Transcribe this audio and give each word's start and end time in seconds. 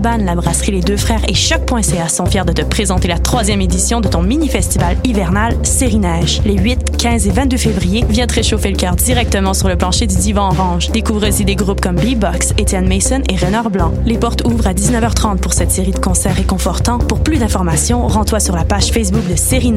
La 0.00 0.36
brasserie 0.36 0.70
Les 0.70 0.80
Deux 0.80 0.96
Frères 0.96 1.22
et 1.26 1.34
Choc.ca 1.34 2.08
sont 2.08 2.24
fiers 2.26 2.44
de 2.44 2.52
te 2.52 2.62
présenter 2.62 3.08
la 3.08 3.18
troisième 3.18 3.60
édition 3.60 4.00
de 4.00 4.06
ton 4.06 4.22
mini-festival 4.22 4.96
hivernal 5.02 5.56
Série. 5.64 6.00
Les 6.44 6.56
8, 6.56 6.96
15 6.96 7.26
et 7.26 7.30
22 7.30 7.56
février, 7.56 8.04
viens 8.08 8.28
te 8.28 8.34
réchauffer 8.34 8.70
le 8.70 8.76
cœur 8.76 8.94
directement 8.94 9.54
sur 9.54 9.66
le 9.66 9.76
plancher 9.76 10.06
du 10.06 10.14
Divan 10.14 10.50
Orange. 10.50 10.92
Découvre 10.92 11.26
aussi 11.26 11.44
des 11.44 11.56
groupes 11.56 11.80
comme 11.80 11.96
B-Box, 11.96 12.54
Étienne 12.58 12.88
Mason 12.88 13.22
et 13.28 13.36
Renard 13.44 13.70
Blanc. 13.70 13.92
Les 14.06 14.18
portes 14.18 14.46
ouvrent 14.46 14.68
à 14.68 14.72
19h30 14.72 15.38
pour 15.38 15.52
cette 15.52 15.72
série 15.72 15.90
de 15.90 15.98
concerts 15.98 16.36
réconfortants. 16.36 16.98
Pour 16.98 17.18
plus 17.18 17.38
d'informations, 17.38 18.06
rends-toi 18.06 18.38
sur 18.38 18.54
la 18.54 18.64
page 18.64 18.92
Facebook 18.92 19.28
de 19.28 19.34
Série. 19.34 19.74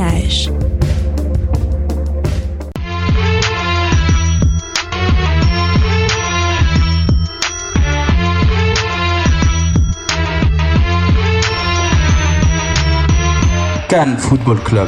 Cannes 13.92 14.18
Football 14.18 14.58
Club. 14.62 14.88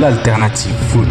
L'alternative 0.00 0.74
foot. 0.88 1.06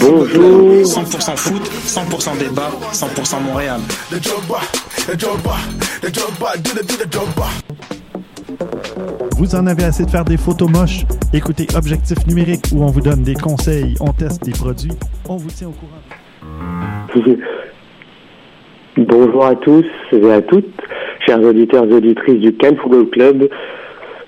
Bonjour. 0.00 0.82
100% 0.82 1.36
foot, 1.36 1.62
100% 1.86 2.38
débat, 2.38 2.72
100% 2.92 3.40
Montréal. 3.44 3.80
Vous 9.36 9.54
en 9.54 9.66
avez 9.68 9.84
assez 9.84 10.04
de 10.04 10.10
faire 10.10 10.24
des 10.24 10.36
photos 10.36 10.68
moches? 10.68 11.06
Écoutez 11.32 11.68
Objectif 11.76 12.26
numérique 12.26 12.66
où 12.72 12.82
on 12.82 12.88
vous 12.88 13.02
donne 13.02 13.22
des 13.22 13.34
conseils, 13.34 13.94
on 14.00 14.12
teste 14.12 14.42
des 14.42 14.50
produits, 14.50 14.98
on 15.28 15.36
vous 15.36 15.50
tient 15.50 15.68
au 15.68 15.72
courant. 15.72 16.81
Bonjour 18.96 19.44
à 19.44 19.54
tous 19.56 19.84
et 20.12 20.30
à 20.30 20.40
toutes, 20.40 20.80
chers 21.26 21.42
auditeurs 21.42 21.84
et 21.84 21.92
auditrices 21.92 22.40
du 22.40 22.54
Cannes 22.54 22.76
Football 22.76 23.10
Club. 23.10 23.48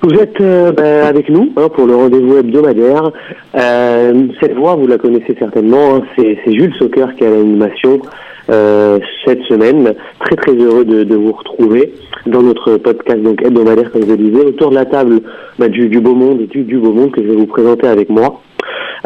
Vous 0.02 0.14
êtes 0.18 0.38
euh, 0.42 0.70
ben, 0.72 1.06
avec 1.06 1.30
nous 1.30 1.50
hein, 1.56 1.68
pour 1.70 1.86
le 1.86 1.96
rendez-vous 1.96 2.36
hebdomadaire. 2.36 3.10
Euh, 3.54 4.26
cette 4.38 4.54
voix, 4.54 4.74
vous 4.74 4.86
la 4.86 4.98
connaissez 4.98 5.34
certainement, 5.38 5.96
hein, 5.96 6.02
c'est 6.16 6.36
Jules 6.46 6.74
Soccer 6.78 7.14
qui 7.16 7.24
a 7.24 7.30
l'animation 7.30 8.02
euh, 8.50 8.98
cette 9.24 9.42
semaine. 9.44 9.94
Très 10.20 10.36
très 10.36 10.52
heureux 10.52 10.84
de, 10.84 11.14
vous 11.14 11.32
retrouver 11.32 11.94
dans 12.26 12.42
notre 12.42 12.76
podcast 12.76 13.22
donc 13.22 13.40
hebdomadaire, 13.42 13.90
comme 13.92 14.02
je 14.02 14.10
le 14.10 14.16
disais, 14.18 14.44
autour 14.44 14.70
de 14.70 14.74
la 14.74 14.84
table 14.84 15.20
ben, 15.58 15.68
du, 15.68 15.88
du 15.88 16.00
beau 16.00 16.14
monde 16.14 16.42
du, 16.48 16.64
du 16.64 16.76
beau 16.76 16.92
monde 16.92 17.12
que 17.12 17.22
je 17.22 17.28
vais 17.28 17.36
vous 17.36 17.46
présenter 17.46 17.86
avec 17.86 18.10
moi. 18.10 18.42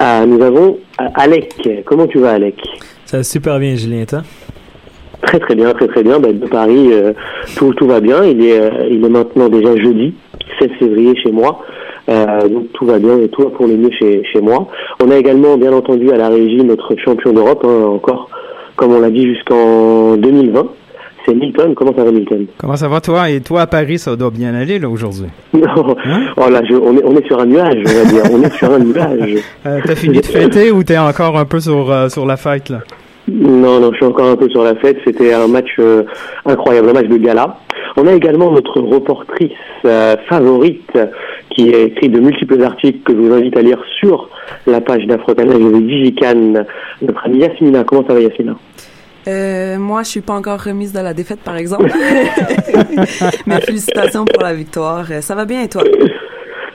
Nous 0.01 0.43
avons 0.43 0.79
Alec. 1.15 1.84
Comment 1.84 2.06
tu 2.09 2.19
vas, 2.19 2.33
Alec? 2.33 2.61
Ça 3.09 3.17
va 3.17 3.23
super 3.23 3.59
bien, 3.59 3.75
Julien, 3.75 4.05
toi? 4.05 4.20
Très 5.23 5.39
très 5.39 5.55
bien, 5.55 5.73
très 5.73 5.89
très 5.89 6.03
bien. 6.03 6.20
Ben, 6.20 6.39
de 6.39 6.47
Paris, 6.47 6.92
euh, 6.92 7.15
tout, 7.56 7.73
tout 7.73 7.87
va 7.87 8.00
bien. 8.00 8.23
Il 8.23 8.45
est, 8.45 8.61
euh, 8.61 8.87
il 8.91 9.03
est 9.03 9.09
maintenant 9.09 9.48
déjà 9.48 9.75
jeudi, 9.77 10.12
16 10.59 10.69
février 10.78 11.17
chez 11.17 11.33
moi. 11.33 11.65
Euh, 12.11 12.47
donc 12.48 12.70
tout 12.75 12.84
va 12.84 12.98
bien 12.98 13.19
et 13.19 13.28
tout 13.28 13.45
va 13.45 13.48
pour 13.48 13.67
le 13.67 13.78
mieux 13.78 13.91
chez, 13.98 14.23
chez 14.31 14.42
moi. 14.42 14.69
On 15.03 15.11
a 15.11 15.17
également 15.17 15.56
bien 15.56 15.73
entendu 15.73 16.11
à 16.11 16.19
la 16.19 16.28
régie 16.28 16.62
notre 16.62 16.95
champion 16.97 17.33
d'Europe, 17.33 17.65
hein, 17.65 17.87
encore, 17.87 18.28
comme 18.77 18.92
on 18.92 19.00
l'a 19.00 19.09
dit, 19.09 19.27
jusqu'en 19.27 20.19
2020. 20.19 20.67
C'est 21.29 21.34
Milton. 21.34 21.75
Comment 21.75 21.95
ça 21.95 22.05
va, 22.05 22.11
Milton? 22.11 22.47
Comment 22.57 22.77
ça 22.77 22.89
va, 22.89 23.01
toi? 23.01 23.29
Et 23.31 23.41
toi, 23.41 23.61
à 23.62 23.67
Paris, 23.67 23.98
ça 23.98 24.17
doit 24.17 24.31
bien 24.31 24.55
aller, 24.55 24.79
là, 24.79 24.89
aujourd'hui. 24.89 25.27
Non, 25.53 25.94
oh 26.37 26.50
là, 26.50 26.62
je- 26.69 26.75
on, 26.75 26.97
est, 26.97 27.05
on 27.05 27.15
est 27.16 27.27
sur 27.27 27.39
un 27.41 27.47
nuage, 27.47 27.77
on 27.87 28.05
va 28.05 28.05
dire. 28.11 28.22
On 28.33 28.43
est 28.43 28.53
sur 28.55 28.72
un 28.72 28.78
nuage. 28.78 29.34
Euh, 29.66 29.81
T'as 29.84 29.94
fini 29.94 30.19
de 30.21 30.25
fêter 30.27 30.71
ou 30.71 30.83
t'es 30.84 30.97
encore 30.99 31.37
un 31.39 31.44
peu 31.44 31.61
sur, 31.61 31.91
euh, 31.91 32.09
sur 32.09 32.25
la 32.25 32.37
fête, 32.37 32.71
là? 32.71 32.78
Non, 33.31 33.78
non, 33.81 33.91
je 33.93 33.97
suis 33.97 34.06
encore 34.06 34.28
un 34.31 34.37
peu 34.37 34.49
sur 34.49 34.62
la 34.65 34.75
fête. 34.77 34.97
C'était 35.05 35.34
un 35.34 35.49
match 35.49 35.69
euh, 35.78 36.05
incroyable, 36.47 36.89
un 36.89 36.93
match 36.94 37.09
de 37.09 37.19
gala. 37.19 37.59
On 37.99 38.06
a 38.06 38.12
également 38.15 38.50
notre 38.53 38.81
reportrice 38.81 39.50
euh, 39.84 40.16
favorite 40.28 40.91
qui 41.50 41.75
a 41.75 41.78
écrit 41.81 42.09
de 42.09 42.21
multiples 42.21 42.62
articles 42.62 43.00
que 43.05 43.12
je 43.12 43.19
vous 43.19 43.34
invite 43.34 43.56
à 43.56 43.62
lire 43.62 43.81
sur 44.00 44.31
la 44.66 44.81
page 44.81 45.05
d'Afrocanal 45.06 45.60
et 45.60 45.65
de 45.65 45.78
Digican. 45.81 46.65
Notre 47.03 47.27
amie 47.27 47.39
Yasmina. 47.41 47.84
Comment 47.84 48.06
ça 48.06 48.15
va, 48.15 48.21
Yasmina? 48.21 48.55
Euh, 49.28 49.78
moi, 49.78 50.03
je 50.03 50.09
suis 50.09 50.21
pas 50.21 50.33
encore 50.34 50.62
remise 50.62 50.93
de 50.93 51.00
la 51.00 51.12
défaite, 51.12 51.41
par 51.41 51.56
exemple. 51.56 51.91
Mais 53.47 53.61
félicitations 53.61 54.25
pour 54.25 54.43
la 54.43 54.55
victoire. 54.55 55.06
Euh, 55.11 55.21
Ça 55.21 55.34
va 55.34 55.44
bien 55.44 55.62
et 55.62 55.69
toi? 55.69 55.83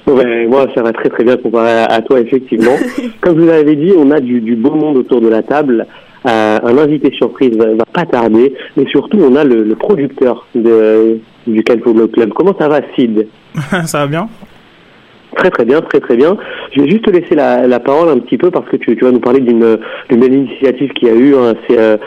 Ouais, 0.06 0.46
moi, 0.48 0.68
ça 0.76 0.82
va 0.84 0.92
très 0.92 1.10
très 1.10 1.24
bien 1.24 1.38
comparé 1.38 1.72
à, 1.72 1.86
à 1.86 2.02
toi, 2.02 2.20
effectivement. 2.20 2.76
Comme 3.22 3.38
je 3.38 3.42
vous 3.42 3.48
l'avais 3.48 3.76
dit, 3.76 3.92
on 3.98 4.12
a 4.12 4.20
du, 4.20 4.42
du 4.42 4.56
beau 4.56 4.72
monde 4.76 4.98
autour 4.98 5.22
de 5.22 5.30
la 5.30 5.42
table. 5.42 5.88
Euh, 6.26 6.60
un 6.64 6.78
invité 6.78 7.12
surprise 7.18 7.58
va, 7.58 7.74
va 7.74 7.86
pas 7.92 8.06
tarder, 8.06 8.54
mais 8.78 8.86
surtout, 8.88 9.18
on 9.22 9.36
a 9.36 9.44
le, 9.44 9.64
le 9.64 9.76
producteur 9.76 10.46
de, 10.56 11.20
du 11.48 11.62
Blog 11.62 12.12
Club. 12.12 12.32
Comment 12.34 12.56
ça 12.58 12.70
va, 12.70 12.80
Sid? 12.96 13.28
Ça 13.86 14.00
va 14.00 14.08
bien? 14.08 14.30
Très 15.36 15.50
très 15.50 15.66
bien, 15.66 15.82
très 15.82 16.00
très 16.00 16.16
bien. 16.16 16.38
Je 16.72 16.82
vais 16.82 16.90
juste 16.90 17.06
te 17.06 17.10
laisser 17.12 17.36
la, 17.36 17.68
la 17.68 17.80
parole 17.80 18.10
un 18.10 18.20
petit 18.20 18.38
peu 18.38 18.52
parce 18.52 18.68
que 18.70 18.78
tu, 18.78 18.96
tu 18.96 19.04
vas 19.04 19.12
nous 19.12 19.20
parler 19.20 19.40
d'une 19.40 19.78
belle 20.10 20.34
initiative 20.34 20.92
qu'il 20.94 21.08
y 21.08 21.12
a 21.12 21.16
eu. 21.16 21.36
hein. 21.36 21.54
C'est 21.68 21.78
euh, 21.78 21.98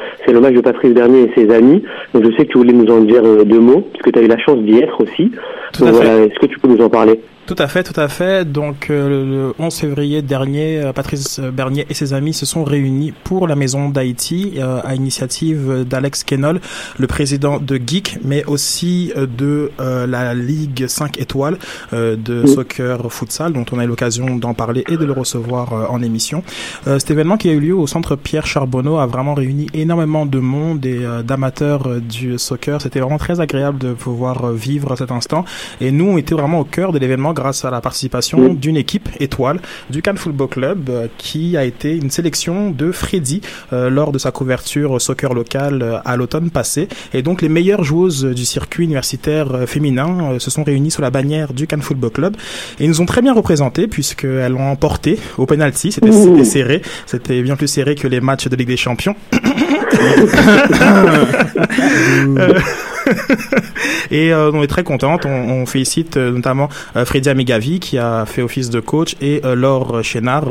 match 0.40 0.54
de 0.54 0.60
Patrice 0.60 0.92
Bernier 0.92 1.22
et 1.24 1.40
ses 1.40 1.52
amis. 1.54 1.82
Donc 2.14 2.24
je 2.24 2.30
sais 2.36 2.46
que 2.46 2.52
tu 2.52 2.58
voulais 2.58 2.72
nous 2.72 2.90
en 2.92 3.00
dire 3.00 3.22
euh, 3.24 3.44
deux 3.44 3.60
mots 3.60 3.86
puisque 3.92 4.12
tu 4.12 4.18
as 4.18 4.22
eu 4.22 4.28
la 4.28 4.38
chance 4.38 4.58
d'y 4.58 4.78
être 4.78 5.00
aussi. 5.00 5.30
Tout 5.72 5.84
Donc 5.84 5.94
voilà, 5.94 6.24
est-ce 6.24 6.38
que 6.38 6.46
tu 6.46 6.58
peux 6.58 6.68
nous 6.68 6.82
en 6.84 6.88
parler? 6.88 7.20
Tout 7.46 7.54
à 7.58 7.68
fait, 7.68 7.84
tout 7.84 7.98
à 8.00 8.08
fait. 8.08 8.44
Donc, 8.44 8.90
euh, 8.90 9.52
le 9.52 9.64
11 9.64 9.72
février 9.72 10.20
dernier, 10.20 10.80
euh, 10.82 10.92
Patrice 10.92 11.38
Bernier 11.38 11.86
et 11.88 11.94
ses 11.94 12.12
amis 12.12 12.34
se 12.34 12.44
sont 12.44 12.64
réunis 12.64 13.12
pour 13.22 13.46
la 13.46 13.54
Maison 13.54 13.88
d'Haïti 13.88 14.54
euh, 14.56 14.80
à 14.82 14.96
initiative 14.96 15.84
d'Alex 15.88 16.24
Kenol, 16.24 16.60
le 16.98 17.06
président 17.06 17.60
de 17.60 17.76
Geek, 17.76 18.18
mais 18.24 18.44
aussi 18.46 19.12
de 19.16 19.70
euh, 19.78 20.08
la 20.08 20.34
Ligue 20.34 20.88
5 20.88 21.20
étoiles 21.20 21.58
de 21.92 22.46
soccer 22.46 23.12
futsal, 23.12 23.52
dont 23.52 23.64
on 23.70 23.78
a 23.78 23.84
eu 23.84 23.86
l'occasion 23.86 24.34
d'en 24.34 24.52
parler 24.54 24.82
et 24.88 24.96
de 24.96 25.04
le 25.04 25.12
recevoir 25.12 25.92
en 25.92 26.02
émission. 26.02 26.42
Cet 26.84 27.10
événement 27.10 27.36
qui 27.36 27.48
a 27.48 27.52
eu 27.52 27.60
lieu 27.60 27.76
au 27.76 27.86
centre 27.86 28.16
Pierre 28.16 28.46
Charbonneau 28.46 28.98
a 28.98 29.06
vraiment 29.06 29.34
réuni 29.34 29.68
énormément 29.72 30.26
de 30.26 30.38
monde 30.38 30.84
et 30.84 31.00
d'amateurs 31.24 32.00
du 32.00 32.38
soccer. 32.38 32.80
C'était 32.80 33.00
vraiment 33.00 33.18
très 33.18 33.40
agréable 33.40 33.78
de 33.78 33.92
pouvoir 33.92 34.52
vivre 34.52 34.96
cet 34.96 35.12
instant. 35.12 35.44
Et 35.80 35.92
nous, 35.92 36.06
on 36.06 36.18
était 36.18 36.34
vraiment 36.34 36.60
au 36.60 36.64
cœur 36.64 36.92
de 36.92 36.98
l'événement 36.98 37.32
grâce 37.36 37.64
à 37.64 37.70
la 37.70 37.80
participation 37.80 38.38
Oui. 38.40 38.56
d'une 38.56 38.76
équipe 38.76 39.08
étoile 39.20 39.60
du 39.90 40.02
Cannes 40.02 40.16
Football 40.16 40.48
Club 40.48 40.90
euh, 40.90 41.06
qui 41.18 41.56
a 41.56 41.64
été 41.64 41.94
une 41.94 42.10
sélection 42.10 42.70
de 42.70 42.90
Freddy 42.90 43.42
euh, 43.72 43.90
lors 43.90 44.10
de 44.10 44.18
sa 44.18 44.32
couverture 44.32 44.90
au 44.90 44.98
soccer 44.98 45.34
local 45.34 45.82
euh, 45.82 45.98
à 46.04 46.16
l'automne 46.16 46.50
passé. 46.50 46.88
Et 47.12 47.22
donc 47.22 47.42
les 47.42 47.48
meilleures 47.48 47.84
joueuses 47.84 48.24
du 48.24 48.44
circuit 48.44 48.84
universitaire 48.84 49.54
euh, 49.54 49.66
féminin 49.66 50.32
euh, 50.32 50.38
se 50.38 50.50
sont 50.50 50.64
réunies 50.64 50.90
sous 50.90 51.02
la 51.02 51.10
bannière 51.10 51.52
du 51.52 51.66
Cannes 51.66 51.82
Football 51.82 52.10
Club 52.10 52.36
et 52.80 52.84
ils 52.84 52.88
nous 52.88 53.00
ont 53.00 53.06
très 53.06 53.22
bien 53.22 53.34
représentés 53.34 53.86
puisqu'elles 53.86 54.54
ont 54.54 54.70
emporté 54.70 55.18
au 55.36 55.46
penalty. 55.46 55.92
C'était 55.92 56.44
serré, 56.44 56.82
c'était 57.04 57.42
bien 57.42 57.56
plus 57.56 57.68
serré 57.68 57.94
que 57.94 58.08
les 58.08 58.20
matchs 58.20 58.48
de 58.48 58.56
Ligue 58.56 58.68
des 58.68 58.76
Champions. 58.78 59.14
Et 64.10 64.32
euh, 64.32 64.50
on 64.52 64.62
est 64.62 64.66
très 64.66 64.84
contente. 64.84 65.26
On, 65.26 65.30
on 65.30 65.66
félicite 65.66 66.16
euh, 66.16 66.30
notamment 66.30 66.68
euh, 66.96 67.04
Freddy 67.04 67.28
Amigavi 67.28 67.80
qui 67.80 67.98
a 67.98 68.26
fait 68.26 68.42
office 68.42 68.70
de 68.70 68.80
coach 68.80 69.16
et 69.20 69.40
Laure 69.44 70.02
Chénard, 70.02 70.46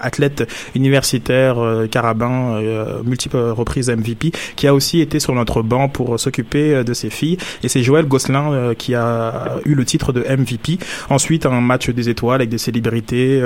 athlète 0.00 0.50
universitaire 0.74 1.56
carabin, 1.90 2.60
multiple 3.04 3.36
reprises 3.36 3.90
MVP, 3.90 4.32
qui 4.56 4.66
a 4.66 4.74
aussi 4.74 5.00
été 5.00 5.20
sur 5.20 5.34
notre 5.34 5.62
banc 5.62 5.88
pour 5.88 6.18
s'occuper 6.18 6.84
de 6.84 6.94
ses 6.94 7.10
filles. 7.10 7.38
Et 7.62 7.68
c'est 7.68 7.82
Joël 7.82 8.06
Gosselin 8.06 8.74
qui 8.76 8.94
a 8.94 9.58
eu 9.64 9.74
le 9.74 9.84
titre 9.84 10.12
de 10.12 10.20
MVP. 10.20 10.78
Ensuite, 11.10 11.46
un 11.46 11.60
match 11.60 11.90
des 11.90 12.08
étoiles 12.08 12.40
avec 12.40 12.50
des 12.50 12.58
célébrités. 12.58 13.42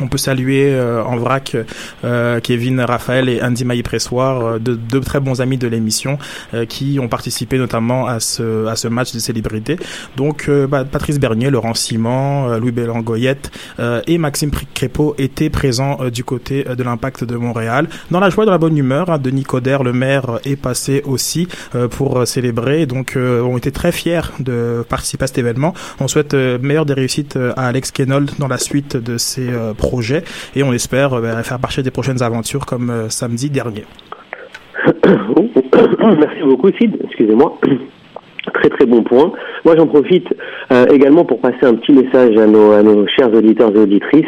On 0.00 0.08
peut 0.08 0.18
saluer 0.18 0.72
euh, 0.72 1.02
en 1.02 1.16
vrac 1.16 1.56
euh, 2.04 2.40
Kevin 2.40 2.80
Raphaël 2.80 3.28
et 3.28 3.42
Andy 3.42 3.64
Maillé-Pressoir, 3.64 4.44
euh, 4.44 4.58
deux, 4.58 5.00
très 5.00 5.20
bons 5.20 5.40
amis 5.40 5.58
de 5.58 5.68
l'émission, 5.68 6.18
euh, 6.54 6.64
qui 6.64 6.98
ont 7.00 7.08
participé 7.08 7.58
notamment 7.58 8.06
à 8.06 8.20
ce, 8.20 8.66
à 8.66 8.76
ce 8.76 8.88
match 8.88 9.12
de 9.12 9.18
célébrité. 9.18 9.76
Donc 10.16 10.46
euh, 10.48 10.66
bah, 10.66 10.84
Patrice 10.84 11.18
Bernier, 11.18 11.50
Laurent 11.50 11.74
Simon, 11.74 12.58
Louis 12.58 12.72
Bélangoyette 12.72 13.50
et 14.06 14.18
Maxime 14.18 14.50
Crépeau 14.74 15.14
étaient 15.18 15.50
présents 15.50 15.98
du 16.12 16.24
côté 16.24 16.64
de 16.64 16.82
l'impact 16.82 17.24
de 17.24 17.36
Montréal. 17.36 17.88
Dans 18.10 18.20
la 18.20 18.30
joie 18.30 18.44
dans 18.44 18.52
la 18.52 18.58
bonne 18.58 18.76
humeur, 18.76 19.10
hein, 19.10 19.18
Denis 19.18 19.44
Coderre, 19.44 19.82
le 19.82 19.92
maire, 19.92 20.40
est 20.44 20.56
passé 20.56 21.02
aussi 21.04 21.48
pour 21.90 22.26
célébrer. 22.26 22.86
Donc 22.86 23.16
on 23.16 23.56
était 23.56 23.70
très 23.70 23.92
fiers 23.92 24.20
de 24.40 24.84
participer 24.88 25.24
à 25.24 25.26
cet 25.26 25.38
événement. 25.38 25.74
On 26.00 26.08
souhaite 26.08 26.34
meilleure 26.34 26.86
des 26.86 26.94
réussites 26.94 27.38
à 27.56 27.66
Alex 27.66 27.90
Kenol 27.90 28.26
dans 28.38 28.48
la 28.48 28.58
suite 28.58 28.96
de 28.96 29.18
ses 29.18 29.48
euh, 29.48 29.74
et 30.54 30.62
on 30.62 30.72
espère 30.72 31.14
euh, 31.14 31.20
bah, 31.20 31.42
faire 31.42 31.58
partie 31.58 31.82
des 31.82 31.90
prochaines 31.90 32.22
aventures 32.22 32.66
comme 32.66 32.90
euh, 32.90 33.08
samedi 33.08 33.50
dernier. 33.50 33.84
Merci 34.86 36.42
beaucoup, 36.44 36.70
Sid. 36.78 36.96
Excusez-moi. 37.04 37.58
Très 38.54 38.70
très 38.70 38.86
bon 38.86 39.02
point. 39.02 39.30
Moi 39.66 39.76
j'en 39.76 39.86
profite 39.86 40.26
euh, 40.72 40.86
également 40.86 41.22
pour 41.22 41.38
passer 41.38 41.64
un 41.64 41.74
petit 41.74 41.92
message 41.92 42.34
à 42.38 42.46
nos, 42.46 43.06
chers 43.08 43.30
auditeurs 43.32 43.70
et 43.76 43.78
auditrices 43.78 44.24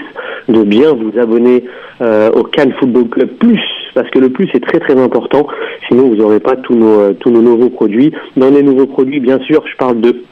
de 0.47 0.63
bien 0.63 0.93
vous 0.93 1.19
abonner 1.19 1.65
au 2.01 2.43
Cannes 2.45 2.75
Football 2.79 3.09
Club 3.09 3.29
Plus 3.39 3.63
parce 3.95 4.11
que 4.11 4.19
le 4.19 4.29
plus 4.29 4.49
est 4.53 4.63
très 4.63 4.79
très 4.79 5.01
important. 5.01 5.47
Sinon 5.89 6.09
vous 6.09 6.17
n'aurez 6.17 6.39
pas 6.39 6.55
tous 6.57 6.75
nos 6.75 7.15
tous 7.15 7.31
nos 7.31 7.41
nouveaux 7.41 7.71
produits. 7.71 8.13
Dans 8.37 8.51
les 8.51 8.63
nouveaux 8.63 8.87
produits, 8.87 9.21
bien 9.21 9.39
sûr, 9.41 9.65
je 9.67 9.77
parle 9.79 10.03
de 10.03 10.23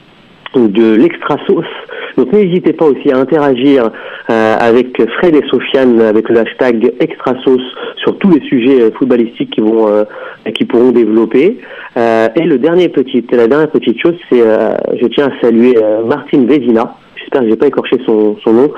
de 0.55 0.95
l'extra 0.95 1.37
sauce. 1.47 1.65
Donc 2.17 2.33
n'hésitez 2.33 2.73
pas 2.73 2.87
aussi 2.87 3.12
à 3.12 3.19
interagir 3.19 3.91
euh, 4.31 4.56
avec 4.59 5.00
Fred 5.19 5.37
et 5.37 5.47
Sofiane 5.49 6.00
avec 6.00 6.29
le 6.29 6.41
hashtag 6.41 6.93
extra 7.00 7.35
sauce 7.45 7.62
sur 7.97 8.19
tous 8.19 8.31
les 8.31 8.41
sujets 8.41 8.81
euh, 8.81 8.91
footballistiques 8.91 9.50
qui 9.50 9.61
vont 9.61 9.89
euh, 9.89 10.05
qui 10.53 10.65
pourront 10.65 10.91
développer. 10.91 11.59
Euh, 11.97 12.29
et 12.37 12.43
le 12.43 12.59
dernier 12.59 12.89
petit, 12.89 13.25
la 13.33 13.49
dernière 13.49 13.71
petite 13.71 14.00
chose, 14.00 14.15
c'est 14.31 14.41
euh, 14.41 14.75
je 15.00 15.06
tiens 15.06 15.29
à 15.29 15.41
saluer 15.41 15.77
euh, 15.77 16.05
Martin 16.05 16.45
Vezina. 16.47 16.94
J'espère 17.17 17.43
que 17.43 17.51
j'ai 17.51 17.56
pas 17.56 17.67
écorché 17.67 17.97
son, 18.06 18.37
son 18.43 18.53
nom, 18.53 18.73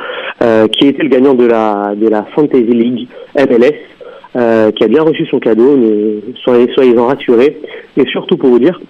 qui 0.73 0.88
était 0.88 1.02
le 1.02 1.08
gagnant 1.08 1.34
de 1.34 1.46
la 1.46 1.93
de 1.94 2.08
la 2.08 2.25
Fantasy 2.34 2.64
League 2.64 3.08
MLS. 3.37 4.73
qui 4.73 4.84
a 4.84 4.88
bien 4.88 5.02
reçu 5.02 5.25
son 5.26 5.38
cadeau, 5.38 5.76
mais 5.76 6.34
soyez, 6.43 6.69
soyez-en 6.75 7.06
rassurés. 7.06 7.61
Et 7.96 8.06
surtout 8.06 8.37
pour 8.37 8.49
vous 8.50 8.58
dire 8.58 8.81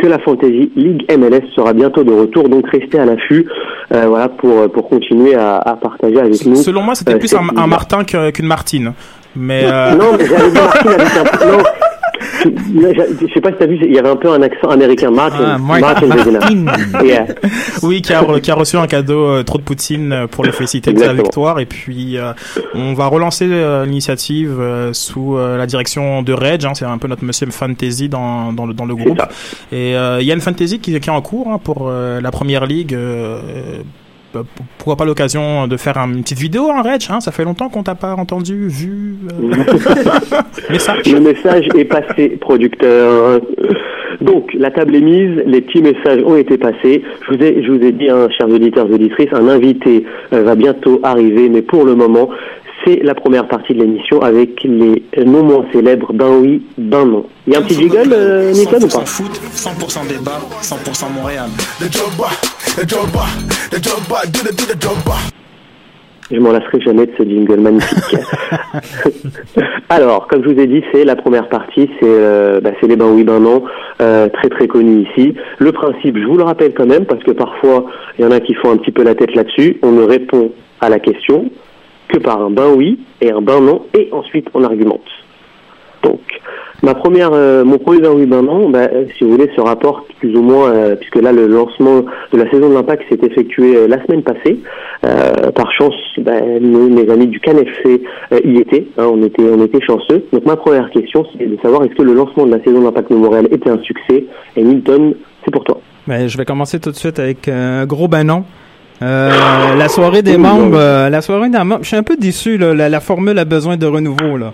que 0.00 0.06
la 0.06 0.18
Fantasy 0.18 0.70
League 0.76 1.04
MLS 1.16 1.46
sera 1.54 1.72
bientôt 1.72 2.02
de 2.02 2.12
retour, 2.12 2.48
donc 2.48 2.68
restez 2.70 2.98
à 2.98 3.04
l'affût, 3.04 3.46
euh, 3.92 4.06
voilà, 4.06 4.28
pour 4.28 4.70
pour 4.72 4.88
continuer 4.88 5.34
à, 5.34 5.56
à 5.58 5.76
partager 5.76 6.18
avec 6.18 6.44
nous. 6.46 6.56
Selon 6.56 6.82
moi, 6.82 6.94
c'était 6.94 7.14
euh, 7.14 7.18
plus 7.18 7.34
un. 7.34 7.66
Martin 7.66 8.04
qu'une 8.04 8.46
Martine. 8.46 8.92
Mais 9.36 9.62
euh, 9.64 9.94
Non, 9.94 10.16
mais 10.18 10.26
j'avais 10.26 10.50
dit 10.50 10.54
Martin 10.54 10.90
avec 10.90 11.08
un 11.16 11.46
non. 11.52 11.62
Je 12.44 13.26
je 13.26 13.32
sais 13.34 13.40
pas 13.40 13.50
si 13.50 13.56
t'as 13.58 13.66
vu, 13.66 13.78
il 13.82 13.92
y 13.94 13.98
avait 13.98 14.08
un 14.08 14.16
peu 14.16 14.30
un 14.30 14.40
accent 14.42 14.68
américain, 14.68 15.10
Martin, 15.10 15.54
Ah, 15.54 15.58
Martin. 15.58 16.06
Martin. 16.06 16.64
Yeah. 17.04 17.26
oui, 17.82 18.02
qui 18.02 18.12
a, 18.12 18.22
re- 18.22 18.40
qui 18.40 18.50
a 18.50 18.54
reçu 18.54 18.76
un 18.76 18.86
cadeau 18.86 19.26
euh, 19.26 19.42
trop 19.42 19.58
de 19.58 19.62
poutine 19.62 20.26
pour 20.30 20.44
le 20.44 20.52
féliciter 20.52 20.92
de 20.92 20.98
sa 20.98 21.12
victoire. 21.12 21.58
Et 21.60 21.66
puis, 21.66 22.16
euh, 22.18 22.32
on 22.74 22.94
va 22.94 23.06
relancer 23.06 23.46
euh, 23.50 23.84
l'initiative 23.84 24.60
sous 24.92 25.36
la 25.38 25.66
direction 25.66 26.22
de 26.22 26.32
Reg. 26.32 26.64
hein, 26.64 26.72
c'est 26.74 26.84
un 26.84 26.98
peu 26.98 27.08
notre 27.08 27.24
monsieur 27.24 27.46
Fantasy 27.50 28.08
dans, 28.08 28.52
dans, 28.52 28.66
le, 28.66 28.74
dans 28.74 28.84
le 28.84 28.94
groupe. 28.94 29.20
Et 29.72 29.90
il 29.92 30.24
y 30.26 30.30
a 30.30 30.34
une 30.34 30.40
Fantasy 30.40 30.78
qui, 30.78 30.98
qui 31.00 31.08
est 31.10 31.12
en 31.12 31.22
cours 31.22 31.48
hein, 31.50 31.58
pour 31.62 31.90
la 31.90 32.30
première 32.30 32.66
ligue. 32.66 32.96
Euh, 34.36 34.42
pourquoi 34.78 34.96
pas 34.96 35.04
l'occasion 35.04 35.66
de 35.66 35.76
faire 35.76 35.98
un- 35.98 36.12
une 36.12 36.22
petite 36.22 36.38
vidéo, 36.38 36.70
hein, 36.70 36.82
Reg 36.82 37.00
hein, 37.10 37.20
Ça 37.20 37.32
fait 37.32 37.44
longtemps 37.44 37.68
qu'on 37.68 37.82
t'a 37.82 37.94
pas 37.94 38.14
entendu, 38.14 38.68
vu. 38.68 39.16
euh, 39.32 39.54
message. 40.70 41.06
Le 41.12 41.20
message 41.20 41.68
est 41.76 41.84
passé, 41.84 42.28
producteur. 42.40 43.40
Donc, 44.20 44.52
la 44.54 44.70
table 44.70 44.94
est 44.96 45.00
mise, 45.00 45.42
les 45.46 45.60
petits 45.62 45.80
messages 45.82 46.22
ont 46.24 46.36
été 46.36 46.58
passés. 46.58 47.02
Je 47.28 47.34
vous 47.36 47.42
ai, 47.42 47.62
je 47.62 47.72
vous 47.72 47.82
ai 47.82 47.92
dit, 47.92 48.08
hein, 48.10 48.28
chers 48.36 48.48
auditeurs 48.50 48.86
et 48.90 48.94
auditrices, 48.94 49.28
un 49.32 49.48
invité 49.48 50.04
euh, 50.32 50.42
va 50.42 50.54
bientôt 50.54 51.00
arriver, 51.02 51.48
mais 51.48 51.62
pour 51.62 51.84
le 51.84 51.94
moment, 51.94 52.28
c'est 52.84 53.02
la 53.02 53.14
première 53.14 53.46
partie 53.48 53.74
de 53.74 53.80
l'émission 53.80 54.22
avec 54.22 54.62
les 54.64 55.02
non 55.24 55.42
moins 55.42 55.64
célèbres 55.72 56.12
Ben 56.12 56.30
oui, 56.40 56.62
Ben 56.78 57.04
non. 57.04 57.26
Il 57.46 57.52
y 57.52 57.56
a 57.56 57.58
un 57.58 57.62
petit 57.62 57.74
jiggle, 57.74 58.12
euh, 58.12 58.52
Nicolas, 58.52 58.78
ou 58.78 58.88
pas 58.88 59.02
100% 59.02 59.06
foot, 59.06 59.40
100% 59.52 60.08
débat, 60.08 60.40
100% 60.62 61.12
Montréal. 61.12 61.48
Je 66.30 66.38
m'en 66.38 66.52
lasserai 66.52 66.80
jamais 66.80 67.06
de 67.06 67.12
ce 67.18 67.24
jingle 67.24 67.58
magnifique. 67.58 68.16
Alors, 69.88 70.28
comme 70.28 70.44
je 70.44 70.50
vous 70.50 70.60
ai 70.60 70.68
dit, 70.68 70.84
c'est 70.92 71.04
la 71.04 71.16
première 71.16 71.48
partie, 71.48 71.90
c'est 71.98 72.06
euh, 72.06 72.60
bah, 72.60 72.70
les 72.80 72.96
ben 72.96 73.06
oui, 73.06 73.24
ben 73.24 73.40
non, 73.40 73.64
euh, 74.00 74.28
très 74.28 74.48
très 74.48 74.68
connus 74.68 75.08
ici. 75.08 75.34
Le 75.58 75.72
principe, 75.72 76.16
je 76.16 76.24
vous 76.24 76.36
le 76.36 76.44
rappelle 76.44 76.72
quand 76.72 76.86
même, 76.86 77.04
parce 77.04 77.22
que 77.24 77.32
parfois, 77.32 77.86
il 78.16 78.24
y 78.24 78.28
en 78.28 78.30
a 78.30 78.38
qui 78.38 78.54
font 78.54 78.70
un 78.70 78.76
petit 78.76 78.92
peu 78.92 79.02
la 79.02 79.16
tête 79.16 79.34
là-dessus. 79.34 79.78
On 79.82 79.90
ne 79.90 80.04
répond 80.04 80.52
à 80.80 80.88
la 80.88 81.00
question 81.00 81.50
que 82.10 82.18
par 82.18 82.40
un 82.40 82.50
ben 82.50 82.72
oui 82.74 82.98
et 83.20 83.30
un 83.30 83.40
ben 83.40 83.60
non, 83.60 83.82
et 83.94 84.08
ensuite 84.12 84.48
on 84.54 84.64
argumente. 84.64 85.00
Donc, 86.02 86.20
ma 86.82 86.94
première, 86.94 87.30
euh, 87.32 87.64
mon 87.64 87.78
premier 87.78 88.00
ben 88.00 88.12
oui, 88.14 88.26
ben 88.26 88.42
non, 88.42 88.70
bah, 88.70 88.88
euh, 88.92 89.04
si 89.16 89.24
vous 89.24 89.32
voulez, 89.32 89.50
se 89.54 89.60
rapporte 89.60 90.10
plus 90.18 90.34
ou 90.34 90.42
moins, 90.42 90.72
euh, 90.72 90.96
puisque 90.96 91.16
là, 91.16 91.32
le 91.32 91.46
lancement 91.46 92.04
de 92.32 92.38
la 92.38 92.50
saison 92.50 92.70
de 92.70 92.74
l'Impact 92.74 93.04
s'est 93.10 93.18
effectué 93.22 93.86
la 93.86 94.02
semaine 94.04 94.22
passée. 94.22 94.60
Par 95.02 95.72
chance, 95.72 95.94
ben, 96.18 96.58
nous, 96.60 96.88
mes 96.88 97.10
amis 97.10 97.26
du 97.26 97.40
CanFC 97.40 98.02
y 98.44 98.58
étaient, 98.58 98.86
hein, 98.98 99.08
on 99.12 99.22
était, 99.22 99.42
on 99.42 99.62
était 99.64 99.80
chanceux. 99.84 100.24
Donc, 100.32 100.44
ma 100.46 100.56
première 100.56 100.90
question, 100.90 101.24
c'est 101.36 101.46
de 101.46 101.56
savoir 101.62 101.84
est-ce 101.84 101.94
que 101.94 102.02
le 102.02 102.14
lancement 102.14 102.46
de 102.46 102.52
la 102.52 102.62
saison 102.62 102.82
d'Impact 102.82 103.10
de 103.10 103.16
Montréal 103.16 103.48
était 103.50 103.70
un 103.70 103.78
succès? 103.78 104.24
Et 104.56 104.62
Milton, 104.62 105.14
c'est 105.44 105.50
pour 105.50 105.64
toi. 105.64 105.80
Ben, 106.06 106.28
je 106.28 106.36
vais 106.36 106.44
commencer 106.44 106.80
tout 106.80 106.90
de 106.90 106.96
suite 106.96 107.18
avec 107.18 107.48
un 107.48 107.86
gros 107.86 108.08
ben 108.08 108.24
non. 108.24 108.44
Euh, 109.02 109.74
la 109.76 109.88
soirée 109.88 110.22
des 110.22 110.36
membres, 110.36 110.76
euh, 110.78 111.08
la 111.08 111.20
soirée 111.22 111.48
des 111.48 111.58
membres, 111.58 111.78
je 111.82 111.88
suis 111.88 111.96
un 111.96 112.02
peu 112.02 112.16
déçu. 112.16 112.58
Là, 112.58 112.74
la, 112.74 112.88
la 112.88 113.00
formule 113.00 113.38
a 113.38 113.44
besoin 113.44 113.76
de 113.76 113.86
renouveau. 113.86 114.36
Là. 114.36 114.52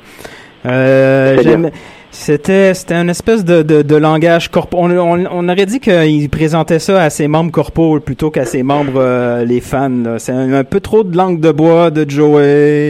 Euh, 0.66 1.68
c'était 2.12 2.72
c'était 2.74 2.94
une 2.94 3.10
espèce 3.10 3.44
de, 3.44 3.62
de, 3.62 3.82
de 3.82 3.96
langage 3.96 4.48
corpo. 4.50 4.78
On, 4.80 4.90
on, 4.90 5.26
on 5.30 5.48
aurait 5.48 5.66
dit 5.66 5.80
qu'il 5.80 6.28
présentait 6.30 6.78
ça 6.78 7.02
à 7.02 7.10
ses 7.10 7.28
membres 7.28 7.50
corpo 7.50 7.98
plutôt 8.00 8.30
qu'à 8.30 8.44
ses 8.44 8.62
membres 8.62 8.92
euh, 9.00 9.44
les 9.44 9.60
fans. 9.60 9.90
C'est 10.18 10.32
un, 10.32 10.52
un 10.52 10.64
peu 10.64 10.80
trop 10.80 11.02
de 11.04 11.16
langue 11.16 11.40
de 11.40 11.50
bois 11.52 11.90
de 11.90 12.08
Joey. 12.08 12.40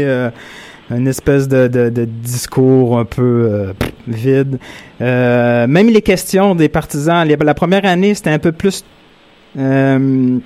euh, 0.05 0.31
une 0.91 1.09
espèce 1.09 1.49
de, 1.49 1.67
de, 1.67 1.88
de 1.88 2.05
discours 2.05 2.97
un 2.99 3.05
peu 3.05 3.23
euh, 3.23 3.73
pff, 3.76 3.91
vide. 4.06 4.59
Euh, 5.00 5.67
même 5.67 5.88
les 5.88 6.02
questions 6.02 6.55
des 6.55 6.69
partisans, 6.69 7.26
les- 7.26 7.35
la 7.37 7.55
première 7.55 7.85
année, 7.85 8.14
c'était 8.14 8.31
un 8.31 8.38
peu 8.38 8.52
plus 8.52 8.85
euh, 9.59 10.38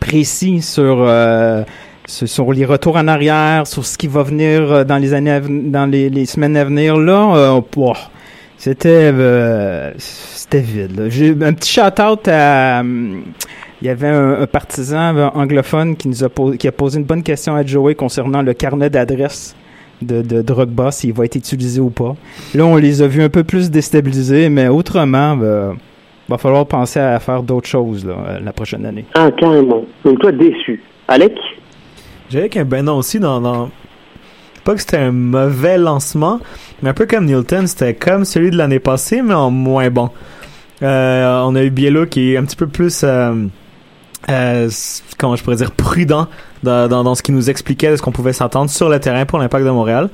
précis 0.00 0.62
sur, 0.62 1.04
euh, 1.06 1.62
sur 2.06 2.52
les 2.52 2.64
retours 2.64 2.96
en 2.96 3.08
arrière, 3.08 3.66
sur 3.66 3.84
ce 3.84 3.96
qui 3.96 4.08
va 4.08 4.22
venir 4.22 4.72
euh, 4.72 4.84
dans 4.84 4.98
les 4.98 5.14
années, 5.14 5.40
dans 5.40 5.86
les, 5.86 6.26
semaines 6.26 6.56
à 6.56 6.64
venir. 6.64 6.96
Là, 6.96 7.36
euh, 7.36 7.60
pouah, 7.60 8.10
c'était 8.58 9.12
c'était 9.98 10.60
vide. 10.60 11.06
J'ai 11.08 11.30
un 11.30 11.52
petit 11.52 11.72
shout 11.72 12.00
out 12.00 12.28
à 12.28 12.80
hum, 12.80 13.22
il 13.82 13.88
y 13.88 13.90
avait 13.90 14.08
un, 14.08 14.46
partisan 14.46 15.30
anglophone 15.34 15.96
qui 15.96 16.08
nous 16.08 16.24
a 16.24 16.28
posé, 16.28 16.56
qui 16.56 16.66
a 16.66 16.72
posé 16.72 16.98
une 16.98 17.04
bonne 17.04 17.22
question 17.22 17.54
à 17.54 17.64
Joey 17.64 17.94
concernant 17.94 18.40
le 18.40 18.54
carnet 18.54 18.88
d'adresse 18.88 19.54
de, 20.00 20.22
de 20.22 20.42
Drogba, 20.42 20.90
s'il 20.90 21.12
va 21.12 21.26
être 21.26 21.36
utilisé 21.36 21.80
ou 21.80 21.90
pas. 21.90 22.16
Là, 22.54 22.64
on 22.64 22.76
les 22.76 23.02
a 23.02 23.06
vus 23.06 23.22
un 23.22 23.28
peu 23.28 23.44
plus 23.44 23.70
déstabilisés, 23.70 24.48
mais 24.48 24.68
autrement, 24.68 25.36
ben, 25.36 25.76
va 26.28 26.38
falloir 26.38 26.66
penser 26.66 27.00
à 27.00 27.18
faire 27.20 27.42
d'autres 27.42 27.68
choses 27.68 28.04
là, 28.04 28.14
euh, 28.28 28.40
la 28.40 28.52
prochaine 28.52 28.84
année. 28.86 29.04
Ah, 29.14 29.30
carrément. 29.30 29.84
Donc, 30.04 30.18
toi, 30.18 30.32
déçu. 30.32 30.82
Alec? 31.08 31.32
J'avais 32.30 32.48
qu'un 32.48 32.64
ben 32.64 32.84
non 32.84 32.96
aussi 32.96 33.20
dans, 33.20 33.40
dans... 33.40 33.70
Pas 34.64 34.74
que 34.74 34.80
c'était 34.80 34.96
un 34.96 35.12
mauvais 35.12 35.78
lancement, 35.78 36.40
mais 36.82 36.90
un 36.90 36.94
peu 36.94 37.06
comme 37.06 37.26
Newton, 37.26 37.68
c'était 37.68 37.94
comme 37.94 38.24
celui 38.24 38.50
de 38.50 38.56
l'année 38.56 38.80
passée, 38.80 39.22
mais 39.22 39.34
en 39.34 39.50
moins 39.50 39.90
bon. 39.90 40.10
Euh, 40.82 41.42
on 41.44 41.54
a 41.54 41.62
eu 41.62 41.70
Biello 41.70 42.06
qui 42.06 42.32
est 42.32 42.36
un 42.36 42.44
petit 42.44 42.56
peu 42.56 42.66
plus, 42.66 43.02
euh, 43.04 43.46
euh, 44.28 44.68
comment 45.18 45.36
je 45.36 45.44
pourrais 45.44 45.56
dire, 45.56 45.70
prudent 45.70 46.26
dans, 46.64 46.88
dans, 46.88 47.04
dans 47.04 47.14
ce 47.14 47.22
qu'il 47.22 47.34
nous 47.36 47.48
expliquait 47.48 47.92
de 47.92 47.96
ce 47.96 48.02
qu'on 48.02 48.10
pouvait 48.10 48.32
s'attendre 48.32 48.68
sur 48.68 48.88
le 48.88 48.98
terrain 48.98 49.24
pour 49.24 49.38
l'impact 49.38 49.64
de 49.64 49.70
Montréal. 49.70 50.10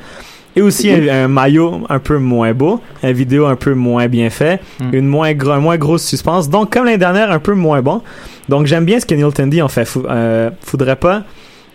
Et 0.54 0.62
aussi 0.62 0.90
un, 0.90 1.08
un 1.24 1.28
maillot 1.28 1.80
un 1.88 1.98
peu 1.98 2.18
moins 2.18 2.52
beau, 2.52 2.80
une 3.02 3.12
vidéo 3.12 3.46
un 3.46 3.56
peu 3.56 3.72
moins 3.74 4.06
bien 4.08 4.28
fait, 4.30 4.60
Mm. 4.80 4.90
une 4.94 5.06
moins, 5.06 5.28
un 5.30 5.58
moins 5.60 5.76
grosse 5.78 6.04
suspense. 6.04 6.50
Donc, 6.50 6.72
comme 6.72 6.84
l'année 6.84 6.98
dernière, 6.98 7.30
un 7.30 7.38
peu 7.38 7.54
moins 7.54 7.80
bon. 7.80 8.02
Donc, 8.48 8.66
j'aime 8.66 8.84
bien 8.84 9.00
ce 9.00 9.06
que 9.06 9.14
Newton 9.14 9.48
dit, 9.48 9.62
en 9.62 9.68
fait. 9.68 9.84
Fou- 9.86 10.04
euh, 10.08 10.50
faudrait 10.60 10.96
pas 10.96 11.22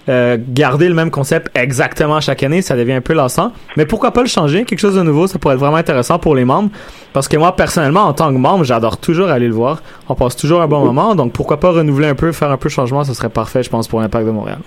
euh, 0.10 0.38
garder 0.50 0.88
le 0.88 0.94
même 0.96 1.12
concept 1.12 1.50
exactement 1.58 2.22
chaque 2.22 2.42
année, 2.44 2.62
ça 2.62 2.78
devient 2.78 2.94
un 2.94 3.02
peu 3.02 3.14
lassant. 3.14 3.52
Mais 3.76 3.86
pourquoi 3.86 4.12
pas 4.12 4.22
le 4.22 4.28
changer, 4.30 4.64
quelque 4.64 4.80
chose 4.80 4.96
de 4.96 5.02
nouveau, 5.02 5.28
ça 5.28 5.38
pourrait 5.38 5.56
être 5.56 5.60
vraiment 5.60 5.76
intéressant 5.78 6.18
pour 6.20 6.34
les 6.36 6.46
membres. 6.46 6.70
Parce 7.14 7.28
que 7.28 7.36
moi, 7.36 7.56
personnellement, 7.56 8.04
en 8.04 8.14
tant 8.14 8.32
que 8.32 8.38
membre, 8.38 8.64
j'adore 8.64 8.98
toujours 8.98 9.28
aller 9.30 9.48
le 9.48 9.54
voir. 9.54 9.82
On 10.08 10.16
passe 10.16 10.36
toujours 10.38 10.62
un 10.62 10.68
bon 10.68 10.86
moment, 10.86 11.14
donc 11.16 11.34
pourquoi 11.34 11.60
pas 11.60 11.72
renouveler 11.72 12.08
un 12.08 12.16
peu, 12.16 12.32
faire 12.32 12.52
un 12.52 12.58
peu 12.58 12.70
de 12.70 12.74
changement, 12.74 13.04
ça 13.04 13.14
serait 13.14 13.28
parfait, 13.30 13.64
je 13.64 13.70
pense, 13.70 13.88
pour 13.90 14.00
l'impact 14.00 14.26
de 14.28 14.32
Montréal. 14.32 14.60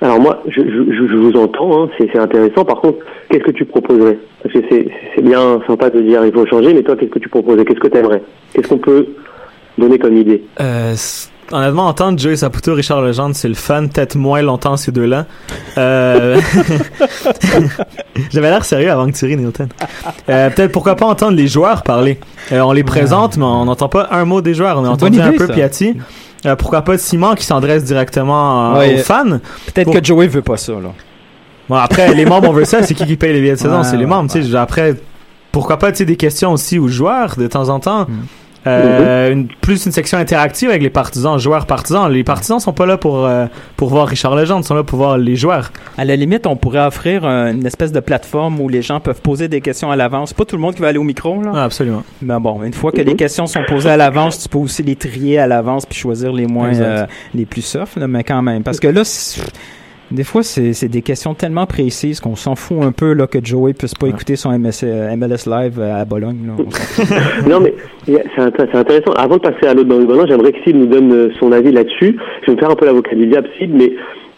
Alors 0.00 0.20
moi, 0.20 0.42
je, 0.48 0.60
je, 0.60 1.16
vous 1.16 1.36
entends, 1.36 1.84
hein, 1.84 1.90
c'est 1.96 2.08
c'est 2.12 2.18
intéressant. 2.18 2.64
Par 2.64 2.80
contre, 2.80 2.98
qu'est-ce 3.30 3.44
que 3.44 3.52
tu 3.52 3.64
proposerais? 3.64 4.18
Parce 4.42 4.54
que 4.54 4.60
c'est 4.68 4.88
c'est 5.14 5.22
bien 5.22 5.60
sympa 5.66 5.90
de 5.90 6.00
dire 6.00 6.24
il 6.24 6.32
faut 6.32 6.46
changer, 6.46 6.74
mais 6.74 6.82
toi, 6.82 6.96
qu'est-ce 6.96 7.10
que 7.10 7.18
tu 7.18 7.28
proposerais? 7.28 7.64
Qu'est-ce 7.64 7.80
que 7.80 7.88
tu 7.88 7.96
aimerais 7.96 8.22
Qu'est-ce 8.52 8.68
qu'on 8.68 8.78
peut 8.78 9.06
donner 9.78 9.98
comme 9.98 10.16
idée? 10.16 10.42
Euh, 10.60 10.94
honnêtement, 11.52 11.86
entendre 11.86 12.18
Joey 12.18 12.36
Saputo, 12.36 12.74
Richard 12.74 13.02
Legendre, 13.02 13.34
c'est 13.34 13.48
le 13.48 13.54
fun, 13.54 13.86
peut-être 13.86 14.16
moins 14.16 14.42
longtemps 14.42 14.76
ces 14.76 14.92
deux-là. 14.92 15.26
Euh... 15.78 16.40
J'avais 18.30 18.50
l'air 18.50 18.64
sérieux 18.64 18.90
avant 18.90 19.06
que 19.06 19.16
tu 19.16 19.24
ris, 19.26 19.36
Newton. 19.36 19.68
Euh, 20.28 20.50
peut-être 20.50 20.72
pourquoi 20.72 20.96
pas 20.96 21.06
entendre 21.06 21.36
les 21.36 21.46
joueurs 21.46 21.82
parler. 21.82 22.18
Euh, 22.52 22.60
on 22.60 22.72
les 22.72 22.84
présente, 22.84 23.36
mais 23.36 23.44
on 23.44 23.64
n'entend 23.64 23.88
pas 23.88 24.08
un 24.10 24.24
mot 24.24 24.40
des 24.40 24.54
joueurs. 24.54 24.78
On 24.78 24.84
a 24.84 24.88
entendu 24.88 25.20
un 25.20 25.32
peu 25.32 25.46
ça. 25.46 25.52
Piatti. 25.52 25.96
Euh, 26.46 26.56
pourquoi 26.56 26.82
pas 26.82 26.98
Simon 26.98 27.34
qui 27.34 27.44
s'adresse 27.44 27.84
directement 27.84 28.74
euh, 28.74 28.78
Ouais. 28.78 28.94
aux 29.00 29.02
fans? 29.02 29.24
Peut-être 29.66 29.84
Pour- 29.84 29.94
que 29.94 30.04
Joey 30.04 30.26
veut 30.26 30.42
pas 30.42 30.56
ça. 30.56 30.72
Là. 30.72 30.90
Bon, 31.68 31.76
après, 31.76 32.12
les 32.14 32.26
membres, 32.26 32.48
on 32.50 32.52
veut 32.52 32.64
ça. 32.66 32.82
C'est 32.82 32.94
qui 32.94 33.06
qui 33.06 33.16
paye 33.16 33.32
les 33.32 33.40
billets 33.40 33.52
de 33.54 33.58
saison? 33.58 33.78
Ouais, 33.78 33.84
c'est 33.84 33.96
les 33.96 34.06
membres, 34.06 34.30
tu 34.30 34.42
sais. 34.42 34.56
Après, 34.56 34.94
pourquoi 35.52 35.78
pas, 35.78 35.92
tu 35.92 35.98
sais, 35.98 36.04
des 36.04 36.16
questions 36.16 36.52
aussi 36.52 36.78
aux 36.78 36.88
joueurs 36.88 37.36
de 37.36 37.46
temps 37.46 37.68
en 37.70 37.80
temps. 37.80 38.02
Mm. 38.02 38.12
Euh, 38.66 39.30
une, 39.32 39.46
plus 39.48 39.84
une 39.86 39.92
section 39.92 40.16
interactive 40.18 40.70
avec 40.70 40.82
les 40.82 40.90
partisans, 40.90 41.38
joueurs 41.38 41.66
partisans. 41.66 42.10
Les 42.10 42.24
partisans 42.24 42.60
sont 42.60 42.72
pas 42.72 42.86
là 42.86 42.96
pour 42.96 43.26
euh, 43.26 43.46
pour 43.76 43.88
voir 43.90 44.08
Richard 44.08 44.34
Legendre, 44.36 44.60
ils 44.64 44.66
sont 44.66 44.74
là 44.74 44.82
pour 44.84 44.98
voir 44.98 45.18
les 45.18 45.36
joueurs. 45.36 45.72
À 45.98 46.04
la 46.04 46.16
limite, 46.16 46.46
on 46.46 46.56
pourrait 46.56 46.84
offrir 46.86 47.24
une 47.26 47.66
espèce 47.66 47.92
de 47.92 48.00
plateforme 48.00 48.60
où 48.60 48.68
les 48.68 48.82
gens 48.82 49.00
peuvent 49.00 49.20
poser 49.20 49.48
des 49.48 49.60
questions 49.60 49.90
à 49.90 49.96
l'avance. 49.96 50.32
Pas 50.32 50.44
tout 50.44 50.56
le 50.56 50.62
monde 50.62 50.74
qui 50.74 50.80
va 50.82 50.88
aller 50.88 50.98
au 50.98 51.02
micro, 51.04 51.42
là. 51.42 51.52
Ah, 51.54 51.64
absolument. 51.64 52.02
Mais 52.22 52.38
bon, 52.40 52.62
une 52.62 52.72
fois 52.72 52.90
que 52.92 53.00
les 53.02 53.14
questions 53.16 53.46
sont 53.46 53.62
posées 53.68 53.90
à 53.90 53.96
l'avance, 53.96 54.38
tu 54.42 54.48
peux 54.48 54.58
aussi 54.58 54.82
les 54.82 54.96
trier 54.96 55.38
à 55.38 55.46
l'avance 55.46 55.84
puis 55.86 55.98
choisir 55.98 56.32
les 56.32 56.46
moins, 56.46 56.74
euh, 56.74 57.06
les 57.34 57.44
plus 57.44 57.62
soft, 57.62 57.96
là, 57.96 58.06
mais 58.08 58.24
quand 58.24 58.40
même. 58.42 58.62
Parce 58.62 58.80
que 58.80 58.88
là, 58.88 59.04
c'est- 59.04 59.42
des 60.10 60.24
fois, 60.24 60.42
c'est 60.42 60.88
des 60.88 61.02
questions 61.02 61.34
tellement 61.34 61.66
précises 61.66 62.20
qu'on 62.20 62.36
s'en 62.36 62.54
fout 62.54 62.78
un 62.82 62.92
peu 62.92 63.12
là, 63.14 63.26
que 63.26 63.38
Joey 63.42 63.72
puisse 63.72 63.94
pas 63.94 64.08
écouter 64.08 64.36
son 64.36 64.50
MS, 64.58 64.82
euh, 64.84 65.16
MLS 65.16 65.46
Live 65.46 65.78
euh, 65.78 66.00
à 66.00 66.04
Bologne. 66.04 66.46
Là. 66.46 66.64
Non, 67.48 67.60
mais 67.60 67.74
c'est 68.06 68.12
int- 68.38 68.52
c'est 68.56 68.74
intéressant. 68.76 69.12
Avant 69.16 69.36
de 69.36 69.42
passer 69.42 69.66
à 69.66 69.74
l'autre 69.74 69.88
dans 69.88 69.98
le 69.98 70.26
j'aimerais 70.28 70.52
que 70.52 70.62
Sid 70.64 70.76
nous 70.76 70.86
donne 70.86 71.12
euh, 71.12 71.28
son 71.40 71.52
avis 71.52 71.72
là-dessus. 71.72 72.16
Je 72.42 72.46
vais 72.46 72.52
me 72.54 72.58
faire 72.58 72.70
un 72.70 72.76
peu 72.76 72.86
l'avocat 72.86 73.14
du 73.16 73.26
diable, 73.26 73.48
Sid, 73.58 73.70
mais 73.74 73.92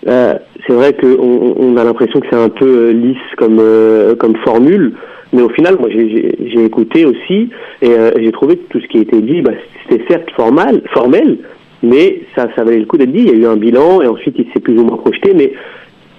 euh, 0.09 0.35
c'est 0.67 0.73
vrai 0.73 0.95
qu'on 0.95 1.55
on 1.59 1.77
a 1.77 1.85
l'impression 1.85 2.21
que 2.21 2.27
c'est 2.31 2.37
un 2.37 2.49
peu 2.49 2.91
lisse 2.91 3.17
comme, 3.37 3.59
euh, 3.61 4.15
comme 4.15 4.37
formule. 4.45 4.93
Mais 5.33 5.43
au 5.43 5.49
final, 5.51 5.77
moi, 5.79 5.89
j'ai- 5.91 6.65
écouté 6.65 7.05
aussi 7.05 7.51
et 7.83 7.91
euh, 7.91 8.11
j'ai 8.19 8.33
trouvé 8.33 8.57
que 8.57 8.63
tout 8.71 8.81
ce 8.81 8.87
qui 8.87 8.99
a 8.99 9.01
été 9.03 9.21
dit, 9.21 9.43
bah, 9.43 9.53
c'était 9.89 10.03
certes 10.09 10.31
formal, 10.35 10.81
formel, 10.95 11.39
mais 11.87 12.23
ça, 12.35 12.47
valait 12.57 12.79
le 12.79 12.87
coup 12.87 12.97
d'être 12.97 13.13
dit. 13.13 13.21
Il 13.21 13.29
y 13.29 13.31
a 13.31 13.35
eu 13.35 13.47
un 13.47 13.57
bilan 13.57 14.03
et 14.03 14.07
ensuite 14.07 14.37
il 14.39 14.47
s'est 14.53 14.61
plus 14.61 14.79
ou 14.79 14.85
moins 14.85 14.97
projeté, 14.97 15.33
mais 15.35 15.53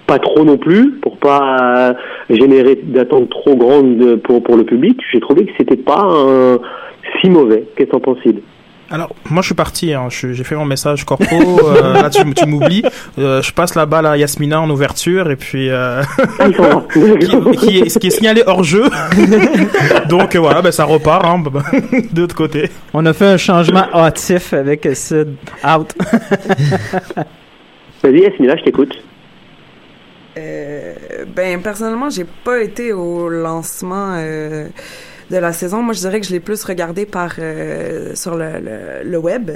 pas 0.06 0.18
trop 0.18 0.44
non 0.44 0.56
plus 0.56 0.92
pour 1.02 1.18
pas 1.18 1.94
générer 2.30 2.80
d'attentes 2.82 3.28
trop 3.30 3.54
grandes 3.56 4.16
pour 4.16 4.56
le 4.56 4.64
public. 4.64 4.98
J'ai 5.12 5.20
trouvé 5.20 5.44
que 5.44 5.52
c'était 5.58 5.76
pas 5.76 6.58
si 7.20 7.28
mauvais. 7.28 7.64
Qu'est-ce 7.76 7.88
que 7.88 7.92
t'en 7.92 8.00
penses, 8.00 8.18
Sid 8.22 8.40
Alors, 8.90 9.14
moi, 9.28 9.42
je 9.42 9.46
suis 9.46 9.54
parti. 9.54 9.92
Hein. 9.92 10.08
J'ai 10.10 10.44
fait 10.44 10.54
mon 10.56 10.64
message 10.64 11.04
corpo. 11.04 11.26
euh, 11.34 11.92
là, 11.94 12.08
tu, 12.08 12.22
tu 12.34 12.46
m'oublies. 12.46 12.82
Euh, 13.18 13.42
je 13.42 13.52
passe 13.52 13.74
la 13.74 13.84
balle 13.84 14.06
à 14.06 14.16
Yasmina 14.16 14.60
en 14.60 14.70
ouverture 14.70 15.30
et 15.30 15.36
puis 15.36 15.68
euh, 15.68 16.02
qui, 16.92 17.56
qui 17.58 17.78
est, 17.80 17.88
ce 17.90 17.98
qui 17.98 18.06
est 18.06 18.10
signalé 18.10 18.42
hors 18.46 18.64
jeu. 18.64 18.84
Donc 20.08 20.34
euh, 20.34 20.38
voilà, 20.38 20.62
ben 20.62 20.72
ça 20.72 20.84
repart 20.84 21.24
hein, 21.26 21.42
de 22.12 22.20
l'autre 22.20 22.34
côté. 22.34 22.70
On 22.94 23.04
a 23.04 23.12
fait 23.12 23.26
un 23.26 23.36
changement 23.36 23.84
hâtif 23.94 24.54
avec 24.54 24.88
Sid 24.94 25.34
out. 25.64 25.94
Vas-y, 28.02 28.20
Yasmina, 28.20 28.56
je 28.56 28.64
t'écoute. 28.64 28.94
Euh, 30.38 30.94
ben 31.34 31.60
personnellement, 31.60 32.10
j'ai 32.10 32.24
pas 32.44 32.60
été 32.62 32.92
au 32.92 33.28
lancement 33.28 34.14
euh, 34.16 34.68
de 35.30 35.36
la 35.36 35.52
saison. 35.52 35.82
Moi, 35.82 35.94
je 35.94 36.00
dirais 36.00 36.20
que 36.20 36.26
je 36.26 36.32
l'ai 36.32 36.40
plus 36.40 36.62
regardé 36.64 37.06
par 37.06 37.34
euh, 37.38 38.14
sur 38.14 38.36
le, 38.36 38.52
le, 38.60 39.04
le 39.04 39.18
web. 39.18 39.50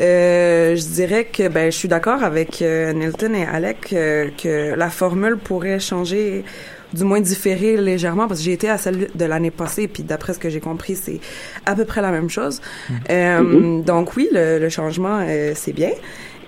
Euh, 0.00 0.76
je 0.76 0.84
dirais 0.84 1.24
que 1.24 1.48
ben 1.48 1.70
je 1.70 1.76
suis 1.76 1.88
d'accord 1.88 2.22
avec 2.22 2.62
euh, 2.62 2.92
Nilton 2.92 3.34
et 3.34 3.44
Alec 3.44 3.92
euh, 3.92 4.28
que 4.40 4.74
la 4.74 4.88
formule 4.88 5.36
pourrait 5.36 5.80
changer 5.80 6.44
du 6.94 7.04
moins 7.04 7.20
différer 7.20 7.76
légèrement 7.76 8.26
parce 8.26 8.40
que 8.40 8.46
j'ai 8.46 8.52
été 8.52 8.68
à 8.68 8.78
celle 8.78 9.08
de 9.14 9.24
l'année 9.24 9.50
passée 9.50 9.88
puis 9.88 10.02
d'après 10.02 10.32
ce 10.32 10.38
que 10.38 10.48
j'ai 10.48 10.60
compris 10.60 10.96
c'est 10.96 11.20
à 11.66 11.74
peu 11.74 11.84
près 11.84 12.02
la 12.02 12.10
même 12.10 12.30
chose. 12.30 12.60
Euh, 13.10 13.82
donc 13.82 14.16
oui 14.16 14.28
le, 14.32 14.58
le 14.58 14.68
changement 14.68 15.20
euh, 15.22 15.52
c'est 15.54 15.72
bien. 15.72 15.90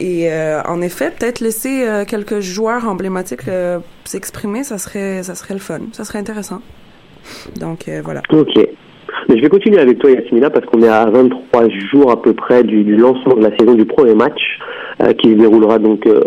Et 0.00 0.32
euh, 0.32 0.62
en 0.62 0.80
effet 0.80 1.10
peut-être 1.16 1.40
laisser 1.40 1.84
euh, 1.86 2.04
quelques 2.04 2.40
joueurs 2.40 2.88
emblématiques 2.88 3.46
euh, 3.48 3.80
s'exprimer 4.04 4.64
ça 4.64 4.78
serait 4.78 5.22
ça 5.22 5.34
serait 5.34 5.54
le 5.54 5.60
fun. 5.60 5.80
Ça 5.92 6.04
serait 6.04 6.20
intéressant 6.20 6.60
donc 7.58 7.88
euh, 7.88 8.00
voilà 8.04 8.22
Ok. 8.32 8.56
Mais 9.28 9.36
je 9.36 9.42
vais 9.42 9.48
continuer 9.48 9.78
avec 9.78 9.98
toi, 9.98 10.10
Yasmina, 10.10 10.50
parce 10.50 10.66
qu'on 10.66 10.82
est 10.82 10.88
à 10.88 11.06
23 11.06 11.68
jours 11.90 12.10
à 12.10 12.20
peu 12.20 12.32
près 12.34 12.64
du, 12.64 12.82
du 12.82 12.96
lancement 12.96 13.34
de 13.36 13.42
la 13.42 13.56
saison 13.56 13.74
du 13.74 13.84
premier 13.84 14.14
match, 14.14 14.40
euh, 15.02 15.12
qui 15.12 15.28
se 15.28 15.34
déroulera 15.34 15.78
donc... 15.78 16.06
Euh, 16.06 16.20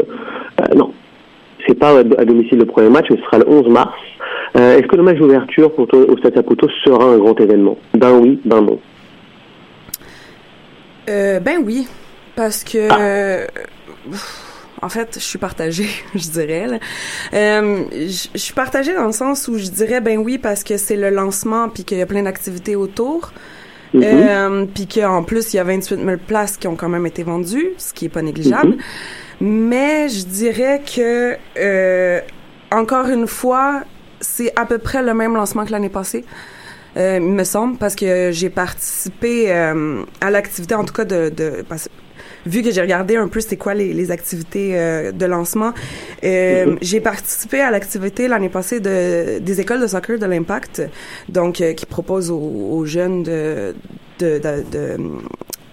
euh, 0.61 0.75
non, 0.75 0.93
c'est 1.67 1.77
pas 1.77 1.99
à 1.99 2.25
domicile 2.25 2.59
le 2.59 2.65
premier 2.65 2.89
match, 2.89 3.07
mais 3.09 3.17
ce 3.17 3.23
sera 3.23 3.39
le 3.39 3.49
11 3.49 3.67
mars. 3.69 3.93
Euh, 4.57 4.77
Est-ce 4.77 4.87
que 4.87 4.95
le 4.95 5.03
match 5.03 5.17
d'ouverture 5.17 5.71
au 5.77 6.17
Stade 6.17 6.35
Saputo 6.35 6.69
sera 6.85 7.05
un 7.05 7.17
grand 7.17 7.37
événement? 7.39 7.77
Ben 7.93 8.17
oui, 8.19 8.39
ben 8.45 8.61
non. 8.61 8.79
Ben 11.07 11.61
oui, 11.63 11.87
parce 12.35 12.63
que 12.63 12.77
euh, 12.77 13.45
en 14.81 14.89
fait, 14.89 15.15
je 15.15 15.23
suis 15.23 15.39
partagée, 15.39 15.89
je 16.15 16.29
dirais. 16.29 16.67
là. 16.67 16.77
Euh, 17.33 17.85
je 17.91 18.27
je 18.33 18.39
suis 18.39 18.53
partagée 18.53 18.93
dans 18.93 19.05
le 19.05 19.11
sens 19.11 19.47
où 19.47 19.57
je 19.57 19.67
dirais 19.67 20.01
ben 20.01 20.17
oui 20.19 20.37
parce 20.37 20.63
que 20.63 20.77
c'est 20.77 20.95
le 20.95 21.09
lancement 21.09 21.69
puis 21.69 21.83
qu'il 21.83 21.97
y 21.97 22.01
a 22.01 22.05
plein 22.05 22.23
d'activités 22.23 22.75
autour. 22.75 23.31
Mhm. 23.93 24.03
Euh, 24.03 24.65
puis 24.73 24.87
qu'en 24.87 25.23
plus, 25.23 25.53
il 25.53 25.57
y 25.57 25.59
a 25.59 25.63
28 25.63 26.03
000 26.03 26.17
places 26.27 26.57
qui 26.57 26.67
ont 26.67 26.75
quand 26.75 26.89
même 26.89 27.05
été 27.05 27.23
vendues, 27.23 27.69
ce 27.77 27.93
qui 27.93 28.05
est 28.05 28.09
pas 28.09 28.21
négligeable. 28.21 28.75
Mais 29.39 30.09
je 30.09 30.25
dirais 30.25 30.81
que, 30.83 31.37
euh, 31.57 32.19
encore 32.71 33.07
une 33.07 33.27
fois, 33.27 33.83
c'est 34.19 34.51
à 34.57 34.65
peu 34.65 34.79
près 34.79 35.01
le 35.01 35.13
même 35.13 35.33
lancement 35.35 35.65
que 35.65 35.71
l'année 35.71 35.89
passée. 35.89 36.25
Euh, 36.97 37.19
il 37.21 37.27
me 37.27 37.43
semble, 37.43 37.77
parce 37.77 37.95
que 37.95 38.31
j'ai 38.31 38.49
participé 38.49 39.51
euh, 39.51 40.03
à 40.21 40.31
l'activité, 40.31 40.75
en 40.75 40.85
tout 40.85 40.93
cas, 40.93 41.05
de... 41.05 41.29
de 41.29 41.65
vu 42.45 42.61
que 42.61 42.71
j'ai 42.71 42.81
regardé 42.81 43.15
un 43.17 43.27
peu 43.27 43.39
c'est 43.41 43.57
quoi 43.57 43.73
les, 43.73 43.93
les 43.93 44.11
activités 44.11 44.71
euh, 44.79 45.11
de 45.11 45.25
lancement, 45.25 45.73
euh, 46.23 46.75
j'ai 46.81 46.99
participé 47.01 47.61
à 47.61 47.71
l'activité 47.71 48.27
l'année 48.27 48.49
passée 48.49 48.79
de, 48.79 49.39
des 49.39 49.61
écoles 49.61 49.81
de 49.81 49.87
soccer 49.87 50.19
de 50.19 50.25
l'Impact, 50.25 50.81
donc 51.29 51.61
euh, 51.61 51.73
qui 51.73 51.85
propose 51.85 52.29
aux, 52.31 52.37
aux 52.37 52.85
jeunes 52.85 53.23
de, 53.23 53.75
de, 54.19 54.39
de, 54.39 54.63
de- 54.71 54.97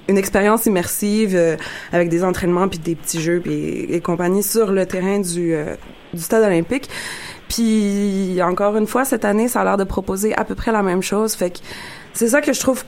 une 0.08 0.18
expérience 0.18 0.66
immersive 0.66 1.34
euh, 1.36 1.56
avec 1.92 2.08
des 2.08 2.24
entraînements 2.24 2.68
puis 2.68 2.78
des 2.78 2.96
petits 2.96 3.20
jeux 3.20 3.40
puis 3.40 3.86
et 3.88 4.00
compagnie 4.00 4.42
sur 4.42 4.72
le 4.72 4.84
terrain 4.84 5.20
du, 5.20 5.54
euh, 5.54 5.74
du 6.12 6.20
stade 6.20 6.42
olympique. 6.44 6.88
Puis 7.48 8.40
encore 8.42 8.76
une 8.76 8.86
fois 8.86 9.04
cette 9.04 9.24
année, 9.24 9.46
ça 9.48 9.60
a 9.60 9.64
l'air 9.64 9.76
de 9.76 9.84
proposer 9.84 10.34
à 10.34 10.44
peu 10.44 10.54
près 10.54 10.72
la 10.72 10.82
même 10.82 11.02
chose. 11.02 11.34
Fait 11.34 11.50
que 11.50 11.58
c'est 12.14 12.28
ça 12.28 12.40
que 12.40 12.52
je 12.52 12.60
trouve 12.60 12.82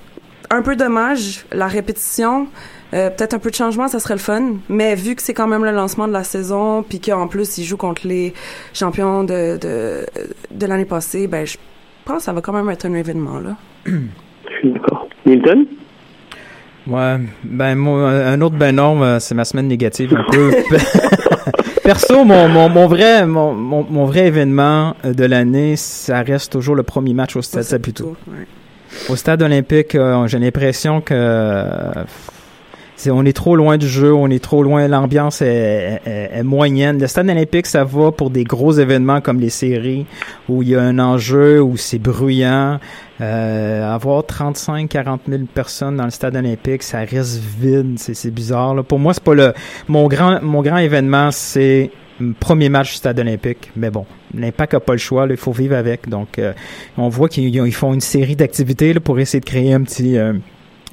un 0.50 0.62
peu 0.62 0.74
dommage, 0.76 1.46
la 1.52 1.66
répétition. 1.68 2.48
Euh, 2.94 3.10
peut-être 3.10 3.34
un 3.34 3.38
peu 3.38 3.50
de 3.50 3.54
changement, 3.56 3.88
ça 3.88 3.98
serait 3.98 4.14
le 4.14 4.20
fun. 4.20 4.54
Mais 4.68 4.94
vu 4.94 5.14
que 5.16 5.22
c'est 5.22 5.34
quand 5.34 5.48
même 5.48 5.64
le 5.64 5.72
lancement 5.72 6.06
de 6.06 6.12
la 6.12 6.24
saison, 6.24 6.82
puis 6.82 7.00
qu'en 7.00 7.26
plus 7.26 7.58
ils 7.58 7.64
jouent 7.64 7.76
contre 7.76 8.06
les 8.06 8.32
champions 8.72 9.24
de 9.24 9.58
de, 9.60 10.06
de 10.50 10.66
l'année 10.66 10.84
passée, 10.84 11.26
ben 11.26 11.44
je 11.46 11.56
pense 12.04 12.18
que 12.18 12.22
ça 12.24 12.32
va 12.32 12.40
quand 12.40 12.52
même 12.52 12.70
être 12.70 12.86
un 12.86 12.94
événement 12.94 13.40
là. 13.40 13.56
Je 13.84 13.92
suis 14.60 14.72
d'accord. 14.72 15.08
Milton? 15.26 15.66
Ouais, 16.86 17.16
ben 17.42 17.74
moi, 17.76 18.10
un 18.10 18.40
autre 18.42 18.56
ben 18.56 18.76
non, 18.76 19.02
euh, 19.02 19.18
c'est 19.18 19.34
ma 19.34 19.44
semaine 19.46 19.68
négative 19.68 20.14
un 20.14 20.24
peu. 20.30 20.52
Perso, 21.82 22.24
mon, 22.24 22.48
mon, 22.48 22.68
mon 22.68 22.86
vrai 22.86 23.26
mon, 23.26 23.54
mon, 23.54 23.86
mon 23.88 24.04
vrai 24.04 24.26
événement 24.26 24.94
euh, 25.04 25.14
de 25.14 25.24
l'année, 25.24 25.76
ça 25.76 26.20
reste 26.22 26.52
toujours 26.52 26.74
le 26.74 26.82
premier 26.82 27.14
match 27.14 27.36
au 27.36 27.42
Stade 27.42 27.62
Saputo. 27.62 28.16
ouais. 28.28 28.46
Au 29.08 29.16
Stade 29.16 29.42
olympique, 29.42 29.94
euh, 29.94 30.26
j'ai 30.28 30.38
l'impression 30.38 31.00
que 31.00 31.14
on 33.10 33.24
est 33.24 33.32
trop 33.32 33.56
loin 33.56 33.76
du 33.76 33.88
jeu, 33.88 34.12
on 34.14 34.28
est 34.28 34.42
trop 34.42 34.62
loin, 34.62 34.86
l'ambiance 34.88 35.42
est, 35.42 36.00
est- 36.06 36.30
est 36.32 36.42
moyenne. 36.42 36.98
Le 37.00 37.06
Stade 37.06 37.28
olympique, 37.28 37.66
ça 37.66 37.84
va 37.84 38.12
pour 38.12 38.30
des 38.30 38.44
gros 38.44 38.72
événements 38.72 39.20
comme 39.20 39.40
les 39.40 39.50
séries, 39.50 40.06
où 40.48 40.62
il 40.62 40.70
y 40.70 40.74
a 40.76 40.80
un 40.82 40.98
enjeu, 40.98 41.60
où 41.62 41.76
c'est 41.76 41.98
bruyant. 41.98 42.78
Euh, 43.20 43.94
avoir 43.94 44.22
35-40 44.24 45.18
000 45.28 45.42
personnes 45.52 45.96
dans 45.96 46.04
le 46.04 46.10
Stade 46.10 46.36
olympique, 46.36 46.82
ça 46.82 46.98
reste 47.00 47.40
vide, 47.60 47.94
c'est, 47.98 48.30
bizarre. 48.32 48.74
Là. 48.74 48.82
Pour 48.82 48.98
moi, 48.98 49.14
c'est 49.14 49.22
pas 49.22 49.34
le... 49.34 49.52
Mon 49.88 50.08
grand, 50.08 50.40
mon 50.42 50.62
grand 50.62 50.78
événement, 50.78 51.30
c'est 51.30 51.90
premier 52.40 52.68
match 52.68 52.90
du 52.92 52.96
Stade 52.96 53.18
olympique. 53.20 53.70
Mais 53.76 53.90
bon, 53.90 54.06
l'impact 54.36 54.72
n'a 54.74 54.80
pas 54.80 54.92
le 54.92 54.98
choix, 54.98 55.26
il 55.30 55.36
faut 55.36 55.52
vivre 55.52 55.76
avec. 55.76 56.08
Donc, 56.08 56.38
euh, 56.38 56.52
on 56.96 57.08
voit 57.08 57.28
qu'ils 57.28 57.54
ils 57.54 57.74
font 57.74 57.92
une 57.94 58.00
série 58.00 58.36
d'activités 58.36 58.94
pour 58.94 59.18
essayer 59.18 59.40
de 59.40 59.44
créer 59.46 59.72
un 59.74 59.82
petit... 59.82 60.16
euh, 60.16 60.32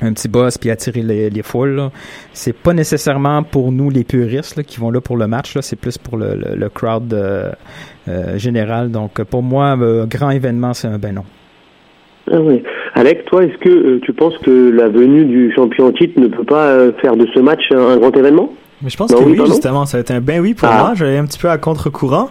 un 0.01 0.13
petit 0.13 0.27
boss 0.27 0.57
puis 0.57 0.69
attirer 0.69 1.01
les, 1.01 1.29
les 1.29 1.43
foules. 1.43 1.89
C'est 2.33 2.53
pas 2.55 2.73
nécessairement 2.73 3.43
pour 3.43 3.71
nous 3.71 3.89
les 3.89 4.03
puristes 4.03 4.55
là, 4.57 4.63
qui 4.63 4.79
vont 4.79 4.89
là 4.91 4.99
pour 5.01 5.17
le 5.17 5.27
match. 5.27 5.55
Là. 5.55 5.61
C'est 5.61 5.75
plus 5.75 5.97
pour 5.97 6.17
le, 6.17 6.35
le, 6.35 6.55
le 6.55 6.69
crowd 6.69 7.13
euh, 7.13 7.51
euh, 8.07 8.37
général. 8.37 8.91
Donc 8.91 9.21
pour 9.23 9.43
moi, 9.43 9.77
euh, 9.79 10.05
grand 10.05 10.31
événement, 10.31 10.73
c'est 10.73 10.87
un 10.87 10.97
ben 10.97 11.13
non. 11.15 11.23
Ah 12.31 12.39
oui. 12.39 12.63
Alec, 12.93 13.25
toi, 13.25 13.43
est-ce 13.43 13.57
que 13.57 13.69
euh, 13.69 13.99
tu 14.03 14.13
penses 14.13 14.37
que 14.39 14.69
la 14.69 14.89
venue 14.89 15.25
du 15.25 15.51
champion 15.55 15.87
en 15.87 15.91
titre 15.91 16.19
ne 16.19 16.27
peut 16.27 16.43
pas 16.43 16.65
euh, 16.67 16.91
faire 17.01 17.15
de 17.15 17.25
ce 17.33 17.39
match 17.39 17.61
un, 17.71 17.79
un 17.79 17.97
grand 17.97 18.15
événement? 18.15 18.51
Mais 18.81 18.89
je 18.89 18.97
pense 18.97 19.11
Ben 19.11 19.19
que 19.19 19.23
oui, 19.23 19.39
justement, 19.45 19.85
ça 19.85 19.97
va 19.97 20.01
être 20.01 20.11
un 20.11 20.21
ben 20.21 20.39
oui 20.41 20.53
pour 20.53 20.67
Ah. 20.71 20.77
moi. 20.79 20.91
J'allais 20.95 21.17
un 21.17 21.25
petit 21.25 21.39
peu 21.39 21.49
à 21.49 21.57
contre-courant. 21.57 22.29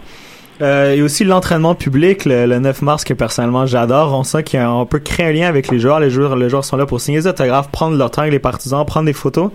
Euh, 0.62 0.94
et 0.94 1.02
aussi 1.02 1.24
l'entraînement 1.24 1.74
public 1.74 2.26
le, 2.26 2.44
le 2.46 2.58
9 2.58 2.82
mars 2.82 3.04
que 3.04 3.14
personnellement 3.14 3.64
j'adore. 3.66 4.12
On 4.12 4.24
sent 4.24 4.44
qu'on 4.44 4.86
peut 4.86 4.98
créer 4.98 5.26
un 5.26 5.32
lien 5.32 5.48
avec 5.48 5.68
les 5.68 5.78
joueurs. 5.78 6.00
Les 6.00 6.10
joueurs, 6.10 6.36
les 6.36 6.50
joueurs 6.50 6.64
sont 6.64 6.76
là 6.76 6.84
pour 6.86 7.00
signer 7.00 7.18
des 7.20 7.26
autographes, 7.26 7.70
prendre 7.70 7.96
leur 7.96 8.10
temps 8.10 8.22
avec 8.22 8.32
les 8.32 8.38
partisans, 8.38 8.84
prendre 8.84 9.06
des 9.06 9.14
photos. 9.14 9.50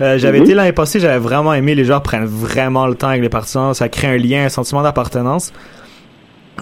Euh, 0.00 0.16
j'avais 0.16 0.38
Mhm. 0.38 0.44
été 0.44 0.54
l'année 0.54 0.72
passée, 0.72 0.98
j'avais 0.98 1.18
vraiment 1.18 1.52
aimé 1.52 1.74
les 1.74 1.84
joueurs 1.84 2.02
prennent 2.02 2.24
vraiment 2.24 2.86
le 2.86 2.94
temps 2.94 3.08
avec 3.08 3.20
les 3.20 3.28
partisans. 3.28 3.74
Ça 3.74 3.90
crée 3.90 4.06
un 4.06 4.16
lien, 4.16 4.46
un 4.46 4.48
sentiment 4.48 4.82
d'appartenance. 4.82 5.52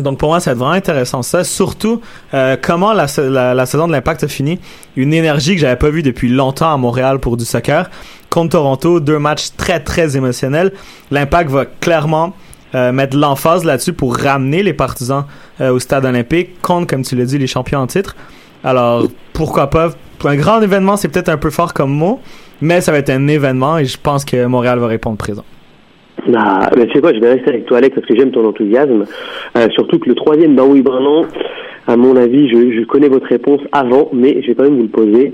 Donc 0.00 0.18
pour 0.18 0.28
moi, 0.30 0.38
être 0.38 0.44
vraiment 0.50 0.70
intéressant 0.72 1.22
ça. 1.22 1.44
Surtout 1.44 2.00
euh, 2.34 2.56
comment 2.60 2.92
la, 2.92 3.06
la, 3.18 3.54
la 3.54 3.66
saison 3.66 3.86
de 3.86 3.92
l'Impact 3.92 4.24
a 4.24 4.28
fini. 4.28 4.58
Une 4.96 5.14
énergie 5.14 5.54
que 5.54 5.60
j'avais 5.60 5.76
pas 5.76 5.90
vue 5.90 6.02
depuis 6.02 6.28
longtemps 6.28 6.72
à 6.72 6.76
Montréal 6.76 7.20
pour 7.20 7.36
du 7.36 7.44
soccer. 7.44 7.90
Contre 8.30 8.50
Toronto, 8.50 9.00
deux 9.00 9.18
matchs 9.18 9.50
très 9.56 9.80
très 9.80 10.16
émotionnels. 10.16 10.72
L'Impact 11.12 11.50
va 11.50 11.64
clairement 11.64 12.34
euh, 12.74 12.92
mettre 12.92 13.16
l'emphase 13.16 13.64
là-dessus 13.64 13.92
pour 13.92 14.16
ramener 14.16 14.62
les 14.62 14.74
partisans 14.74 15.24
euh, 15.60 15.70
au 15.70 15.78
stade 15.78 16.04
olympique 16.04 16.60
contre, 16.60 16.86
comme 16.86 17.02
tu 17.02 17.16
l'as 17.16 17.24
dit, 17.24 17.38
les 17.38 17.46
champions 17.46 17.78
en 17.80 17.86
titre. 17.86 18.14
Alors 18.62 19.06
pourquoi 19.32 19.70
pas? 19.70 19.90
Un 20.24 20.36
grand 20.36 20.60
événement, 20.60 20.96
c'est 20.96 21.08
peut-être 21.08 21.28
un 21.28 21.36
peu 21.36 21.50
fort 21.50 21.72
comme 21.72 21.92
mot, 21.92 22.20
mais 22.60 22.80
ça 22.80 22.92
va 22.92 22.98
être 22.98 23.10
un 23.10 23.28
événement 23.28 23.78
et 23.78 23.84
je 23.84 23.96
pense 24.02 24.24
que 24.24 24.46
Montréal 24.46 24.80
va 24.80 24.88
répondre 24.88 25.16
présent. 25.16 25.44
Bah, 26.26 26.68
ben, 26.74 26.86
tu 26.86 26.94
sais 26.94 27.00
quoi, 27.00 27.14
je 27.14 27.20
vais 27.20 27.34
rester 27.34 27.50
avec 27.50 27.66
toi, 27.66 27.78
Alex, 27.78 27.94
parce 27.94 28.06
que 28.06 28.16
j'aime 28.16 28.32
ton 28.32 28.46
enthousiasme. 28.46 29.04
Euh, 29.56 29.68
surtout 29.70 29.98
que 29.98 30.08
le 30.08 30.14
troisième, 30.14 30.56
ben 30.56 30.64
oui, 30.64 30.82
ben 30.82 31.00
non, 31.00 31.26
à 31.86 31.96
mon 31.96 32.16
avis, 32.16 32.48
je, 32.48 32.84
connais 32.84 33.08
votre 33.08 33.26
réponse 33.26 33.60
avant, 33.72 34.10
mais 34.12 34.42
je 34.42 34.48
vais 34.48 34.54
quand 34.54 34.64
même 34.64 34.76
vous 34.76 34.82
le 34.82 34.88
poser. 34.88 35.32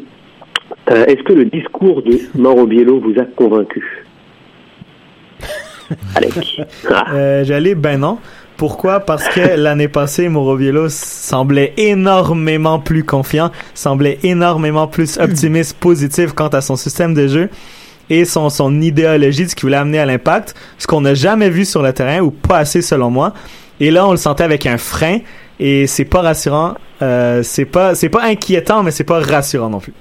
Est-ce 0.86 1.22
que 1.22 1.32
le 1.32 1.46
discours 1.46 2.02
de 2.02 2.18
Mauro 2.36 2.66
Biello 2.66 3.00
vous 3.00 3.18
a 3.18 3.24
convaincu? 3.24 4.04
Ah. 6.90 7.06
Euh, 7.14 7.44
J'allais, 7.44 7.74
ben 7.74 7.98
non. 7.98 8.18
Pourquoi? 8.56 9.00
Parce 9.00 9.26
que 9.28 9.40
l'année 9.56 9.88
passée, 9.88 10.28
Moroviello 10.28 10.88
semblait 10.88 11.72
énormément 11.76 12.78
plus 12.78 13.04
confiant, 13.04 13.50
semblait 13.74 14.18
énormément 14.22 14.86
plus 14.86 15.18
optimiste, 15.18 15.76
positif 15.78 16.32
quant 16.32 16.48
à 16.48 16.60
son 16.60 16.76
système 16.76 17.14
de 17.14 17.26
jeu 17.26 17.48
et 18.10 18.24
son, 18.24 18.50
son 18.50 18.80
idéologie 18.80 19.44
de 19.44 19.50
ce 19.50 19.54
qu'il 19.54 19.62
voulait 19.62 19.76
amener 19.76 19.98
à 19.98 20.06
l'impact, 20.06 20.54
ce 20.78 20.86
qu'on 20.86 21.00
n'a 21.00 21.14
jamais 21.14 21.50
vu 21.50 21.64
sur 21.64 21.82
le 21.82 21.92
terrain 21.92 22.20
ou 22.20 22.30
pas 22.30 22.58
assez 22.58 22.82
selon 22.82 23.10
moi. 23.10 23.32
Et 23.80 23.90
là, 23.90 24.06
on 24.06 24.12
le 24.12 24.16
sentait 24.16 24.44
avec 24.44 24.66
un 24.66 24.78
frein 24.78 25.18
et 25.58 25.86
c'est 25.86 26.04
pas 26.04 26.20
rassurant. 26.20 26.74
Euh, 27.02 27.42
c'est 27.42 27.64
pas 27.64 27.94
c'est 27.94 28.08
pas 28.08 28.24
inquiétant, 28.24 28.82
mais 28.82 28.90
c'est 28.90 29.04
pas 29.04 29.20
rassurant 29.20 29.68
non 29.68 29.80
plus. 29.80 29.94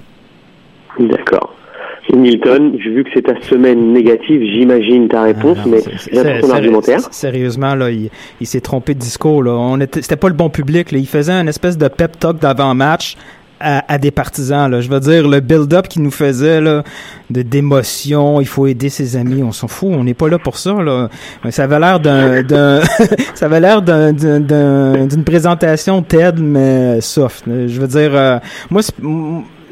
D'accord. 0.98 1.53
Milton, 2.16 2.76
vu 2.76 3.04
que 3.04 3.10
c'est 3.14 3.22
ta 3.22 3.40
semaine 3.42 3.92
négative, 3.92 4.42
j'imagine 4.42 5.08
ta 5.08 5.22
réponse, 5.22 5.58
Ah 5.62 5.66
non, 5.68 5.72
mais 5.76 5.82
j'attends 6.12 6.46
ton 6.48 6.54
argumentaire. 6.54 6.98
Sérieusement, 7.10 7.74
là, 7.74 7.90
il, 7.90 8.10
il 8.40 8.46
s'est 8.46 8.60
trompé 8.60 8.94
de 8.94 8.98
discours. 9.00 9.42
Là. 9.42 9.52
On 9.52 9.80
était, 9.80 10.02
c'était 10.02 10.16
pas 10.16 10.28
le 10.28 10.34
bon 10.34 10.50
public. 10.50 10.92
Là. 10.92 10.98
Il 10.98 11.06
faisait 11.06 11.32
un 11.32 11.46
espèce 11.46 11.78
de 11.78 11.88
pep 11.88 12.18
talk 12.18 12.38
d'avant-match 12.40 13.16
à, 13.60 13.84
à 13.92 13.98
des 13.98 14.10
partisans. 14.10 14.70
Là. 14.70 14.80
Je 14.80 14.88
veux 14.90 15.00
dire, 15.00 15.26
le 15.28 15.40
build-up 15.40 15.88
qu'il 15.88 16.02
nous 16.02 16.10
faisait 16.10 16.60
là, 16.60 16.82
de 17.30 17.42
d'émotion, 17.42 18.40
il 18.40 18.46
faut 18.46 18.66
aider 18.66 18.88
ses 18.88 19.16
amis, 19.16 19.42
on 19.42 19.52
s'en 19.52 19.68
fout. 19.68 19.90
On 19.92 20.04
n'est 20.04 20.12
pas 20.14 20.28
là 20.28 20.38
pour 20.38 20.58
ça. 20.58 20.74
Là. 20.82 21.08
Mais 21.44 21.50
Ça 21.50 21.64
avait 21.64 21.78
l'air 21.80 22.00
d'un, 22.00 22.42
d'un 22.42 22.80
ça 23.34 23.46
avait 23.46 23.60
l'air 23.60 23.80
d'un, 23.82 24.12
d'un- 24.12 24.40
d'un- 24.40 25.06
d'une 25.06 25.24
présentation 25.24 26.02
TED 26.02 26.38
mais 26.40 27.00
soft. 27.00 27.44
Je 27.46 27.80
veux 27.80 27.86
dire, 27.88 28.10
euh, 28.14 28.38
moi, 28.70 28.82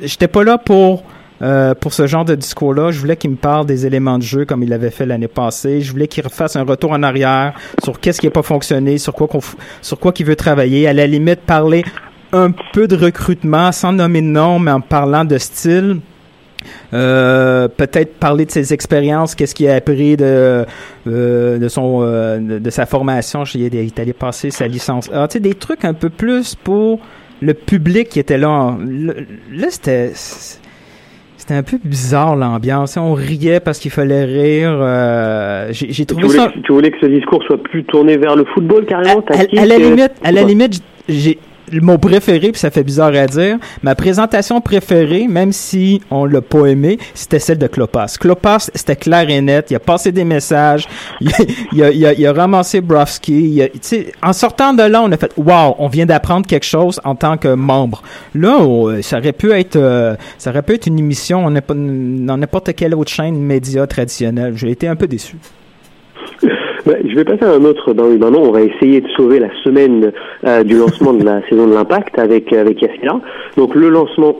j'étais 0.00 0.28
pas 0.28 0.44
là 0.44 0.58
pour 0.58 1.02
euh, 1.42 1.74
pour 1.74 1.92
ce 1.92 2.06
genre 2.06 2.24
de 2.24 2.34
discours-là. 2.34 2.92
Je 2.92 3.00
voulais 3.00 3.16
qu'il 3.16 3.30
me 3.30 3.36
parle 3.36 3.66
des 3.66 3.84
éléments 3.84 4.18
de 4.18 4.22
jeu 4.22 4.44
comme 4.44 4.62
il 4.62 4.68
l'avait 4.68 4.90
fait 4.90 5.06
l'année 5.06 5.28
passée. 5.28 5.80
Je 5.80 5.90
voulais 5.90 6.06
qu'il 6.06 6.22
refasse 6.24 6.54
un 6.54 6.62
retour 6.62 6.92
en 6.92 7.02
arrière 7.02 7.54
sur 7.82 7.98
qu'est-ce 7.98 8.20
qui 8.20 8.26
n'a 8.26 8.30
pas 8.30 8.42
fonctionné, 8.42 8.98
sur 8.98 9.12
quoi 9.12 9.26
qu'on 9.26 9.40
sur 9.80 9.98
quoi 9.98 10.12
qu'il 10.12 10.26
veut 10.26 10.36
travailler. 10.36 10.86
À 10.86 10.92
la 10.92 11.06
limite, 11.06 11.40
parler 11.40 11.84
un 12.32 12.52
peu 12.72 12.86
de 12.86 12.96
recrutement 12.96 13.72
sans 13.72 13.92
nommer 13.92 14.22
de 14.22 14.26
nom, 14.26 14.58
mais 14.58 14.70
en 14.70 14.80
parlant 14.80 15.24
de 15.24 15.38
style. 15.38 15.98
Euh, 16.94 17.66
peut-être 17.66 18.20
parler 18.20 18.46
de 18.46 18.52
ses 18.52 18.72
expériences, 18.72 19.34
qu'est-ce 19.34 19.52
qu'il 19.52 19.66
a 19.68 19.74
appris 19.74 20.16
de 20.16 20.64
euh, 21.08 21.58
de 21.58 21.68
son 21.68 22.02
de, 22.02 22.70
sa 22.70 22.86
formation. 22.86 23.42
Il 23.54 23.74
est 23.74 23.98
allé 23.98 24.12
passer 24.12 24.52
sa 24.52 24.68
licence 24.68 25.10
A. 25.12 25.26
Tu 25.26 25.32
sais, 25.32 25.40
des 25.40 25.54
trucs 25.54 25.84
un 25.84 25.94
peu 25.94 26.08
plus 26.08 26.54
pour 26.54 27.00
le 27.40 27.54
public 27.54 28.10
qui 28.10 28.20
était. 28.20 28.38
Là, 28.38 28.76
là, 28.78 29.66
c'était 29.70 30.12
c'était 31.42 31.54
un 31.54 31.64
peu 31.64 31.76
bizarre 31.82 32.36
l'ambiance. 32.36 32.96
On 32.96 33.14
riait 33.14 33.58
parce 33.58 33.80
qu'il 33.80 33.90
fallait 33.90 34.24
rire. 34.24 34.78
Euh, 34.80 35.66
j'ai 35.72 35.90
j'ai 35.92 36.06
Tu 36.06 36.14
trouvé 36.14 36.28
voulais, 36.28 36.38
ça. 36.38 36.52
tu 36.62 36.72
voulais 36.72 36.90
que 36.92 36.98
ce 37.00 37.06
discours 37.06 37.42
soit 37.42 37.60
plus 37.60 37.82
tourné 37.82 38.16
vers 38.16 38.36
le 38.36 38.44
football 38.54 38.86
carrément 38.86 39.24
À, 39.28 39.60
à 39.60 39.66
la 39.66 39.76
limite, 39.76 40.12
à 40.22 40.30
la 40.30 40.44
limite, 40.44 40.80
j'ai 41.08 41.38
mon 41.80 41.98
préféré, 41.98 42.50
puis 42.52 42.58
ça 42.60 42.70
fait 42.70 42.82
bizarre 42.82 43.14
à 43.14 43.26
dire, 43.26 43.56
ma 43.82 43.94
présentation 43.94 44.60
préférée, 44.60 45.26
même 45.28 45.52
si 45.52 46.00
on 46.10 46.24
l'a 46.24 46.40
pas 46.40 46.66
aimé, 46.66 46.98
c'était 47.14 47.38
celle 47.38 47.58
de 47.58 47.66
Klopas. 47.66 48.16
Klopas, 48.20 48.70
c'était 48.74 48.96
clair 48.96 49.28
et 49.30 49.40
net, 49.40 49.70
il 49.70 49.76
a 49.76 49.80
passé 49.80 50.12
des 50.12 50.24
messages, 50.24 50.86
il, 51.20 51.82
a, 51.82 51.90
il 51.90 52.06
a- 52.06 52.12
il 52.12 52.26
a 52.26 52.32
ramassé 52.32 52.80
sais, 53.80 54.12
en 54.22 54.32
sortant 54.32 54.74
de 54.74 54.82
là, 54.82 55.02
on 55.02 55.10
a 55.12 55.16
fait, 55.16 55.32
wow, 55.36 55.76
on 55.78 55.88
vient 55.88 56.06
d'apprendre 56.06 56.46
quelque 56.46 56.66
chose 56.66 57.00
en 57.04 57.14
tant 57.14 57.36
que 57.36 57.48
membre. 57.54 58.02
Là, 58.34 58.58
on- 58.60 59.00
ça 59.02 59.18
aurait 59.18 59.32
pu 59.32 59.52
être, 59.52 59.76
euh, 59.76 60.14
ça 60.38 60.50
aurait 60.50 60.62
pu 60.62 60.74
être 60.74 60.86
une 60.86 60.98
émission 60.98 61.44
on 61.44 61.50
pas- 61.60 61.74
dans 61.74 62.36
n'importe 62.36 62.74
quelle 62.74 62.94
autre 62.94 63.10
chaîne 63.10 63.36
média 63.40 63.86
traditionnelle. 63.86 64.56
J'ai 64.56 64.70
été 64.70 64.88
un 64.88 64.96
peu 64.96 65.06
déçu. 65.06 65.36
Bah, 66.84 66.94
je 67.04 67.14
vais 67.14 67.24
passer 67.24 67.44
à 67.44 67.52
un 67.52 67.64
autre 67.64 67.92
ben 67.92 68.04
oui, 68.08 68.16
ben 68.16 68.30
non, 68.30 68.42
on 68.42 68.50
va 68.50 68.62
essayer 68.62 69.00
de 69.00 69.08
sauver 69.10 69.38
la 69.38 69.48
semaine 69.62 70.12
euh, 70.44 70.64
du 70.64 70.76
lancement 70.76 71.12
de 71.12 71.24
la 71.24 71.40
saison 71.48 71.68
de 71.68 71.74
l'impact 71.74 72.18
avec, 72.18 72.52
avec 72.52 72.82
Yasmina. 72.82 73.20
Donc 73.56 73.74
le 73.76 73.88
lancement, 73.88 74.36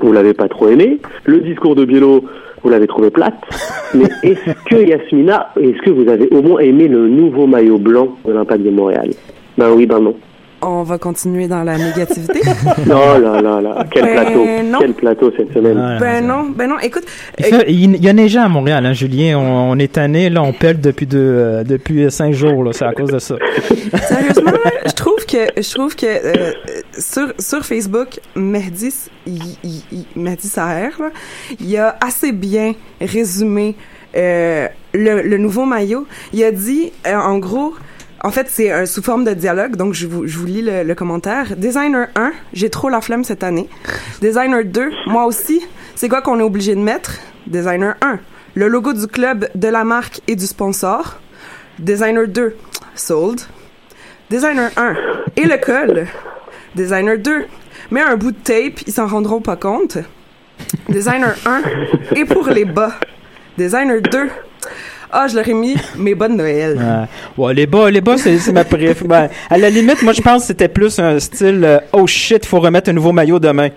vous 0.00 0.12
l'avez 0.12 0.34
pas 0.34 0.48
trop 0.48 0.68
aimé. 0.68 0.98
Le 1.24 1.38
discours 1.40 1.74
de 1.74 1.86
Biello, 1.86 2.24
vous 2.62 2.68
l'avez 2.68 2.86
trouvé 2.86 3.10
plate. 3.10 3.38
Mais 3.94 4.08
est-ce 4.22 4.52
que 4.68 4.76
Yasmina, 4.76 5.50
est-ce 5.58 5.80
que 5.82 5.90
vous 5.90 6.10
avez 6.10 6.28
au 6.30 6.42
moins 6.42 6.60
aimé 6.60 6.88
le 6.88 7.08
nouveau 7.08 7.46
maillot 7.46 7.78
blanc 7.78 8.16
de 8.26 8.32
l'impact 8.32 8.64
de 8.64 8.70
Montréal? 8.70 9.10
Ben 9.56 9.72
oui, 9.72 9.86
ben 9.86 10.00
non. 10.00 10.14
On 10.60 10.82
va 10.82 10.98
continuer 10.98 11.46
dans 11.46 11.62
la 11.62 11.78
négativité. 11.78 12.40
Oh 12.90 13.18
là 13.20 13.40
là 13.40 13.60
là, 13.60 13.84
quel 13.92 14.04
Ben 14.04 14.12
plateau, 14.24 14.44
non. 14.64 14.78
quel 14.80 14.92
plateau 14.94 15.32
cette 15.36 15.52
semaine. 15.54 15.78
Ah, 15.78 15.98
ben 16.00 16.26
non, 16.26 16.46
ben 16.54 16.68
non. 16.68 16.78
Écoute, 16.80 17.04
Il, 17.38 17.44
fait- 17.44 17.64
il- 17.68 17.94
il 17.94 18.04
y 18.04 18.08
a 18.08 18.12
neigé 18.12 18.38
à 18.40 18.48
Montréal, 18.48 18.84
hein, 18.84 18.92
Julien. 18.92 19.38
On, 19.38 19.70
on 19.72 19.78
est 19.78 19.92
tanné, 19.92 20.30
là, 20.30 20.42
on 20.42 20.52
pèle 20.52 20.80
depuis 20.80 21.06
deux, 21.06 21.18
euh, 21.18 21.62
depuis 21.64 22.10
cinq 22.10 22.32
jours, 22.32 22.64
là. 22.64 22.72
C'est 22.72 22.84
à 22.86 22.92
cause 22.92 23.12
de 23.12 23.18
ça. 23.20 23.36
Sérieusement, 24.08 24.50
là, 24.50 24.70
je 24.84 24.92
trouve 24.92 25.24
que 25.26 25.60
je 25.62 25.74
trouve 25.74 25.94
que 25.94 26.06
euh, 26.06 26.52
sur 26.98 27.28
sur 27.38 27.64
Facebook, 27.64 28.18
Mehdi, 28.34 28.92
il, 29.26 29.42
Saher, 30.40 30.90
là, 30.98 31.10
il 31.60 31.76
a 31.76 31.96
assez 32.04 32.32
bien 32.32 32.74
résumé 33.00 33.76
euh, 34.16 34.66
le, 34.92 35.22
le 35.22 35.38
nouveau 35.38 35.64
maillot. 35.66 36.06
Il 36.32 36.42
a 36.42 36.50
dit, 36.50 36.92
euh, 37.06 37.14
en 37.14 37.38
gros, 37.38 37.74
en 38.24 38.30
fait, 38.30 38.48
c'est 38.50 38.72
euh, 38.72 38.84
sous 38.86 39.02
forme 39.02 39.24
de 39.24 39.32
dialogue, 39.32 39.76
donc 39.76 39.94
je 39.94 40.06
vous, 40.06 40.24
lis 40.44 40.62
le, 40.62 40.94
commentaire. 40.94 41.56
Designer 41.56 42.08
1, 42.16 42.32
j'ai 42.52 42.68
trop 42.68 42.88
la 42.88 43.00
flemme 43.00 43.22
cette 43.22 43.44
année. 43.44 43.68
Designer 44.20 44.64
2, 44.64 44.90
moi 45.06 45.26
aussi. 45.26 45.62
C'est 45.94 46.08
quoi 46.08 46.20
qu'on 46.20 46.40
est 46.40 46.44
obligé 46.44 46.74
de 46.74 46.80
mettre? 46.80 47.12
Designer 47.46 47.94
1, 48.00 48.18
le 48.54 48.68
logo 48.68 48.92
du 48.92 49.06
club, 49.06 49.48
de 49.54 49.68
la 49.68 49.84
marque 49.84 50.20
et 50.26 50.34
du 50.34 50.46
sponsor. 50.46 51.20
Designer 51.78 52.26
2, 52.26 52.56
sold. 52.96 53.40
Designer 54.30 54.70
1, 54.76 54.94
et 55.36 55.44
le 55.44 55.56
col. 55.56 56.06
Designer 56.74 57.18
2, 57.18 57.46
mets 57.92 58.02
un 58.02 58.16
bout 58.16 58.32
de 58.32 58.38
tape, 58.38 58.80
ils 58.86 58.92
s'en 58.92 59.06
rendront 59.06 59.40
pas 59.40 59.56
compte. 59.56 59.98
Designer 60.88 61.36
1, 61.46 61.62
et 62.16 62.24
pour 62.24 62.48
les 62.48 62.64
bas. 62.64 62.94
Designer 63.56 64.02
2, 64.02 64.28
ah, 65.12 65.26
je 65.28 65.36
leur 65.36 65.48
ai 65.48 65.54
mis 65.54 65.74
mes 65.96 66.14
bas 66.14 66.28
de 66.28 66.34
Noël. 66.34 66.76
Ouais. 67.36 67.44
Ouais, 67.46 67.54
les 67.54 67.66
bas, 67.66 67.90
les 67.90 68.00
bas, 68.00 68.16
c'est 68.18 68.52
ma 68.52 68.64
préf. 68.64 69.02
Ben, 69.04 69.28
à 69.50 69.58
la 69.58 69.70
limite, 69.70 70.02
moi, 70.02 70.12
je 70.12 70.20
pense 70.20 70.42
que 70.42 70.46
c'était 70.48 70.68
plus 70.68 70.98
un 70.98 71.18
style 71.18 71.62
euh, 71.64 71.78
oh 71.92 72.06
shit, 72.06 72.44
faut 72.46 72.60
remettre 72.60 72.90
un 72.90 72.92
nouveau 72.94 73.12
maillot 73.12 73.38
demain. 73.38 73.68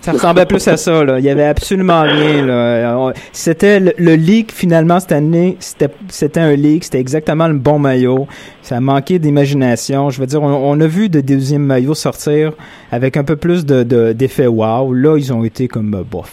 Ça 0.00 0.10
ressemblait 0.10 0.46
plus 0.46 0.66
à 0.66 0.76
ça, 0.76 1.04
là. 1.04 1.20
Il 1.20 1.24
y 1.24 1.30
avait 1.30 1.44
absolument 1.44 2.02
rien, 2.02 2.44
là. 2.44 2.96
On- 2.98 3.12
C'était 3.30 3.78
le, 3.78 3.92
le 3.98 4.14
leak, 4.16 4.50
finalement, 4.50 4.98
cette 4.98 5.12
année, 5.12 5.56
c'était 5.60 6.40
un 6.40 6.56
leak, 6.56 6.82
c'était 6.82 6.98
exactement 6.98 7.46
le 7.46 7.54
bon 7.54 7.78
maillot. 7.78 8.26
Ça 8.62 8.78
a 8.78 8.80
manqué 8.80 9.20
d'imagination. 9.20 10.10
Je 10.10 10.18
veux 10.18 10.26
dire, 10.26 10.42
on, 10.42 10.48
on 10.72 10.80
a 10.80 10.86
vu 10.88 11.08
de 11.08 11.20
deuxième 11.20 11.62
maillots 11.62 11.94
sortir 11.94 12.50
avec 12.90 13.16
un 13.16 13.22
peu 13.22 13.36
plus 13.36 13.64
de 13.64 14.46
wow. 14.48 14.92
Là, 14.92 15.16
ils 15.18 15.32
ont 15.32 15.44
été 15.44 15.68
comme 15.68 15.94
euh, 15.94 16.02
bof. 16.02 16.32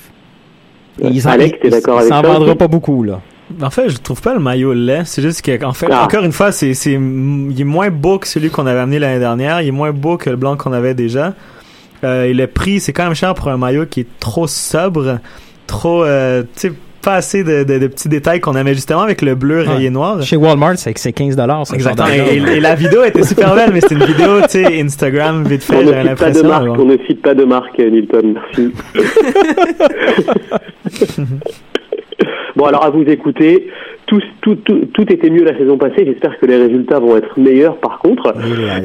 Et 1.00 1.08
ils 1.10 1.28
en- 1.28 1.32
Alex, 1.32 1.60
t'es 1.62 1.70
d'accord 1.70 2.00
avec 2.00 2.10
s'en 2.10 2.24
ça 2.24 2.28
vendront 2.28 2.48
aussi? 2.48 2.58
pas 2.58 2.68
beaucoup, 2.68 3.04
là. 3.04 3.22
En 3.62 3.70
fait, 3.70 3.90
je 3.90 3.98
trouve 3.98 4.22
pas 4.22 4.34
le 4.34 4.40
maillot 4.40 4.74
laid. 4.74 5.04
C'est 5.06 5.22
juste 5.22 5.42
que, 5.42 5.64
en 5.66 5.74
fait, 5.74 5.88
Ah. 5.92 6.04
encore 6.04 6.24
une 6.24 6.32
fois, 6.32 6.52
c'est, 6.52 6.74
c'est, 6.74 6.94
il 6.94 7.56
est 7.60 7.64
moins 7.64 7.90
beau 7.90 8.20
que 8.20 8.28
celui 8.28 8.50
qu'on 8.50 8.66
avait 8.68 8.80
amené 8.80 9.00
l'année 9.00 9.20
dernière. 9.20 9.62
Il 9.62 9.70
est 9.70 9.72
moins 9.72 9.92
beau 9.92 10.18
que 10.18 10.30
le 10.30 10.36
blanc 10.36 10.56
qu'on 10.58 10.74
avait 10.74 10.94
déjà. 10.94 11.34
Euh, 12.04 12.26
et 12.26 12.34
le 12.34 12.48
prix, 12.48 12.80
c'est 12.80 12.94
quand 12.94 13.04
même 13.06 13.16
cher 13.16 13.34
pour 13.34 13.48
un 13.50 13.58
maillot 13.58 13.86
qui 13.86 14.02
est 14.02 14.08
trop 14.20 14.48
sobre, 14.48 15.20
trop, 15.68 16.04
euh, 16.04 16.44
tu 16.56 16.70
sais, 16.70 16.74
pas 17.02 17.16
assez 17.16 17.46
de, 17.46 17.64
de, 17.64 17.80
de 17.80 17.88
petits 17.88 18.10
détails 18.10 18.42
qu'on 18.42 18.56
avait 18.56 18.74
justement 18.74 19.02
avec 19.02 19.22
le 19.22 19.34
bleu 19.34 19.62
rayé 19.62 19.86
Ouais. 19.86 19.90
noir. 19.90 20.22
Chez 20.22 20.36
Walmart, 20.36 20.78
c'est 20.78 20.94
que 20.94 21.00
c'est 21.00 21.14
15 21.14 21.36
dollars. 21.38 21.64
Exactement. 21.74 22.10
Et, 22.10 22.58
et 22.58 22.60
la 22.60 22.76
vidéo 22.76 23.04
était 23.06 23.24
super 23.24 23.56
belle, 23.56 23.72
mais 23.74 23.80
c'était 23.82 23.96
une 23.96 24.04
vidéo, 24.06 24.42
tu 24.44 24.50
sais, 24.50 24.82
Instagram, 24.82 25.46
vite 25.48 25.64
fait, 25.64 25.76
On 25.78 25.86
j'avais 25.88 26.04
ne 26.04 26.10
cite 26.10 26.18
pas 26.20 26.32
de 26.32 26.42
l'impression. 26.42 26.76
on 26.78 26.86
ne 26.86 26.98
cite 27.08 27.22
pas 27.22 27.34
de 27.34 27.46
marque, 27.46 27.80
Nilton, 27.80 28.36
merci. 28.36 28.74
bon, 32.56 32.66
alors 32.66 32.84
à 32.86 32.90
vous 32.90 33.04
écouter, 33.04 33.68
tout, 34.06 34.22
tout, 34.42 34.56
tout, 34.56 34.80
tout 34.94 35.14
était 35.14 35.30
mieux 35.30 35.44
la 35.44 35.58
saison 35.58 35.78
passée. 35.78 36.06
J'espère 36.06 36.38
que 36.40 36.46
les 36.46 36.58
résultats 36.58 37.00
vont 37.00 37.16
être 37.18 37.40
meilleurs. 37.40 37.78
Par 37.78 38.00
contre, 38.00 38.34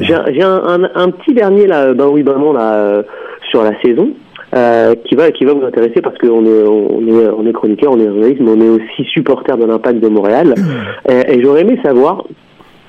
j'ai 0.01 0.13
un- 0.13 0.25
j'ai 0.33 0.43
un, 0.43 0.89
un, 0.95 1.09
petit 1.11 1.33
dernier 1.33 1.67
là, 1.67 1.93
ben 1.93 2.07
oui, 2.07 2.23
ben 2.23 2.37
non 2.37 2.53
là, 2.53 2.73
euh, 2.75 3.03
sur 3.49 3.63
la 3.63 3.79
saison. 3.81 4.09
euh, 4.55 4.95
qui 5.05 5.15
va 5.15 5.31
qui 5.31 5.43
va 5.43 5.53
vous 5.53 5.65
intéresser 5.65 6.01
parce 6.01 6.17
qu'on 6.17 6.45
est 6.45 6.63
on 6.63 7.01
est 7.07 7.27
on 7.37 7.45
est 7.45 7.51
chroniqueur, 7.51 7.91
on 7.91 7.99
est 7.99 8.05
journaliste, 8.05 8.39
mais 8.41 8.51
on 8.51 8.61
est 8.61 8.69
aussi 8.69 9.03
supporter 9.11 9.57
de 9.57 9.65
l'Impact 9.65 9.99
de 9.99 10.07
Montréal. 10.07 10.53
Euh, 11.09 11.21
et 11.27 11.41
j'aurais 11.43 11.61
aimé 11.61 11.77
savoir, 11.83 12.23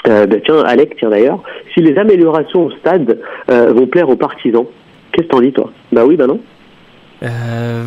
euh, 0.08 0.26
ben 0.26 0.40
tiens 0.44 0.60
Alec, 0.64 0.94
tiens 0.98 1.10
d'ailleurs, 1.10 1.40
si 1.74 1.80
les 1.80 1.98
améliorations 1.98 2.66
au 2.66 2.70
stade 2.70 3.18
euh, 3.50 3.72
vont 3.74 3.86
plaire 3.86 4.08
aux 4.08 4.16
partisans. 4.16 4.64
Qu'est-ce 5.12 5.26
que 5.28 5.32
t'en 5.32 5.40
dis 5.40 5.52
toi? 5.52 5.70
Bah 5.92 6.04
oui, 6.06 6.16
bah 6.16 6.26
non. 6.26 6.38
Euh, 7.22 7.84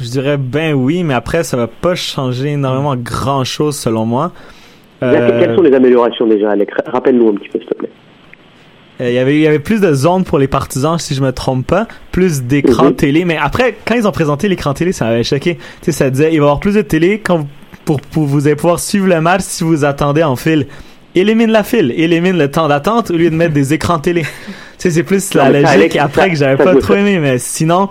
je 0.00 0.08
dirais 0.08 0.36
ben 0.36 0.74
oui, 0.74 1.02
mais 1.02 1.14
après, 1.14 1.42
ça 1.42 1.56
va 1.56 1.66
pas 1.66 1.94
changer 1.94 2.50
énormément 2.52 2.94
grand 2.96 3.44
chose 3.44 3.76
selon 3.76 4.06
moi. 4.06 4.32
Là, 5.00 5.08
Euh, 5.08 5.40
Quelles 5.40 5.56
sont 5.56 5.62
les 5.62 5.74
améliorations 5.74 6.26
déjà, 6.26 6.50
Alec 6.50 6.70
Rappelle-nous 6.86 7.30
un 7.30 7.34
petit 7.34 7.48
peu, 7.48 7.58
s'il 7.58 7.68
te 7.68 7.74
plaît. 7.74 7.90
Euh, 9.00 9.08
Il 9.10 9.14
y 9.14 9.18
avait 9.18 9.34
il 9.34 9.40
y 9.40 9.46
avait 9.46 9.58
plus 9.58 9.80
de 9.80 9.92
zones 9.92 10.24
pour 10.24 10.38
les 10.38 10.46
partisans 10.46 10.98
si 10.98 11.14
je 11.14 11.22
me 11.22 11.32
trompe 11.32 11.66
pas, 11.66 11.88
plus 12.12 12.42
d'écrans 12.42 12.84
Mhm. 12.90 12.94
télé. 12.96 13.24
Mais 13.24 13.36
après, 13.38 13.76
quand 13.84 13.94
ils 13.96 14.06
ont 14.06 14.12
présenté 14.12 14.46
l'écran 14.48 14.72
télé, 14.74 14.92
ça 14.92 15.06
m'avait 15.06 15.24
choqué. 15.24 15.56
Tu 15.56 15.62
sais, 15.86 15.92
ça 15.92 16.10
disait 16.10 16.26
il 16.32 16.38
va 16.38 16.44
y 16.46 16.48
avoir 16.48 16.60
plus 16.60 16.74
de 16.74 16.82
télé 16.82 17.18
quand 17.18 17.38
vous- 17.38 17.48
pour, 17.84 18.00
pour 18.02 18.24
vous 18.26 18.46
allez 18.46 18.56
pouvoir 18.56 18.78
suivre 18.78 19.08
le 19.08 19.20
match 19.20 19.40
si 19.42 19.64
vous 19.64 19.84
attendez 19.84 20.22
en 20.22 20.36
file. 20.36 20.66
Élimine 21.16 21.50
la 21.50 21.64
file, 21.64 21.92
élimine 21.96 22.38
le 22.38 22.48
temps 22.50 22.68
d'attente 22.68 23.10
au 23.10 23.16
lieu 23.16 23.30
de 23.30 23.34
mettre 23.34 23.52
des 23.54 23.72
écrans 23.74 23.98
télé. 23.98 24.22
Tu 24.78 24.88
sais, 24.88 24.90
c'est 24.92 25.02
plus 25.02 25.34
la 25.34 25.44
Non, 25.46 25.50
logique 25.52 25.66
Alex, 25.68 25.96
après 25.98 26.22
ça- 26.22 26.28
que 26.30 26.34
j'avais 26.36 26.62
pas 26.62 26.74
trop 26.76 26.94
aimé, 26.94 27.18
mais 27.18 27.36
sinon, 27.38 27.90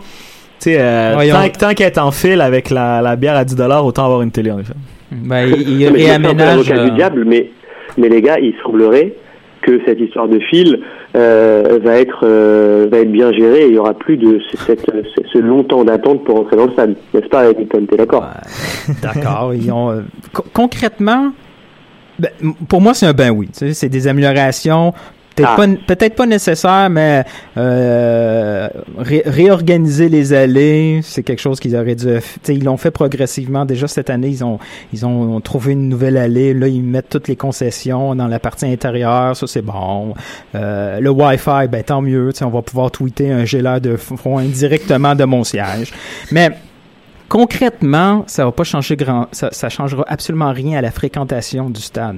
tu 0.60 0.72
sais, 0.72 0.78
euh, 0.80 1.16
tant, 1.32 1.68
tant 1.68 1.74
qu'être 1.74 1.98
en 2.00 2.12
file 2.12 2.42
avec 2.42 2.70
la, 2.70 3.02
la 3.02 3.16
bière 3.16 3.36
à 3.36 3.46
10 3.46 3.56
dollars, 3.56 3.86
autant 3.86 4.06
avoir 4.06 4.22
une 4.22 4.32
télé 4.32 4.52
en 4.52 4.60
effet. 4.60 4.74
Ben, 5.12 5.48
il, 5.58 5.82
il 5.82 5.88
réaménage. 5.88 6.70
l'avocat 6.70 6.84
du 6.86 6.92
euh, 6.92 6.96
diable, 6.96 7.24
mais, 7.26 7.50
mais 7.98 8.10
les 8.10 8.22
gars, 8.22 8.38
il 8.40 8.54
semblerait 8.64 9.14
que 9.62 9.82
cette 9.86 10.00
histoire 10.00 10.28
de 10.30 10.40
fil 10.40 10.80
euh, 11.18 11.80
va 11.84 11.98
être 11.98 12.20
euh, 12.24 12.88
va 12.90 13.00
être 13.00 13.12
bien 13.12 13.32
gérée 13.34 13.64
et 13.64 13.68
il 13.68 13.74
y 13.74 13.78
aura 13.78 13.94
plus 13.94 14.16
de 14.16 14.40
ce, 14.50 14.58
cette, 14.66 14.86
ce, 14.86 15.22
ce 15.34 15.38
long 15.38 15.64
temps 15.64 15.84
d'attente 15.84 16.24
pour 16.24 16.40
entrer 16.40 16.56
dans 16.56 16.68
le 16.68 16.72
stade, 16.72 16.96
n'est-ce 17.14 17.28
pas, 17.28 17.42
Hamilton? 17.42 17.86
T'es 17.88 17.98
d'accord? 17.98 18.26
D'accord. 19.02 19.52
euh, 19.52 20.02
co- 20.32 20.46
concrètement, 20.54 21.32
ben, 22.18 22.30
pour 22.70 22.80
moi, 22.82 22.94
c'est 22.94 23.06
un 23.06 23.14
ben 23.14 23.32
oui. 23.32 23.50
C'est 23.54 23.90
des 23.90 24.08
améliorations. 24.08 24.94
Peut-être 25.44 25.54
Ah. 25.54 25.56
pas, 25.56 25.96
peut-être 25.96 26.16
pas 26.16 26.26
nécessaires, 26.26 26.90
mais 26.90 27.24
euh, 27.58 28.68
ré- 28.98 29.24
réorganiser 29.26 30.10
les 30.10 30.34
allées, 30.34 31.00
c'est 31.04 31.24
quelque 31.24 31.40
chose 31.42 31.60
qu'ils 31.60 31.76
auraient 31.76 31.96
dû. 31.96 32.08
Ils 32.48 32.64
l'ont 32.64 32.78
fait 32.78 32.92
progressivement. 32.92 33.66
Déjà 33.66 33.88
cette 33.88 34.10
année, 34.10 34.30
ils 34.30 34.44
ont 34.44 34.60
ils 34.94 35.06
ont 35.06 35.40
trouvé 35.42 35.74
une 35.74 35.88
nouvelle 35.90 36.18
allée. 36.18 36.54
Là, 36.54 36.68
ils 36.68 36.84
mettent 36.84 37.10
toutes 37.10 37.28
les 37.28 37.36
concessions 37.36 38.16
dans 38.16 38.28
la 38.28 38.40
partie 38.40 38.66
intérieure. 38.66 39.36
Ça, 39.36 39.48
c'est 39.48 39.62
bon. 39.62 40.14
Euh, 40.56 41.00
le 41.00 41.10
Wi-Fi, 41.10 41.68
ben 41.70 41.84
tant 41.84 42.02
mieux. 42.02 42.32
On 42.42 42.48
va 42.50 42.62
pouvoir 42.62 42.92
tweeter 42.92 43.32
un 43.32 43.46
gelard 43.46 43.82
de 43.82 43.96
foin 43.96 44.44
directement 44.44 45.16
de 45.16 45.24
mon 45.26 45.44
siège. 45.44 45.94
Mais 46.32 46.50
concrètement, 47.28 48.24
ça 48.28 48.46
va 48.46 48.52
pas 48.52 48.64
changer 48.64 48.96
grand, 48.96 49.28
ça, 49.32 49.50
ça 49.52 49.70
changera 49.70 50.04
absolument 50.08 50.52
rien 50.52 50.80
à 50.80 50.82
la 50.82 50.92
fréquentation 50.92 51.70
du 51.70 51.82
stade. 51.82 52.18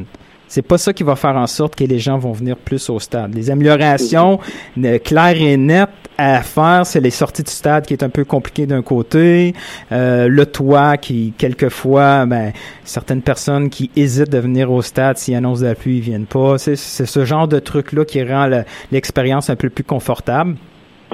C'est 0.54 0.62
pas 0.64 0.78
ça 0.78 0.92
qui 0.92 1.04
va 1.04 1.16
faire 1.16 1.38
en 1.38 1.48
sorte 1.48 1.78
que 1.78 1.86
les 1.86 1.98
gens 1.98 2.18
vont 2.18 2.34
venir 2.34 2.58
plus 2.58 2.90
au 2.90 3.00
stade. 3.00 3.34
Les 3.34 3.50
améliorations 3.50 4.38
euh, 4.84 5.00
claires 5.00 5.42
et 5.42 5.56
nettes 5.56 5.88
à 6.18 6.42
faire, 6.42 6.86
c'est 6.86 7.00
les 7.00 7.10
sorties 7.10 7.44
du 7.44 7.52
stade 7.52 7.86
qui 7.86 7.94
est 7.94 8.04
un 8.04 8.10
peu 8.10 8.26
compliqué 8.26 8.66
d'un 8.66 8.82
côté, 8.82 9.54
euh, 9.94 10.28
le 10.28 10.46
toit 10.46 10.98
qui 10.98 11.34
quelquefois, 11.38 12.26
ben 12.26 12.52
certaines 12.84 13.22
personnes 13.22 13.70
qui 13.70 13.92
hésitent 13.96 14.30
de 14.30 14.40
venir 14.40 14.70
au 14.70 14.82
stade 14.82 15.18
s'ils 15.18 15.36
annoncent 15.36 15.62
de 15.62 15.68
la 15.68 15.76
pluie, 15.76 16.00
ils 16.00 16.02
viennent 16.02 16.26
pas. 16.26 16.58
C'est, 16.58 16.76
ce 16.76 17.24
genre 17.24 17.48
de 17.48 17.60
truc 17.60 17.94
là 17.94 18.04
qui 18.04 18.22
rend 18.22 18.48
le- 18.48 18.66
l'expérience 18.92 19.50
un 19.50 19.56
peu 19.56 19.70
plus 19.70 19.86
confortable. 19.86 20.58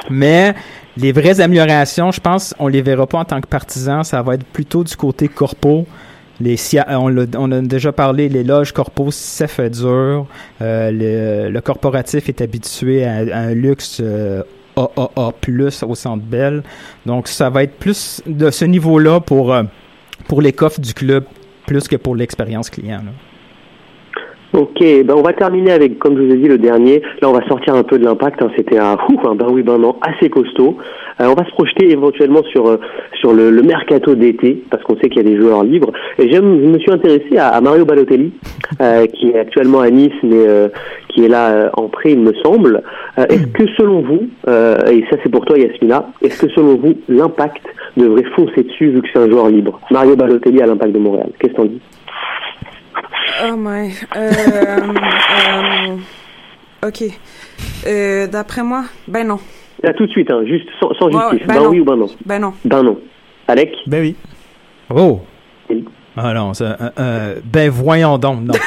Mais 0.10 0.56
les 0.98 1.12
vraies 1.12 1.42
améliorations, 1.42 2.12
je 2.12 2.20
pense, 2.22 2.56
on 2.58 2.68
les 2.68 2.82
verra 2.82 3.06
pas 3.06 3.20
en 3.20 3.26
tant 3.26 3.40
que 3.40 3.48
partisans. 3.48 4.04
Ça 4.04 4.24
va 4.24 4.34
être 4.34 4.46
plutôt 4.46 4.84
du 4.84 4.96
côté 4.96 5.28
corpo. 5.28 5.86
Les, 6.40 6.56
sia- 6.56 6.86
on, 7.00 7.08
l'a- 7.08 7.26
on 7.38 7.52
a 7.52 7.62
déjà 7.62 7.92
parlé, 7.92 8.30
les 8.30 8.44
loges 8.44 8.72
corpo, 8.72 9.10
ça 9.12 9.48
fait 9.48 9.70
dur. 9.72 10.28
Euh, 10.62 10.92
le, 10.92 11.50
le 11.52 11.62
corporatif 11.62 12.30
est 12.30 12.42
habitué 12.42 13.06
à, 13.06 13.16
un 13.40 13.54
luxe 13.54 14.00
euh, 14.02 14.44
AAA+, 14.76 15.32
au 15.88 15.96
Centre 15.96 16.24
Bell. 16.24 16.62
Donc, 17.06 17.28
ça 17.28 17.50
va 17.50 17.64
être 17.64 17.76
plus 17.80 18.22
de 18.28 18.52
ce 18.52 18.66
niveau-là 18.66 19.20
pour, 19.20 19.52
euh, 19.54 19.64
pour 20.28 20.42
les 20.42 20.54
coffres 20.54 20.80
du 20.80 20.94
club, 20.94 21.24
plus 21.66 21.88
que 21.88 21.96
pour 21.96 22.16
l'expérience 22.16 22.70
client. 22.70 23.02
Ok, 24.54 24.80
ben 24.80 25.14
on 25.16 25.22
va 25.22 25.34
terminer 25.34 25.72
avec, 25.72 26.00
comme 26.00 26.16
je 26.18 26.24
vous 26.24 26.32
ai 26.34 26.38
dit, 26.38 26.48
le 26.48 26.58
dernier. 26.58 27.02
Là, 27.22 27.30
on 27.30 27.34
va 27.34 27.46
sortir 27.48 27.76
un 27.76 27.84
peu 27.84 28.00
de 28.00 28.06
l'impact. 28.06 28.42
hein. 28.42 28.50
C'était 28.56 28.78
un, 28.80 28.94
ouf, 28.94 29.26
un 29.26 29.36
ben 29.36 29.48
oui, 29.52 29.62
ben 29.62 29.78
non, 29.78 29.98
assez 30.02 30.30
costaud. 30.30 30.78
Euh, 31.20 31.26
on 31.28 31.34
va 31.34 31.46
se 31.46 31.52
projeter 31.52 31.92
éventuellement 31.92 32.42
sur 32.44 32.68
euh, 32.68 32.78
sur 33.20 33.34
le, 33.34 33.52
le 33.52 33.62
mercato 33.62 34.16
d'été, 34.16 34.64
parce 34.72 34.82
qu'on 34.84 34.96
sait 34.98 35.10
qu'il 35.10 35.18
y 35.18 35.26
a 35.28 35.30
des 35.30 35.38
joueurs 35.38 35.64
libres. 35.64 35.92
Et 36.18 36.30
j'aime, 36.32 36.62
je 36.64 36.68
me 36.70 36.80
suis 36.80 36.92
intéressé 36.92 37.38
à, 37.38 37.60
Mario 37.60 37.84
Balotelli, 37.84 38.32
euh, 38.80 39.06
qui 39.08 39.32
est 39.32 39.40
actuellement 39.40 39.82
à 39.82 39.90
Nice, 39.90 40.14
mais 40.24 40.48
euh, 40.48 40.70
qui 41.10 41.26
est 41.26 41.30
là 41.30 41.50
euh, 41.50 41.70
en 41.76 41.90
prêt, 41.90 42.12
il 42.14 42.20
me 42.20 42.34
semble. 42.44 42.82
Euh, 43.20 43.26
est-ce 43.30 43.48
que 43.48 43.68
selon 43.78 44.02
vous, 44.02 44.28
et 44.48 45.04
ça 45.10 45.18
c'est 45.24 45.30
pour 45.32 45.44
toi 45.46 45.58
Yasmina, 45.58 46.10
est-ce 46.22 46.46
que 46.46 46.52
selon 46.54 46.76
vous, 46.78 46.94
l'impact 47.10 47.64
devrait 47.98 48.24
foncer 48.36 48.64
dessus 48.64 48.92
vu 48.92 49.02
que 49.02 49.08
c'est 49.12 49.20
un 49.20 49.30
joueur 49.30 49.50
libre? 49.50 49.80
Mario 49.92 50.16
Balotelli 50.16 50.62
à 50.62 50.68
l'impact 50.68 50.94
de 50.94 51.00
Montréal. 51.00 51.30
Qu'est-ce 51.40 51.52
que 51.54 51.58
t'en 51.58 51.66
dis? 51.66 51.82
Oh 53.44 53.56
my. 53.58 53.92
Euh, 54.16 54.32
euh, 54.52 55.98
ok. 56.88 57.04
Euh, 57.88 58.28
D'après 58.28 58.64
moi, 58.64 58.84
ben 59.08 59.28
non. 59.28 59.40
Là 59.84 59.94
tout 59.94 60.06
de 60.08 60.12
suite, 60.12 60.32
hein, 60.32 60.44
juste 60.46 60.68
sans, 60.80 60.94
sans 60.96 61.10
justice. 61.12 61.42
ouais, 61.42 61.46
ben 61.48 61.56
ben 61.56 61.64
non. 61.64 61.70
oui 61.70 61.80
ou 61.80 61.86
ben 61.86 61.96
non 61.96 62.08
Ben 62.26 62.40
non. 62.40 62.54
Ben 62.66 62.84
non. 62.84 63.00
Alec 63.48 63.74
Ben 63.86 64.02
oui. 64.02 64.16
Oh! 64.90 65.22
Oui. 65.70 65.86
Ah 66.16 66.34
non, 66.34 66.54
ça, 66.54 66.78
euh, 66.82 66.90
euh, 67.00 67.36
ben 67.44 67.70
voyons 67.70 68.18
donc, 68.18 68.42
non. 68.42 68.54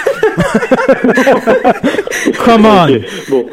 Come 2.44 2.66
on! 2.66 2.94
Ok. 2.94 3.00
Bon, 3.30 3.46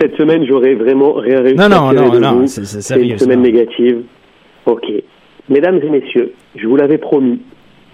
cette 0.00 0.16
semaine, 0.16 0.44
j'aurais 0.46 0.74
vraiment 0.74 1.14
rien 1.14 1.40
réussi 1.40 1.56
Non, 1.56 1.68
non, 1.68 1.92
non, 1.92 2.20
non, 2.20 2.46
c'est 2.46 2.64
sérieux. 2.64 3.12
une 3.12 3.18
semaine 3.18 3.42
négative. 3.42 4.02
Ok. 4.66 4.84
Mesdames 5.48 5.80
et 5.82 5.90
messieurs, 5.90 6.32
je 6.54 6.66
vous 6.66 6.76
l'avais 6.76 6.98
promis, 6.98 7.40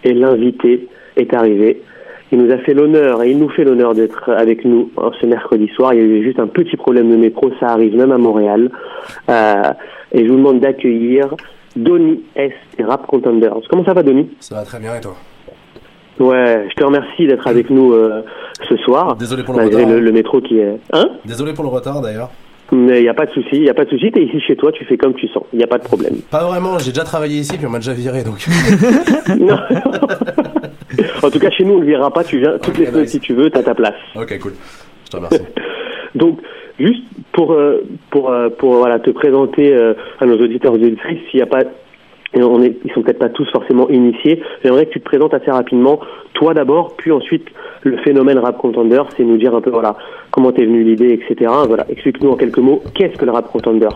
et 0.05 0.13
l'invité 0.13 0.89
est 1.17 1.33
arrivé. 1.33 1.81
Il 2.33 2.39
nous 2.43 2.53
a 2.53 2.59
fait 2.59 2.75
l'honneur, 2.75 3.23
et 3.23 3.31
il 3.31 3.39
nous 3.39 3.49
fait 3.49 3.63
l'honneur 3.65 3.95
d'être 3.95 4.31
avec 4.33 4.65
nous 4.65 4.91
hein, 4.99 5.11
ce 5.21 5.27
mercredi 5.27 5.69
soir. 5.69 5.95
Il 5.95 6.01
y 6.01 6.03
a 6.03 6.07
eu 6.07 6.25
juste 6.25 6.41
un 6.41 6.49
petit 6.49 6.77
problème 6.77 7.11
de 7.11 7.17
métro, 7.17 7.51
ça 7.61 7.69
arrive 7.69 7.97
même 7.97 8.11
à 8.13 8.19
Montréal. 8.19 8.71
Euh, 9.31 9.63
et 10.13 10.25
je 10.27 10.31
vous 10.31 10.37
demande 10.39 10.61
d'accueillir 10.61 11.35
Donny 11.77 12.23
S 12.35 12.53
et 12.79 12.83
Rap 12.85 13.07
Contenders. 13.07 13.55
Comment 13.71 13.85
ça 13.85 13.93
va, 13.95 14.03
Donny? 14.03 14.29
Ça 14.41 14.57
va 14.57 14.63
très 14.65 14.81
bien 14.81 14.97
et 14.97 15.01
toi? 15.01 15.15
Ouais, 16.19 16.67
je 16.71 16.75
te 16.75 16.83
remercie 16.85 17.27
d'être 17.27 17.47
avec 17.47 17.69
nous 17.71 17.93
euh, 17.93 18.23
ce 18.69 18.77
soir. 18.79 19.17
Désolé 19.17 19.43
pour 19.45 19.55
le 19.55 19.61
Malgré 19.61 19.83
retard. 19.85 19.95
le, 19.97 20.01
le 20.01 20.13
métro 20.13 20.41
qui 20.41 20.59
est... 20.59 20.79
Hein? 20.93 21.11
Désolé 21.27 21.53
pour 21.53 21.63
le 21.65 21.71
retard 21.71 22.01
d'ailleurs. 22.01 22.31
Mais 22.73 22.99
il 22.99 23.03
n'y 23.03 23.09
a 23.09 23.15
pas 23.15 23.27
de 23.27 23.31
souci, 23.31 23.51
il 23.53 23.61
n'y 23.63 23.69
a 23.71 23.75
pas 23.75 23.85
de 23.85 23.91
souci. 23.91 24.11
T'es 24.11 24.25
ici 24.25 24.41
chez 24.41 24.57
toi, 24.57 24.73
tu 24.73 24.85
fais 24.87 24.97
comme 24.97 25.15
tu 25.15 25.29
sens. 25.29 25.45
Il 25.53 25.59
n'y 25.59 25.65
a 25.65 25.69
pas 25.69 25.79
de 25.79 25.85
problème. 25.85 26.15
Pas 26.31 26.45
vraiment, 26.45 26.79
j'ai 26.81 26.91
déjà 26.91 27.05
travaillé 27.05 27.39
ici 27.39 27.57
puis 27.57 27.67
on 27.67 27.71
m'a 27.71 27.79
déjà 27.79 27.93
viré 27.93 28.25
donc. 28.25 28.45
Non. 29.39 29.57
en 31.23 31.31
tout 31.31 31.39
cas, 31.39 31.51
chez 31.51 31.65
nous, 31.65 31.75
on 31.75 31.79
ne 31.79 31.85
le 31.85 31.87
verra 31.87 32.11
pas. 32.13 32.25
Tu 32.25 32.39
viens 32.39 32.59
toutes 32.59 32.79
les 32.79 32.87
semaines 32.87 33.03
nice. 33.03 33.13
si 33.13 33.21
tu 33.21 33.35
veux, 33.35 33.51
t'as 33.51 33.63
ta 33.63 33.75
place. 33.75 33.95
ok, 34.15 34.39
cool. 34.39 34.53
Je 35.05 35.11
te 35.11 35.17
remercie. 35.17 35.41
Donc, 36.15 36.41
juste 36.79 37.05
pour 37.33 37.53
euh, 37.53 37.85
pour 38.11 38.31
euh, 38.31 38.49
pour 38.49 38.77
voilà 38.77 38.99
te 38.99 39.11
présenter 39.11 39.75
euh, 39.75 39.95
à 40.21 40.27
nos 40.27 40.39
auditeurs 40.39 40.73
et 40.73 40.77
auditrices, 40.77 41.21
s'il 41.31 41.39
n'y 41.39 41.43
a 41.43 41.47
pas 41.47 41.65
et 42.37 42.43
on 42.43 42.63
est, 42.63 42.77
ils 42.85 42.93
sont 42.93 43.03
peut-être 43.03 43.19
pas 43.19 43.31
tous 43.31 43.51
forcément 43.51 43.89
initiés. 43.89 44.43
J'aimerais 44.63 44.87
que 44.87 44.93
tu 44.93 45.01
te 45.01 45.05
présentes 45.05 45.33
assez 45.33 45.51
rapidement, 45.51 46.01
toi 46.35 46.53
d'abord, 46.53 46.95
puis 46.97 47.11
ensuite 47.11 47.47
le 47.83 47.97
phénomène 47.99 48.39
rap 48.39 48.59
contender, 48.59 49.01
c'est 49.17 49.25
nous 49.25 49.39
dire 49.39 49.55
un 49.55 49.63
peu 49.63 49.71
voilà 49.71 49.97
comment 50.31 50.53
t'es 50.53 50.67
venu 50.67 50.85
l'idée, 50.85 51.13
etc. 51.15 51.51
Voilà, 51.67 51.87
explique-nous 51.89 52.31
en 52.31 52.37
quelques 52.37 52.59
mots 52.59 52.83
qu'est-ce 52.95 53.17
que 53.17 53.25
le 53.25 53.33
rap 53.33 53.51
contender, 53.51 53.89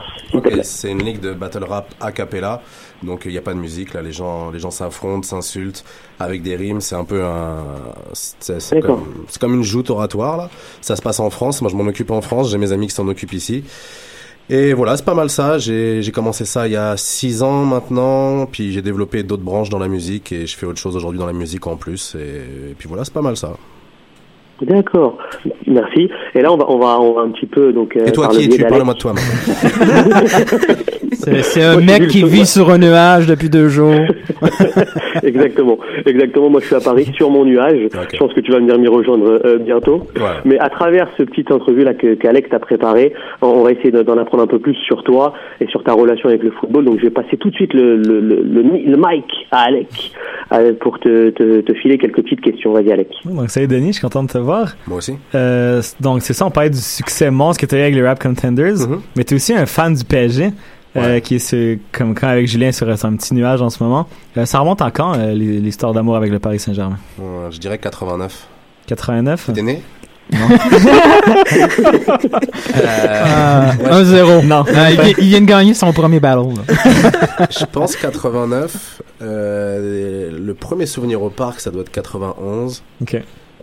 c'est 0.62 0.90
une 0.90 1.02
ligue 1.02 1.20
de 1.20 1.34
battle 1.34 1.64
rap 1.64 1.88
a 2.00 2.12
cappella, 2.12 2.62
donc 3.02 3.22
il 3.26 3.32
n'y 3.32 3.38
a 3.38 3.42
pas 3.42 3.52
de 3.52 3.58
musique 3.58 3.92
là, 3.92 4.00
les 4.00 4.12
gens, 4.12 4.50
les 4.50 4.58
gens 4.58 4.70
s'affrontent, 4.70 5.22
s'insultent 5.22 5.84
avec 6.18 6.42
des 6.42 6.56
rimes, 6.56 6.80
c'est 6.80 6.96
un 6.96 7.04
peu 7.04 7.22
un, 7.22 7.58
c'est 8.14 8.80
comme, 8.80 9.04
comme 9.38 9.54
une 9.54 9.62
joute 9.62 9.90
oratoire 9.90 10.38
là. 10.38 10.48
Ça 10.80 10.96
se 10.96 11.02
passe 11.02 11.20
en 11.20 11.28
France, 11.28 11.60
moi 11.60 11.70
je 11.70 11.76
m'en 11.76 11.84
occupe 11.84 12.10
en 12.10 12.22
France, 12.22 12.50
j'ai 12.50 12.58
mes 12.58 12.72
amis 12.72 12.86
qui 12.86 12.94
s'en 12.94 13.06
occupent 13.06 13.34
ici. 13.34 13.64
Et 14.52 14.72
voilà, 14.74 14.96
c'est 14.96 15.04
pas 15.04 15.14
mal 15.14 15.30
ça. 15.30 15.58
J'ai 15.58 16.02
commencé 16.12 16.44
ça 16.44 16.66
il 16.66 16.72
y 16.72 16.76
a 16.76 16.96
six 16.96 17.42
ans 17.42 17.64
maintenant, 17.64 18.46
puis 18.46 18.72
j'ai 18.72 18.82
développé 18.82 19.22
d'autres 19.22 19.44
branches 19.44 19.68
dans 19.70 19.78
la 19.78 19.86
musique 19.88 20.32
et 20.32 20.44
je 20.46 20.56
fais 20.56 20.66
autre 20.66 20.78
chose 20.80 20.96
aujourd'hui 20.96 21.20
dans 21.20 21.26
la 21.26 21.32
musique 21.32 21.66
en 21.68 21.76
plus. 21.76 22.16
Et, 22.18 22.70
et 22.70 22.74
puis 22.76 22.88
voilà, 22.88 23.04
c'est 23.04 23.14
pas 23.14 23.22
mal 23.22 23.36
ça. 23.36 23.52
D'accord, 24.62 25.16
merci. 25.66 26.10
Et 26.34 26.42
là, 26.42 26.52
on 26.52 26.58
va, 26.58 26.66
on 26.68 26.78
va, 26.78 27.00
on 27.00 27.14
va 27.14 27.22
un 27.22 27.30
petit 27.30 27.46
peu 27.46 27.72
donc. 27.72 27.96
euh, 27.96 28.04
Et 28.06 28.12
toi, 28.12 28.28
qui 28.28 28.44
es-tu? 28.44 28.62
Parle-moi 28.64 28.92
de 28.92 28.98
toi. 28.98 29.14
C'est 31.22 31.42
c'est 31.42 31.62
un 31.62 31.74
Moi, 31.74 31.82
mec 31.98 32.08
qui 32.08 32.24
vit 32.24 32.46
sur 32.46 32.70
un 32.70 32.78
nuage 32.78 33.26
depuis 33.26 33.48
deux 33.50 33.68
jours. 33.68 33.94
exactement, 35.22 35.78
exactement. 36.06 36.50
Moi, 36.50 36.60
je 36.60 36.66
suis 36.66 36.74
à 36.76 36.80
Paris 36.80 37.10
sur 37.16 37.30
mon 37.30 37.44
nuage. 37.44 37.88
Je 38.12 38.16
pense 38.18 38.32
que 38.32 38.40
tu 38.40 38.50
vas 38.52 38.58
venir 38.58 38.78
m'y 38.78 38.88
rejoindre 38.88 39.40
euh, 39.44 39.58
bientôt. 39.58 40.06
Mais 40.44 40.58
à 40.58 40.68
travers 40.68 41.08
ce 41.18 41.22
petit 41.22 41.44
entrevue 41.52 41.84
là 41.84 41.94
que 41.94 42.14
qu'Alex 42.14 42.48
t'a 42.50 42.58
préparé, 42.58 43.12
on- 43.42 43.62
va 43.62 43.72
essayer 43.72 43.90
de- 43.90 44.02
d'en 44.02 44.16
apprendre 44.18 44.42
un 44.42 44.46
peu 44.46 44.58
plus 44.58 44.74
sur 44.86 45.02
toi 45.04 45.34
et 45.60 45.66
sur 45.66 45.82
ta 45.84 45.92
relation 45.92 46.28
avec 46.28 46.42
le 46.42 46.50
football. 46.52 46.84
Donc, 46.86 46.98
je 46.98 47.02
vais 47.04 47.10
passer 47.10 47.36
tout 47.36 47.50
de 47.50 47.54
suite 47.54 47.74
le 47.74 47.96
le 47.96 48.20
le, 48.20 48.42
le, 48.42 48.62
mi- 48.62 48.84
le 48.84 48.96
mic 48.96 49.24
à 49.50 49.62
Alex 49.64 50.12
euh, 50.52 50.72
pour 50.80 50.98
te, 50.98 51.30
te 51.30 51.60
te 51.60 51.74
filer 51.74 51.98
quelques 51.98 52.22
petites 52.22 52.40
questions. 52.40 52.72
Vas-y, 52.72 52.92
Alex. 52.92 53.10
Donc, 53.24 53.50
salut 53.50 53.66
Denis, 53.68 53.88
je 53.88 53.92
suis 53.98 54.02
content 54.02 54.22
de 54.22 54.28
te 54.28 54.38
voir. 54.38 54.74
Moi 54.86 54.98
aussi. 54.98 55.14
Euh, 55.34 55.82
donc, 56.00 56.22
c'est 56.22 56.32
ça, 56.32 56.46
on 56.46 56.50
parlait 56.50 56.70
du 56.70 56.78
succès 56.78 57.30
monstre 57.30 57.60
que 57.60 57.66
tu 57.66 57.74
as 57.74 57.78
eu 57.78 57.82
avec 57.82 57.94
les 57.94 58.02
Rap 58.06 58.18
Contenders, 58.22 58.76
mais 59.16 59.24
tu 59.24 59.34
es 59.34 59.36
aussi 59.36 59.52
un 59.54 59.66
fan 59.66 59.94
du 59.94 60.04
PSG, 60.04 60.48
euh, 60.96 61.20
qui 61.20 61.36
est 61.36 61.38
ce- 61.38 61.78
comme 61.92 62.14
quand 62.14 62.28
avec 62.28 62.46
Julien 62.48 62.72
sur 62.72 62.88
un 62.88 63.16
petit 63.16 63.34
nuage 63.34 63.62
en 63.62 63.70
ce 63.70 63.82
moment. 63.82 64.06
Euh, 64.36 64.44
ça 64.46 64.58
remonte 64.58 64.82
à 64.82 64.90
quand, 64.90 65.14
euh, 65.16 65.32
l'histoire 65.32 65.92
d'amour 65.92 66.16
avec 66.16 66.30
le 66.30 66.38
Paris 66.38 66.58
Saint-Germain 66.58 66.98
Euh, 67.20 67.50
je 67.50 67.58
dirais 67.58 67.78
89. 67.78 68.46
89 68.86 69.50
T'es 69.54 69.62
né? 69.62 69.82
Non. 70.32 70.38
Euh, 72.76 73.72
ouais, 73.72 74.04
1-0. 74.04 74.46
Non. 74.46 74.64
Euh, 74.68 74.88
il, 74.90 75.00
vient- 75.00 75.14
il 75.18 75.28
vient 75.28 75.40
de 75.40 75.46
gagner 75.46 75.74
son 75.74 75.92
premier 75.92 76.20
ballon. 76.20 76.54
là. 76.54 77.46
Je 77.50 77.64
pense 77.64 77.96
89. 77.96 79.02
Euh, 79.22 80.30
le 80.38 80.54
premier 80.54 80.86
souvenir 80.86 81.22
au 81.22 81.30
parc, 81.30 81.60
ça 81.60 81.70
doit 81.70 81.82
être 81.82 81.90
91. 81.90 82.82
Ok. 83.02 83.16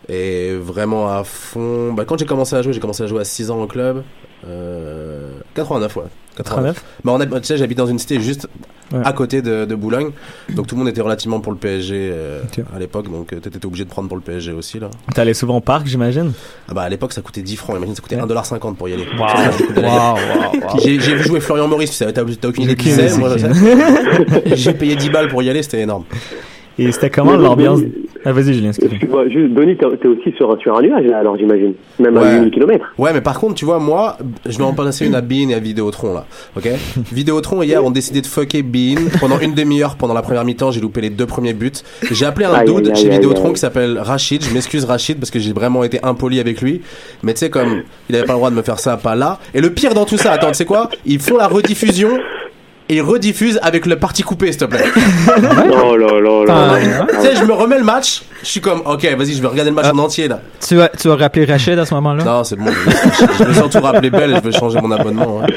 Et 0.10 0.56
vraiment 0.56 1.10
à 1.10 1.24
fond. 1.24 1.94
Bah, 1.94 2.04
quand 2.06 2.18
j'ai 2.20 2.26
commencé 2.26 2.56
à 2.56 2.62
jouer, 2.62 2.74
j'ai 2.74 2.80
commencé 2.80 3.04
à 3.04 3.08
jouer 3.08 3.22
à 3.22 3.26
6 3.26 3.50
ans 3.52 3.62
au 3.62 3.68
club. 3.68 4.04
Euh, 4.48 5.32
89, 5.56 5.96
ouais. 5.98 6.04
89. 6.38 6.84
Bah, 7.04 7.12
on 7.16 7.20
a, 7.20 7.26
tu 7.26 7.44
sais, 7.44 7.58
j'habite 7.58 7.78
dans 7.78 7.88
une 7.88 8.00
cité 8.00 8.20
juste 8.22 8.48
Ouais. 8.94 9.02
à 9.04 9.12
côté 9.12 9.42
de, 9.42 9.66
de 9.66 9.76
Boulogne. 9.76 10.12
Donc 10.56 10.68
tout 10.68 10.76
le 10.76 10.80
monde 10.80 10.88
était 10.88 11.02
relativement 11.02 11.42
pour 11.42 11.52
le 11.52 11.58
PSG 11.58 12.10
euh, 12.10 12.42
à 12.74 12.80
l'époque. 12.80 13.12
Donc 13.12 13.34
euh, 13.34 13.40
t'étais 13.42 13.66
obligé 13.66 13.84
de 13.84 13.90
prendre 13.90 14.08
pour 14.08 14.16
le 14.16 14.24
PSG 14.24 14.54
aussi, 14.54 14.80
là. 14.80 14.90
T'allais 15.14 15.34
souvent 15.34 15.58
au 15.58 15.60
parc, 15.60 15.88
j'imagine 15.88 16.32
Ah 16.70 16.74
bah 16.74 16.84
à 16.84 16.90
l'époque 16.90 17.12
ça 17.12 17.22
coûtait 17.22 17.42
10 17.42 17.58
francs, 17.58 17.76
imagine 17.76 17.96
ça 17.96 18.02
coûtait 18.02 18.16
Ouais. 18.16 18.22
1,50$ 18.22 18.76
pour 18.76 18.88
y 18.88 18.94
aller. 18.94 19.06
Wow. 19.20 19.26
Wow, 19.76 19.84
wow, 19.84 20.80
J'ai 20.82 20.98
vu 20.98 21.22
jouer 21.22 21.42
Florian 21.42 21.68
Maurice, 21.68 22.02
t'as 22.14 22.48
aucune 22.48 22.64
idée 22.64 22.78
qui 22.78 22.92
c'est. 22.92 23.10
J'ai 24.56 24.74
payé 24.74 24.96
10 24.96 25.10
balles 25.10 25.28
pour 25.28 25.44
y 25.44 25.50
aller, 25.50 25.64
c'était 25.64 25.82
énorme. 25.82 26.06
Et 26.80 26.92
c'était 26.92 27.10
comment 27.10 27.32
Mais- 27.38 27.44
l'ambiance 27.44 27.80
Ah, 28.26 28.34
vas-y, 28.34 28.54
Julien, 28.54 28.70
excuse-moi. 28.70 29.30
Juste, 29.30 29.54
Denis, 29.54 29.78
t'es 29.78 29.86
aussi 30.08 30.34
sur, 30.36 30.58
sur 30.62 30.78
un 30.78 30.82
nuage, 30.82 31.06
là, 31.06 31.20
alors 31.20 31.38
j'imagine. 31.38 31.74
Même 32.00 32.18
à 32.18 32.22
Ouais. 32.22 32.34
8000 32.40 32.52
km. 32.52 32.86
Ouais, 32.98 33.14
mais 33.14 33.22
par 33.22 33.40
contre, 33.40 33.54
tu 33.56 33.64
vois, 33.64 33.80
moi, 33.80 34.18
je 34.46 34.58
vais 34.58 34.64
en 34.66 34.74
passer 34.74 35.06
une 35.08 35.16
à 35.16 35.22
Bean 35.22 35.50
et 35.50 35.54
à 35.54 35.60
Vidéotron, 35.60 36.14
là. 36.14 36.26
Ok? 36.58 36.68
Vidéotron, 37.12 37.62
hier, 37.64 37.84
ont 37.86 37.92
décidé 37.92 38.22
de 38.22 38.26
fucker 38.28 38.64
Bean. 38.64 38.96
Pendant 39.22 39.40
une 39.40 39.54
demi-heure, 39.54 39.96
pendant 39.96 40.14
la 40.14 40.22
première 40.22 40.44
mi-temps, 40.44 40.72
j'ai 40.72 40.82
loupé 40.82 41.02
les 41.02 41.10
deux 41.10 41.26
premiers 41.26 41.54
buts. 41.54 41.72
J'ai 42.12 42.26
appelé 42.26 42.46
un 42.48 42.54
Aïe, 42.54 42.66
dude 42.66 42.88
aïe, 42.90 42.96
chez 42.96 43.06
aïe, 43.10 43.12
Vidéotron 43.16 43.48
aïe. 43.48 43.54
qui 43.54 43.60
s'appelle 43.60 43.98
Rachid. 44.00 44.44
Je 44.44 44.54
m'excuse, 44.54 44.84
Rachid, 44.86 45.18
parce 45.20 45.32
que 45.32 45.40
j'ai 45.40 45.54
vraiment 45.54 45.84
été 45.84 46.00
impoli 46.04 46.40
avec 46.40 46.62
lui. 46.62 46.82
Mais 47.24 47.34
tu 47.34 47.40
sais, 47.40 47.50
comme, 47.50 47.84
il 48.10 48.16
avait 48.16 48.26
pas 48.26 48.34
le 48.34 48.40
droit 48.40 48.50
de 48.50 48.56
me 48.56 48.62
faire 48.62 48.80
ça, 48.80 48.98
pas 48.98 49.16
là. 49.16 49.40
Et 49.54 49.62
le 49.62 49.70
pire 49.70 49.94
dans 49.94 50.06
tout 50.06 50.18
ça, 50.18 50.34
attends, 50.34 50.48
tu 50.50 50.56
sais 50.56 50.66
quoi? 50.66 50.90
Ils 51.06 51.20
font 51.20 51.38
la 51.38 51.48
rediffusion. 51.48 52.10
Et 52.90 52.96
ils 52.96 53.02
rediffusent 53.02 53.60
avec 53.62 53.86
le 53.86 53.98
parti 53.98 54.24
coupé, 54.24 54.52
s'il 54.52 54.62
te 54.62 54.66
plaît. 54.66 54.86
Oh 55.84 55.96
là 55.98 56.08
là 56.22 56.46
là. 56.46 56.78
Tu 57.10 57.22
sais, 57.22 57.36
je 57.36 57.44
me 57.44 57.54
remets 57.54 57.78
le 57.80 57.84
match. 57.84 58.22
Je 58.42 58.48
suis 58.48 58.62
comme, 58.62 58.82
ok, 58.86 59.04
vas-y, 59.18 59.34
je 59.34 59.42
vais 59.42 59.48
regarder 59.48 59.72
le 59.72 59.76
match 59.76 59.88
en 59.94 59.98
entier, 59.98 60.28
là. 60.28 60.40
Tu 60.66 60.80
as, 60.82 60.88
tu 60.90 61.10
as 61.10 61.16
rappelé 61.16 61.46
Rachid 61.46 61.78
à 61.78 61.86
ce 61.86 61.94
moment-là? 61.96 62.24
Non, 62.24 62.44
c'est 62.46 62.56
bon. 62.56 62.66
Je, 62.66 63.44
je 63.44 63.50
me 63.50 63.54
sens 63.54 63.70
tout 63.72 63.82
rappelé 63.82 64.10
belle 64.10 64.32
et 64.32 64.36
je 64.36 64.40
vais 64.42 64.52
changer 64.58 64.80
mon 64.82 64.92
abonnement. 64.92 65.40
ouais. 65.40 65.48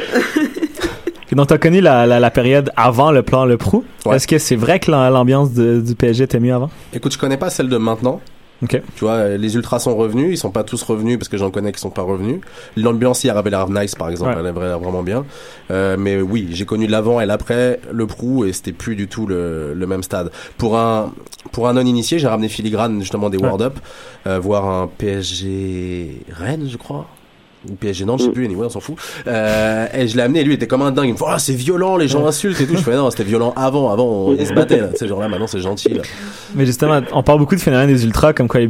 Et 1.33 1.37
Donc, 1.37 1.47
t'as 1.47 1.59
connu 1.59 1.81
la, 1.81 2.07
la, 2.07 2.19
la 2.19 2.31
période 2.33 2.73
avant 2.77 3.13
le 3.13 3.23
plan 3.23 3.45
Le 3.45 3.57
Prou. 3.57 3.85
Ouais. 4.05 4.17
Est-ce 4.17 4.27
que 4.27 4.39
c'est 4.39 4.57
vrai 4.57 4.81
que 4.81 4.91
l'am- 4.91 5.13
l'ambiance 5.13 5.53
du 5.53 5.95
PSG 5.95 6.25
était 6.25 6.41
mieux 6.41 6.53
avant? 6.55 6.71
Écoute, 6.93 7.13
je 7.13 7.19
connais 7.19 7.37
pas 7.37 7.51
celle 7.51 7.69
de 7.69 7.77
maintenant. 7.77 8.21
Ok. 8.63 8.81
Tu 8.95 9.05
vois, 9.05 9.29
les 9.37 9.55
ultras 9.55 9.79
sont 9.79 9.97
revenus, 9.97 10.29
ils 10.33 10.37
sont 10.37 10.51
pas 10.51 10.65
tous 10.65 10.83
revenus 10.83 11.19
parce 11.19 11.29
que 11.29 11.37
j'en 11.39 11.51
connais 11.51 11.73
qui 11.73 11.81
sont 11.81 11.89
pas 11.91 12.03
revenus. 12.03 12.41
L'ambiance 12.77 13.25
hier 13.25 13.37
avait 13.37 13.49
l'air 13.51 13.69
nice 13.71 13.95
par 13.95 14.11
exemple, 14.11 14.33
Ouais. 14.33 14.37
elle 14.41 14.47
avait 14.47 14.75
vraiment 14.79 15.03
bien. 15.03 15.25
Euh, 15.71 15.97
mais 15.99 16.21
oui, 16.21 16.49
j'ai 16.51 16.67
connu 16.67 16.87
l'avant 16.87 17.21
et 17.21 17.27
l'après, 17.27 17.81
le 17.91 18.07
prou 18.07 18.45
et 18.45 18.53
c'était 18.53 18.73
plus 18.73 18.97
du 18.97 19.09
tout 19.09 19.27
le, 19.27 19.73
le 19.75 19.87
même 19.87 20.03
stade. 20.03 20.31
Pour 20.59 20.77
un 20.79 21.13
pour 21.53 21.69
un 21.69 21.73
non 21.73 21.81
initié, 21.81 22.19
j'ai 22.19 22.29
ramené 22.29 22.49
filigrane 22.49 23.01
justement 23.01 23.31
des 23.31 23.39
Ouais. 23.39 23.45
World 23.45 23.63
Up, 23.63 23.79
euh, 24.27 24.39
voir 24.39 24.67
un 24.67 24.89
PSG 24.89 26.21
Rennes, 26.31 26.69
je 26.71 26.77
crois. 26.77 27.07
Ou 27.69 27.75
PSG 27.75 28.05
Nantes, 28.07 28.21
je 28.21 28.25
sais 28.25 28.31
plus, 28.31 28.47
anyway, 28.47 28.67
on 28.67 28.71
s'en 28.71 28.81
fout. 28.81 28.97
Euh, 29.27 29.87
et 29.93 30.09
je 30.09 30.17
l'ai 30.17 30.23
amené, 30.23 30.41
et 30.41 30.45
lui 30.45 30.53
il 30.53 30.57
était 30.57 30.67
comme 30.67 30.83
un 30.83 30.93
dingue. 30.93 31.09
Il 31.09 31.13
me 31.13 31.19
fait, 31.19 31.25
oh, 31.27 31.39
c'est 31.39 31.53
violent, 31.53 31.97
les 31.97 32.09
gens 32.09 32.27
insultent 32.27 32.61
et 32.61 32.67
tout. 32.67 32.77
Je 32.77 32.83
fais, 32.83 32.95
non, 32.95 33.11
c'était 33.11 33.25
violent 33.25 33.53
avant, 33.57 33.91
avant, 33.91 34.05
on, 34.05 34.35
ils 34.35 34.47
se 34.47 34.55
battaient, 34.55 34.81
là. 34.81 34.89
Tu 34.89 34.97
sais, 34.97 35.09
genre 35.09 35.21
là, 35.21 35.29
maintenant 35.29 35.47
c'est 35.47 35.61
gentil, 35.61 35.91
là. 35.91 36.03
Mais 36.55 36.65
justement, 36.65 37.01
on 37.13 37.23
parle 37.23 37.39
beaucoup 37.39 37.55
du 37.55 37.61
phénomène 37.61 37.89
des 37.89 38.05
ultras, 38.05 38.33
comme 38.33 38.49
quoi 38.49 38.61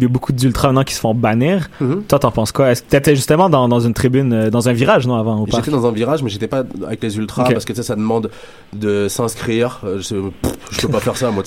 il 0.00 0.04
y 0.04 0.06
a 0.06 0.08
beaucoup 0.08 0.32
d'ultras 0.32 0.68
maintenant 0.68 0.84
qui 0.84 0.94
se 0.94 1.00
font 1.00 1.14
bannir. 1.14 1.68
Mhm. 1.80 2.02
Toi, 2.08 2.18
t'en 2.18 2.30
penses 2.30 2.52
quoi? 2.52 2.70
Est-ce 2.70 2.82
que 2.82 2.88
t'étais 2.88 3.14
justement 3.14 3.48
dans, 3.50 3.68
dans 3.68 3.80
une 3.80 3.94
tribune, 3.94 4.32
euh, 4.32 4.50
dans 4.50 4.68
un 4.68 4.72
virage, 4.72 5.06
non, 5.06 5.14
avant 5.16 5.40
au 5.40 5.46
parc 5.46 5.64
J'étais 5.64 5.76
dans 5.76 5.86
un 5.86 5.92
virage, 5.92 6.22
mais 6.22 6.30
j'étais 6.30 6.48
pas 6.48 6.64
avec 6.86 7.02
les 7.02 7.16
ultras 7.18 7.44
parce 7.52 7.64
que 7.64 7.74
ça 7.74 7.94
demande 7.96 8.30
de 8.72 9.08
s'inscrire. 9.08 9.80
Euh, 9.84 10.00
Je, 10.00 10.80
peux 10.80 10.88
pas 10.88 11.00
faire 11.00 11.16
ça, 11.16 11.30
moi. 11.30 11.42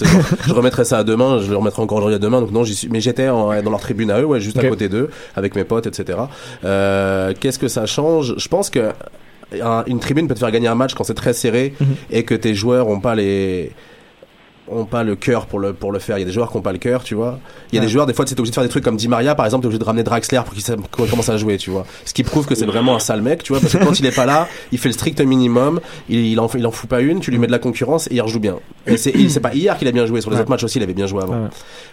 je 0.45 0.53
remettrai 0.53 0.85
ça 0.85 0.99
à 0.99 1.03
demain, 1.03 1.39
je 1.39 1.49
le 1.49 1.57
remettrai 1.57 1.81
encore 1.81 1.97
aujourd'hui 1.97 2.15
à 2.15 2.19
demain. 2.19 2.41
Donc 2.41 2.51
non, 2.51 2.63
j'y 2.63 2.75
suis. 2.75 2.89
Mais 2.89 3.01
j'étais 3.01 3.27
dans 3.27 3.51
leur 3.51 3.79
tribune 3.79 4.11
à 4.11 4.19
eux, 4.21 4.25
ouais, 4.25 4.39
juste 4.39 4.57
à 4.59 4.67
côté 4.67 4.89
d'eux, 4.89 5.09
avec 5.35 5.55
mes 5.55 5.63
potes, 5.63 5.87
etc. 5.87 6.19
Euh, 6.63 7.33
Qu'est-ce 7.39 7.59
que 7.59 7.67
ça 7.67 7.85
change? 7.85 8.35
Je 8.37 8.47
pense 8.47 8.69
que 8.69 8.91
un- 9.61 9.83
une 9.87 9.99
tribune 9.99 10.27
peut 10.27 10.33
te 10.33 10.39
faire 10.39 10.51
gagner 10.51 10.67
un 10.67 10.75
match 10.75 10.93
quand 10.95 11.03
c'est 11.03 11.13
très 11.13 11.33
serré 11.33 11.73
Mhm. 11.79 11.87
et 12.11 12.23
que 12.23 12.33
tes 12.35 12.55
joueurs 12.55 12.87
ont 12.87 12.99
pas 12.99 13.15
les 13.15 13.71
ont 14.69 14.85
pas 14.85 15.03
le 15.03 15.15
cœur 15.17 15.45
pour 15.45 15.59
le 15.59 15.73
pour 15.73 15.91
le 15.91 15.99
faire. 15.99 16.17
Il 16.17 16.21
y 16.21 16.23
a 16.23 16.25
des 16.25 16.31
joueurs 16.31 16.49
qui 16.49 16.57
ont 16.57 16.61
pas 16.61 16.71
le 16.71 16.77
cœur, 16.77 17.03
tu 17.03 17.15
vois. 17.15 17.37
Il 17.71 17.75
y 17.75 17.77
a 17.77 17.81
Ouais. 17.81 17.85
des 17.87 17.91
joueurs 17.91 18.05
des 18.05 18.13
fois 18.13 18.23
tu 18.23 18.33
es 18.33 18.39
obligé 18.39 18.51
de 18.51 18.55
faire 18.55 18.63
des 18.63 18.69
trucs 18.69 18.83
comme 18.83 18.95
Di 18.95 19.07
Maria 19.09 19.35
par 19.35 19.45
exemple, 19.45 19.63
t'es 19.63 19.67
obligé 19.67 19.79
de 19.79 19.83
ramener 19.83 20.03
Draxler 20.03 20.39
pour 20.45 20.53
qu'il 20.53 21.09
commence 21.09 21.27
à 21.29 21.35
jouer, 21.37 21.57
tu 21.57 21.69
vois. 21.69 21.85
Ce 22.05 22.13
qui 22.13 22.23
prouve 22.23 22.45
que 22.45 22.55
c'est 22.55 22.65
vraiment 22.65 22.95
un 22.95 22.99
sale 22.99 23.21
mec, 23.21 23.43
tu 23.43 23.51
vois, 23.51 23.59
parce 23.59 23.73
que 23.73 23.83
quand 23.83 23.99
il 23.99 24.05
est 24.05 24.15
pas 24.15 24.25
là, 24.25 24.47
il 24.71 24.77
fait 24.77 24.87
le 24.89 24.93
strict 24.93 25.19
minimum, 25.21 25.81
il, 26.07 26.25
il 26.27 26.39
en 26.39 26.47
il 26.55 26.65
en 26.65 26.71
fout 26.71 26.89
pas 26.89 27.01
une, 27.01 27.19
tu 27.19 27.29
lui 27.31 27.39
mets 27.39 27.47
de 27.47 27.51
la 27.51 27.59
concurrence 27.59 28.07
et 28.07 28.15
il 28.15 28.21
rejoue 28.21 28.39
bien. 28.39 28.55
Et 28.87 28.95
c'est 28.97 29.39
pas 29.41 29.53
hier 29.53 29.77
qu'il 29.77 29.87
a 29.87 29.91
bien 29.91 30.05
joué, 30.05 30.21
sur 30.21 30.29
les 30.29 30.37
Ouais. 30.37 30.41
autres 30.41 30.49
matchs 30.49 30.63
aussi, 30.63 30.79
il 30.79 30.83
avait 30.83 30.93
bien 30.93 31.07
joué 31.07 31.21
avant. 31.23 31.33
Ouais. 31.43 31.49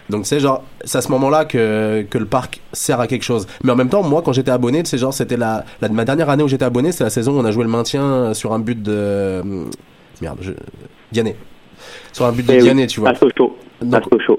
Donc 0.09 0.25
c'est 0.25 0.39
genre 0.39 0.63
c'est 0.85 0.97
à 0.97 1.01
ce 1.01 1.09
moment-là 1.11 1.43
que 1.45 2.05
que 2.09 2.17
le 2.17 2.25
parc 2.25 2.61
sert 2.71 2.99
à 3.01 3.07
quelque 3.07 3.23
chose. 3.23 3.47
Mais 3.63 3.71
en 3.71 3.75
même 3.75 3.89
temps, 3.89 4.01
moi 4.03 4.21
quand 4.23 4.31
j'étais 4.33 4.51
abonné, 4.51 4.81
c'est 4.85 4.97
genre 4.97 5.13
c'était 5.13 5.37
la, 5.37 5.65
la 5.81 5.89
ma 5.89 6.05
dernière 6.05 6.29
année 6.29 6.43
où 6.43 6.47
j'étais 6.47 6.65
abonné, 6.65 6.93
c'est 6.93 7.03
la 7.03 7.09
saison 7.09 7.33
où 7.33 7.39
on 7.39 7.45
a 7.45 7.51
joué 7.51 7.63
le 7.65 7.69
maintien 7.69 8.33
sur 8.33 8.53
un 8.53 8.59
but 8.59 8.81
de 8.81 9.41
merde, 10.21 10.37
je 10.41 10.51
Diané. 11.11 11.35
Sur 12.13 12.25
un 12.25 12.31
but 12.31 12.45
de 12.45 12.53
Eh 12.53 12.57
oui. 12.57 12.63
Diané, 12.63 12.87
tu 12.87 12.99
vois. 12.99 13.09
À 13.09 13.15
Sochaux. 13.15 13.57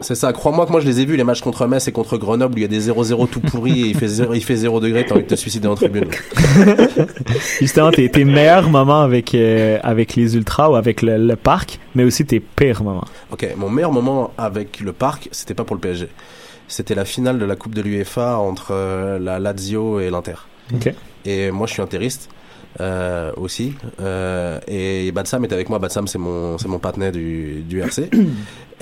C'est 0.03 0.15
ça, 0.15 0.33
crois-moi 0.33 0.67
que 0.67 0.71
moi 0.71 0.81
je 0.81 0.87
les 0.87 1.01
ai 1.01 1.05
vus 1.05 1.17
les 1.17 1.25
matchs 1.25 1.41
contre 1.41 1.67
Metz 1.67 1.89
et 1.89 1.93
contre 1.93 2.17
Grenoble 2.17 2.55
où 2.55 2.59
il 2.59 2.63
y 2.63 2.65
a 2.65 2.69
des 2.69 2.89
0-0 2.89 3.29
tout 3.29 3.41
pourris 3.41 3.83
et 3.83 3.87
il 3.89 3.97
fait 3.97 4.07
0, 4.07 4.35
il 4.35 4.45
fait 4.45 4.55
0 4.55 4.79
degré, 4.79 5.05
t'as 5.05 5.15
envie 5.17 5.25
de 5.25 5.29
te 5.29 5.35
suicider 5.35 5.67
en 5.67 5.75
tribune. 5.75 6.09
Justement, 7.61 7.91
tes, 7.91 8.09
tes 8.09 8.25
meilleurs 8.25 8.71
moments 8.71 9.01
avec, 9.03 9.35
euh, 9.35 9.79
avec 9.83 10.15
les 10.15 10.37
ultras 10.37 10.71
ou 10.71 10.77
avec 10.77 11.03
le, 11.03 11.19
le 11.19 11.37
parc, 11.37 11.81
mais 11.97 12.05
aussi 12.05 12.25
tes 12.25 12.39
pires 12.39 12.85
moments. 12.85 13.05
Ok, 13.33 13.47
mon 13.57 13.69
meilleur 13.69 13.91
moment 13.93 14.33
avec 14.39 14.79
le 14.81 14.93
parc, 14.93 15.29
c'était 15.33 15.55
pas 15.55 15.65
pour 15.65 15.75
le 15.75 15.81
PSG. 15.81 16.09
C'était 16.69 16.95
la 16.95 17.05
finale 17.05 17.39
de 17.39 17.45
la 17.45 17.57
Coupe 17.57 17.75
de 17.75 17.83
l'UEFA 17.83 18.39
entre 18.39 18.69
euh, 18.71 19.19
la 19.19 19.41
Lazio 19.41 19.99
et 20.01 20.11
l'Inter. 20.11 20.37
Ok. 20.75 20.95
Et 21.25 21.51
moi 21.51 21.67
je 21.67 21.73
suis 21.73 21.83
interiste. 21.83 22.29
Euh, 22.81 23.33
aussi. 23.37 23.75
Euh, 24.01 24.59
et 24.67 25.13
Batsam 25.13 25.45
était 25.45 25.55
avec 25.55 25.69
moi. 25.69 25.79
Batsam 25.79 26.07
c'est 26.07 26.17
mon 26.19 26.57
c'est 26.57 26.69
mon 26.69 26.79
partenaire 26.79 27.13
du, 27.13 27.63
du 27.69 27.81
RC 27.83 28.05
et, 28.13 28.13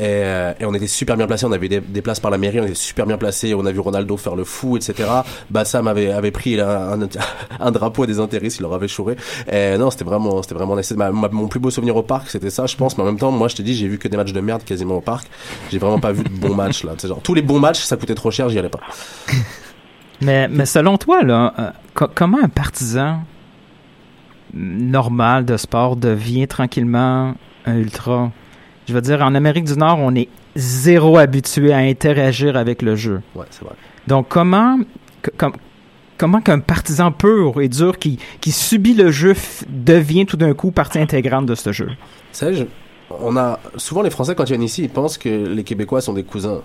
euh, 0.00 0.52
et 0.60 0.64
on 0.64 0.72
était 0.74 0.86
super 0.86 1.16
bien 1.16 1.26
placés. 1.26 1.44
On 1.44 1.50
avait 1.52 1.68
des, 1.68 1.80
des 1.80 2.00
places 2.00 2.20
par 2.20 2.30
la 2.30 2.38
mairie. 2.38 2.60
On 2.60 2.64
était 2.64 2.74
super 2.74 3.04
bien 3.04 3.18
placés. 3.18 3.52
On 3.52 3.66
a 3.66 3.72
vu 3.72 3.80
Ronaldo 3.80 4.16
faire 4.16 4.36
le 4.36 4.44
fou 4.44 4.76
etc 4.76 5.08
Batsam 5.50 5.88
avait 5.88 6.12
avait 6.12 6.30
pris 6.30 6.60
un, 6.60 7.02
un, 7.02 7.08
un 7.60 7.70
drapeau 7.72 8.06
des 8.06 8.20
intéristes 8.20 8.58
il 8.60 8.62
leur 8.62 8.74
avait 8.74 8.86
chouré. 8.86 9.16
Et 9.50 9.76
non 9.76 9.90
c'était 9.90 10.04
vraiment 10.04 10.40
c'était 10.42 10.54
vraiment 10.54 10.76
nice. 10.76 10.92
Ma- 10.92 11.10
ma- 11.10 11.28
mon 11.28 11.48
plus 11.48 11.58
beau 11.58 11.70
souvenir 11.70 11.96
au 11.96 12.04
parc 12.04 12.30
c'était 12.30 12.50
ça 12.50 12.66
je 12.66 12.76
pense. 12.76 12.96
Mais 12.96 13.02
en 13.02 13.06
même 13.06 13.18
temps 13.18 13.32
moi 13.32 13.48
je 13.48 13.56
te 13.56 13.62
dis 13.62 13.74
j'ai 13.74 13.88
vu 13.88 13.98
que 13.98 14.06
des 14.06 14.16
matchs 14.16 14.32
de 14.32 14.40
merde 14.40 14.62
quasiment 14.62 14.98
au 14.98 15.00
parc. 15.00 15.26
J'ai 15.72 15.78
vraiment 15.78 15.98
pas 15.98 16.12
vu 16.12 16.22
de 16.22 16.28
bons 16.28 16.54
matchs 16.54 16.84
là. 16.84 16.92
Genre 17.02 17.20
tous 17.20 17.34
les 17.34 17.42
bons 17.42 17.58
matchs 17.58 17.80
ça 17.80 17.96
coûtait 17.96 18.14
trop 18.14 18.30
cher 18.30 18.48
j'y 18.50 18.58
allais 18.60 18.68
pas. 18.68 18.80
Mais, 20.22 20.48
mais 20.48 20.66
selon 20.66 20.98
toi, 20.98 21.22
là, 21.22 21.54
euh, 21.58 21.70
co- 21.94 22.10
comment 22.14 22.36
un 22.44 22.48
partisan 22.50 23.20
normal 24.54 25.44
de 25.44 25.56
sport 25.56 25.96
devient 25.96 26.46
tranquillement 26.48 27.34
un 27.66 27.76
ultra? 27.76 28.30
Je 28.88 28.94
veux 28.94 29.00
dire, 29.00 29.22
en 29.22 29.34
Amérique 29.34 29.64
du 29.64 29.74
Nord, 29.74 29.98
on 30.00 30.14
est 30.14 30.28
zéro 30.56 31.16
habitué 31.18 31.72
à 31.72 31.78
interagir 31.78 32.56
avec 32.56 32.82
le 32.82 32.96
jeu. 32.96 33.20
ouais 33.34 33.46
c'est 33.50 33.64
vrai 33.64 33.74
Donc, 34.08 34.26
comment, 34.28 34.78
co- 35.22 35.30
com- 35.38 35.52
comment 36.18 36.40
qu'un 36.40 36.58
partisan 36.58 37.12
pur 37.12 37.60
et 37.60 37.68
dur 37.68 37.98
qui, 37.98 38.18
qui 38.40 38.50
subit 38.50 38.94
le 38.94 39.10
jeu 39.10 39.34
devient 39.68 40.26
tout 40.26 40.36
d'un 40.36 40.54
coup 40.54 40.70
partie 40.72 40.98
intégrante 40.98 41.46
de 41.46 41.54
ce 41.54 41.70
jeu? 41.72 41.86
Tu 41.88 41.94
sais, 42.32 42.54
je- 42.54 42.64
on 43.10 43.36
a 43.36 43.58
souvent 43.76 44.02
les 44.02 44.10
Français 44.10 44.34
quand 44.34 44.44
ils 44.44 44.48
viennent 44.52 44.62
ici, 44.62 44.82
ils 44.84 44.90
pensent 44.90 45.18
que 45.18 45.28
les 45.28 45.62
Québécois 45.64 46.00
sont 46.00 46.12
des 46.12 46.24
cousins. 46.24 46.62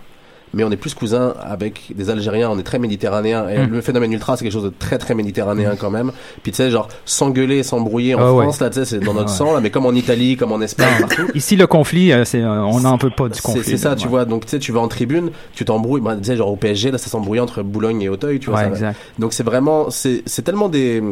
Mais 0.56 0.64
on 0.64 0.72
est 0.72 0.78
plus 0.78 0.96
cousins 0.96 1.36
avec 1.40 1.92
des 1.94 2.10
Algériens, 2.10 2.50
on 2.50 2.58
est 2.58 2.64
très 2.64 2.80
méditerranéens. 2.80 3.48
Et 3.50 3.60
Mm. 3.60 3.72
le 3.74 3.82
phénomène 3.82 4.12
ultra, 4.14 4.36
c'est 4.38 4.44
quelque 4.46 4.54
chose 4.54 4.64
de 4.64 4.74
très 4.80 4.98
très 4.98 5.14
méditerranéen 5.14 5.76
quand 5.80 5.92
même. 5.92 6.12
Puis 6.42 6.52
tu 6.52 6.58
sais, 6.58 6.72
genre 6.72 6.88
s'engueuler, 7.06 7.62
s'embrouiller 7.62 8.16
en 8.16 8.20
Ah 8.22 8.34
ouais. 8.34 8.44
France, 8.46 8.60
là, 8.62 8.70
tu 8.70 8.76
sais, 8.80 8.86
c'est 8.86 9.00
dans 9.00 9.14
notre 9.14 9.30
Ouais. 9.32 9.38
sang, 9.38 9.54
là, 9.54 9.60
mais 9.62 9.70
comme 9.70 9.86
en 9.86 9.92
Italie, 9.92 10.38
comme 10.38 10.52
en 10.54 10.62
Espagne, 10.62 10.88
partout. 11.02 11.28
Ici, 11.36 11.56
le 11.56 11.68
conflit, 11.68 12.12
euh, 12.14 12.26
c'est, 12.26 12.42
euh, 12.42 12.64
on 12.64 12.80
n'en 12.80 12.98
veut 12.98 13.10
pas 13.10 13.30
du 13.30 13.40
conflit. 13.42 13.64
c'est 13.64 13.78
ça, 13.78 13.90
là, 13.90 13.96
tu 13.96 14.06
ouais. 14.06 14.10
vois. 14.10 14.26
Donc, 14.26 14.46
tu 14.46 14.52
sais, 14.52 14.60
tu 14.60 14.72
vas 14.72 14.80
en 14.80 14.88
tribune, 14.88 15.30
tu 15.54 15.66
t'embrouilles. 15.66 16.02
Bah, 16.02 16.16
tu 16.18 16.24
sais, 16.24 16.36
genre 16.38 16.52
au 16.52 16.56
PSG, 16.56 16.90
là, 16.92 16.98
ça 16.98 17.10
s'embrouille 17.10 17.40
entre 17.42 17.62
Boulogne 17.62 18.02
et 18.02 18.10
Auteuil, 18.10 18.40
tu 18.40 18.50
vois. 18.50 18.60
Ouais, 18.60 18.66
ça- 18.66 18.70
exact. 18.72 19.00
Donc, 19.20 19.34
c'est 19.34 19.44
vraiment, 19.44 19.90
c'est 19.90 20.24
c'est 20.26 20.42
tellement 20.42 20.70
des, 20.70 21.04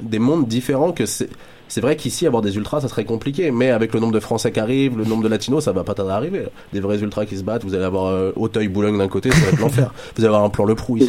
des 0.00 0.18
mondes 0.20 0.46
différents 0.46 0.92
que 0.92 1.06
c'est. 1.06 1.28
C'est 1.74 1.80
vrai 1.80 1.96
qu'ici, 1.96 2.26
avoir 2.26 2.42
des 2.42 2.54
ultras, 2.56 2.82
ça 2.82 2.88
serait 2.88 3.06
compliqué, 3.06 3.50
mais 3.50 3.70
avec 3.70 3.94
le 3.94 4.00
nombre 4.00 4.12
de 4.12 4.20
Français 4.20 4.52
qui 4.52 4.60
arrivent, 4.60 4.98
le 4.98 5.04
nombre 5.06 5.22
de 5.22 5.28
latinos, 5.28 5.64
ça 5.64 5.72
va 5.72 5.84
pas 5.84 5.94
tarder 5.94 6.12
à 6.12 6.16
arriver. 6.16 6.40
là. 6.40 6.48
Des 6.74 6.80
vrais 6.80 6.98
ultras 6.98 7.24
qui 7.24 7.34
se 7.38 7.42
battent, 7.42 7.64
vous 7.64 7.74
allez 7.74 7.84
avoir 7.84 8.08
euh, 8.12 8.30
Auteuil, 8.36 8.68
Boulogne 8.68 8.98
d'un 8.98 9.08
côté, 9.08 9.30
ça 9.30 9.38
va 9.40 9.48
être 9.52 9.58
l'enfer. 9.58 9.90
Vous 10.16 10.22
allez 10.22 10.26
avoir 10.26 10.44
un 10.44 10.50
plan 10.50 10.66
le 10.66 10.74
prou 10.74 10.98
ici. 10.98 11.08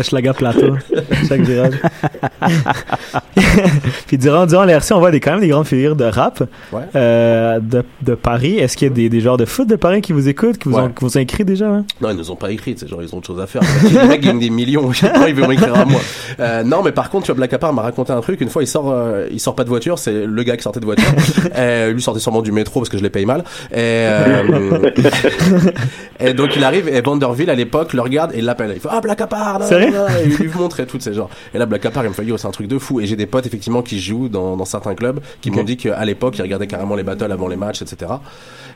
Schlager 0.00 0.30
Plateau, 0.34 0.76
chaque 1.28 1.40
virage. 1.40 1.74
Puis 4.06 4.18
durant, 4.18 4.46
durant 4.46 4.64
l'RC, 4.64 4.92
on 4.92 4.98
voit 5.00 5.10
des, 5.10 5.18
quand 5.18 5.32
même 5.32 5.40
des 5.40 5.48
grandes 5.48 5.66
figures 5.66 5.96
de 5.96 6.04
rap 6.04 6.44
Ouais. 6.72 6.82
euh, 6.94 7.58
de, 7.60 7.82
de 8.02 8.14
Paris. 8.14 8.56
Est-ce 8.58 8.76
qu'il 8.76 8.86
y 8.88 8.90
a 8.90 8.94
des, 8.94 9.08
des 9.08 9.20
joueurs 9.20 9.36
de 9.36 9.44
foot 9.44 9.68
de 9.68 9.76
Paris 9.76 10.00
qui 10.00 10.12
vous 10.12 10.28
écoutent, 10.28 10.58
qui 10.58 10.68
vous, 10.68 10.76
Ouais. 10.76 10.82
ont, 10.82 10.88
qui 10.90 11.04
vous 11.04 11.16
ont 11.16 11.20
écrit 11.20 11.44
déjà 11.44 11.66
hein? 11.68 11.84
Non, 12.00 12.10
ils 12.10 12.16
nous 12.16 12.30
ont 12.30 12.36
pas 12.36 12.50
écrit, 12.52 12.76
genre 12.86 13.02
ils 13.02 13.12
ont 13.14 13.18
autre 13.18 13.26
chose 13.26 13.40
à 13.40 13.46
faire. 13.46 13.62
Les 13.84 14.06
mecs 14.08 14.20
gagnent 14.22 14.38
des 14.38 14.50
millions, 14.50 14.90
ils 15.26 15.34
vont 15.34 15.48
m'écrire 15.48 15.74
à 15.74 15.84
moi. 15.84 16.00
Euh, 16.40 16.62
non, 16.62 16.82
mais 16.84 16.92
par 16.92 17.10
contre, 17.10 17.26
tu 17.26 17.32
vois, 17.32 17.36
Black 17.36 17.52
Apart 17.52 17.72
m'a 17.72 17.82
raconté 17.82 18.12
un 18.12 18.20
truc. 18.20 18.40
Une 18.40 18.48
fois, 18.48 18.62
il 18.62 18.66
sort, 18.66 18.90
euh, 18.90 19.26
il 19.30 19.40
sort 19.40 19.54
pas 19.54 19.64
de 19.64 19.68
voiture, 19.68 19.98
c'est 20.04 20.26
le 20.26 20.42
gars 20.42 20.56
qui 20.56 20.62
sortait 20.62 20.80
de 20.80 20.84
voiture. 20.84 21.04
euh, 21.56 21.92
lui 21.92 22.02
sortait 22.02 22.20
sûrement 22.20 22.42
du 22.42 22.52
métro 22.52 22.80
parce 22.80 22.88
que 22.88 22.98
je 22.98 23.02
les 23.02 23.10
paye 23.10 23.26
mal. 23.26 23.44
Et, 23.72 23.76
euh, 23.78 24.90
et 26.20 26.34
donc 26.34 26.54
il 26.56 26.64
arrive 26.64 26.88
et 26.88 27.00
Vanderville 27.00 27.50
à 27.50 27.54
l'époque 27.54 27.92
le 27.92 28.02
regarde 28.02 28.32
et 28.34 28.40
l'appelle. 28.40 28.72
Il 28.74 28.80
fait 28.80 28.88
ah 28.90 29.00
Black 29.00 29.20
Apart. 29.20 29.60
et 29.72 29.90
il 30.24 30.36
lui 30.36 30.50
montre 30.54 30.80
et 30.80 30.86
tout 30.86 31.00
ces 31.00 31.14
genres. 31.14 31.30
Et 31.54 31.58
là 31.58 31.66
Black 31.66 31.86
Apart 31.86 32.04
il 32.04 32.10
me 32.10 32.14
fait 32.14 32.24
yo 32.24 32.36
c'est 32.36 32.48
un 32.48 32.52
truc 32.52 32.68
de 32.68 32.78
fou. 32.78 33.00
Et 33.00 33.06
j'ai 33.06 33.16
des 33.16 33.26
potes 33.26 33.46
effectivement 33.46 33.82
qui 33.82 33.98
jouent 33.98 34.28
dans, 34.28 34.56
dans 34.56 34.64
certains 34.64 34.94
clubs 34.94 35.20
qui 35.40 35.50
m'ont 35.50 35.64
dit 35.64 35.76
qu'à 35.76 36.04
l'époque 36.04 36.36
ils 36.38 36.42
regardaient 36.42 36.66
carrément 36.66 36.94
les 36.94 37.02
battles 37.02 37.32
avant 37.32 37.48
les 37.48 37.56
matchs, 37.56 37.82
etc. 37.82 38.12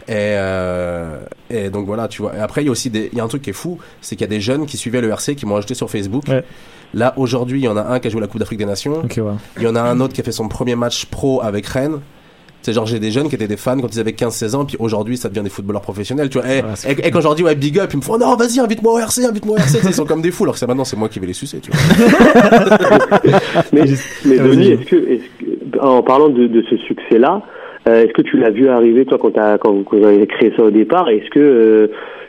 Et, 0.08 0.14
euh, 0.14 1.18
et 1.50 1.68
donc 1.68 1.84
voilà, 1.84 2.08
tu 2.08 2.22
vois. 2.22 2.34
Et 2.34 2.40
après, 2.40 2.62
il 2.62 2.66
y 2.66 2.68
a 2.68 2.72
aussi 2.72 2.88
des, 2.88 3.10
il 3.12 3.18
y 3.18 3.20
a 3.20 3.24
un 3.24 3.28
truc 3.28 3.42
qui 3.42 3.50
est 3.50 3.54
fou, 3.54 3.78
c'est 4.00 4.16
qu'il 4.16 4.22
y 4.22 4.24
a 4.24 4.34
des 4.34 4.40
jeunes 4.40 4.64
qui 4.64 4.78
suivaient 4.78 5.02
le 5.02 5.10
RC 5.10 5.34
qui 5.36 5.44
m'ont 5.44 5.56
ajouté 5.56 5.74
sur 5.74 5.90
Facebook. 5.90 6.24
Ouais. 6.28 6.44
Là, 6.94 7.12
aujourd'hui, 7.16 7.60
il 7.60 7.64
y 7.64 7.68
en 7.68 7.76
a 7.76 7.82
un 7.82 7.98
qui 8.00 8.08
a 8.08 8.10
joué 8.10 8.20
la 8.20 8.26
Coupe 8.26 8.40
d'Afrique 8.40 8.58
des 8.58 8.64
Nations. 8.64 9.02
Ouais. 9.02 9.22
Il 9.58 9.62
y 9.62 9.66
en 9.66 9.76
a 9.76 9.80
un 9.82 10.00
autre 10.00 10.14
qui 10.14 10.20
a 10.20 10.24
fait 10.24 10.32
son 10.32 10.48
premier 10.48 10.74
match 10.76 11.06
pro 11.06 11.40
avec 11.42 11.66
Rennes. 11.66 12.00
C'est 12.62 12.72
genre, 12.72 12.86
j'ai 12.86 12.98
des 12.98 13.12
jeunes 13.12 13.28
qui 13.28 13.36
étaient 13.36 13.46
des 13.46 13.56
fans 13.56 13.78
quand 13.80 13.94
ils 13.94 14.00
avaient 14.00 14.10
15-16 14.12 14.54
ans, 14.56 14.64
puis 14.64 14.76
aujourd'hui, 14.80 15.16
ça 15.16 15.28
devient 15.28 15.42
des 15.44 15.48
footballeurs 15.48 15.80
professionnels, 15.80 16.28
tu 16.28 16.38
vois. 16.38 16.48
Et, 16.50 16.56
Ouais, 16.60 16.64
c'est 16.74 16.90
et- 16.98 17.06
et 17.06 17.10
quand 17.12 17.20
je 17.20 17.24
leur 17.24 17.34
dis, 17.36 17.44
ouais, 17.44 17.54
big 17.54 17.78
up, 17.78 17.90
ils 17.92 17.98
me 17.98 18.02
font, 18.02 18.18
non, 18.18 18.34
vas-y, 18.34 18.58
invite-moi 18.58 18.94
au 18.94 18.98
RC, 18.98 19.24
invite-moi 19.26 19.54
au 19.54 19.58
RC. 19.58 19.78
Ils 19.84 19.94
sont 19.94 20.04
comme 20.04 20.22
des 20.22 20.32
fous, 20.32 20.42
alors 20.42 20.54
que 20.54 20.58
c'est 20.58 20.66
maintenant, 20.66 20.84
c'est 20.84 20.96
moi 20.96 21.08
qui 21.08 21.20
vais 21.20 21.26
les 21.28 21.32
sucer, 21.34 21.60
tu 21.60 21.70
vois. 21.70 21.80
Mais, 23.72 23.82
mais 24.24 24.38
Denis, 24.38 24.56
vas-y. 24.56 24.72
est-ce 24.72 24.84
que, 24.90 24.96
est-ce 24.96 25.22
que- 25.72 25.78
en 25.80 26.02
parlant 26.02 26.28
de, 26.30 26.46
de 26.46 26.64
ce 26.68 26.76
succès-là, 26.78 27.42
euh, 27.88 28.04
est-ce 28.04 28.12
que 28.12 28.22
tu 28.22 28.36
l'as 28.38 28.50
vu 28.50 28.68
arriver, 28.68 29.04
toi, 29.06 29.18
quand, 29.20 29.30
t'as- 29.30 29.58
quand, 29.58 29.82
quand 29.84 29.96
vous 29.96 30.04
avez 30.04 30.26
créé 30.26 30.52
ça 30.56 30.64
au 30.64 30.70
départ 30.70 31.08
Est-ce 31.08 31.30
que 31.30 31.38
euh, 31.38 31.86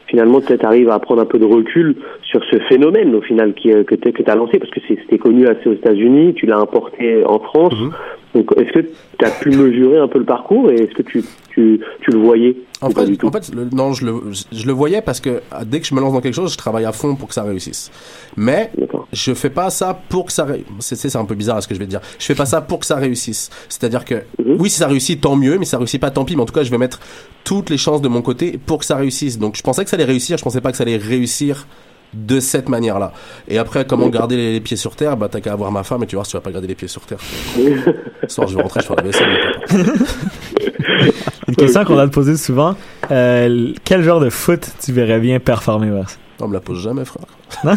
finalement, 0.07 0.41
tu 0.41 0.53
arrives 0.63 0.89
à 0.91 0.99
prendre 0.99 1.21
un 1.21 1.25
peu 1.25 1.39
de 1.39 1.45
recul 1.45 1.95
sur 2.29 2.41
ce 2.51 2.59
phénomène, 2.69 3.15
au 3.15 3.21
final, 3.21 3.53
qui, 3.53 3.71
euh, 3.71 3.83
que 3.83 3.95
tu 3.95 4.23
as 4.29 4.35
lancé 4.35 4.59
Parce 4.59 4.71
que 4.71 4.79
c'était 4.87 5.17
connu 5.17 5.47
assez 5.47 5.67
aux 5.67 5.73
États-Unis, 5.73 6.33
tu 6.35 6.45
l'as 6.45 6.57
importé 6.59 7.23
en 7.25 7.39
France. 7.39 7.73
Mhm. 7.79 7.91
Donc, 8.35 8.51
est-ce 8.57 8.71
que 8.71 8.79
tu 9.17 9.25
as 9.25 9.31
pu 9.31 9.49
mesurer 9.49 9.97
un 9.97 10.07
peu 10.07 10.19
le 10.19 10.25
parcours 10.25 10.69
et 10.69 10.75
est-ce 10.75 10.93
que 10.93 11.01
tu, 11.01 11.23
tu, 11.49 11.79
tu 12.01 12.11
le 12.11 12.19
voyais 12.19 12.55
En 12.81 12.91
pas 12.91 13.01
fait, 13.01 13.07
du 13.07 13.17
tout 13.17 13.25
en 13.27 13.31
fait 13.31 13.51
le- 13.55 13.67
non, 13.75 13.93
je 13.93 14.05
le, 14.05 14.13
je 14.51 14.67
le 14.67 14.71
voyais 14.71 15.01
parce 15.01 15.19
que 15.19 15.41
ah, 15.49 15.65
dès 15.65 15.79
que 15.79 15.87
je 15.87 15.95
me 15.95 15.99
lance 15.99 16.13
dans 16.13 16.21
quelque 16.21 16.35
chose, 16.35 16.53
je 16.53 16.57
travaille 16.57 16.85
à 16.85 16.91
fond 16.91 17.15
pour 17.15 17.27
que 17.29 17.33
ça 17.33 17.41
réussisse. 17.41 17.89
Mais 18.37 18.69
je 19.13 19.33
fais 19.33 19.49
pas 19.49 19.71
ça 19.71 19.99
pour 20.09 20.27
que 20.27 20.31
ça 20.31 20.45
réussisse. 20.45 20.67
C'est, 20.81 20.95
c'est 21.09 21.17
un 21.17 21.25
peu 21.25 21.33
bizarre 21.33 21.63
ce 21.63 21.67
que 21.67 21.73
je 21.73 21.79
vais 21.79 21.85
te 21.85 21.89
dire. 21.89 22.01
Je 22.19 22.25
fais 22.25 22.35
pas 22.35 22.45
ça 22.45 22.61
pour 22.61 22.77
que 22.79 22.85
ça 22.85 22.97
réussisse. 22.97 23.49
C'est-à-dire 23.67 24.05
que 24.05 24.15
Mhm. 24.37 24.57
oui, 24.59 24.69
si 24.69 24.77
ça 24.77 24.87
réussit, 24.87 25.19
tant 25.19 25.35
mieux, 25.35 25.57
mais 25.57 25.65
si 25.65 25.71
ça 25.71 25.79
réussit 25.79 25.99
pas, 25.99 26.11
tant 26.11 26.23
pis. 26.23 26.35
Mais 26.35 26.43
en 26.43 26.45
tout 26.45 26.53
cas, 26.53 26.61
je 26.61 26.69
vais 26.69 26.77
mettre 26.77 26.99
toutes 27.43 27.71
les 27.71 27.77
chances 27.77 28.03
de 28.03 28.09
mon 28.09 28.21
côté 28.21 28.59
pour 28.63 28.77
que 28.77 28.85
ça 28.85 28.95
réussisse. 28.95 29.39
Donc, 29.39 29.55
je 29.57 29.63
pensais 29.63 29.83
que 29.83 29.89
ça 29.89 29.95
allait 29.95 30.05
réussir. 30.05 30.37
Je 30.37 30.43
pensais 30.43 30.61
pas 30.61 30.69
que 30.69 30.77
ça 30.77 30.83
allait 30.83 30.97
réussir 30.97 31.65
de 32.13 32.39
cette 32.39 32.69
manière-là. 32.69 33.13
Et 33.47 33.57
après, 33.57 33.85
comment 33.85 34.07
garder 34.09 34.35
les, 34.35 34.59
pieds 34.59 34.77
sur 34.77 34.95
terre? 34.95 35.15
Bah, 35.17 35.27
t'as 35.29 35.41
qu'à 35.41 35.53
avoir 35.53 35.71
ma 35.71 35.83
femme 35.83 36.03
et 36.03 36.07
tu 36.07 36.15
vois 36.15 36.25
si 36.25 36.31
tu 36.31 36.37
vas 36.37 36.41
pas 36.41 36.51
garder 36.51 36.67
les 36.67 36.75
pieds 36.75 36.87
sur 36.87 37.01
terre. 37.01 37.19
Ce 37.55 38.27
soir, 38.27 38.47
je 38.47 38.55
vais 38.55 38.61
rentrer, 38.61 38.81
je 38.81 38.87
vais 38.87 38.95
faire 38.95 38.97
la 38.97 39.03
vaisselle. 39.03 39.27
mais 39.29 39.85
pas- 39.85 41.13
Une 41.47 41.55
question 41.55 41.83
qu'on 41.85 41.97
a 41.97 42.07
poser 42.07 42.37
souvent. 42.37 42.75
Euh, 43.11 43.73
quel 43.83 44.03
genre 44.03 44.19
de 44.19 44.29
foot 44.29 44.69
tu 44.83 44.91
verrais 44.91 45.19
bien 45.19 45.39
performer, 45.39 45.89
Vers? 45.89 46.09
On 46.41 46.47
me 46.47 46.53
la 46.53 46.61
pose 46.61 46.81
jamais, 46.81 47.05
frère. 47.05 47.25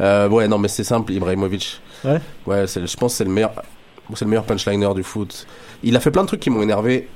euh, 0.00 0.28
ouais, 0.28 0.48
non, 0.48 0.58
mais 0.58 0.68
c'est 0.68 0.84
simple, 0.84 1.12
Ibrahimovic. 1.12 1.80
Ouais. 2.04 2.20
Ouais, 2.46 2.66
je 2.66 2.96
pense 2.96 3.12
que 3.12 3.18
c'est 3.18 3.24
le 3.24 3.30
meilleur, 3.30 3.52
c'est 4.14 4.24
le 4.24 4.30
meilleur 4.30 4.44
punchliner 4.44 4.92
du 4.94 5.02
foot. 5.02 5.46
Il 5.82 5.96
a 5.96 6.00
fait 6.00 6.10
plein 6.10 6.22
de 6.22 6.28
trucs 6.28 6.40
qui 6.40 6.50
m'ont 6.50 6.62
énervé 6.62 7.08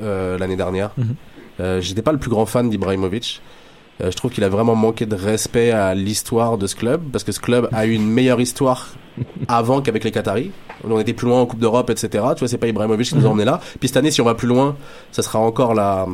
euh, 0.00 0.38
l'année 0.38 0.56
dernière. 0.56 0.90
Mhm. 0.96 1.14
Euh, 1.60 1.80
j'étais 1.80 2.02
pas 2.02 2.12
le 2.12 2.18
plus 2.18 2.30
grand 2.30 2.46
fan 2.46 2.68
d'Ibrahimovic. 2.70 3.40
Euh, 4.02 4.10
je 4.10 4.16
trouve 4.16 4.32
qu'il 4.32 4.44
a 4.44 4.48
vraiment 4.48 4.74
manqué 4.74 5.06
de 5.06 5.14
respect 5.14 5.70
à 5.70 5.94
l'histoire 5.94 6.58
de 6.58 6.66
ce 6.66 6.74
club 6.74 7.02
parce 7.12 7.24
que 7.24 7.32
ce 7.32 7.40
club 7.40 7.68
a 7.72 7.86
eu 7.86 7.92
une 7.92 8.08
meilleure 8.08 8.40
histoire 8.40 8.88
avant 9.48 9.80
qu'avec 9.80 10.04
les 10.04 10.10
Qataris. 10.10 10.50
On 10.88 10.98
était 10.98 11.12
plus 11.12 11.28
loin 11.28 11.40
en 11.40 11.46
Coupe 11.46 11.60
d'Europe, 11.60 11.88
etc. 11.90 12.08
Tu 12.10 12.40
vois, 12.40 12.48
c'est 12.48 12.58
pas 12.58 12.66
Ibrahimovic 12.66 13.08
qui 13.08 13.14
nous 13.14 13.26
a 13.26 13.30
emmenés 13.30 13.46
là. 13.46 13.60
Puis 13.78 13.88
cette 13.88 13.96
année, 13.96 14.10
si 14.10 14.20
on 14.20 14.24
va 14.24 14.34
plus 14.34 14.48
loin, 14.48 14.76
ça 15.12 15.22
sera 15.22 15.38
encore 15.38 15.74
la 15.74 16.06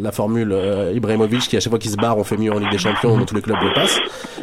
la 0.00 0.12
formule 0.12 0.52
euh, 0.52 0.92
Ibrahimovic 0.94 1.40
qui 1.40 1.56
à 1.56 1.60
chaque 1.60 1.70
fois 1.70 1.78
qu'il 1.78 1.90
se 1.90 1.96
barre 1.96 2.16
on 2.18 2.22
fait 2.22 2.36
mieux 2.36 2.52
en 2.52 2.58
Ligue 2.58 2.70
des 2.70 2.78
Champions 2.78 3.18
dans 3.18 3.24
tous 3.24 3.34
les 3.34 3.42
clubs 3.42 3.56
le 3.60 3.72
passent. 3.74 3.98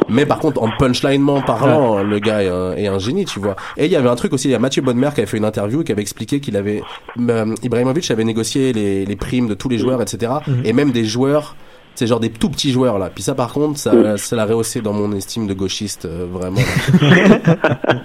Mais 0.08 0.26
par 0.26 0.38
contre 0.38 0.62
en 0.62 0.68
punchlinement 0.76 1.40
parlant 1.40 2.02
le 2.02 2.18
gars 2.18 2.42
est 2.42 2.48
un, 2.48 2.72
est 2.72 2.86
un 2.88 2.98
génie 2.98 3.24
tu 3.24 3.40
vois. 3.40 3.56
Et 3.76 3.86
il 3.86 3.90
y 3.92 3.96
avait 3.96 4.08
un 4.08 4.16
truc 4.16 4.32
aussi 4.32 4.48
il 4.48 4.50
y 4.50 4.54
a 4.54 4.58
Mathieu 4.58 4.82
Bonnemer 4.82 5.10
qui 5.14 5.20
avait 5.20 5.26
fait 5.26 5.38
une 5.38 5.44
interview 5.44 5.80
et 5.80 5.84
qui 5.84 5.92
avait 5.92 6.02
expliqué 6.02 6.40
qu'il 6.40 6.56
avait 6.56 6.82
euh, 7.18 7.54
Ibrahimovic 7.62 8.10
avait 8.10 8.24
négocié 8.24 8.72
les, 8.72 9.06
les 9.06 9.16
primes 9.16 9.48
de 9.48 9.54
tous 9.54 9.68
les 9.68 9.78
joueurs 9.78 10.02
etc 10.02 10.32
et 10.64 10.72
même 10.72 10.90
des 10.90 11.04
joueurs 11.04 11.56
c'est 11.96 12.06
genre 12.06 12.20
des 12.20 12.30
tout 12.30 12.48
petits 12.50 12.70
joueurs 12.72 12.98
là 12.98 13.10
puis 13.12 13.22
ça 13.24 13.34
par 13.34 13.52
contre 13.52 13.78
ça, 13.78 13.92
ça 14.16 14.36
l'a 14.36 14.44
rehaussé 14.46 14.80
dans 14.80 14.92
mon 14.92 15.10
estime 15.12 15.46
de 15.46 15.54
gauchiste 15.54 16.04
euh, 16.04 16.26
vraiment 16.30 16.60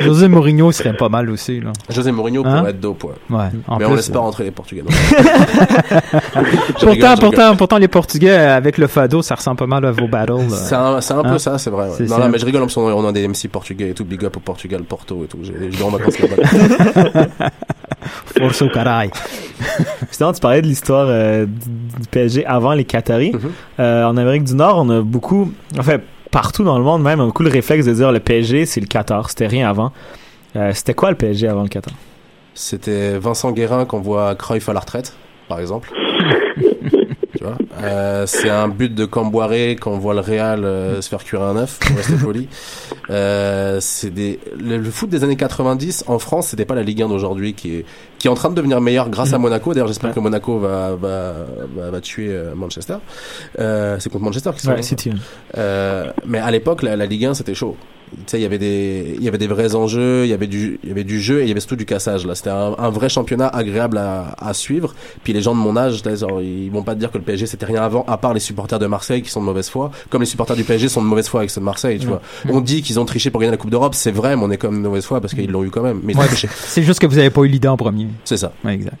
José 0.00 0.28
Mourinho 0.28 0.72
serait 0.72 0.96
pas 0.96 1.10
mal 1.10 1.28
aussi, 1.28 1.60
là. 1.60 1.72
José 1.90 2.10
Mourinho 2.10 2.42
Hein? 2.44 2.58
pourrait 2.58 2.70
être 2.70 2.80
dope 2.80 3.04
ouais. 3.04 3.10
Ouais. 3.28 3.44
En 3.68 3.76
mais 3.76 3.84
plus, 3.84 3.92
on 3.92 3.96
laisse 3.96 4.08
pas 4.08 4.18
rentrer 4.20 4.44
les 4.44 4.50
Portugais 4.50 4.82
non. 4.82 4.88
Je 5.20 6.86
Pourtant, 6.86 6.90
rigole, 6.90 6.90
je 6.90 6.90
rigole. 6.90 7.18
pourtant, 7.20 7.56
pourtant, 7.56 7.76
les 7.78 7.88
Portugais, 7.88 8.30
avec 8.30 8.78
le 8.78 8.86
fado, 8.86 9.20
ça 9.20 9.34
ressemble 9.34 9.58
pas 9.58 9.66
mal 9.66 9.84
à 9.84 9.92
vos 9.92 10.08
battles. 10.08 10.32
euh. 10.32 10.48
C'est 10.48 10.74
un, 10.74 11.00
c'est 11.02 11.12
un 11.12 11.18
Hein? 11.20 11.32
peu 11.32 11.38
ça, 11.38 11.58
c'est 11.58 11.68
vrai. 11.70 11.88
ouais. 11.88 11.94
C'est- 11.98 12.04
Non, 12.04 12.14
c'est 12.14 12.18
non, 12.20 12.26
un- 12.26 12.28
mais 12.30 12.38
je 12.38 12.46
rigole, 12.46 12.62
en 12.62 12.66
plus, 12.66 12.76
on 12.78 13.06
a 13.06 13.12
des 13.12 13.28
MC 13.28 13.48
portugais 13.48 13.90
et 13.90 13.94
tout, 13.94 14.04
big 14.06 14.24
up 14.24 14.36
au 14.38 14.40
Portugal, 14.40 14.82
Porto 14.84 15.22
et 15.24 15.26
tout. 15.26 15.38
J'ai 15.42 15.52
j'ai 15.70 15.84
en 15.84 15.90
vacances 15.90 16.18
là-bas. 16.18 17.50
Force 18.38 18.62
au 18.62 18.68
caraï. 18.68 19.10
Sinon, 20.10 20.32
tu 20.32 20.40
parlais 20.40 20.62
de 20.62 20.66
l'histoire 20.66 21.06
euh, 21.08 21.46
du 21.46 21.52
du 22.00 22.08
PSG 22.08 22.46
avant 22.46 22.72
les 22.72 22.84
Qataris. 22.84 23.32
Mhm. 23.32 23.40
Euh, 23.80 24.04
en 24.04 24.16
Amérique 24.16 24.44
du 24.44 24.54
Nord, 24.54 24.78
on 24.78 24.88
a 24.90 25.00
beaucoup, 25.02 25.52
en 25.78 25.82
fait, 25.82 26.02
partout 26.30 26.64
dans 26.64 26.78
le 26.78 26.84
monde 26.84 27.02
même, 27.02 27.20
on 27.20 27.24
a 27.24 27.26
beaucoup 27.26 27.42
le 27.42 27.50
réflexe 27.50 27.86
de 27.86 27.92
dire 27.92 28.10
le 28.12 28.20
PSG, 28.20 28.66
c'est 28.66 28.80
le 28.80 28.86
Qatar. 28.86 29.28
C'était 29.28 29.46
rien 29.46 29.68
avant. 29.68 29.92
Euh, 30.56 30.72
C'était 30.74 30.94
quoi 30.94 31.10
le 31.10 31.16
PSG 31.16 31.48
avant 31.48 31.62
le 31.62 31.68
Qatar? 31.68 31.92
C'était 32.54 33.18
Vincent 33.18 33.52
Guérin 33.52 33.84
qu'on 33.84 34.00
voit 34.00 34.34
Cruyff 34.34 34.68
à 34.68 34.72
la 34.72 34.80
retraite, 34.80 35.14
par 35.48 35.60
exemple. 35.60 35.92
tu 37.40 37.46
vois 37.46 37.56
Euh, 37.82 38.26
C'est 38.26 38.50
un 38.50 38.68
but 38.68 38.94
de 38.94 39.04
Camboiré 39.06 39.76
qu'on 39.76 39.98
voit 39.98 40.12
le 40.14 40.20
Real 40.20 40.64
euh, 40.64 41.00
se 41.00 41.08
faire 41.08 41.24
cuire 41.24 41.42
un 41.42 41.56
œuf, 41.56 41.78
pour 41.80 41.96
rester 41.96 42.14
poli. 42.16 42.48
Euh, 43.08 43.78
c'est 43.80 44.10
des... 44.10 44.38
le, 44.58 44.76
le 44.78 44.90
foot 44.90 45.08
des 45.08 45.24
années 45.24 45.36
90 45.36 46.04
en 46.06 46.18
France, 46.18 46.48
c'était 46.48 46.64
pas 46.66 46.74
la 46.74 46.82
Ligue 46.82 47.02
1 47.02 47.08
d'aujourd'hui 47.08 47.54
qui 47.54 47.76
est 47.76 47.84
qui 48.18 48.26
est 48.28 48.30
en 48.30 48.34
train 48.34 48.50
de 48.50 48.54
devenir 48.54 48.82
meilleure 48.82 49.08
grâce 49.08 49.32
à 49.32 49.38
Monaco. 49.38 49.72
D'ailleurs, 49.72 49.88
j'espère 49.88 50.12
que 50.12 50.20
Monaco 50.20 50.58
va 50.58 50.94
va, 50.94 51.32
va, 51.74 51.90
va 51.90 52.00
tuer 52.02 52.28
euh, 52.28 52.54
Manchester. 52.54 52.96
Euh, 53.58 53.96
c'est 53.98 54.10
contre 54.10 54.24
Manchester 54.24 54.50
qu'ils 54.50 54.60
sont. 54.60 54.72
Ouais, 54.72 54.82
City. 54.82 55.10
Euh, 55.56 56.10
mais 56.26 56.38
à 56.38 56.50
l'époque, 56.50 56.82
la, 56.82 56.96
la 56.96 57.06
Ligue 57.06 57.24
1, 57.24 57.34
c'était 57.34 57.54
chaud. 57.54 57.76
Tu 58.10 58.16
sais, 58.26 58.38
il 58.38 58.42
y 58.42 58.44
avait 58.44 58.58
des, 58.58 59.14
il 59.18 59.22
y 59.22 59.28
avait 59.28 59.38
des 59.38 59.46
vrais 59.46 59.74
enjeux, 59.76 60.24
il 60.24 60.28
y 60.30 60.32
avait 60.32 60.46
du, 60.48 60.80
il 60.82 60.88
y 60.88 60.92
avait 60.92 61.04
du 61.04 61.20
jeu 61.20 61.40
et 61.40 61.42
il 61.42 61.48
y 61.48 61.50
avait 61.52 61.60
surtout 61.60 61.76
du 61.76 61.84
cassage. 61.86 62.26
Là, 62.26 62.34
c'était 62.34 62.50
un, 62.50 62.74
un 62.78 62.90
vrai 62.90 63.08
championnat 63.08 63.46
agréable 63.46 63.98
à, 63.98 64.34
à 64.38 64.52
suivre. 64.52 64.94
Puis 65.22 65.32
les 65.32 65.40
gens 65.42 65.54
de 65.54 65.60
mon 65.60 65.76
âge, 65.76 66.02
genre, 66.18 66.40
ils 66.42 66.70
vont 66.70 66.82
pas 66.82 66.94
te 66.94 66.98
dire 67.00 67.10
que 67.12 67.18
le 67.18 67.24
PSG 67.24 67.46
c'était 67.46 67.66
rien 67.66 67.82
avant, 67.82 68.04
à 68.08 68.16
part 68.18 68.34
les 68.34 68.40
supporters 68.40 68.78
de 68.80 68.86
Marseille 68.86 69.22
qui 69.22 69.30
sont 69.30 69.40
de 69.40 69.46
mauvaise 69.46 69.68
foi, 69.68 69.90
comme 70.10 70.22
les 70.22 70.26
supporters 70.26 70.56
du 70.56 70.64
PSG 70.64 70.88
sont 70.88 71.02
de 71.02 71.06
mauvaise 71.06 71.28
foi 71.28 71.40
avec 71.40 71.50
ceux 71.50 71.60
de 71.60 71.64
Marseille. 71.66 71.98
Tu 72.00 72.06
vois, 72.06 72.20
on 72.48 72.60
dit 72.60 72.82
qu'ils 72.82 72.98
ont 72.98 73.04
triché 73.04 73.30
pour 73.30 73.40
gagner 73.40 73.52
la 73.52 73.56
Coupe 73.56 73.70
d'Europe, 73.70 73.94
c'est 73.94 74.10
vrai, 74.12 74.36
mais 74.36 74.42
on 74.44 74.50
est 74.50 74.58
comme 74.58 74.82
de 74.82 74.88
mauvaise 74.88 75.04
foi 75.04 75.20
parce 75.20 75.32
qu'ils 75.34 75.50
l'ont 75.50 75.62
eu 75.64 75.70
quand 75.70 75.82
même. 75.82 76.00
Mais 76.02 76.16
Ouais, 76.16 76.26
triché. 76.26 76.48
c'est 76.52 76.82
juste 76.82 76.98
que 77.00 77.06
vous 77.06 77.18
avez 77.18 77.30
pas 77.30 77.42
eu 77.42 77.48
l'idée 77.48 77.68
en 77.68 77.76
premier. 77.76 78.08
C'est 78.24 78.36
ça. 78.36 78.52
Ouais, 78.64 78.74
exact. 78.74 78.96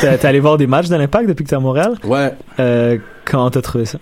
T'es 0.00 0.16
t'es 0.16 0.26
allé 0.28 0.38
voir 0.40 0.56
des 0.58 0.66
matchs 0.68 0.88
de 0.88 0.96
l'Impact 0.96 1.28
depuis 1.28 1.44
que 1.44 1.50
t'es 1.50 1.56
à 1.56 1.60
Montréal? 1.60 1.96
Ouais. 2.04 2.32
Euh, 2.60 2.98
comment 3.24 3.50
t'as 3.50 3.62
trouvé 3.62 3.84
ça? 3.84 3.98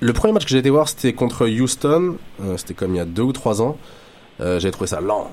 Le 0.00 0.14
premier 0.14 0.32
match 0.32 0.44
que 0.44 0.50
j'ai 0.50 0.58
été 0.58 0.70
voir, 0.70 0.88
c'était 0.88 1.12
contre 1.12 1.46
Houston. 1.46 2.16
Euh, 2.42 2.56
c'était 2.56 2.72
comme 2.74 2.94
il 2.94 2.98
y 2.98 3.00
a 3.00 3.04
deux 3.04 3.22
ou 3.22 3.32
trois 3.32 3.60
ans. 3.60 3.76
Euh, 4.40 4.58
j'ai 4.58 4.70
trouvé 4.70 4.86
ça 4.86 5.00
lent. 5.00 5.30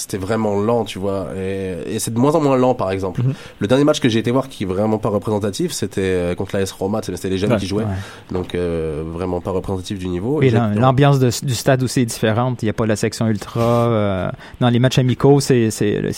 C'était 0.00 0.16
vraiment 0.18 0.58
lent, 0.60 0.84
tu 0.84 0.98
vois. 0.98 1.28
Et, 1.36 1.94
et 1.94 1.98
c'est 1.98 2.12
de 2.12 2.18
moins 2.18 2.34
en 2.34 2.40
moins 2.40 2.56
lent, 2.56 2.74
par 2.74 2.90
exemple. 2.90 3.22
Mhm. 3.22 3.34
Le 3.60 3.66
dernier 3.66 3.84
match 3.84 4.00
que 4.00 4.08
j'ai 4.08 4.18
été 4.18 4.30
voir 4.30 4.48
qui 4.48 4.64
est 4.64 4.66
vraiment 4.66 4.98
pas 4.98 5.08
représentatif, 5.10 5.72
c'était 5.72 6.00
euh, 6.02 6.34
contre 6.34 6.56
l'AS 6.56 6.70
Roma, 6.72 7.00
c'était 7.02 7.28
les 7.28 7.38
jeunes 7.38 7.52
Ouais, 7.52 7.58
qui 7.58 7.66
jouaient. 7.66 7.84
ouais. 7.84 8.32
Donc, 8.32 8.54
euh, 8.54 9.02
vraiment 9.06 9.40
pas 9.40 9.50
représentatif 9.50 9.98
du 9.98 10.08
niveau. 10.08 10.42
Et 10.42 10.50
l'ambiance 10.50 11.18
du 11.20 11.54
stade 11.54 11.82
aussi 11.82 12.00
est 12.00 12.06
différente. 12.06 12.62
Il 12.62 12.66
n'y 12.66 12.70
a 12.70 12.74
pas 12.74 12.86
la 12.86 12.96
section 12.96 13.26
ultra. 13.28 13.60
euh, 13.60 14.30
dans 14.60 14.68
les 14.68 14.78
matchs 14.78 14.98
amicaux, 14.98 15.40
c'est 15.40 15.68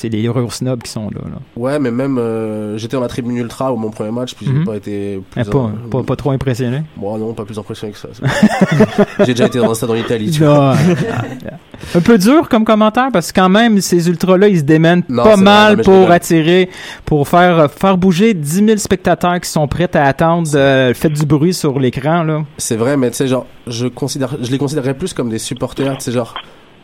les 0.04 0.26
heureux 0.26 0.46
snobs 0.50 0.82
qui 0.82 0.90
sont 0.90 1.10
là. 1.10 1.20
là. 1.24 1.36
Ouais, 1.56 1.78
mais 1.78 1.90
même, 1.90 2.18
euh, 2.18 2.76
j'étais 2.78 2.96
dans 2.96 3.02
la 3.02 3.08
tribune 3.08 3.36
ultra 3.36 3.72
au 3.72 3.76
mon 3.76 3.90
premier 3.90 4.10
match, 4.12 4.34
puis 4.34 4.46
j'ai 4.46 4.64
pas 4.64 4.76
été 4.76 5.14
Eh, 5.14 5.20
plus. 5.42 5.44
pas, 5.50 5.58
en- 5.58 5.72
pas, 5.90 6.02
pas 6.02 6.16
trop 6.16 6.30
impressionné? 6.30 6.82
Bon, 6.96 7.16
non, 7.18 7.32
pas 7.34 7.44
plus 7.44 7.58
impressionné 7.58 7.92
que 7.92 7.98
ça. 7.98 8.08
j'ai 9.20 9.34
déjà 9.34 9.46
été 9.46 9.58
dans 9.58 9.70
un 9.70 9.74
stade 9.74 9.90
en 9.90 9.94
Italie, 9.96 10.30
tu 10.30 10.44
vois. 10.44 10.74
un 11.94 12.00
peu 12.00 12.18
dur 12.18 12.48
comme 12.48 12.64
commentaire 12.64 13.08
parce 13.12 13.32
que 13.32 13.40
quand 13.40 13.48
même 13.48 13.80
ces 13.80 14.08
ultras 14.08 14.36
là 14.36 14.48
ils 14.48 14.58
se 14.58 14.64
démènent 14.64 15.02
Non, 15.08 15.24
pas 15.24 15.34
vrai, 15.34 15.44
mal 15.44 15.82
pour 15.82 16.10
attirer 16.10 16.70
pour 17.04 17.28
faire 17.28 17.58
euh, 17.58 17.68
faire 17.68 17.96
bouger 17.96 18.34
10 18.34 18.64
000 18.66 18.76
spectateurs 18.78 19.40
qui 19.40 19.48
sont 19.50 19.66
prêts 19.68 19.94
à 19.94 20.04
attendre 20.04 20.48
euh, 20.54 20.88
le 20.88 20.94
fait 20.94 21.10
du 21.10 21.26
bruit 21.26 21.54
sur 21.54 21.78
l'écran 21.78 22.22
là. 22.22 22.44
C'est 22.58 22.76
vrai, 22.76 22.96
mais 22.96 23.10
tu 23.10 23.16
sais, 23.16 23.26
genre, 23.26 23.46
je 23.66 23.86
considère, 23.86 24.36
je 24.40 24.50
les 24.50 24.58
considérais 24.58 24.94
plus 24.94 25.12
comme 25.12 25.28
des 25.30 25.38
supporters, 25.38 25.96
tu 25.98 26.04
sais, 26.04 26.12
genre, 26.12 26.34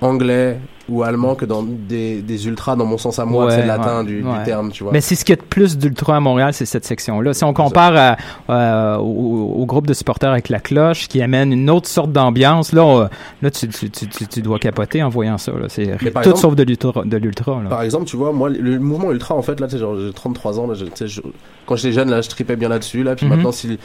anglais 0.01 0.59
ou 0.89 1.03
allemands 1.03 1.35
que 1.35 1.45
dans 1.45 1.63
des, 1.63 2.23
des 2.23 2.47
ultras, 2.47 2.75
dans 2.77 2.87
mon 2.87 2.97
sens 2.99 3.19
à 3.19 3.25
moi, 3.25 3.45
Ouais, 3.47 3.51
c'est 3.53 3.61
le 3.63 3.67
latin 3.69 3.99
ouais, 4.01 4.05
du, 4.07 4.23
ouais. 4.25 4.39
du 4.39 4.45
terme, 4.45 4.73
tu 4.73 4.83
vois. 4.85 4.93
mais 4.93 5.01
c'est 5.01 5.15
ce 5.15 5.25
qu'il 5.25 5.35
y 5.35 5.39
a 5.39 5.43
de 5.43 5.47
plus 5.47 5.77
d'ultra 5.77 6.17
à 6.17 6.21
Montréal 6.21 6.53
c'est 6.55 6.65
cette 6.67 6.85
section 6.87 7.21
là 7.21 7.35
si 7.35 7.45
on 7.45 7.53
compare 7.53 7.95
à, 7.97 8.17
euh, 8.51 8.97
au, 8.99 9.55
au 9.59 9.67
groupe 9.67 9.87
de 9.87 9.93
supporters 9.95 10.31
avec 10.31 10.49
la 10.49 10.61
cloche 10.61 11.09
qui 11.09 11.21
amène 11.21 11.53
une 11.53 11.69
autre 11.71 11.89
sorte 11.89 12.11
d'ambiance 12.13 12.73
là 12.73 12.83
euh, 13.03 13.09
là 13.43 13.51
tu, 13.51 13.69
tu, 13.69 13.91
tu, 13.91 14.07
tu- 14.27 14.43
dois 14.43 14.59
capoter 14.59 15.03
en 15.03 15.09
voyant 15.11 15.37
ça 15.39 15.53
là 15.53 15.67
c'est 15.69 15.97
tout 15.99 16.07
exemple- 16.07 16.37
sauf 16.37 16.55
de 16.55 16.63
l'ultra 16.63 17.03
de 17.05 17.17
l'ultra 17.19 17.63
là 17.63 17.69
Par 17.69 17.83
exemple, 17.83 18.07
tu 18.07 18.17
vois, 18.17 18.33
moi, 18.33 18.49
le 18.49 18.79
mouvement 18.79 19.13
ultra, 19.13 19.35
en 19.35 19.43
fait, 19.43 19.61
là, 19.61 19.67
tu 19.69 19.79
genre, 19.79 19.95
j'ai 19.99 20.13
33 20.13 20.59
ans, 20.61 20.67
là, 20.67 20.75
je- 20.75 21.07
je- 21.07 21.21
quand 21.67 21.77
j'étais 21.77 21.93
jeune, 21.93 22.11
là, 22.11 22.21
je 22.23 22.29
tripais 22.29 22.57
bien 22.57 22.69
là-dessus, 22.69 23.03
là, 23.03 23.15
puis 23.15 23.27
Mhm. 23.27 23.35
maintenant, 23.35 23.53
si 23.53 23.79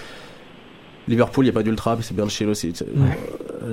Liverpool, 1.07 1.43
il 1.45 1.47
n'y 1.49 1.51
a 1.51 1.53
pas 1.53 1.63
d'ultra, 1.63 1.95
puis 1.95 2.05
c'est 2.07 2.15
bien 2.15 2.25
de 2.25 2.29
chill 2.29 2.47
aussi. 2.47 2.71
Euh, 2.81 2.85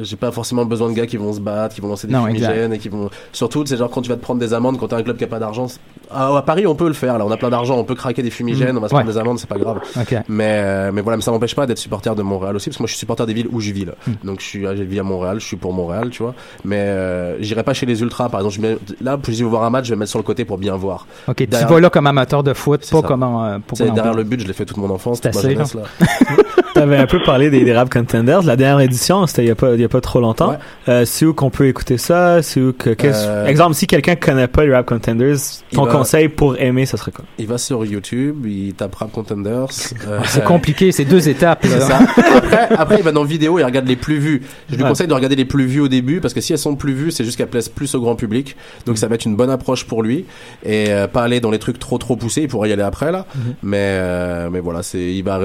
J'ai 0.02 0.16
pas 0.16 0.30
forcément 0.30 0.64
besoin 0.64 0.88
de 0.88 0.94
gars 0.94 1.06
qui 1.06 1.16
vont 1.16 1.32
se 1.32 1.40
battre, 1.40 1.74
qui 1.74 1.80
vont 1.80 1.88
lancer 1.88 2.06
des 2.06 2.12
Non, 2.12 2.26
fumigènes, 2.26 2.72
et 2.72 2.78
qui 2.78 2.88
vont, 2.88 3.10
surtout, 3.32 3.64
c'est 3.66 3.76
genre, 3.76 3.90
quand 3.90 4.02
tu 4.02 4.08
vas 4.08 4.16
te 4.16 4.22
prendre 4.22 4.40
des 4.40 4.54
amendes, 4.54 4.78
quand 4.78 4.88
t'as 4.88 4.98
un 4.98 5.02
club 5.02 5.16
qui 5.16 5.24
a 5.24 5.28
pas 5.28 5.38
d'argent, 5.38 5.66
c'est- 6.10 6.16
ah, 6.16 6.36
à 6.36 6.42
Paris, 6.42 6.66
on 6.66 6.74
peut 6.74 6.86
le 6.88 6.92
faire, 6.94 7.18
là, 7.18 7.24
on 7.26 7.30
a 7.30 7.36
plein 7.36 7.50
d'argent, 7.50 7.76
on 7.76 7.84
peut 7.84 7.94
craquer 7.94 8.22
des 8.22 8.30
fumigènes, 8.30 8.70
Mhm. 8.72 8.78
on 8.78 8.80
va 8.80 8.88
se 8.88 8.94
Ouais. 8.94 9.00
prendre 9.00 9.12
des 9.12 9.18
amendes, 9.18 9.38
c'est 9.38 9.48
pas 9.48 9.58
grave. 9.58 9.78
ok 9.98 10.16
Mais, 10.28 10.44
euh, 10.62 10.90
mais 10.92 11.00
voilà, 11.00 11.16
mais 11.16 11.22
ça 11.22 11.30
m'empêche 11.30 11.54
pas 11.54 11.66
d'être 11.66 11.78
supporter 11.78 12.14
de 12.14 12.22
Montréal 12.22 12.56
aussi, 12.56 12.68
parce 12.70 12.76
que 12.78 12.82
moi 12.82 12.86
je 12.88 12.92
suis 12.92 12.98
supporter 13.00 13.26
des 13.26 13.32
villes 13.34 13.48
où 13.50 13.60
je 13.60 13.72
vis 13.72 13.84
là. 13.84 13.92
Hmm. 14.06 14.12
Donc 14.24 14.40
je 14.40 14.44
suis, 14.46 14.62
je 14.62 14.82
vis 14.82 14.98
à 14.98 15.02
Montréal, 15.02 15.38
je 15.40 15.46
suis 15.46 15.56
pour 15.56 15.72
Montréal, 15.72 16.10
tu 16.10 16.22
vois. 16.22 16.34
Mais 16.64 16.78
euh, 16.78 17.40
j'irai 17.42 17.62
pas 17.62 17.74
chez 17.74 17.86
les 17.86 18.00
ultras, 18.02 18.28
par 18.28 18.40
exemple. 18.40 18.56
Je 18.56 18.60
mets, 18.60 18.76
là, 19.00 19.18
je 19.28 19.44
veux 19.44 19.50
voir 19.50 19.64
un 19.64 19.70
match, 19.70 19.84
je 19.86 19.90
vais 19.90 19.96
me 19.96 20.00
mettre 20.00 20.10
sur 20.10 20.18
le 20.18 20.24
côté 20.24 20.44
pour 20.44 20.58
bien 20.58 20.76
voir. 20.76 21.06
ok 21.28 21.36
tu 21.36 21.46
Derrière- 21.46 21.68
vas 21.68 21.80
là 21.80 21.90
comme 21.90 22.06
amateur 22.06 22.42
de 22.42 22.52
foot 22.54 22.80
C'est 22.84 22.92
pas 22.92 23.00
ça. 23.02 23.06
comme 23.08 23.22
euh, 23.22 23.58
pour 23.66 23.78
Tu 23.78 23.84
derrière 23.90 24.14
le 24.14 24.24
but, 24.24 24.40
je 24.40 24.46
l'ai 24.46 24.52
fait 24.52 24.64
toute 24.64 24.76
mon 24.76 24.90
enfance, 24.90 25.20
toute 25.20 25.32
ma 25.34 25.38
assez, 25.40 25.52
jeunesse 25.52 25.74
là. 25.74 25.82
T'avais 26.74 26.96
un 26.96 27.06
peu 27.06 27.18
parlé 27.24 27.50
des, 27.50 27.64
des 27.64 27.72
rap 27.76 27.90
contenders. 27.92 28.42
La 28.42 28.56
dernière 28.56 28.80
édition, 28.80 29.26
c'était 29.26 29.42
il 29.42 29.48
y 29.48 29.50
a 29.50 29.54
pas, 29.54 29.74
il 29.74 29.80
y 29.80 29.84
a 29.84 29.88
pas 29.88 30.00
trop 30.00 30.20
longtemps. 30.20 30.50
Ouais. 30.50 30.56
Euh, 30.88 31.04
c'est 31.04 31.26
où 31.26 31.34
qu'on 31.34 31.50
peut 31.50 31.66
écouter 31.66 31.98
ça? 31.98 32.42
C'est 32.42 32.60
où 32.60 32.72
que, 32.72 32.90
Euh, 33.04 33.46
exemple, 33.46 33.74
si 33.74 33.86
quelqu'un 33.86 34.14
connaît 34.16 34.46
pas 34.48 34.64
les 34.64 34.72
rap 34.74 34.86
contenders, 34.86 35.36
Il 35.72 35.76
ton 35.76 35.84
va- 35.84 35.92
conseil 36.00 36.28
pour 36.28 36.56
aimer, 36.58 36.86
ça 36.86 36.96
serait 36.96 37.12
quoi? 37.12 37.24
Il 37.38 37.46
va 37.46 37.58
sur 37.58 37.84
YouTube, 37.84 38.46
il 38.46 38.74
tape 38.74 38.94
Rap 38.94 39.12
Contenders. 39.12 39.66
euh, 40.08 40.20
c'est 40.26 40.44
compliqué 40.44 40.92
c'est 40.92 41.04
deux 41.04 41.28
étapes 41.28 41.64
là. 41.64 41.70
C'est 41.70 41.80
ça. 41.80 41.98
Après, 42.36 42.68
après, 42.76 42.96
il 42.98 43.02
va 43.02 43.12
dans 43.12 43.24
vidéo 43.24 43.58
et 43.58 43.62
il 43.62 43.64
regarde 43.64 43.86
les 43.86 43.96
plus 43.96 44.18
vues. 44.18 44.42
Je 44.68 44.76
lui 44.76 44.82
Ouais. 44.82 44.88
conseille 44.88 45.06
de 45.06 45.14
regarder 45.14 45.36
les 45.36 45.44
plus 45.44 45.66
vues 45.66 45.80
au 45.80 45.88
début 45.88 46.20
parce 46.20 46.34
que 46.34 46.40
si 46.40 46.52
elles 46.52 46.58
sont 46.58 46.76
plus 46.76 46.92
vues, 46.92 47.10
c'est 47.10 47.24
juste 47.24 47.36
qu'elles 47.36 47.48
plaisent 47.48 47.68
plus 47.68 47.94
au 47.94 48.00
grand 48.00 48.16
public. 48.16 48.56
Donc 48.86 48.98
ça 48.98 49.06
va 49.08 49.14
être 49.14 49.24
une 49.24 49.36
bonne 49.36 49.50
approche 49.50 49.84
pour 49.84 50.02
lui 50.02 50.24
et 50.64 50.86
euh, 50.90 51.06
pas 51.06 51.22
aller 51.22 51.40
dans 51.40 51.50
les 51.50 51.58
trucs 51.58 51.78
trop 51.78 51.98
trop 51.98 52.16
poussés. 52.16 52.42
Il 52.42 52.48
pourrait 52.48 52.70
y 52.70 52.72
aller 52.72 52.82
après 52.82 53.12
là. 53.12 53.26
Mhm. 53.34 53.54
Mais 53.62 53.76
euh, 53.80 54.50
mais 54.50 54.60
voilà, 54.60 54.82
c'est 54.82 55.14
il 55.14 55.22
va 55.22 55.40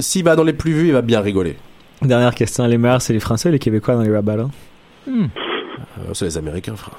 s'il 0.00 0.24
va 0.24 0.34
dans 0.36 0.44
les 0.44 0.52
plus 0.54 0.72
vues, 0.72 0.86
il 0.88 0.92
va 0.92 1.02
bien 1.02 1.20
rigoler. 1.20 1.56
Dernière 2.02 2.34
question. 2.34 2.66
Les 2.66 2.78
meilleurs, 2.78 3.02
c'est 3.02 3.12
les 3.12 3.20
Français 3.20 3.50
ou 3.50 3.52
les 3.52 3.58
Québécois 3.58 3.94
dans 3.94 4.00
les 4.02 4.14
rap 4.14 4.24
battles? 4.24 4.46
Hmm. 5.06 5.26
Euh, 5.98 6.14
c'est 6.14 6.24
les 6.24 6.38
Américains, 6.38 6.74
frère. 6.76 6.96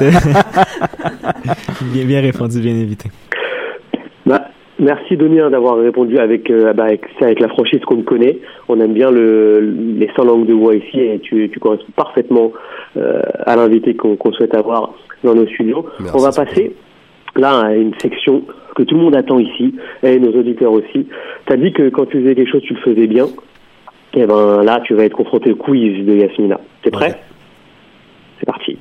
bien, 1.84 2.04
bien 2.04 2.20
répondu, 2.20 2.60
bien 2.60 2.74
évité. 2.74 3.10
Bah, 4.26 4.48
merci 4.78 5.16
Denis 5.16 5.40
hein, 5.40 5.50
d'avoir 5.50 5.76
répondu 5.76 6.18
avec, 6.18 6.50
euh, 6.50 6.72
bah, 6.72 6.84
avec, 7.20 7.40
la 7.40 7.48
franchise 7.48 7.80
qu'on 7.80 8.02
connaît. 8.02 8.38
On 8.68 8.80
aime 8.80 8.92
bien 8.92 9.10
le, 9.10 9.60
les 9.60 10.10
100 10.14 10.24
langues 10.24 10.46
de 10.46 10.54
voix 10.54 10.74
ici 10.74 11.00
et 11.00 11.18
tu, 11.20 11.48
tu 11.50 11.60
corresponds 11.60 11.92
parfaitement 11.96 12.52
euh, 12.96 13.22
à 13.46 13.56
l'invité 13.56 13.94
qu'on 13.94 14.32
souhaite 14.32 14.54
avoir 14.54 14.94
dans 15.24 15.34
nos 15.34 15.46
studios. 15.46 15.86
Merci, 16.00 16.16
On 16.16 16.20
va 16.20 16.32
passer 16.32 16.74
là 17.36 17.60
à 17.60 17.74
une 17.74 17.92
section 18.00 18.42
que 18.74 18.82
tout 18.82 18.96
le 18.96 19.02
monde 19.02 19.16
attend 19.16 19.38
ici 19.38 19.74
et 20.02 20.18
nos 20.18 20.32
auditeurs 20.32 20.72
aussi. 20.72 21.06
Tu 21.46 21.52
as 21.52 21.56
dit 21.56 21.72
que 21.72 21.88
quand 21.88 22.06
tu 22.06 22.20
faisais 22.20 22.34
quelque 22.34 22.50
chose, 22.50 22.62
tu 22.62 22.74
le 22.74 22.80
faisais 22.80 23.06
bien. 23.06 23.26
Et 24.14 24.26
ben 24.26 24.62
là, 24.64 24.80
tu 24.84 24.94
vas 24.94 25.04
être 25.04 25.16
confronté 25.16 25.52
au 25.52 25.56
quiz 25.56 26.04
de 26.04 26.14
Yasmina. 26.14 26.60
T'es 26.82 26.90
prêt? 26.90 27.20
C'est 28.38 28.46
parti. 28.46 28.78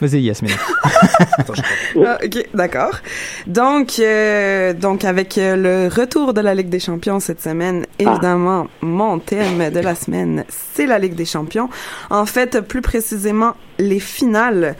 Vas-y 0.00 0.22
Yasmina 0.22 0.54
Attends, 1.38 1.54
je 1.54 1.62
crois. 1.92 2.08
Ah, 2.08 2.18
ok, 2.24 2.48
d'accord. 2.54 2.98
Donc, 3.46 3.98
euh, 3.98 4.72
donc 4.72 5.04
avec 5.04 5.38
euh, 5.38 5.56
le 5.56 5.88
retour 5.88 6.32
de 6.34 6.40
la 6.40 6.54
Ligue 6.54 6.68
des 6.68 6.80
Champions 6.80 7.20
cette 7.20 7.42
semaine, 7.42 7.86
évidemment, 7.98 8.68
mon 8.80 9.18
thème 9.18 9.70
de 9.70 9.80
la 9.80 9.94
semaine, 9.94 10.44
c'est 10.48 10.86
la 10.86 10.98
Ligue 10.98 11.14
des 11.14 11.24
Champions. 11.24 11.68
En 12.10 12.26
fait, 12.26 12.60
plus 12.60 12.82
précisément, 12.82 13.54
les 13.78 14.00
finales 14.00 14.76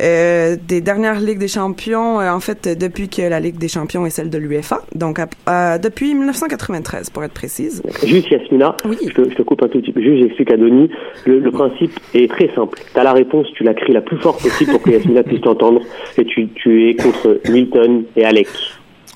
euh, 0.00 0.56
des 0.68 0.80
dernières 0.80 1.20
Ligues 1.20 1.38
des 1.38 1.48
Champions, 1.48 2.20
euh, 2.20 2.30
en 2.30 2.40
fait, 2.40 2.68
depuis 2.78 3.08
que 3.08 3.22
la 3.22 3.40
Ligue 3.40 3.58
des 3.58 3.68
Champions 3.68 4.06
est 4.06 4.10
celle 4.10 4.30
de 4.30 4.38
l'UEFA, 4.38 4.82
donc 4.94 5.18
à- 5.46 5.78
depuis 5.78 6.14
1993, 6.14 7.10
pour 7.10 7.24
être 7.24 7.32
précise. 7.34 7.82
Juste 8.04 8.30
Yasmina, 8.30 8.76
Oui. 8.84 8.96
je, 9.06 9.12
te, 9.12 9.28
je 9.30 9.34
te 9.34 9.42
coupe 9.42 9.62
un 9.62 9.68
tout 9.68 9.80
petit 9.80 9.92
peu. 9.92 10.00
Juste, 10.00 10.22
j'explique 10.22 10.50
à 10.52 10.56
Denis. 10.56 10.90
Le, 11.26 11.40
le 11.40 11.50
principe 11.50 11.98
est 12.14 12.30
très 12.30 12.50
simple. 12.54 12.78
Tu 12.92 12.98
as 13.00 13.02
la 13.04 13.12
réponse, 13.12 13.46
tu 13.54 13.64
la 13.64 13.74
cries 13.74 13.92
la 13.92 14.00
plus 14.00 14.18
forte 14.18 14.42
possible 14.42 14.72
pour 14.72 14.82
que 14.82 14.90
Yasmina 14.90 15.22
puisse 15.22 15.40
t'entendre. 15.40 15.80
Et 16.16 16.24
tu, 16.24 16.48
tu 16.54 16.88
es 16.90 16.94
contre 16.94 17.40
Milton 17.50 18.04
et 18.16 18.24
Alec. 18.24 18.48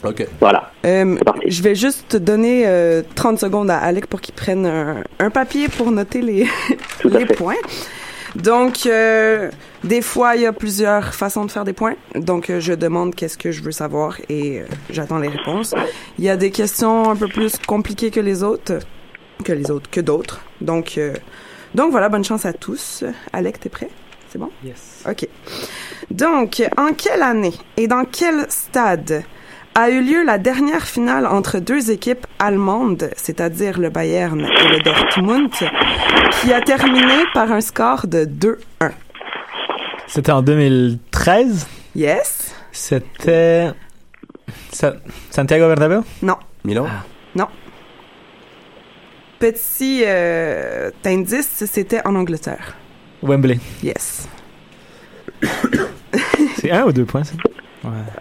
Ok. 0.04 0.26
Voilà. 0.40 0.72
Euh, 0.84 1.14
C'est 1.16 1.24
parti. 1.24 1.48
je 1.50 1.62
vais 1.62 1.76
juste 1.76 2.06
te 2.08 2.16
donner 2.16 2.64
euh, 2.66 3.02
30 3.14 3.38
secondes 3.38 3.70
à 3.70 3.78
Alec 3.78 4.06
pour 4.08 4.20
qu'il 4.20 4.34
prenne 4.34 4.66
un, 4.66 4.96
un 5.20 5.30
papier 5.30 5.68
pour 5.68 5.92
noter 5.92 6.22
les, 6.22 6.46
Tout 7.00 7.08
à 7.14 7.20
les 7.20 7.26
fait. 7.26 7.34
points. 7.34 7.54
Donc, 8.36 8.86
euh, 8.86 9.50
des 9.84 10.00
fois, 10.00 10.36
il 10.36 10.42
y 10.42 10.46
a 10.46 10.52
plusieurs 10.52 11.14
façons 11.14 11.44
de 11.44 11.50
faire 11.50 11.64
des 11.64 11.72
points. 11.72 11.96
Donc, 12.14 12.50
euh, 12.50 12.60
je 12.60 12.72
demande 12.72 13.14
qu'est-ce 13.14 13.36
que 13.36 13.52
je 13.52 13.62
veux 13.62 13.72
savoir 13.72 14.16
et 14.28 14.60
euh, 14.60 14.64
j'attends 14.90 15.18
les 15.18 15.28
réponses. 15.28 15.74
Il 16.18 16.24
y 16.24 16.30
a 16.30 16.36
des 16.36 16.50
questions 16.50 17.10
un 17.10 17.16
peu 17.16 17.28
plus 17.28 17.58
compliquées 17.66 18.10
que 18.10 18.20
les 18.20 18.42
autres, 18.42 18.78
que 19.44 19.52
les 19.52 19.70
autres, 19.70 19.90
que 19.90 20.00
d'autres. 20.00 20.40
Donc, 20.60 20.94
euh, 20.96 21.14
donc 21.74 21.90
voilà, 21.90 22.08
bonne 22.08 22.24
chance 22.24 22.46
à 22.46 22.52
tous. 22.52 23.04
Alec, 23.32 23.60
t'es 23.60 23.68
prêt? 23.68 23.90
C'est 24.30 24.38
bon? 24.38 24.50
Yes. 24.64 25.04
OK. 25.08 25.28
Donc, 26.10 26.62
en 26.78 26.94
quelle 26.94 27.22
année 27.22 27.54
et 27.76 27.86
dans 27.86 28.04
quel 28.06 28.46
stade 28.48 29.24
a 29.74 29.88
eu 29.90 30.02
lieu 30.02 30.22
la 30.24 30.38
dernière 30.38 30.84
finale 30.86 31.26
entre 31.26 31.58
deux 31.58 31.90
équipes 31.90 32.26
allemandes, 32.38 33.10
c'est-à-dire 33.16 33.78
le 33.78 33.88
Bayern 33.90 34.40
et 34.40 34.68
le 34.68 34.80
Dortmund, 34.80 35.50
qui 36.40 36.52
a 36.52 36.60
terminé 36.60 37.24
par 37.32 37.50
un 37.52 37.60
score 37.60 38.06
de 38.06 38.24
2-1? 38.24 38.90
C'était 40.06 40.32
en 40.32 40.42
2013. 40.42 41.66
Yes? 41.94 42.54
C'était. 42.70 43.70
Sa- 44.70 44.94
Santiago 45.30 45.66
Bernabéu? 45.68 46.02
Non. 46.22 46.36
Milan? 46.64 46.86
Non. 47.34 47.46
Petit 49.38 50.02
euh, 50.06 50.90
indice, 51.06 51.64
c'était 51.66 52.06
en 52.06 52.14
Angleterre. 52.14 52.76
Wembley. 53.22 53.58
Yes. 53.82 54.28
C'est 56.56 56.70
un 56.70 56.84
ou 56.84 56.92
deux 56.92 57.04
points, 57.04 57.24
ça? 57.24 57.34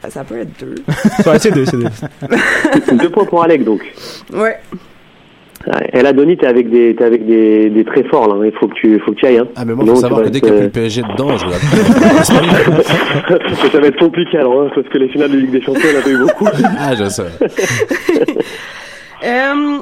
Ça 0.09 0.23
peut 0.23 0.39
être 0.39 0.59
deux. 0.59 0.75
Ouais, 1.25 1.39
c'est 1.39 1.51
deux, 1.51 1.65
c'est 1.65 1.77
deux. 1.77 1.87
Deux 2.97 3.09
points 3.09 3.25
pour 3.25 3.43
Alec, 3.43 3.63
donc. 3.63 3.81
Ouais. 4.33 4.57
Et 5.93 6.01
là, 6.01 6.11
Denis, 6.11 6.37
t'es 6.37 6.47
avec 6.47 6.71
des, 6.71 6.95
t'es 6.95 7.03
avec 7.03 7.25
des, 7.25 7.69
des 7.69 7.85
très 7.85 8.03
forts, 8.05 8.27
là. 8.27 8.45
Il 8.45 8.51
faut 8.53 8.67
que 8.67 8.73
tu, 8.73 8.99
faut 8.99 9.11
que 9.11 9.17
tu 9.17 9.25
ailles, 9.27 9.37
hein. 9.37 9.47
Ah 9.55 9.63
mais 9.63 9.75
moi 9.75 9.85
faut 9.85 9.95
savoir 9.95 10.23
que 10.23 10.29
dès 10.29 10.41
qu'il 10.41 10.49
y 10.49 10.53
a 10.53 10.55
plus 10.55 10.63
le 10.65 10.71
PSG 10.71 11.03
dedans, 11.03 11.37
je 11.37 11.45
regarde. 11.45 11.61
ça 13.71 13.79
va 13.79 13.87
être 13.87 13.99
compliqué, 13.99 14.39
alors, 14.39 14.63
hein, 14.63 14.71
parce 14.73 14.87
que 14.87 14.97
les 14.97 15.09
finales 15.09 15.31
de 15.31 15.37
Ligue 15.37 15.51
des 15.51 15.61
Champions, 15.61 15.87
on 15.93 15.99
a 15.99 16.01
pas 16.01 16.09
eu 16.09 16.17
beaucoup. 16.17 16.47
ah 16.79 16.95
je 16.95 17.09
sais. 17.09 17.25
Euh, 19.23 19.77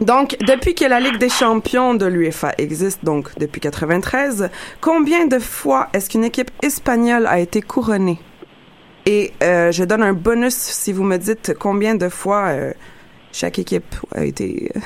donc, 0.00 0.36
depuis 0.46 0.74
que 0.74 0.84
la 0.84 0.98
Ligue 0.98 1.18
des 1.18 1.28
champions 1.28 1.94
de 1.94 2.06
l'UEFA 2.06 2.52
existe, 2.58 3.04
donc 3.04 3.28
depuis 3.38 3.60
93, 3.60 4.50
combien 4.80 5.26
de 5.26 5.38
fois 5.38 5.88
est-ce 5.92 6.10
qu'une 6.10 6.24
équipe 6.24 6.50
espagnole 6.62 7.26
a 7.26 7.38
été 7.38 7.62
couronnée? 7.62 8.18
Et 9.10 9.32
euh, 9.42 9.72
je 9.72 9.84
donne 9.84 10.02
un 10.02 10.12
bonus 10.12 10.52
si 10.54 10.92
vous 10.92 11.02
me 11.02 11.16
dites 11.16 11.54
combien 11.58 11.94
de 11.94 12.10
fois 12.10 12.48
euh, 12.48 12.72
chaque 13.32 13.58
équipe 13.58 13.96
a 14.14 14.22
été... 14.22 14.70
euh, 14.76 14.80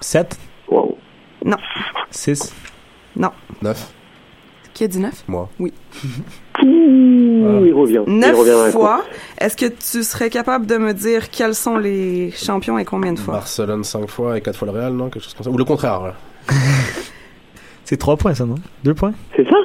7? 0.00 0.36
Wow. 0.68 0.98
Non. 1.44 1.56
6? 2.10 2.52
Non. 3.14 3.30
9. 3.62 3.92
Qui 4.74 4.82
a 4.82 4.88
dit 4.88 4.98
neuf? 4.98 5.22
Moi. 5.28 5.48
Oui. 5.60 5.72
Ouh, 6.64 7.64
il 7.64 7.72
revient. 7.72 8.02
il 8.08 8.18
Neuf 8.18 8.36
revient 8.36 8.58
la 8.66 8.72
fois. 8.72 9.04
Est-ce 9.38 9.56
que 9.56 9.66
tu 9.66 10.02
serais 10.02 10.30
capable 10.30 10.66
de 10.66 10.76
me 10.76 10.92
dire 10.92 11.30
quels 11.30 11.54
sont 11.54 11.76
les 11.76 12.32
champions 12.32 12.76
et 12.76 12.84
combien 12.84 13.12
de 13.12 13.20
fois? 13.20 13.34
Barcelone 13.34 13.84
5 13.84 14.08
fois 14.10 14.36
et 14.36 14.40
4 14.40 14.56
fois 14.58 14.66
le 14.66 14.72
Real, 14.72 14.94
non? 14.94 15.10
Quelque 15.10 15.22
chose 15.22 15.34
comme 15.34 15.44
ça. 15.44 15.50
Ou 15.50 15.56
le 15.58 15.64
contraire. 15.64 16.16
C'est 17.84 17.98
3 17.98 18.16
points, 18.16 18.34
ça, 18.34 18.46
non? 18.46 18.56
2 18.82 18.94
points? 18.94 19.14
C'est 19.36 19.44
ça? 19.44 19.56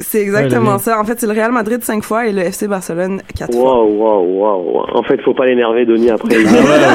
C'est 0.00 0.20
exactement 0.20 0.74
Ouais, 0.74 0.78
ça. 0.78 1.00
En 1.00 1.04
fait, 1.04 1.18
c'est 1.20 1.26
le 1.26 1.32
Real 1.32 1.52
Madrid 1.52 1.82
cinq 1.82 2.04
fois 2.04 2.26
et 2.26 2.32
le 2.32 2.42
FC 2.42 2.68
Barcelone 2.68 3.22
quatre 3.36 3.54
fois. 3.54 3.82
Waouh, 3.84 3.96
waouh, 3.96 4.40
waouh. 4.42 4.86
En 4.94 5.02
fait, 5.02 5.20
faut 5.22 5.34
pas 5.34 5.46
l'énerver, 5.46 5.84
Denis, 5.86 6.10
après. 6.10 6.28
Ah 6.34 6.38
ouais, 6.38 6.44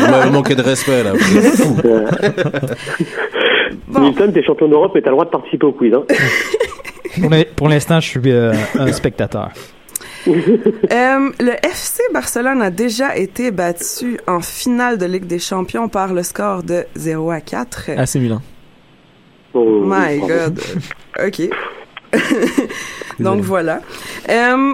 vous 0.06 0.12
m'avez 0.12 0.30
manqué 0.30 0.56
de 0.56 0.62
respect 0.62 1.04
là. 1.04 1.14
Vous 1.14 1.38
êtes 1.38 1.56
fous. 1.56 1.78
Nilton, 3.99 4.32
t'es 4.32 4.43
champion 4.43 4.68
d'Europe 4.68 4.95
et 4.95 5.02
t'as 5.02 5.10
le 5.10 5.16
droit 5.16 5.26
de 5.26 5.32
participer 5.32 5.66
au 5.66 5.74
quiz. 5.74 5.93
Hein. 5.93 6.04
Pour 7.22 7.30
l'in- 7.30 7.43
Pour 7.56 7.70
l'instant, 7.70 7.99
je 7.99 8.08
suis 8.08 8.22
euh, 8.32 8.54
un 8.78 8.91
spectateur. 8.91 9.49
Euh, 10.28 11.32
le 11.39 11.54
FC 11.66 12.04
Barcelone 12.14 12.62
a 12.62 12.70
déjà 12.70 13.18
été 13.18 13.49
battu 13.49 14.20
en 14.28 14.39
finale 14.39 14.99
de 14.99 15.08
Ligue 15.08 15.26
des 15.26 15.39
Champions 15.39 15.89
par 15.89 16.14
le 16.14 16.22
score 16.22 16.62
de 16.62 16.86
0 16.95 17.32
à 17.32 17.41
4. 17.41 17.89
AC 17.97 18.16
Milan. 18.18 18.39
Oh, 19.56 19.82
My. 19.84 20.20
God. 20.20 20.60
OK. 21.26 21.49
Donc 23.20 23.41
voilà. 23.41 23.82
Euh, 24.30 24.74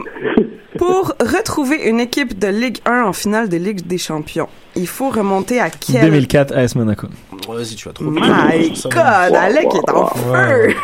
pour 0.77 1.13
retrouver 1.19 1.87
une 1.89 1.99
équipe 1.99 2.37
de 2.37 2.47
Ligue 2.47 2.77
1 2.85 3.03
en 3.03 3.13
finale 3.13 3.49
de 3.49 3.57
Ligue 3.57 3.85
des 3.87 3.97
Champions, 3.97 4.47
il 4.75 4.87
faut 4.87 5.09
remonter 5.09 5.59
à 5.59 5.69
quel... 5.69 6.01
2004 6.01 6.55
AS 6.55 6.75
Monaco. 6.75 7.07
Vas-y, 7.49 7.75
tu 7.75 7.87
vas 7.87 7.93
trop. 7.93 8.05
My 8.05 8.73
God. 8.83 9.35
Alec 9.35 9.67
est 9.73 9.91
en 9.91 10.07
feu. 10.07 10.75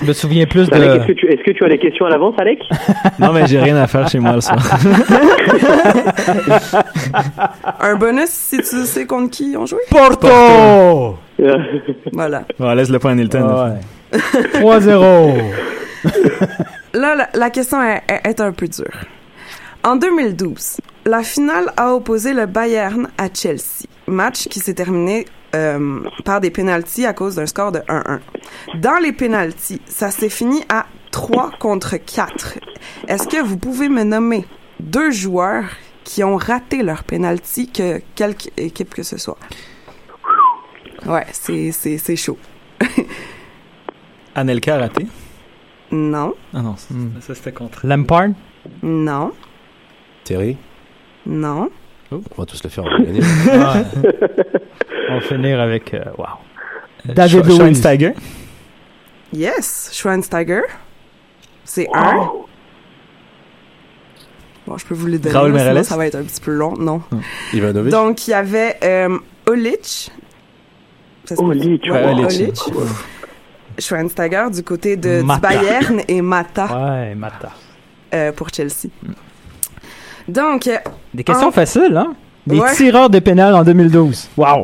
Je 0.00 0.04
me 0.04 0.12
souviens 0.12 0.46
plus 0.46 0.62
est-ce 0.62 0.70
de. 0.70 1.06
que, 1.06 1.12
tu, 1.12 1.26
est-ce 1.26 1.42
que 1.42 1.50
tu 1.50 1.64
as 1.64 1.68
des 1.68 1.78
questions 1.78 2.06
à 2.06 2.10
l'avance, 2.10 2.34
Alec? 2.38 2.60
Non, 3.18 3.32
mais 3.32 3.46
j'ai 3.46 3.58
rien 3.58 3.76
à 3.76 3.86
faire 3.86 4.08
chez 4.08 4.20
moi 4.20 4.34
le 4.34 4.40
soir. 4.40 4.58
Un 7.80 7.96
bonus 7.96 8.30
si 8.30 8.58
tu 8.58 8.84
sais 8.84 9.06
contre 9.06 9.30
qui 9.30 9.56
on 9.58 9.66
joué. 9.66 9.80
Porto! 9.90 11.16
Voilà. 12.12 12.44
Bon, 12.58 12.72
laisse 12.74 12.90
le 12.90 12.98
point 12.98 13.12
à 13.12 13.14
Nilton. 13.16 13.72
Ouais. 14.12 14.18
3-0. 14.60 15.40
Là, 16.94 17.28
la, 17.34 17.50
question 17.50 17.82
est, 17.82 18.40
un 18.40 18.52
peu 18.52 18.66
dure. 18.66 19.04
En 19.84 19.96
2012, 19.96 20.78
la 21.04 21.22
finale 21.22 21.72
a 21.76 21.94
opposé 21.94 22.32
le 22.32 22.46
Bayern 22.46 23.08
à 23.18 23.28
Chelsea, 23.32 23.86
match 24.06 24.48
qui 24.48 24.58
s'est 24.58 24.74
terminé 24.74 25.26
euh, 25.54 26.00
par 26.24 26.40
des 26.40 26.50
pénalties 26.50 27.06
à 27.06 27.12
cause 27.12 27.36
d'un 27.36 27.46
score 27.46 27.72
de 27.72 27.80
1-1. 27.80 28.20
Dans 28.76 28.98
les 29.00 29.12
pénalties, 29.12 29.80
ça 29.86 30.10
s'est 30.10 30.28
fini 30.28 30.64
à 30.68 30.86
3 31.10 31.52
contre 31.58 31.96
4. 31.96 32.58
Est-ce 33.06 33.28
que 33.28 33.42
vous 33.42 33.58
pouvez 33.58 33.88
me 33.88 34.02
nommer 34.02 34.44
deux 34.80 35.10
joueurs 35.10 35.66
qui 36.04 36.24
ont 36.24 36.36
raté 36.36 36.82
leur 36.82 37.04
pénalty, 37.04 37.70
que 37.70 38.00
quelque 38.14 38.48
équipe 38.56 38.94
que 38.94 39.02
ce 39.02 39.18
soit? 39.18 39.38
Ouais, 41.06 41.26
c'est, 41.32 41.70
c'est, 41.72 41.98
c'est 41.98 42.16
chaud. 42.16 42.38
Anelka 44.34 44.76
a 44.76 44.78
raté. 44.78 45.06
Non, 45.90 46.34
Ah 46.54 46.60
non, 46.62 46.76
ça, 46.76 46.94
ça, 47.20 47.34
c'était 47.34 47.52
contre. 47.52 47.86
Lampard? 47.86 48.28
non, 48.82 49.32
Thierry, 50.24 50.56
non. 51.26 51.70
on 52.12 52.20
va 52.36 52.44
tous 52.46 52.62
le 52.62 52.68
faire, 52.70 52.84
on 52.84 52.90
va 52.90 53.04
gagner. 53.04 53.20
Ouais. 53.46 54.10
On 55.10 55.14
va 55.14 55.20
finir 55.22 55.58
avec. 55.58 55.94
euh, 55.94 56.04
wow. 56.18 56.26
David 57.06 57.40
Schwe- 57.40 57.46
Luiz. 57.46 57.56
Schweinsteiger? 57.56 58.12
Yes, 59.32 59.90
Schweinsteiger. 59.94 60.60
C'est 61.64 61.88
un. 61.94 62.28
Bon, 64.66 64.76
je 64.76 64.84
peux 64.84 64.94
vous 64.94 65.06
les 65.06 65.18
donner. 65.18 65.34
Raoul 65.34 65.52
là, 65.52 65.70
sinon 65.70 65.82
ça 65.82 65.96
va 65.96 66.06
être 66.06 66.16
un 66.16 66.24
petit 66.24 66.40
peu 66.42 66.52
long. 66.52 66.74
Non. 66.76 67.00
Ivanovic? 67.54 67.90
Donc, 67.90 68.28
il 68.28 68.32
y 68.32 68.34
avait 68.34 68.76
euh, 68.84 69.18
Olic. 69.46 70.10
Ça 71.24 71.36
se 71.36 71.40
peut- 71.40 71.46
Olic, 71.48 71.82
Ouais, 71.84 71.90
ouais, 71.90 72.04
Olic. 72.12 72.24
Olic. 72.26 72.60
Schweinsteiger 73.78 74.46
du 74.52 74.62
côté 74.62 74.96
de, 74.96 75.20
du. 75.22 75.40
Bayern 75.40 76.00
et 76.08 76.20
Mata 76.22 76.66
Ouais, 76.66 77.14
Mata. 77.14 77.50
euh, 78.14 78.32
pour 78.32 78.48
Chelsea. 78.52 78.88
Donc, 80.28 80.66
euh, 80.66 80.76
Des 81.14 81.24
questions 81.24 81.48
en- 81.48 81.52
faciles, 81.52 81.96
hein? 81.96 82.14
Des 82.46 82.58
Ouais. 82.60 82.72
tireurs 82.74 83.10
de 83.10 83.18
pénal 83.18 83.54
en 83.54 83.62
2012. 83.62 84.28
Wow. 84.38 84.62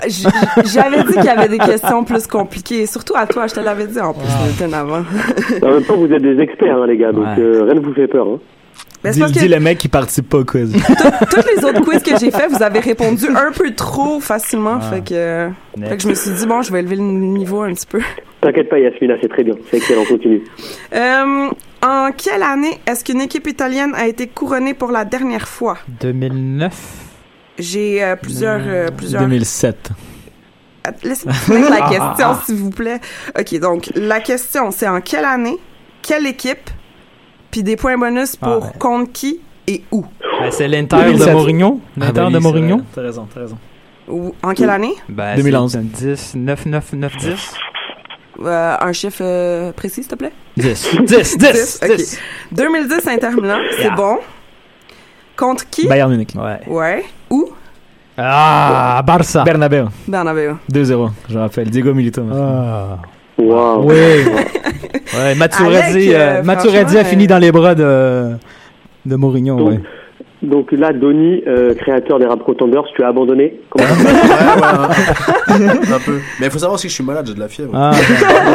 j'avais 0.64 1.02
dit 1.04 1.12
qu'il 1.12 1.24
y 1.24 1.28
avait 1.28 1.48
des 1.48 1.58
questions 1.58 2.02
plus 2.02 2.26
compliquées. 2.26 2.86
Surtout 2.86 3.12
à 3.14 3.26
toi, 3.26 3.46
je 3.46 3.54
te 3.54 3.60
l'avais 3.60 3.86
dit 3.86 4.00
en 4.00 4.14
plus, 4.14 4.26
Nathan, 4.58 4.72
avant. 4.74 5.02
En 5.62 5.70
même 5.70 5.82
temps, 5.84 5.96
vous 5.96 6.10
êtes 6.10 6.22
des 6.22 6.40
experts, 6.40 6.78
hein, 6.78 6.86
les 6.86 6.96
gars, 6.96 7.12
donc 7.12 7.24
Ouais. 7.26 7.34
euh, 7.42 7.64
rien 7.64 7.74
ne 7.74 7.80
vous 7.80 7.92
fait 7.92 8.08
peur. 8.08 8.26
Hein. 8.26 8.38
Mais 9.02 9.10
c'est 9.12 9.16
Dis, 9.16 9.20
parce 9.20 9.32
que 9.32 9.38
dis 9.38 9.48
le 9.48 9.60
mec 9.60 9.76
qui 9.76 9.88
participe 9.88 10.30
pas 10.30 10.38
au 10.38 10.44
quiz. 10.46 10.72
toutes 11.30 11.46
les 11.54 11.62
autres 11.62 11.82
quiz 11.82 12.02
que 12.02 12.18
j'ai 12.18 12.30
fait, 12.30 12.48
vous 12.48 12.62
avez 12.62 12.80
répondu 12.80 13.26
un 13.28 13.52
peu 13.52 13.70
trop 13.74 14.18
facilement. 14.18 14.78
Ah. 14.80 14.90
Fait, 14.90 15.02
que, 15.02 15.50
fait 15.86 15.96
que 15.98 16.02
je 16.02 16.08
me 16.08 16.14
suis 16.14 16.30
dit, 16.30 16.46
bon, 16.46 16.62
je 16.62 16.72
vais 16.72 16.78
élever 16.78 16.96
le 16.96 17.02
niveau 17.02 17.60
un 17.62 17.74
petit 17.74 17.86
peu. 17.86 18.00
T'inquiète 18.44 18.68
pas, 18.68 18.78
Yasmina, 18.78 19.14
c'est 19.22 19.28
très 19.28 19.42
bien. 19.42 19.54
C'est 19.70 19.78
excellent, 19.78 20.04
continue. 20.04 20.42
Euh, 20.94 21.48
en 21.82 22.10
quelle 22.16 22.42
année 22.42 22.78
est-ce 22.86 23.02
qu'une 23.02 23.22
équipe 23.22 23.46
italienne 23.46 23.92
a 23.94 24.06
été 24.06 24.26
couronnée 24.26 24.74
pour 24.74 24.92
la 24.92 25.06
dernière 25.06 25.48
fois? 25.48 25.78
2009. 26.00 26.74
J'ai 27.58 28.02
euh, 28.04 28.16
plusieurs... 28.16 28.60
euh, 28.66 28.88
plusieurs... 28.94 29.22
2007. 29.22 29.90
Att- 30.86 31.02
Laissez-moi 31.04 31.32
finir 31.34 31.70
la 31.70 31.88
question, 31.88 32.34
s'il 32.44 32.56
vous 32.56 32.68
plaît. 32.70 33.00
OK, 33.38 33.58
donc, 33.60 33.90
la 33.94 34.20
question, 34.20 34.70
c'est 34.70 34.88
en 34.88 35.00
quelle 35.00 35.24
année, 35.24 35.56
quelle 36.02 36.26
équipe, 36.26 36.68
puis 37.50 37.62
des 37.62 37.76
points 37.76 37.96
bonus 37.96 38.36
pour 38.36 38.48
Ah, 38.50 38.58
ouais. 38.58 38.72
contre 38.78 39.12
qui 39.12 39.40
et 39.66 39.82
où? 39.90 40.04
Ben, 40.40 40.50
c'est 40.50 40.68
l'Inter 40.68 40.96
de 40.96 41.02
2007. 41.04 41.32
Mourinho. 41.32 41.80
L'Inter 41.96 42.20
Ah, 42.20 42.24
ben 42.24 42.30
de 42.32 42.36
oui, 42.36 42.42
Mourinho. 42.42 42.80
T'as 42.94 43.00
raison, 43.00 43.26
t'as 43.32 43.40
raison. 43.40 43.56
Ou- 44.08 44.34
en 44.42 44.52
quelle 44.52 44.68
année? 44.68 44.92
Ben, 45.08 45.34
2011. 45.36 45.72
c'est 45.72 45.78
un 45.78 46.10
10, 46.10 46.34
9, 46.34 46.66
9, 46.66 46.92
9, 46.92 47.16
10. 47.16 47.54
Euh, 48.44 48.74
un 48.80 48.92
chiffre 48.92 49.18
euh, 49.22 49.72
précis, 49.72 50.02
s'il 50.02 50.08
te 50.08 50.14
plaît? 50.16 50.32
10. 50.56 50.96
10, 51.06 51.38
10, 51.38 51.80
ok. 51.84 51.96
10. 51.96 52.18
2010 52.52 53.08
Inter 53.08 53.28
Milan, 53.40 53.58
c'est 53.76 53.82
Yeah. 53.84 53.94
bon. 53.96 54.16
Contre 55.36 55.68
qui? 55.70 55.86
Bayern 55.88 56.10
Munich. 56.10 56.30
Ouais. 56.36 56.60
Ouais. 56.66 57.04
Où? 57.30 57.50
Ah, 58.16 59.02
Barça. 59.06 59.42
Bernabeu. 59.44 59.86
Bernabeu. 60.06 60.56
2-0, 60.72 61.10
je 61.28 61.38
rappelle. 61.38 61.68
Diego 61.70 61.92
Milito. 61.94 62.22
Ah. 62.32 62.98
Waouh. 63.38 63.88
Oui. 63.88 63.94
ouais, 65.16 65.34
Maturidis, 65.36 65.76
Alec, 65.76 66.08
euh, 66.14 66.14
euh, 66.14 66.40
a 66.48 66.56
franchement, 66.56 67.04
fini 67.04 67.24
euh, 67.24 67.26
dans 67.26 67.38
les 67.38 67.50
bras 67.50 67.74
de, 67.74 68.30
de 69.04 69.16
Mourinho. 69.16 69.56
Donc, 69.56 69.68
Ouais. 69.68 69.80
donc 70.42 70.70
là, 70.70 70.92
Donny, 70.92 71.42
euh, 71.48 71.74
créateur 71.74 72.20
des 72.20 72.26
Rap 72.26 72.44
Contenders, 72.44 72.84
tu 72.94 73.02
as 73.02 73.08
abandonné 73.08 73.58
Comment 73.70 73.84
un, 75.54 75.98
peu. 76.00 76.20
Mais 76.40 76.46
il 76.46 76.50
faut 76.50 76.58
savoir 76.58 76.74
aussi 76.74 76.84
que 76.86 76.90
je 76.90 76.94
suis 76.94 77.04
malade, 77.04 77.26
j'ai 77.26 77.34
de 77.34 77.40
la 77.40 77.48
fièvre. 77.48 77.72
Ah, 77.74 77.92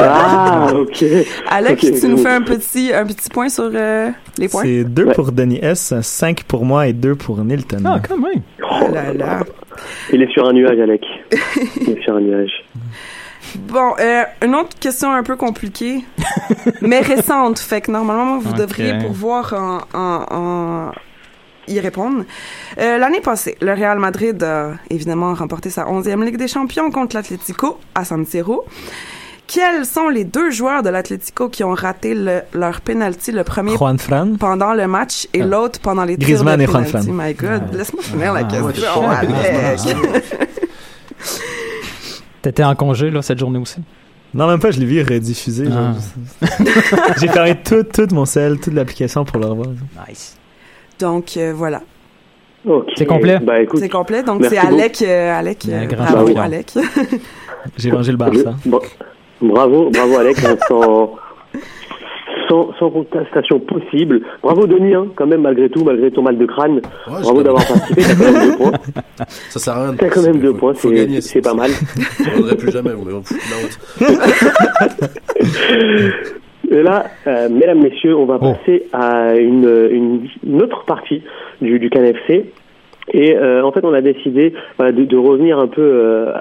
Ah, 0.02 0.68
ok. 0.74 1.04
Alec, 1.50 1.80
Ok, 1.84 2.00
tu 2.00 2.08
nous 2.08 2.18
fais 2.18 2.30
un 2.30 2.42
petit, 2.42 2.92
un 2.94 3.06
petit 3.06 3.30
point 3.30 3.50
sur 3.50 3.70
euh, 3.74 4.10
les 4.38 4.48
points? 4.48 4.64
C'est 4.64 4.84
2 4.84 5.04
Ouais. 5.06 5.14
pour 5.14 5.32
Denis 5.32 5.60
S, 5.62 5.94
5 6.02 6.44
pour 6.44 6.66
moi 6.66 6.88
et 6.88 6.94
2 6.94 7.16
pour 7.16 7.38
Nilton. 7.44 7.84
ah, 7.86 8.00
quand 8.08 8.18
même. 8.18 8.42
Oh 8.64 8.88
là 8.94 9.14
là. 9.14 9.40
Il 10.12 10.22
est 10.22 10.32
sur 10.32 10.48
un 10.48 10.54
nuage, 10.54 10.80
Alec. 10.80 11.02
Il 11.82 11.90
est 11.98 12.04
sur 12.04 12.16
un 12.16 12.22
nuage. 12.22 12.52
Bon, 13.56 13.94
euh, 14.00 14.24
une 14.46 14.54
autre 14.56 14.78
question 14.80 15.12
un 15.12 15.24
peu 15.24 15.36
compliquée, 15.36 16.04
mais 16.82 17.00
récente. 17.00 17.58
Fait 17.60 17.82
que 17.82 17.90
normalement, 17.92 18.38
vous 18.38 18.54
devriez 18.54 18.98
pouvoir 19.00 19.54
en, 19.54 19.98
en, 19.98 20.26
en 20.30 20.92
y 21.70 21.80
répondre. 21.80 22.24
Euh, 22.80 22.98
L'année 22.98 23.22
passée, 23.22 23.58
le 23.62 23.74
Real 23.74 24.00
Madrid 24.00 24.42
a 24.44 24.72
évidemment 24.90 25.34
remporté 25.34 25.70
sa 25.70 25.86
11e 25.86 26.24
Ligue 26.26 26.38
des 26.38 26.48
Champions 26.48 26.92
contre 26.92 27.16
l'Atlético 27.16 27.80
à 27.96 28.04
San 28.06 28.26
Siro. 28.26 28.66
Quels 29.48 29.86
sont 29.88 30.10
les 30.10 30.26
deux 30.26 30.52
joueurs 30.52 30.84
de 30.84 30.90
l'Atlético 30.90 31.50
qui 31.50 31.64
ont 31.64 31.74
raté 31.74 32.14
le- 32.14 32.42
leur 32.54 32.82
penalty, 32.82 33.32
le 33.32 33.44
premier 33.44 33.76
Juan 33.76 33.98
Fran. 33.98 34.34
pendant 34.40 34.74
le 34.76 34.88
match 34.88 35.28
et 35.34 35.42
Ah. 35.42 35.46
l'autre 35.46 35.80
pendant 35.80 36.04
les 36.04 36.18
tirs 36.18 36.28
Griezmann 36.28 36.58
de 36.58 36.64
et 36.64 36.68
Juan 36.68 36.86
penalty? 36.86 37.08
Fran. 37.08 37.16
My 37.18 37.34
God, 37.34 37.74
laisse-moi 37.74 38.04
finir 38.04 38.34
la 38.34 38.42
Ah, 38.42 38.44
question. 38.44 39.10
Alec. 39.10 39.80
T'étais 42.42 42.64
en 42.64 42.76
congé, 42.76 43.10
là, 43.12 43.22
cette 43.22 43.40
journée 43.40 43.60
aussi? 43.60 43.82
Non, 44.34 44.48
même 44.48 44.60
pas, 44.60 44.70
je 44.72 44.80
l'ai 44.80 44.86
vu 44.86 45.02
rediffuser. 45.02 45.68
Ah. 45.72 45.94
J'ai 47.20 47.28
fermé 47.28 47.58
tout, 47.64 47.84
tout 47.84 48.08
mon 48.14 48.26
sel, 48.26 48.60
toute 48.60 48.74
l'application 48.74 49.26
pour 49.26 49.40
le 49.40 49.48
revoir. 49.48 49.70
Nice. 50.08 50.38
Donc, 51.00 51.38
euh, 51.38 51.54
voilà. 51.56 51.82
C'est 52.96 53.06
complet? 53.06 53.40
Bah 53.42 53.62
écoute, 53.62 53.80
C'est 53.80 53.90
complet. 53.90 54.22
Donc, 54.24 54.44
c'est 54.46 54.58
Alec. 54.58 55.02
euh, 55.02 55.40
Alec. 55.40 55.66
Euh, 55.70 55.86
bravo. 55.88 56.38
Alec. 56.38 56.74
J'ai 57.78 57.90
vengé 57.90 58.12
le 58.12 58.18
Barça. 58.18 58.54
bra- 58.66 58.82
bravo, 59.42 59.90
bravo 59.90 60.18
Alec, 60.18 60.38
hein, 60.46 60.56
sans, 60.68 61.16
sans, 62.50 62.70
sans 62.78 62.90
contestation 62.90 63.60
possible. 63.62 64.22
Bravo 64.44 64.68
Denis, 64.68 64.94
hein, 64.94 65.08
quand 65.16 65.26
même, 65.28 65.42
malgré 65.42 65.70
tout, 65.70 65.84
malgré 65.86 66.12
ton 66.12 66.22
mal 66.22 66.38
de 66.38 66.46
crâne. 66.46 66.76
Ouais, 67.08 67.22
Bravo 67.22 67.44
d'avoir 67.44 67.66
participé, 67.66 68.02
t'as 68.04 68.16
quand 68.16 68.32
même 68.34 68.50
deux 68.52 68.58
points. 68.58 68.72
Ça 69.50 69.60
sert 69.60 69.74
à 69.78 69.84
rien. 69.84 69.92
de 69.94 69.98
T'as 69.98 70.10
quand 70.10 70.22
même 70.22 70.40
deux 70.40 70.52
faut- 70.52 70.58
points, 70.58 70.74
c'est 71.22 71.42
pas 71.42 71.54
mal. 71.54 71.72
Je 71.72 72.42
ne 72.42 72.54
plus 72.56 72.72
jamais, 72.72 72.92
foutez 72.92 73.36
la 73.50 73.58
honte. 73.58 75.10
Et 76.72 76.84
là, 76.84 77.06
euh, 77.28 77.50
mesdames, 77.50 77.80
messieurs, 77.82 78.16
on 78.16 78.26
va 78.26 78.38
passer 78.40 78.84
à 78.94 79.36
une, 79.36 79.68
une, 79.92 80.28
une 80.46 80.62
autre 80.62 80.86
partie 80.86 81.24
du, 81.62 81.80
du 81.80 81.90
CanFC. 81.90 82.46
Et 83.12 83.36
euh, 83.36 83.64
en 83.64 83.72
fait, 83.72 83.84
on 83.84 83.94
a 83.94 84.02
décidé 84.02 84.54
voilà, 84.78 84.92
de, 84.92 85.04
de 85.04 85.18
revenir 85.18 85.58
un 85.58 85.68
peu 85.68 85.82
euh, 85.82 86.32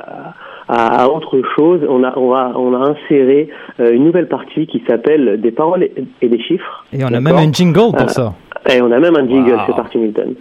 à, 0.69 1.03
à 1.05 1.09
autre 1.09 1.41
chose. 1.57 1.81
On 1.89 2.05
a, 2.05 2.13
on 2.19 2.35
a, 2.35 2.53
on 2.57 2.75
a 2.75 2.91
inséré 2.91 3.49
euh, 3.81 3.93
une 3.95 4.05
nouvelle 4.05 4.29
partie 4.29 4.67
qui 4.67 4.83
s'appelle 4.87 5.41
des 5.41 5.51
paroles 5.51 5.89
et, 6.21 6.29
des 6.29 6.41
chiffres. 6.43 6.85
Et 6.93 7.03
on 7.05 7.15
a 7.15 7.21
même 7.21 7.37
un 7.37 7.51
jingle 7.51 7.93
pour 7.97 8.03
Euh, 8.03 8.09
ça. 8.09 8.35
Et 8.71 8.83
on 8.83 8.93
a 8.93 8.99
même 9.01 9.17
un 9.17 9.27
jingle, 9.27 9.53
Wow. 9.53 9.61
c'est 9.67 9.77
parti, 9.77 9.97
Milton. 9.97 10.35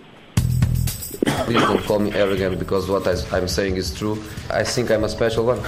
Please 1.45 1.61
don't 1.61 1.83
call 1.85 1.99
me 1.99 2.11
arrogant 2.13 2.59
because 2.59 2.89
what 2.89 3.07
I, 3.07 3.15
I'm 3.35 3.47
saying 3.47 3.77
is 3.77 3.93
true. 3.93 4.17
I 4.49 4.63
think 4.63 4.91
I'm 4.91 5.03
a 5.03 5.09
special 5.09 5.45
one. 5.45 5.59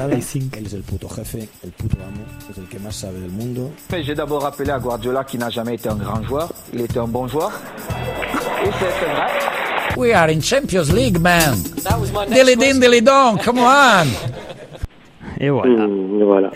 Él 0.00 0.66
es 0.66 0.74
el 0.74 0.82
puto 0.82 1.08
jefe, 1.08 1.48
el 1.62 1.70
puto 1.72 1.96
amo, 2.02 2.24
es 2.50 2.58
el 2.58 2.68
que 2.68 2.78
más 2.78 2.96
sabe 2.96 3.20
del 3.20 3.30
mundo. 3.30 3.72
J'ai 3.90 4.14
d'abord 4.14 4.42
rappelé 4.42 4.70
à 4.70 4.78
Guardiola 4.78 5.24
qui 5.24 5.38
n'a 5.38 5.50
jamais 5.50 5.74
été 5.74 5.88
un 5.88 5.96
grand 5.96 6.22
joueur. 6.22 6.50
Il 6.72 6.80
était 6.80 6.98
un 6.98 7.06
bon 7.08 7.26
joueur. 7.28 7.50
Et 8.64 8.70
c'est 8.78 9.06
vrai. 9.06 9.96
We 9.96 10.12
are 10.12 10.28
in 10.28 10.40
Champions 10.40 10.92
League, 10.94 11.18
man. 11.20 11.54
Dilly 12.28 12.56
din, 12.56 12.80
dilly 12.80 13.02
dong, 13.02 13.38
come 13.42 13.58
on. 13.58 14.06
Et 15.40 15.48
voilà. 15.48 15.86
Mmh, 15.86 16.22
voilà. 16.22 16.50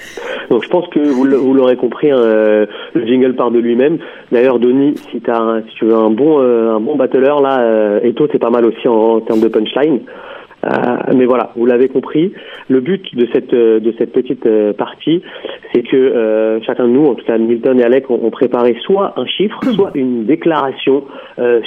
Donc 0.51 0.63
je 0.63 0.69
pense 0.69 0.87
que 0.89 1.01
vous 1.01 1.25
l'aurez 1.25 1.77
compris, 1.77 2.11
hein, 2.11 2.19
euh, 2.19 2.67
le 2.93 3.07
jingle 3.07 3.35
part 3.35 3.51
de 3.51 3.59
lui-même. 3.59 3.99
D'ailleurs, 4.35 4.59
Denis, 4.59 4.97
si, 5.13 5.21
tu 5.21 5.85
veux 5.85 5.95
un 5.95 6.11
bon, 6.11 6.41
euh, 6.41 6.75
un 6.75 6.81
bon 6.81 6.97
battleur, 6.97 7.41
là, 7.41 7.61
euh, 7.61 8.01
Eto, 8.03 8.27
c'est 8.33 8.41
pas 8.41 8.51
mal 8.51 8.65
aussi 8.67 8.89
en, 8.89 8.95
en 8.95 9.21
termes 9.21 9.41
de 9.41 9.47
punchline. 9.47 10.01
Euh, 10.65 10.97
mais 11.15 11.25
voilà, 11.27 11.53
vous 11.57 11.67
l'avez 11.67 11.89
compris. 11.89 12.33
Le 12.69 12.81
but 12.81 13.15
de 13.15 13.29
cette 13.33 13.53
euh, 13.53 13.81
de 13.81 13.95
cette 13.99 14.13
petite 14.13 14.47
euh, 14.47 14.73
partie, 14.73 15.23
c'est 15.73 15.83
que 15.83 16.61
chacun 16.67 16.85
de 16.85 16.91
nous, 16.91 17.07
en 17.07 17.15
tout 17.15 17.25
cas 17.25 17.37
Milton 17.39 17.79
et 17.79 17.85
Alec, 17.85 18.11
ont, 18.11 18.19
ont 18.25 18.31
préparé 18.31 18.77
soit 18.83 19.13
un 19.17 19.27
chiffre, 19.27 19.61
soit 19.75 19.91
une 19.95 20.25
déclaration 20.25 21.05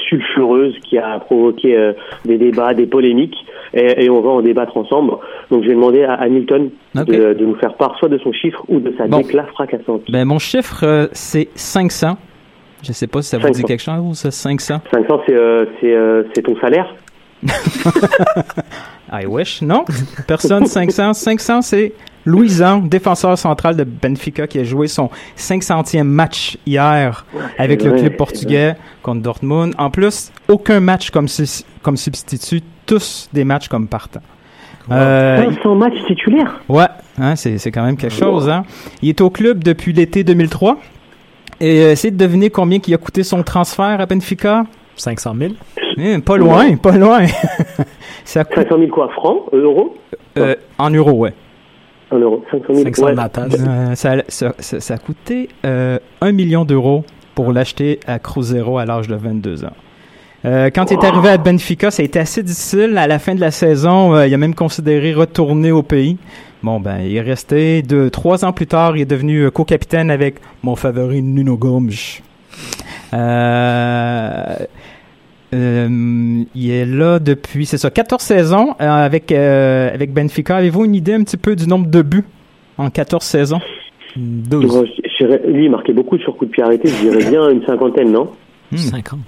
sulfureuse 0.09 0.78
qui 0.80 0.97
a 0.97 1.20
provoqué 1.20 1.91
des 2.26 2.38
débats, 2.38 2.74
des 2.74 2.88
polémiques, 2.88 3.38
et, 3.74 4.05
et 4.05 4.09
on 4.09 4.22
va 4.22 4.30
en 4.30 4.41
débattre 4.41 4.76
ensemble. 4.78 5.13
Donc 5.51 5.63
je 5.63 5.70
vais 5.70 5.76
demander 5.76 6.03
à, 6.03 6.13
à 6.13 6.28
Milton 6.28 6.70
de, 6.95 7.34
de 7.34 7.45
nous 7.45 7.55
faire 7.55 7.76
part 7.76 7.97
soit 7.99 8.09
de 8.09 8.18
son 8.18 8.34
chiffre 8.34 8.63
ou 8.68 8.80
de 8.80 8.93
sa 8.97 9.07
Bon. 9.07 9.20
décla 9.20 9.43
fracassante. 9.45 10.01
Ben, 10.09 10.26
mon 10.26 10.39
chiffre, 10.39 11.09
c'est 11.13 11.49
500. 11.55 12.18
Je 12.84 12.91
sais 12.91 13.07
pas 13.07 13.21
si 13.21 13.30
ça 13.30 13.38
vous 13.38 13.47
dit 13.49 13.61
500. 13.61 13.67
quelque 13.67 13.84
chose, 13.84 14.17
ça, 14.17 14.32
500. 14.32 14.82
500, 14.93 15.21
c'est 15.25 15.34
euh, 15.36 15.65
c'est 15.82 15.93
euh, 15.93 16.23
c'est 16.34 16.41
ton 16.43 16.55
salaire? 16.59 16.93
I 19.11 19.25
wish. 19.25 19.61
Non, 19.61 19.86
personne 20.28 20.65
500. 20.65 21.13
500, 21.13 21.61
c'est 21.61 21.93
Louisan, 22.25 22.80
défenseur 22.80 23.38
central 23.38 23.78
de 23.78 23.84
Benfica, 23.86 24.47
qui 24.47 24.59
a 24.59 24.63
joué 24.63 24.88
son 24.88 25.09
500e 25.38 26.03
match 26.03 26.57
hier 26.65 27.25
avec 27.57 27.84
le 27.84 27.91
vrai, 27.91 27.99
club 28.01 28.15
portugais 28.17 28.75
contre 29.01 29.21
Dortmund. 29.21 29.73
En 29.78 29.89
plus, 29.89 30.32
aucun 30.49 30.80
match 30.82 31.09
comme, 31.09 31.28
sus- 31.30 31.63
comme 31.82 31.95
substitut, 31.95 32.61
tous 32.86 33.30
des 33.32 33.45
matchs 33.45 33.69
comme 33.69 33.88
partant. 33.88 34.21
Euh, 34.91 35.51
500 35.55 35.75
matchs 35.75 36.05
titulaires? 36.05 36.59
Ouais, 36.67 36.86
hein, 37.17 37.36
c'est, 37.36 37.57
c'est 37.57 37.71
quand 37.71 37.84
même 37.84 37.97
quelque 37.97 38.15
chose. 38.15 38.49
Hein. 38.49 38.63
Il 39.01 39.09
est 39.09 39.21
au 39.21 39.30
club 39.30 39.63
depuis 39.63 39.93
l'été 39.93 40.23
2003. 40.25 40.78
Et 41.60 41.82
euh, 41.82 41.91
essayez 41.91 42.12
de 42.12 42.18
deviner 42.18 42.49
combien 42.49 42.80
il 42.86 42.93
a 42.93 42.97
coûté 42.97 43.24
son 43.24 43.43
transfert 43.43 43.99
à 43.99 44.05
Benfica. 44.05 44.66
500 44.95 45.36
000? 45.39 45.53
Eh, 45.97 46.20
pas 46.20 46.38
loin, 46.38 46.76
pas 46.76 46.97
loin. 46.97 47.26
ça 48.24 48.43
coûte, 48.43 48.64
500 48.64 48.78
000 48.78 48.91
quoi 48.91 49.10
Francs 49.10 49.43
Euros 49.53 49.95
euh, 50.38 50.55
en 50.78 50.89
euros, 50.91 51.14
ouais. 51.14 51.34
En 52.12 52.20
euros 52.20 52.43
500 52.51 52.66
000 52.74 52.89
ouais. 52.89 53.14
Euh, 53.68 53.95
ça, 53.95 54.16
ça, 54.28 54.53
ça, 54.60 54.80
ça 54.80 54.93
a 54.93 54.97
coûté 54.97 55.49
euh, 55.66 55.97
1 56.22 56.32
million 56.32 56.66
d'euros 56.66 57.03
pour 57.36 57.51
l'acheter 57.51 57.99
à 58.08 58.20
Cruzeiro 58.20 58.78
à 58.78 58.86
l'âge 58.86 59.08
de 59.08 59.16
22 59.16 59.66
ans. 59.66 59.74
Euh, 60.47 60.69
quand 60.73 60.89
il 60.91 60.93
est 60.93 61.03
arrivé 61.03 61.29
à 61.29 61.37
Benfica, 61.37 61.91
ça 61.91 62.01
a 62.01 62.05
été 62.05 62.19
assez 62.19 62.41
difficile. 62.41 62.97
À 62.97 63.05
la 63.05 63.19
fin 63.19 63.35
de 63.35 63.41
la 63.41 63.51
saison, 63.51 64.15
euh, 64.15 64.27
il 64.27 64.33
a 64.33 64.37
même 64.37 64.55
considéré 64.55 65.13
retourner 65.13 65.71
au 65.71 65.83
pays. 65.83 66.17
Bon, 66.63 66.79
ben, 66.79 66.99
il 67.03 67.15
est 67.17 67.21
resté. 67.21 67.81
De, 67.81 68.07
trois 68.09 68.45
ans 68.45 68.53
plus 68.53 68.65
tard, 68.67 68.95
il 68.95 69.01
est 69.01 69.05
devenu 69.05 69.41
euh, 69.41 69.51
co-capitaine 69.51 70.09
avec 70.09 70.35
mon 70.63 70.75
favori 70.75 71.21
Nuno 71.21 71.57
Gomes. 71.57 71.91
Euh, 73.13 74.55
euh, 75.53 76.43
il 76.55 76.71
est 76.71 76.85
là 76.85 77.19
depuis, 77.19 77.65
c'est 77.65 77.77
ça, 77.77 77.89
14 77.89 78.21
saisons 78.21 78.75
euh, 78.81 78.89
avec, 79.05 79.31
euh, 79.31 79.93
avec 79.93 80.13
Benfica. 80.13 80.57
Avez-vous 80.57 80.85
une 80.85 80.95
idée 80.95 81.13
un 81.13 81.23
petit 81.23 81.37
peu 81.37 81.55
du 81.55 81.67
nombre 81.67 81.87
de 81.87 82.01
buts 82.01 82.25
en 82.77 82.89
14 82.89 83.23
saisons? 83.23 83.59
12. 84.15 84.65
Moi, 84.75 84.85
je- 84.85 85.09
je 85.19 85.25
dirais- 85.25 85.41
lui, 85.47 85.65
il 85.65 85.71
marquait 85.71 85.93
beaucoup 85.93 86.17
sur 86.17 86.35
coup 86.37 86.45
de 86.45 86.51
pied 86.51 86.63
arrêté, 86.63 86.87
je 86.89 87.09
dirais 87.09 87.29
bien 87.29 87.49
une 87.49 87.63
cinquantaine, 87.65 88.11
non? 88.11 88.29
50. 88.75 89.19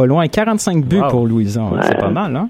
Pas 0.00 0.06
loin, 0.06 0.26
45 0.28 0.82
buts 0.86 0.96
Wow. 1.00 1.08
pour 1.10 1.26
Louison, 1.26 1.72
Ouais. 1.72 1.80
c'est 1.86 1.98
pas 1.98 2.08
mal. 2.08 2.34
Hein? 2.34 2.48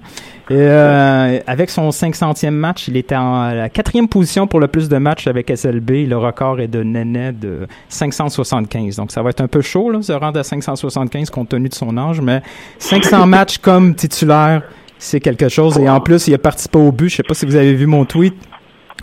Et, 0.49 0.53
euh, 0.57 1.37
avec 1.47 1.69
son 1.69 1.89
500e 1.91 2.49
match, 2.55 2.87
il 2.87 2.95
était 2.95 3.15
en 3.17 3.51
la 3.51 3.67
quatrième 3.67 4.07
position 4.07 4.47
pour 4.47 4.61
le 4.61 4.69
plus 4.69 4.87
de 4.87 4.97
matchs 4.97 5.27
avec 5.27 5.49
SLB. 5.49 6.05
Le 6.07 6.17
record 6.17 6.61
est 6.61 6.69
de 6.69 6.81
Nenet 6.81 7.33
de 7.33 7.67
575. 7.89 8.95
Donc 8.95 9.11
ça 9.11 9.21
va 9.21 9.31
être 9.31 9.41
un 9.41 9.49
peu 9.49 9.59
chaud, 9.59 9.91
là, 9.91 10.01
se 10.01 10.13
rendre 10.13 10.39
à 10.39 10.43
575 10.45 11.29
compte 11.29 11.49
tenu 11.49 11.67
de 11.67 11.73
son 11.73 11.97
âge, 11.97 12.21
mais 12.21 12.41
500 12.79 13.25
matchs 13.27 13.57
comme 13.57 13.95
titulaire, 13.95 14.61
c'est 14.97 15.19
quelque 15.19 15.49
chose. 15.49 15.77
Et 15.77 15.89
en 15.89 15.99
plus, 15.99 16.29
il 16.29 16.33
a 16.33 16.37
participé 16.37 16.77
au 16.79 16.93
but. 16.93 17.09
Je 17.09 17.17
sais 17.17 17.23
pas 17.23 17.33
si 17.33 17.45
vous 17.45 17.55
avez 17.57 17.73
vu 17.73 17.85
mon 17.85 18.05
tweet 18.05 18.33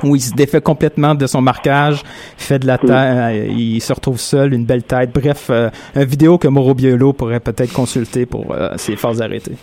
où 0.05 0.17
il 0.17 0.21
se 0.21 0.35
défait 0.35 0.61
complètement 0.61 1.15
de 1.15 1.27
son 1.27 1.41
marquage, 1.41 2.03
fait 2.37 2.59
de 2.59 2.67
la 2.67 2.79
tête, 2.79 2.91
euh, 2.91 3.47
il 3.57 3.81
se 3.81 3.93
retrouve 3.93 4.19
seul, 4.19 4.55
une 4.55 4.65
belle 4.65 4.83
tête. 4.85 5.11
Bref, 5.15 5.49
euh, 5.51 5.69
une 5.97 6.05
vidéo 6.05 6.39
que 6.39 6.49
Mauro 6.49 6.75
Biolo 6.75 7.13
pourrait 7.13 7.41
peut-être 7.41 7.73
consulter 7.73 8.27
pour 8.27 8.53
euh, 8.53 8.71
ses 8.77 8.97
phases 8.97 9.21
arrêtées. 9.23 9.57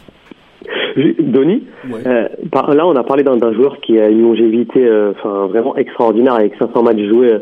Donny, 1.19 1.63
euh, 2.05 2.27
là 2.73 2.87
on 2.87 2.95
a 2.95 3.03
parlé 3.03 3.23
d'un 3.23 3.53
joueur 3.53 3.81
qui 3.81 3.99
a 3.99 4.07
une 4.07 4.21
longévité 4.21 4.85
euh, 4.85 5.11
enfin 5.11 5.47
vraiment 5.47 5.75
extraordinaire 5.75 6.35
avec 6.35 6.53
500 6.57 6.83
matchs 6.83 7.03
joués 7.09 7.33
euh, 7.33 7.39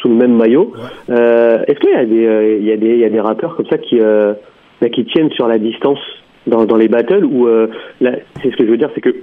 sous 0.00 0.08
le 0.08 0.14
même 0.14 0.34
maillot. 0.34 0.72
Euh, 1.10 1.58
Est-ce 1.66 1.78
qu'il 1.80 1.90
y 1.90 1.94
a 1.94 2.04
des 2.06 2.26
euh, 2.26 2.58
il 2.58 2.64
y 2.64 2.72
a 2.72 2.76
des 2.78 2.94
il 2.94 2.98
y 3.00 3.04
a 3.04 3.10
des 3.10 3.20
rappeurs 3.20 3.56
comme 3.56 3.66
ça 3.66 3.76
qui 3.76 4.00
euh, 4.00 4.32
bah, 4.80 4.88
qui 4.88 5.04
tiennent 5.04 5.30
sur 5.32 5.46
la 5.48 5.58
distance 5.58 5.98
dans, 6.46 6.64
dans 6.64 6.76
les 6.76 6.88
battles 6.88 7.24
ou 7.26 7.46
euh, 7.46 7.68
c'est 8.00 8.50
ce 8.50 8.56
que 8.56 8.64
je 8.64 8.70
veux 8.70 8.78
dire 8.78 8.90
c'est 8.94 9.02
que 9.02 9.14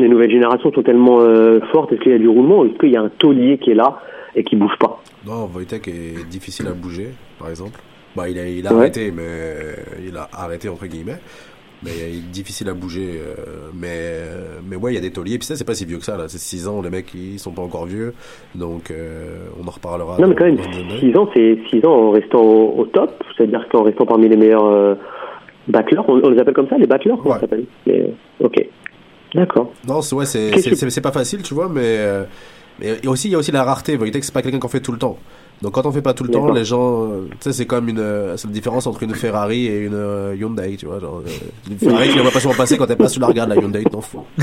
les 0.00 0.08
nouvelles 0.08 0.30
générations 0.30 0.72
sont 0.72 0.82
tellement 0.82 1.20
euh, 1.20 1.60
fortes 1.72 1.92
est-ce 1.92 2.00
qu'il 2.00 2.12
y 2.12 2.14
a 2.14 2.18
du 2.18 2.28
roulement 2.28 2.60
ou 2.60 2.66
est-ce 2.66 2.78
qu'il 2.78 2.90
y 2.90 2.96
a 2.96 3.02
un 3.02 3.08
taulier 3.10 3.58
qui 3.58 3.70
est 3.70 3.74
là 3.74 4.00
et 4.34 4.44
qui 4.44 4.56
bouge 4.56 4.76
pas? 4.78 5.00
Non, 5.26 5.48
Wojtek 5.54 5.86
est 5.88 6.28
difficile 6.28 6.66
à 6.68 6.72
bouger, 6.72 7.08
par 7.38 7.48
exemple. 7.50 7.78
Bah, 8.16 8.28
il 8.28 8.38
a, 8.38 8.46
il 8.48 8.66
a 8.66 8.70
Ouais. 8.72 8.78
arrêté, 8.78 9.12
mais 9.14 9.22
il 10.06 10.16
a 10.16 10.28
arrêté 10.32 10.68
entre 10.68 10.86
guillemets. 10.86 11.18
Mais 11.82 11.90
il 12.10 12.16
est 12.18 12.30
difficile 12.30 12.68
à 12.68 12.74
bouger. 12.74 13.18
euh, 13.20 13.68
mais, 13.74 14.18
mais 14.68 14.76
ouais, 14.76 14.92
il 14.92 14.96
y 14.96 14.98
a 14.98 15.00
des 15.00 15.12
tauliers. 15.12 15.38
Puis 15.38 15.46
ça, 15.46 15.56
c'est 15.56 15.64
pas 15.64 15.72
si 15.74 15.86
vieux 15.86 15.96
que 15.96 16.04
ça. 16.04 16.16
Là, 16.18 16.24
c'est 16.28 16.36
6 16.38 16.68
ans. 16.68 16.82
Les 16.82 16.90
mecs, 16.90 17.14
ils 17.14 17.38
sont 17.38 17.52
pas 17.52 17.62
encore 17.62 17.86
vieux. 17.86 18.12
Donc, 18.54 18.90
euh, 18.90 19.46
on 19.58 19.66
en 19.66 19.70
reparlera. 19.70 20.18
Non 20.18 20.28
mais 20.28 20.34
quand 20.34 20.44
même 20.44 20.56
dans 20.56 20.64
une 20.64 20.90
année. 20.90 20.98
6 21.00 21.16
ans 21.16 21.28
c'est 21.34 21.58
6 21.70 21.84
ans 21.86 21.92
en 21.94 22.10
restant 22.10 22.40
au, 22.42 22.80
au 22.80 22.84
top 22.86 23.22
c'est-à-dire 23.36 23.66
qu'en 23.70 23.82
restant 23.84 24.04
parmi 24.04 24.28
les 24.28 24.36
meilleurs 24.36 24.66
euh, 24.66 24.94
battleurs 25.68 26.04
on, 26.08 26.20
on 26.22 26.28
les 26.30 26.38
appelle 26.38 26.52
comme 26.54 26.68
ça 26.68 26.76
les 26.76 26.86
battleurs 26.86 27.18
ça 27.24 27.40
s'appelle? 27.40 27.64
Les- 27.86 28.12
ok 28.40 28.66
d'accord 29.34 29.72
Non, 29.86 30.02
c'est 30.02 30.14
ouais, 30.14 30.26
c'est 30.26 31.00
pas 31.00 31.12
facile, 31.12 31.42
tu 31.42 31.54
vois, 31.54 31.68
mais 31.68 31.80
euh, 31.84 32.24
mais 32.80 32.98
et 33.02 33.08
aussi 33.08 33.28
il 33.28 33.32
y 33.32 33.34
a 33.34 33.38
aussi 33.38 33.52
la 33.52 33.62
rareté. 33.64 33.96
Wojtek, 33.96 34.24
c'est 34.24 34.32
pas 34.34 34.42
quelqu'un 34.42 34.58
qu'on 34.58 34.68
fait 34.68 34.80
tout 34.80 34.92
le 34.92 34.98
temps. 34.98 35.18
Donc 35.62 35.72
quand 35.74 35.84
on 35.84 35.92
fait 35.92 36.00
pas 36.00 36.14
tout 36.14 36.24
le 36.24 36.30
temps, 36.30 36.50
les 36.52 36.64
gens, 36.64 37.04
euh, 37.04 37.26
tu 37.32 37.36
sais, 37.40 37.52
c'est 37.52 37.66
comme 37.66 37.86
une, 37.90 37.98
euh, 37.98 38.34
c'est 38.38 38.46
la 38.48 38.54
différence 38.54 38.86
entre 38.86 39.02
une 39.02 39.14
Ferrari 39.14 39.66
et 39.66 39.80
une 39.80 39.92
euh, 39.94 40.34
Hyundai, 40.34 40.76
tu 40.78 40.86
vois. 40.86 40.98
Genre, 41.00 41.20
euh, 41.26 41.30
une 41.70 41.76
Ferrari, 41.78 42.08
tu 42.08 42.16
la 42.16 42.22
vois 42.22 42.30
pas 42.30 42.40
souvent 42.40 42.54
passer 42.54 42.78
quand 42.78 42.86
t'es 42.86 42.96
pas 42.96 43.08
sur 43.08 43.20
la 43.20 43.26
regarde 43.26 43.50
la 43.50 43.56
Hyundai, 43.56 43.84
t'en 43.84 44.00
fous. 44.00 44.24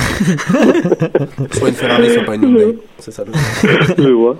soit 1.53 1.69
une 1.69 1.73
Ferrari, 1.75 2.11
soit 2.13 2.23
pas 2.23 2.35
une 2.35 2.43
Hyundai. 2.43 2.77
C'est 2.99 3.11
ça. 3.11 3.23
le- 3.25 4.03
je 4.03 4.09
vois 4.09 4.38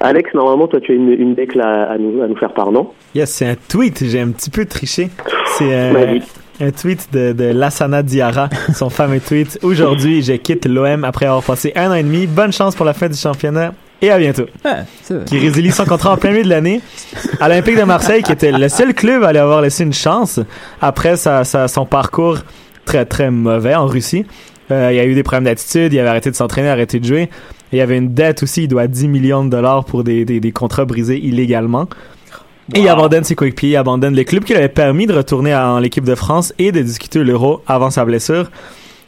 Alex 0.00 0.32
normalement 0.34 0.66
toi 0.68 0.80
tu 0.80 0.92
as 0.92 0.94
une, 0.94 1.10
une 1.10 1.34
deck 1.34 1.54
là 1.54 1.90
à 1.90 1.98
nous, 1.98 2.22
à 2.22 2.28
nous 2.28 2.36
faire 2.36 2.54
part 2.54 2.70
non? 2.72 2.88
Yes, 3.14 3.30
c'est 3.32 3.46
un 3.48 3.56
tweet. 3.68 4.04
J'ai 4.06 4.20
un 4.20 4.30
petit 4.30 4.50
peu 4.50 4.64
triché. 4.64 5.10
C'est 5.58 5.74
un, 5.74 5.92
Vas-y. 5.92 6.22
Un 6.60 6.70
tweet 6.70 7.08
de, 7.12 7.32
de 7.32 7.44
Lassana 7.44 8.02
Diarra, 8.02 8.48
son 8.74 8.90
fameux 8.90 9.20
tweet. 9.20 9.58
Aujourd'hui, 9.62 10.22
je 10.22 10.34
quitte 10.34 10.66
l'OM 10.66 11.04
après 11.04 11.26
avoir 11.26 11.42
passé 11.42 11.72
un 11.76 11.90
an 11.90 11.94
et 11.94 12.02
demi. 12.02 12.26
Bonne 12.26 12.52
chance 12.52 12.74
pour 12.74 12.84
la 12.86 12.92
fin 12.94 13.08
du 13.08 13.16
championnat 13.16 13.72
et 14.00 14.10
à 14.10 14.18
bientôt. 14.18 14.46
Qui 15.26 15.38
résilie 15.38 15.70
son 15.72 15.84
contrat 15.84 16.12
en 16.12 16.16
plein 16.16 16.30
milieu 16.32 16.44
de 16.44 16.48
l'année 16.48 16.80
à 17.40 17.48
l'Olympique 17.48 17.76
de 17.78 17.84
Marseille, 17.84 18.22
qui 18.22 18.32
était 18.32 18.52
le 18.52 18.68
seul 18.68 18.94
club 18.94 19.22
à 19.24 19.32
lui 19.32 19.38
avoir 19.38 19.60
laissé 19.62 19.84
une 19.84 19.92
chance 19.92 20.40
après 20.80 21.16
sa, 21.16 21.44
sa- 21.44 21.68
son 21.68 21.86
parcours 21.86 22.38
très 22.84 23.04
très 23.06 23.30
mauvais 23.30 23.74
en 23.74 23.86
Russie. 23.86 24.24
Euh, 24.70 24.88
il 24.92 24.96
y 24.96 25.00
a 25.00 25.04
eu 25.04 25.14
des 25.14 25.22
problèmes 25.22 25.44
d'attitude, 25.44 25.92
il 25.92 25.98
avait 25.98 26.08
arrêté 26.08 26.30
de 26.30 26.36
s'entraîner, 26.36 26.68
arrêté 26.68 26.98
de 27.00 27.04
jouer. 27.04 27.22
Et 27.72 27.76
il 27.76 27.78
y 27.78 27.80
avait 27.80 27.96
une 27.96 28.12
dette 28.12 28.42
aussi, 28.42 28.64
il 28.64 28.68
doit 28.68 28.86
10 28.86 29.08
millions 29.08 29.44
de 29.44 29.50
dollars 29.50 29.84
pour 29.84 30.04
des, 30.04 30.24
des, 30.24 30.40
des 30.40 30.52
contrats 30.52 30.84
brisés 30.84 31.18
illégalement. 31.18 31.88
Et 32.74 32.80
il 32.80 32.88
abandonne 32.88 33.22
ses 33.22 33.34
coéquipiers, 33.34 33.70
il 33.70 33.76
abandonne 33.76 34.14
les 34.14 34.24
clubs 34.24 34.44
qui 34.44 34.52
lui 34.52 34.58
avaient 34.58 34.68
permis 34.68 35.06
de 35.06 35.12
retourner 35.12 35.54
en 35.54 35.78
l'équipe 35.78 36.04
de 36.04 36.14
France 36.14 36.54
et 36.58 36.72
de 36.72 36.80
discuter 36.80 37.22
l'euro 37.22 37.62
avant 37.66 37.90
sa 37.90 38.04
blessure. 38.06 38.50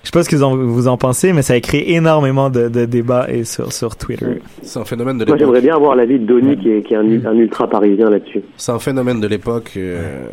Je 0.05 0.09
sais 0.11 0.13
pas 0.13 0.23
ce 0.23 0.29
que 0.29 0.37
vous 0.37 0.43
en, 0.45 0.55
vous 0.57 0.87
en 0.89 0.97
pensez, 0.99 1.33
mais 1.33 1.41
ça 1.43 1.55
a 1.55 1.61
créé 1.61 1.95
énormément 1.95 2.51
de, 2.51 2.69
de 2.69 2.85
débats 2.85 3.27
et 3.31 3.45
sur, 3.45 3.73
sur 3.73 3.97
Twitter. 3.97 4.27
C'est 4.63 4.79
un 4.79 4.85
phénomène 4.85 5.17
de 5.19 5.25
Moi, 5.25 5.35
l'époque. 5.37 5.41
j'aimerais 5.41 5.61
bien 5.63 5.75
avoir 5.77 5.97
l'avis 5.97 6.19
de 6.19 6.27
Donny, 6.27 6.59
qui 6.59 6.69
est, 6.71 6.83
qui 6.83 6.93
est 6.93 6.97
un, 6.99 7.27
un 7.27 7.35
ultra 7.37 7.69
parisien 7.69 8.11
là-dessus. 8.11 8.43
C'est 8.59 8.71
un 8.73 8.79
phénomène 8.79 9.19
de 9.21 9.27
l'époque. 9.27 9.73
euh, 9.79 10.27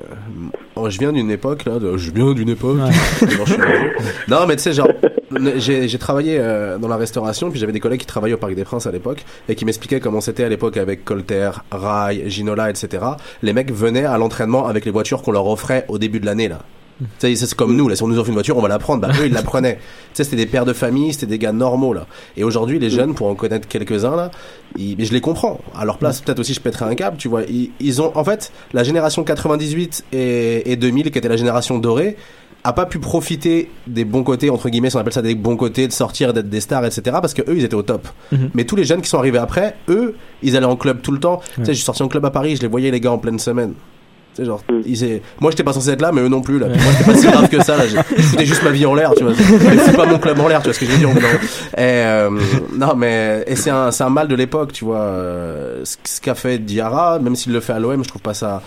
oh, 0.75 0.89
je 0.89 0.99
viens 0.99 1.13
d'une 1.13 1.31
époque 1.31 1.63
là. 1.65 1.79
de- 1.79 1.95
je 1.97 2.11
viens 2.11 2.33
d'une 2.33 2.49
époque. 2.49 2.75
Non, 4.27 4.39
mais 4.47 4.55
tu 4.57 4.63
sais, 4.63 4.73
genre, 4.73 4.87
j'ai 5.57 5.87
j'ai 5.87 5.97
travaillé 5.97 6.37
euh, 6.39 6.77
dans 6.77 6.87
la 6.87 6.97
restauration, 6.97 7.49
puis 7.49 7.59
j'avais 7.59 7.71
des 7.71 7.79
collègues 7.79 7.99
qui 8.01 8.05
travaillaient 8.05 8.33
au 8.35 8.37
Parc 8.37 8.55
des 8.55 8.63
Princes 8.63 8.87
à 8.87 8.91
l'époque 8.91 9.23
et 9.47 9.55
qui 9.55 9.65
m'expliquaient 9.65 9.99
comment 9.99 10.21
c'était 10.21 10.43
à 10.43 10.49
l'époque 10.49 10.77
avec 10.77 11.05
Colter, 11.05 11.51
Rai, 11.71 12.29
Ginola, 12.29 12.69
etc. 12.69 13.03
Les 13.41 13.53
mecs 13.53 13.71
venaient 13.71 14.05
à 14.05 14.17
l'entraînement 14.17 14.67
avec 14.67 14.85
les 14.85 14.91
voitures 14.91 15.21
qu'on 15.21 15.31
leur 15.31 15.47
offrait 15.47 15.85
au 15.87 15.97
début 15.97 16.19
de 16.19 16.25
l'année 16.25 16.47
là. 16.49 16.59
C'est 17.19 17.53
comme 17.55 17.75
nous, 17.75 17.87
là, 17.87 17.95
si 17.95 18.03
on 18.03 18.07
nous 18.07 18.17
offre 18.19 18.29
une 18.29 18.35
voiture, 18.35 18.57
on 18.57 18.61
va 18.61 18.67
la 18.67 18.79
prendre. 18.79 19.01
Bah, 19.01 19.09
eux, 19.19 19.25
ils 19.27 19.33
la 19.33 19.41
prenaient. 19.43 19.79
C'était 20.13 20.35
des 20.35 20.45
pères 20.45 20.65
de 20.65 20.73
famille, 20.73 21.13
c'était 21.13 21.25
des 21.25 21.37
gars 21.39 21.51
normaux, 21.51 21.93
là. 21.93 22.05
Et 22.37 22.43
aujourd'hui, 22.43 22.79
les 22.79 22.89
jeunes, 22.89 23.13
pour 23.15 23.27
en 23.27 23.35
connaître 23.35 23.67
quelques-uns, 23.67 24.15
là, 24.15 24.31
ils- 24.77 24.95
mais 24.97 25.05
je 25.05 25.13
les 25.13 25.21
comprends. 25.21 25.59
À 25.75 25.85
leur 25.85 25.97
place, 25.97 26.21
peut-être 26.21 26.39
aussi, 26.39 26.53
je 26.53 26.59
pèterais 26.59 26.85
un 26.85 26.95
câble, 26.95 27.17
tu 27.17 27.27
vois. 27.27 27.43
Ils, 27.43 27.71
ils 27.79 28.01
ont, 28.01 28.11
en 28.15 28.23
fait, 28.23 28.51
la 28.73 28.83
génération 28.83 29.23
98 29.23 30.03
et, 30.13 30.71
et 30.71 30.75
2000, 30.75 31.11
qui 31.11 31.17
était 31.17 31.29
la 31.29 31.37
génération 31.37 31.77
dorée, 31.79 32.17
a 32.63 32.73
pas 32.73 32.85
pu 32.85 32.99
profiter 32.99 33.71
des 33.87 34.05
bons 34.05 34.23
côtés, 34.23 34.51
entre 34.51 34.69
guillemets, 34.69 34.91
si 34.91 34.95
on 34.95 34.99
appelle 34.99 35.13
ça 35.13 35.23
des 35.23 35.33
bons 35.33 35.57
côtés, 35.57 35.87
de 35.87 35.93
sortir, 35.93 36.31
d'être 36.31 36.49
des 36.49 36.61
stars, 36.61 36.85
etc., 36.85 37.01
parce 37.19 37.33
que 37.33 37.41
eux, 37.49 37.57
ils 37.57 37.63
étaient 37.63 37.73
au 37.73 37.81
top. 37.81 38.07
Mhm. 38.31 38.51
Mais 38.53 38.65
tous 38.65 38.75
les 38.75 38.83
jeunes 38.83 39.01
qui 39.01 39.09
sont 39.09 39.17
arrivés 39.17 39.39
après, 39.39 39.75
eux, 39.89 40.13
ils 40.43 40.55
allaient 40.55 40.65
en 40.67 40.75
club 40.75 41.01
tout 41.01 41.11
le 41.11 41.19
temps. 41.19 41.41
Tu 41.55 41.65
sais, 41.65 41.71
je 41.71 41.77
suis 41.77 41.85
sorti 41.85 42.03
en 42.03 42.07
club 42.07 42.23
à 42.25 42.29
Paris, 42.29 42.55
je 42.57 42.61
les 42.61 42.67
voyais, 42.67 42.91
les 42.91 42.99
gars, 42.99 43.11
en 43.11 43.17
pleine 43.17 43.39
semaine. 43.39 43.73
Sais, 44.33 44.45
genre, 44.45 44.63
ils 44.85 45.03
est- 45.03 45.21
moi 45.41 45.51
j'étais 45.51 45.63
pas 45.63 45.73
censé 45.73 45.89
être 45.89 46.01
là, 46.01 46.11
mais 46.13 46.21
eux 46.21 46.29
non 46.29 46.39
plus, 46.41 46.57
là. 46.57 46.67
Puis 46.67 46.81
moi 46.81 46.91
j'étais 46.97 47.11
pas 47.11 47.17
si 47.17 47.27
grave 47.27 47.49
que 47.49 47.61
ça, 47.63 47.75
là. 47.75 47.83
Je 47.87 48.21
foutais 48.21 48.45
juste 48.45 48.63
ma 48.63 48.69
vie 48.69 48.85
en 48.85 48.95
l'air, 48.95 49.11
tu 49.17 49.23
vois. 49.25 49.33
C'est 49.35 49.95
pas 49.95 50.05
mon 50.05 50.19
club 50.19 50.39
en 50.39 50.47
l'air, 50.47 50.59
tu 50.61 50.65
vois 50.69 50.73
ce 50.73 50.79
que 50.79 50.85
je 50.85 50.91
veux 50.91 50.97
dire. 50.97 51.09
Et, 51.09 51.79
euh, 51.81 52.29
non, 52.73 52.95
mais, 52.95 53.43
et 53.45 53.55
c'est 53.57 53.71
un, 53.71 53.91
c'est 53.91 54.05
un 54.05 54.09
mal 54.09 54.29
de 54.29 54.35
l'époque, 54.35 54.71
tu 54.71 54.85
vois. 54.85 54.99
euh, 54.99 55.81
Ce, 55.83 55.97
ce 56.05 56.21
qu'a 56.21 56.35
fait 56.35 56.59
Diarra, 56.59 57.19
même 57.19 57.35
s'il 57.35 57.51
le 57.51 57.59
fait 57.59 57.73
à 57.73 57.79
l'OM, 57.79 58.01
je 58.03 58.07
trouve 58.07 58.21
pas 58.21 58.33
ça, 58.33 58.61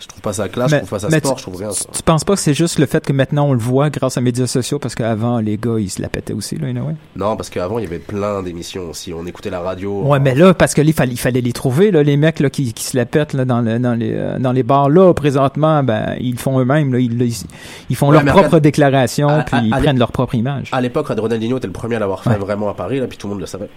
je 0.00 0.06
trouve 0.08 0.22
pas 0.22 0.32
ça 0.32 0.48
classe, 0.48 0.70
je 0.70 0.76
trouve 0.78 0.88
pas 0.88 0.98
ça 0.98 1.10
sport, 1.10 1.36
je 1.38 1.42
trouve 1.42 1.56
rien. 1.56 1.70
ça. 1.72 1.84
Tu 1.92 2.02
penses 2.02 2.24
pas 2.24 2.34
que 2.34 2.40
c'est 2.40 2.54
juste 2.54 2.78
le 2.78 2.86
fait 2.86 3.04
que 3.04 3.12
maintenant 3.12 3.46
on 3.48 3.52
le 3.52 3.58
voit 3.58 3.90
grâce 3.90 4.16
aux 4.16 4.20
médias 4.20 4.46
sociaux 4.46 4.78
parce 4.78 4.94
qu'avant 4.94 5.38
les 5.40 5.56
gars 5.58 5.78
ils 5.78 5.90
se 5.90 6.00
la 6.00 6.08
pétaient 6.08 6.32
aussi 6.32 6.56
là, 6.56 6.68
anyway? 6.68 6.94
Non, 7.16 7.36
parce 7.36 7.50
qu'avant 7.50 7.78
il 7.78 7.84
y 7.84 7.86
avait 7.86 7.98
plein 7.98 8.42
d'émissions 8.42 8.88
aussi. 8.90 9.12
On 9.12 9.24
écoutait 9.26 9.50
la 9.50 9.60
radio. 9.60 10.02
Ouais, 10.02 10.18
mais 10.18 10.34
là 10.34 10.54
parce 10.54 10.74
que 10.74 10.80
il 10.80 10.92
fallait, 10.92 11.12
il 11.12 11.18
fallait 11.18 11.40
les 11.42 11.52
trouver 11.52 11.90
là, 11.90 12.02
les 12.02 12.16
mecs 12.16 12.40
là 12.40 12.48
qui, 12.50 12.72
qui 12.72 12.84
se 12.84 12.96
la 12.96 13.04
pètent 13.06 13.34
là 13.34 13.44
dans, 13.44 13.60
le- 13.60 13.78
dans 13.78 13.94
les 13.94 14.12
euh, 14.14 14.38
dans 14.38 14.52
les 14.52 14.62
bars 14.62 14.88
là 14.88 15.12
présentement 15.14 15.82
ben 15.82 16.16
ils 16.18 16.32
le 16.32 16.38
font 16.38 16.58
eux-mêmes 16.58 16.92
là, 16.92 16.98
ils, 16.98 17.20
ils, 17.22 17.34
ils 17.90 17.96
font 17.96 18.08
Ouais, 18.08 18.14
leur 18.14 18.24
mais 18.24 18.30
propre 18.30 18.46
regarde, 18.46 18.62
déclaration 18.62 19.28
à- 19.28 19.42
puis 19.42 19.56
à- 19.56 19.62
ils 19.62 19.74
à 19.74 19.78
prennent 19.78 19.98
leur 19.98 20.12
propre 20.12 20.34
image. 20.34 20.70
À 20.72 20.80
l'époque, 20.80 21.08
Ronaldinho 21.08 21.58
était 21.58 21.66
le 21.66 21.72
premier 21.72 21.96
à 21.96 21.98
l'avoir 21.98 22.22
fait 22.22 22.30
Ouais. 22.30 22.36
vraiment 22.38 22.68
à 22.70 22.74
Paris, 22.74 22.98
là, 23.00 23.06
puis 23.06 23.18
tout 23.18 23.26
le 23.26 23.32
monde 23.34 23.40
le 23.40 23.46
savait. 23.46 23.68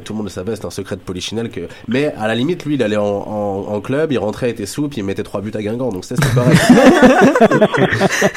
Tout 0.00 0.12
le 0.12 0.18
monde 0.18 0.26
le 0.26 0.30
savait, 0.30 0.54
c'était 0.54 0.66
un 0.66 0.70
secret 0.70 0.96
de 0.96 1.00
polichinelle 1.00 1.50
que. 1.50 1.62
Mais 1.88 2.12
à 2.18 2.26
la 2.28 2.34
limite, 2.34 2.64
lui, 2.64 2.74
il 2.74 2.82
allait 2.82 2.96
en, 2.96 3.04
en, 3.04 3.66
en 3.74 3.80
club, 3.80 4.12
il 4.12 4.18
rentrait, 4.18 4.48
il 4.48 4.52
était 4.52 4.66
sous, 4.66 4.88
puis 4.88 4.98
il 5.00 5.04
mettait 5.04 5.22
trois 5.22 5.40
buts 5.40 5.52
à 5.54 5.62
Guingamp, 5.62 5.90
donc 5.92 6.04
c'était. 6.04 6.22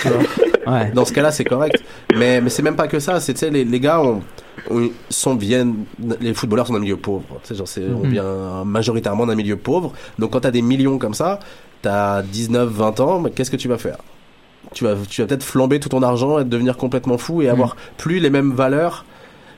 Tu 0.02 0.08
vois 0.66 0.84
Dans 0.94 1.06
ce 1.06 1.14
cas-là, 1.14 1.32
c'est 1.32 1.44
correct. 1.46 1.82
Mais, 2.16 2.42
mais 2.42 2.50
c'est 2.50 2.62
même 2.64 2.76
pas 2.76 2.88
que 2.88 3.00
ça, 3.00 3.20
c'est, 3.20 3.34
tu 3.34 3.40
sais, 3.40 3.50
les, 3.50 3.66
les 3.66 3.80
gars 3.80 4.02
ont, 4.02 4.22
ont- 4.70 4.90
sont, 5.10 5.36
viennent, 5.36 5.86
les 6.22 6.34
footballeurs 6.34 6.68
sont 6.68 6.74
d'un 6.74 6.80
milieu 6.80 6.98
pauvre. 6.98 7.24
Tu 7.44 7.50
sais, 7.50 7.56
genre, 7.56 7.68
c'est, 7.68 7.84
on 7.86 8.04
Mhm. 8.04 8.10
vient 8.10 8.64
majoritairement 8.66 9.26
d'un 9.26 9.36
milieu 9.36 9.56
pauvre. 9.58 9.94
Donc 10.18 10.32
quand 10.32 10.42
t'as 10.42 10.52
des 10.52 10.62
millions 10.62 10.98
comme 10.98 11.14
ça, 11.14 11.40
t'as 11.82 12.22
19, 12.22 12.70
20 12.70 13.00
ans, 13.00 13.20
mais 13.20 13.32
qu'est-ce 13.32 13.52
que 13.52 13.58
tu 13.58 13.68
vas 13.68 13.78
faire? 13.78 13.98
tu 14.74 14.84
vas, 14.84 14.94
tu 15.10 15.22
vas 15.22 15.28
peut-être 15.28 15.42
flamber 15.44 15.80
tout 15.80 15.90
ton 15.90 16.04
argent 16.04 16.38
et 16.38 16.44
devenir 16.44 16.78
complètement 16.78 17.18
fou 17.18 17.42
et 17.42 17.50
avoir 17.50 17.76
plus 17.98 18.20
les 18.20 18.30
mêmes 18.30 18.52
valeurs. 18.52 19.04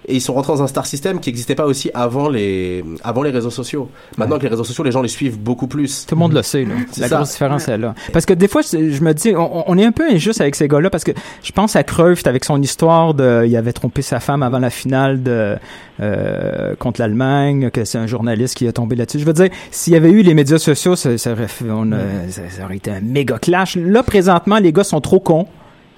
Et 0.07 0.15
ils 0.15 0.21
sont 0.21 0.33
rentrés 0.33 0.53
dans 0.53 0.63
un 0.63 0.67
star 0.67 0.85
system 0.87 1.19
qui 1.19 1.29
n'existait 1.29 1.53
pas 1.55 1.65
aussi 1.65 1.91
avant 1.93 2.27
les, 2.27 2.83
avant 3.03 3.21
les 3.21 3.29
réseaux 3.29 3.51
sociaux. 3.51 3.87
Maintenant 4.17 4.37
que 4.37 4.43
les 4.43 4.49
réseaux 4.49 4.63
sociaux, 4.63 4.83
les 4.83 4.91
gens 4.91 5.01
les 5.03 5.07
suivent 5.07 5.37
beaucoup 5.39 5.67
plus. 5.67 6.05
Tout 6.07 6.15
le 6.15 6.19
monde 6.19 6.33
le 6.33 6.41
sait, 6.41 6.65
là. 6.65 6.73
C'est 6.91 7.01
La 7.01 7.07
ça. 7.07 7.15
grosse 7.17 7.31
différence 7.31 7.67
est 7.67 7.77
là. 7.77 7.93
Parce 8.11 8.25
que 8.25 8.33
des 8.33 8.47
fois, 8.47 8.61
je, 8.63 8.77
me 9.03 9.13
dis, 9.13 9.35
on, 9.35 9.69
on 9.69 9.77
est 9.77 9.85
un 9.85 9.91
peu 9.91 10.09
injuste 10.09 10.41
avec 10.41 10.55
ces 10.55 10.67
gars-là 10.67 10.89
parce 10.89 11.03
que 11.03 11.11
je 11.43 11.51
pense 11.51 11.75
à 11.75 11.83
Cruyff 11.83 12.25
avec 12.25 12.45
son 12.45 12.59
histoire 12.61 13.13
de, 13.13 13.43
il 13.47 13.55
avait 13.55 13.73
trompé 13.73 14.01
sa 14.01 14.19
femme 14.19 14.41
avant 14.41 14.57
la 14.59 14.71
finale 14.71 15.21
de, 15.21 15.55
euh, 16.01 16.75
contre 16.79 16.99
l'Allemagne, 17.01 17.69
que 17.69 17.85
c'est 17.85 17.97
un 17.97 18.07
journaliste 18.07 18.55
qui 18.57 18.67
a 18.67 18.71
tombé 18.71 18.95
là-dessus. 18.95 19.19
Je 19.19 19.25
veux 19.25 19.33
dire, 19.33 19.49
s'il 19.69 19.93
y 19.93 19.95
avait 19.95 20.09
eu 20.11 20.21
les 20.23 20.33
médias 20.33 20.57
sociaux, 20.57 20.95
ça, 20.95 21.17
ça 21.17 21.31
aurait, 21.33 21.47
fait- 21.47 21.65
on 21.69 21.91
a- 21.91 21.97
ça, 22.29 22.41
ça 22.49 22.63
aurait 22.65 22.77
été 22.77 22.89
un 22.91 23.01
méga 23.01 23.37
clash. 23.37 23.75
Là, 23.75 24.01
présentement, 24.03 24.57
les 24.57 24.73
gars 24.73 24.83
sont 24.83 25.01
trop 25.01 25.19
cons. 25.19 25.45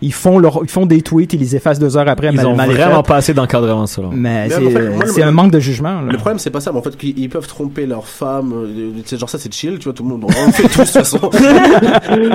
Ils 0.04 0.14
font 0.14 0.38
leur, 0.38 0.60
ils 0.64 0.70
font 0.70 0.86
des 0.86 1.02
tweets, 1.02 1.34
ils 1.34 1.40
les 1.40 1.56
effacent 1.56 1.80
deux 1.80 1.96
heures 1.98 2.08
après. 2.08 2.28
Ils 2.28 2.36
mal- 2.36 2.46
ont 2.48 2.56
mal 2.56 2.70
vraiment 2.70 3.02
fait. 3.04 3.08
pas 3.08 3.16
assez 3.16 3.34
d'encadrement, 3.34 3.88
selon. 3.88 4.10
Mais 4.12 4.48
Mais 4.48 4.50
c'est 4.50 4.68
en 4.68 4.70
fait, 4.70 5.08
c'est 5.08 5.24
un 5.24 5.32
manque 5.32 5.52
de 5.52 5.60
jugement. 5.60 6.02
là. 6.02 6.12
Le 6.12 6.18
problème, 6.18 6.40
c'est 6.40 6.50
pas 6.50 6.60
ça, 6.60 6.72
mais 6.72 6.80
en 6.80 6.82
fait, 6.82 6.96
qu'ils 6.98 7.18
ils 7.18 7.30
peuvent 7.30 7.48
tromper 7.48 7.86
leur 7.86 8.06
femme. 8.08 8.52
euh, 8.54 8.92
sais, 9.06 9.18
genre, 9.18 9.30
ça, 9.30 9.38
c'est 9.40 9.54
chill, 9.54 9.78
tu 9.80 9.86
vois, 9.86 9.94
tout 9.94 10.04
le 10.04 10.10
monde. 10.10 10.26
On 10.26 10.46
le 10.48 10.52
fait 10.52 10.64
tous, 10.64 10.80
de 10.80 10.84
toute 10.84 10.88
façon. 10.92 11.20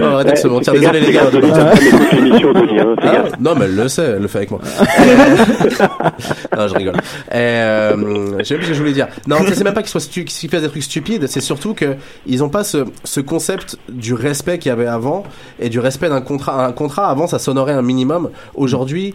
Oh, 0.01 0.05
arrêtez 0.05 0.33
de 0.33 0.37
se 0.37 0.49
mentir. 0.49 0.73
Désolé, 0.73 1.01
les 1.01 1.13
gars. 1.13 1.23
Ah, 3.03 3.25
non, 3.41 3.55
mais 3.55 3.67
elle 3.67 3.77
le 3.77 3.89
sait, 3.89 4.03
elle 4.17 4.23
le 4.23 4.29
fait 4.29 4.39
avec 4.39 4.51
moi. 4.51 4.61
non, 6.57 6.69
je 6.69 6.75
rigole. 6.75 6.97
Et, 7.31 7.35
euh, 7.37 8.39
je 8.39 8.45
sais 8.45 8.55
plus 8.57 8.65
ce 8.65 8.69
que 8.71 8.75
je 8.75 8.79
voulais 8.81 8.93
dire. 8.93 9.09
Non, 9.27 9.37
c'est 9.53 9.65
même 9.65 9.75
pas 9.75 9.83
qu'ils 9.83 9.91
soient 9.91 10.01
stu- 10.01 10.25
qu'ils 10.25 10.51
fassent 10.51 10.63
des 10.63 10.69
trucs 10.69 10.83
stupides, 10.83 11.27
c'est 11.27 11.41
surtout 11.41 11.75
que 11.75 11.97
ils 12.27 12.43
ont 12.43 12.49
pas 12.49 12.65
ce, 12.65 12.85
ce 13.05 13.21
concept 13.21 13.79
du 13.89 14.15
respect 14.15 14.59
qu'il 14.59 14.71
y 14.71 14.73
avait 14.73 14.87
avant 14.87 15.25
et 15.61 15.69
du 15.69 15.79
respect 15.81 16.09
d'un 16.09 16.21
contrat. 16.21 16.67
Un 16.67 16.73
contrat 16.73 17.09
avant, 17.09 17.27
ça 17.27 17.39
s'honorait 17.59 17.73
un 17.73 17.83
minimum. 17.83 18.31
Aujourd'hui, 18.55 19.15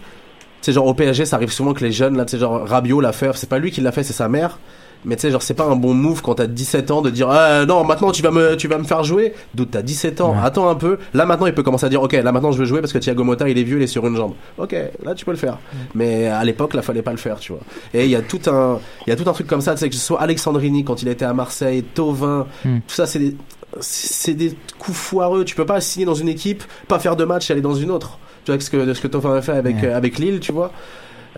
c'est 0.62 0.74
genre 0.74 0.86
au 0.86 0.94
PSG, 0.94 1.26
ça 1.26 1.38
arrive 1.38 1.52
souvent 1.52 1.74
que 1.74 1.84
les 1.84 1.92
jeunes 1.92 2.18
là, 2.18 2.26
tu 2.26 2.32
sais 2.32 2.40
genre 2.40 2.68
Rabiot 2.68 3.00
l'a 3.02 3.12
fait, 3.14 3.32
c'est 3.36 3.50
pas 3.50 3.60
lui 3.60 3.72
qui 3.72 3.82
l'a 3.82 3.92
fait, 3.92 4.04
c'est 4.04 4.14
sa 4.14 4.28
mère. 4.30 4.60
Mais 5.06 5.18
tu 5.18 5.24
sais 5.24 5.32
genre 5.32 5.42
c'est 5.42 5.54
pas 5.54 5.66
un 5.66 5.76
bon 5.76 5.94
move 5.94 6.22
quand 6.22 6.36
t'as 6.36 6.48
17 6.48 6.90
ans 6.92 7.02
de 7.02 7.10
dire 7.10 7.30
ah, 7.30 7.66
non 7.66 7.84
maintenant 7.84 8.14
tu 8.14 8.22
vas 8.24 8.32
me 8.32 8.56
tu 8.56 8.70
vas 8.70 8.78
me 8.78 8.86
faire 8.86 9.04
jouer. 9.04 9.34
D'où 9.54 9.66
t'as 9.66 9.82
17 9.82 10.22
ans, 10.22 10.34
attends 10.42 10.70
un 10.70 10.76
peu. 10.76 10.98
Là 11.14 11.26
maintenant 11.26 11.46
il 11.46 11.54
peut 11.54 11.62
commencer 11.64 11.86
à 11.86 11.90
dire 11.90 12.02
ok 12.02 12.14
là 12.14 12.32
maintenant 12.32 12.54
je 12.54 12.58
veux 12.58 12.64
jouer 12.64 12.80
parce 12.80 12.94
que 12.94 13.00
Thiago 13.00 13.22
Motta 13.26 13.50
il 13.50 13.58
est 13.58 13.64
vieux 13.64 13.76
il 13.78 13.84
est 13.84 13.88
sur 13.88 14.08
une 14.08 14.16
jambe. 14.16 14.32
Ok 14.58 14.74
là 15.04 15.14
tu 15.14 15.26
peux 15.26 15.32
le 15.32 15.38
faire. 15.38 15.58
Mais 15.94 16.28
à 16.28 16.46
l'époque 16.46 16.74
là 16.74 16.82
fallait 16.82 17.02
pas 17.02 17.12
le 17.12 17.18
faire 17.18 17.38
tu 17.40 17.52
vois. 17.52 17.62
Et 17.94 18.06
il 18.06 18.12
y 18.12 18.16
a 18.16 18.22
tout 18.22 18.40
un 18.48 18.80
il 19.06 19.10
y 19.10 19.14
a 19.14 19.18
tout 19.18 19.30
un 19.30 19.34
truc 19.34 19.48
comme 19.48 19.60
ça 19.60 19.74
tu 19.74 19.80
sais 19.80 19.90
que 19.90 19.96
ce 19.96 20.00
soit 20.02 20.22
Alexandrini 20.22 20.86
quand 20.86 21.02
il 21.02 21.10
était 21.10 21.26
à 21.26 21.34
Marseille, 21.34 21.84
Tovin, 21.84 22.46
Hmm. 22.64 22.78
tout 22.88 22.96
ça 22.96 23.06
c'est 23.06 23.20
des 23.20 23.36
c'est 23.82 24.36
des 24.36 24.56
coups 24.80 24.96
foireux. 24.98 25.44
Tu 25.44 25.56
peux 25.56 25.66
pas 25.66 25.82
signer 25.82 26.06
dans 26.06 26.14
une 26.14 26.30
équipe, 26.30 26.64
pas 26.88 27.00
faire 27.00 27.18
de 27.18 27.26
match 27.26 27.50
et 27.50 27.54
aller 27.54 27.62
dans 27.62 27.74
une 27.76 27.92
autre. 27.92 28.20
Tu 28.46 28.52
vois 28.52 28.60
ce 28.60 28.70
que 28.70 28.94
ce 28.94 29.02
que 29.02 29.08
Tovin 29.08 29.36
a 29.36 29.42
fait 29.42 29.54
avec 29.54 29.78
Ouais. 29.78 29.86
euh, 29.88 29.98
avec 29.98 30.18
Lille, 30.20 30.40
tu 30.40 30.52
vois. 30.52 30.72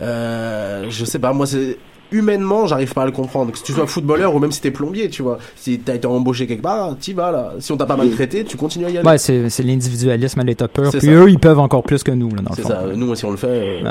Euh, 0.01 0.85
je 0.89 1.05
sais 1.05 1.19
pas, 1.19 1.31
moi 1.33 1.45
c'est 1.45 1.77
humainement, 2.11 2.67
j'arrive 2.67 2.93
pas 2.93 3.03
à 3.03 3.05
le 3.05 3.11
comprendre. 3.11 3.51
Que 3.51 3.57
tu 3.57 3.71
sois 3.71 3.87
footballeur 3.87 4.33
ou 4.35 4.39
même 4.39 4.51
si 4.51 4.61
t'es 4.61 4.71
plombier, 4.71 5.09
tu 5.09 5.21
vois. 5.21 5.37
Si 5.55 5.79
t'as 5.79 5.95
été 5.95 6.07
embauché 6.07 6.47
quelque 6.47 6.61
part, 6.63 6.95
t'y 6.99 7.13
vas 7.13 7.31
là. 7.31 7.53
Si 7.59 7.71
on 7.71 7.77
t'a 7.77 7.85
pas 7.85 7.95
maltraité, 7.97 8.43
tu 8.43 8.57
continues 8.57 8.85
à 8.85 8.89
y 8.89 8.97
aller. 8.97 9.07
Ouais, 9.07 9.17
c'est 9.17 9.49
c'est 9.49 9.63
l'individualisme 9.63 10.39
à 10.39 10.43
l'état 10.43 10.67
pur. 10.67 10.89
Puis 10.91 10.99
ça. 11.01 11.11
eux, 11.11 11.29
ils 11.29 11.39
peuvent 11.39 11.59
encore 11.59 11.83
plus 11.83 12.03
que 12.03 12.11
nous, 12.11 12.29
là, 12.29 12.41
dans 12.41 12.49
le 12.51 12.55
C'est 12.55 12.61
fond. 12.63 12.69
ça. 12.69 12.83
Nous, 12.95 13.15
si 13.15 13.25
on 13.25 13.31
le 13.31 13.37
fait, 13.37 13.47
euh, 13.47 13.81
Ouais, 13.83 13.89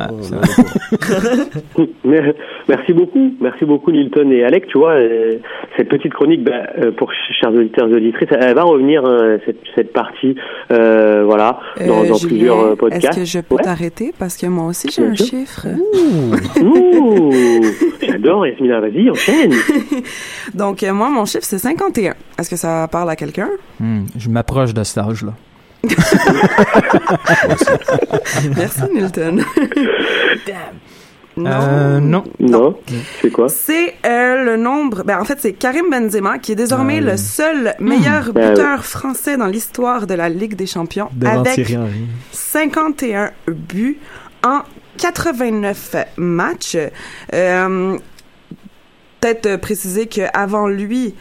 on- 1.76 1.84
Merci 2.68 2.92
beaucoup, 2.94 3.32
merci 3.40 3.64
beaucoup 3.66 3.90
Nilton 3.92 4.30
et 4.30 4.42
Alec. 4.44 4.66
Tu 4.68 4.78
vois, 4.78 4.92
euh, 4.92 5.36
cette 5.76 5.88
petite 5.88 6.12
chronique, 6.14 6.42
bah, 6.44 6.52
euh, 6.78 6.92
pour 6.92 7.10
ch- 7.10 7.38
chers 7.40 7.52
auditeurs 7.52 7.88
et 7.88 7.94
auditrices, 7.94 8.28
elle 8.30 8.54
va 8.54 8.62
revenir 8.62 9.04
hein, 9.04 9.36
cette, 9.44 9.58
cette 9.74 9.92
partie, 9.92 10.34
euh, 10.72 11.24
voilà, 11.26 11.58
dans, 11.86 12.04
Euh, 12.04 12.08
dans 12.08 12.14
Julien, 12.14 12.28
plusieurs 12.28 12.76
podcasts. 12.76 13.04
Est-ce 13.04 13.16
que 13.18 13.24
je 13.24 13.38
peux 13.40 13.56
Ouais. 13.56 13.62
t'arrêter? 13.62 14.12
Parce 14.18 14.36
que 14.36 14.46
moi 14.46 14.66
aussi 14.68 14.88
j'ai 14.90 15.02
Bien 15.02 15.10
un 15.12 15.16
sûr. 15.16 15.26
chiffre. 15.26 15.66
Ouh, 16.62 17.30
j'adore 18.06 18.46
Yasmina, 18.46 18.80
vas-y, 18.80 19.10
enchaîne. 19.10 19.52
Donc 20.54 20.82
euh, 20.82 20.92
moi 20.92 21.10
mon 21.10 21.24
chiffre 21.24 21.44
c'est 21.44 21.58
51. 21.58 22.14
Est-ce 22.38 22.50
que 22.50 22.56
ça 22.56 22.88
parle 22.90 23.10
à 23.10 23.16
quelqu'un? 23.16 23.50
Hmm, 23.80 24.04
je 24.16 24.28
m'approche 24.28 24.74
de 24.74 24.84
cet 24.84 24.98
âge-là. 24.98 25.32
Merci 28.56 28.82
Nilton. 28.94 29.38
Non. 31.36 31.50
Euh, 31.50 32.00
non? 32.00 32.24
Non, 32.38 32.78
c'est 33.20 33.30
quoi? 33.30 33.48
C'est 33.48 33.94
euh, 34.06 34.44
le 34.44 34.56
nombre. 34.56 35.02
Ben, 35.04 35.18
en 35.20 35.24
fait, 35.24 35.38
c'est 35.40 35.52
Karim 35.52 35.90
Benzema 35.90 36.38
qui 36.38 36.52
est 36.52 36.56
désormais 36.56 37.00
le 37.00 37.16
seul 37.16 37.74
meilleur 37.80 38.32
Ben 38.32 38.50
buteur 38.50 38.84
français 38.84 39.36
dans 39.36 39.46
l'histoire 39.46 40.06
de 40.06 40.14
la 40.14 40.28
Ligue 40.28 40.54
des 40.54 40.66
Champions 40.66 41.08
Devant 41.12 41.40
avec 41.40 41.54
Thierry 41.54 41.76
Henry. 41.76 42.06
51 42.30 43.32
buts 43.48 43.98
en 44.44 44.60
89 44.98 45.96
matchs. 46.16 46.76
Euh, 47.32 47.98
Peut-être 49.20 49.56
préciser 49.56 50.06
qu'avant 50.06 50.68
lui, 50.68 51.14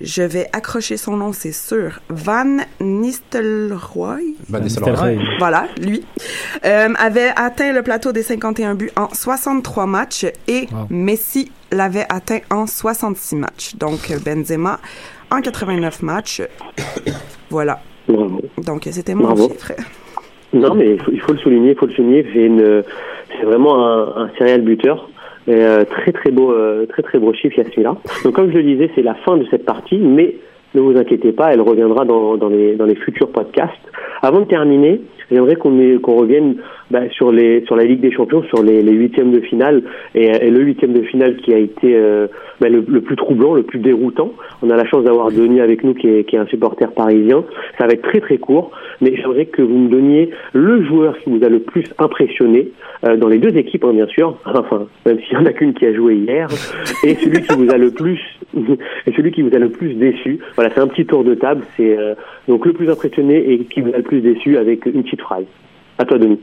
je 0.00 0.22
vais 0.22 0.48
accrocher 0.52 0.96
son 0.96 1.16
nom, 1.16 1.32
c'est 1.32 1.50
sûr, 1.50 1.98
Van 2.08 2.58
Nistelrooy. 2.80 4.36
Van 4.48 4.60
Nistelrooy. 4.60 5.18
Voilà, 5.40 5.66
lui. 5.80 6.04
Euh, 6.64 6.94
avait 6.96 7.32
atteint 7.34 7.72
le 7.72 7.82
plateau 7.82 8.12
des 8.12 8.22
51 8.22 8.76
buts 8.76 8.92
en 8.94 9.08
63 9.12 9.86
matchs 9.86 10.26
et 10.46 10.68
Wow. 10.70 10.86
Messi 10.90 11.50
l'avait 11.72 12.06
atteint 12.08 12.38
en 12.50 12.68
66 12.68 13.34
matchs. 13.34 13.74
Donc 13.74 14.12
Benzema 14.24 14.78
en 15.32 15.40
89 15.40 16.02
matchs. 16.02 16.42
voilà. 17.50 17.80
Bravo. 18.06 18.40
Donc 18.58 18.88
c'était 18.92 19.14
mon 19.16 19.24
Bravo. 19.24 19.48
chiffre. 19.50 19.72
Non, 20.52 20.74
mais 20.74 20.92
il 20.92 21.00
faut, 21.00 21.12
il 21.12 21.34
le 21.34 21.38
souligner, 21.38 21.70
il 21.70 21.76
faut 21.76 21.86
le 21.86 21.92
souligner. 21.92 22.24
C'est 22.32 23.44
vraiment 23.44 23.86
un, 23.86 24.24
un 24.24 24.30
serial 24.38 24.62
buteur. 24.62 25.08
Et, 25.46 25.54
euh, 25.54 25.84
très 25.84 26.12
très 26.12 26.30
beau, 26.30 26.52
euh, 26.52 26.86
très 26.86 27.02
très 27.02 27.18
beau 27.18 27.32
chiffre 27.32 27.58
Yasmina. 27.58 27.96
Donc 28.24 28.34
comme 28.34 28.50
je 28.50 28.56
le 28.56 28.62
disais, 28.62 28.90
c'est 28.94 29.02
la 29.02 29.14
fin 29.14 29.36
de 29.36 29.46
cette 29.50 29.64
partie, 29.64 29.96
mais 29.96 30.36
ne 30.74 30.80
vous 30.80 30.96
inquiétez 30.96 31.32
pas, 31.32 31.52
elle 31.52 31.62
reviendra 31.62 32.04
dans 32.04 32.48
les 32.48 32.94
futurs 32.96 33.30
podcasts. 33.30 33.72
Avant 34.20 34.40
de 34.40 34.44
terminer, 34.44 35.00
j'aimerais 35.30 35.56
qu'on 35.56 35.98
qu'on 36.00 36.16
revienne 36.16 36.56
bah, 36.90 37.08
sur 37.10 37.32
les 37.32 37.64
sur 37.66 37.76
la 37.76 37.84
Ligue 37.84 38.00
des 38.00 38.12
Champions, 38.12 38.42
sur 38.44 38.62
les, 38.62 38.82
les 38.82 38.92
huitièmes 38.92 39.32
de 39.32 39.40
finale 39.40 39.82
et, 40.14 40.24
et 40.24 40.50
le 40.50 40.60
huitième 40.60 40.92
de 40.92 41.02
finale 41.02 41.36
qui 41.36 41.52
a 41.52 41.58
été 41.58 41.94
euh, 41.94 42.26
bah, 42.60 42.68
le, 42.68 42.84
le 42.86 43.00
plus 43.00 43.16
troublant, 43.16 43.54
le 43.54 43.62
plus 43.62 43.78
déroutant. 43.78 44.32
On 44.62 44.70
a 44.70 44.76
la 44.76 44.86
chance 44.86 45.04
d'avoir 45.04 45.30
Denis 45.30 45.60
avec 45.60 45.84
nous 45.84 45.94
qui 45.94 46.08
est, 46.08 46.24
qui 46.24 46.36
est 46.36 46.38
un 46.38 46.46
supporter 46.46 46.90
parisien. 46.92 47.44
Ça 47.78 47.86
va 47.86 47.92
être 47.92 48.02
très 48.02 48.20
très 48.20 48.38
court, 48.38 48.70
mais 49.00 49.14
j'aimerais 49.16 49.46
que 49.46 49.62
vous 49.62 49.78
me 49.78 49.88
donniez 49.88 50.30
le 50.52 50.84
joueur 50.84 51.18
qui 51.18 51.30
vous 51.30 51.44
a 51.44 51.48
le 51.48 51.60
plus 51.60 51.84
impressionné 51.98 52.68
euh, 53.04 53.16
dans 53.16 53.28
les 53.28 53.38
deux 53.38 53.56
équipes, 53.56 53.84
hein, 53.84 53.92
bien 53.92 54.06
sûr. 54.06 54.36
Enfin, 54.44 54.86
même 55.06 55.18
s'il 55.20 55.34
y 55.34 55.36
en 55.36 55.46
a 55.46 55.52
qu'une 55.52 55.74
qui 55.74 55.86
a 55.86 55.94
joué 55.94 56.16
hier, 56.16 56.48
et 57.04 57.14
celui 57.14 57.42
qui 57.42 57.54
vous 57.54 57.70
a 57.70 57.76
le 57.76 57.90
plus 57.90 58.20
et 59.06 59.12
celui 59.12 59.30
qui 59.30 59.42
vous 59.42 59.54
a 59.54 59.58
le 59.58 59.68
plus 59.68 59.94
déçu. 59.94 60.38
Voilà, 60.56 60.70
c'est 60.74 60.80
un 60.80 60.88
petit 60.88 61.06
tour 61.06 61.24
de 61.24 61.34
table. 61.34 61.62
C'est 61.76 61.96
euh, 61.96 62.14
donc 62.48 62.66
le 62.66 62.72
plus 62.72 62.90
impressionné 62.90 63.52
et 63.52 63.58
qui 63.60 63.80
vous 63.80 63.92
a 63.92 63.98
le 63.98 64.02
plus 64.02 64.20
déçu 64.20 64.56
avec 64.56 64.86
une 64.86 65.02
petite 65.02 65.17
phrase. 65.20 65.44
À 65.98 66.04
toi, 66.04 66.18
Denis. 66.18 66.40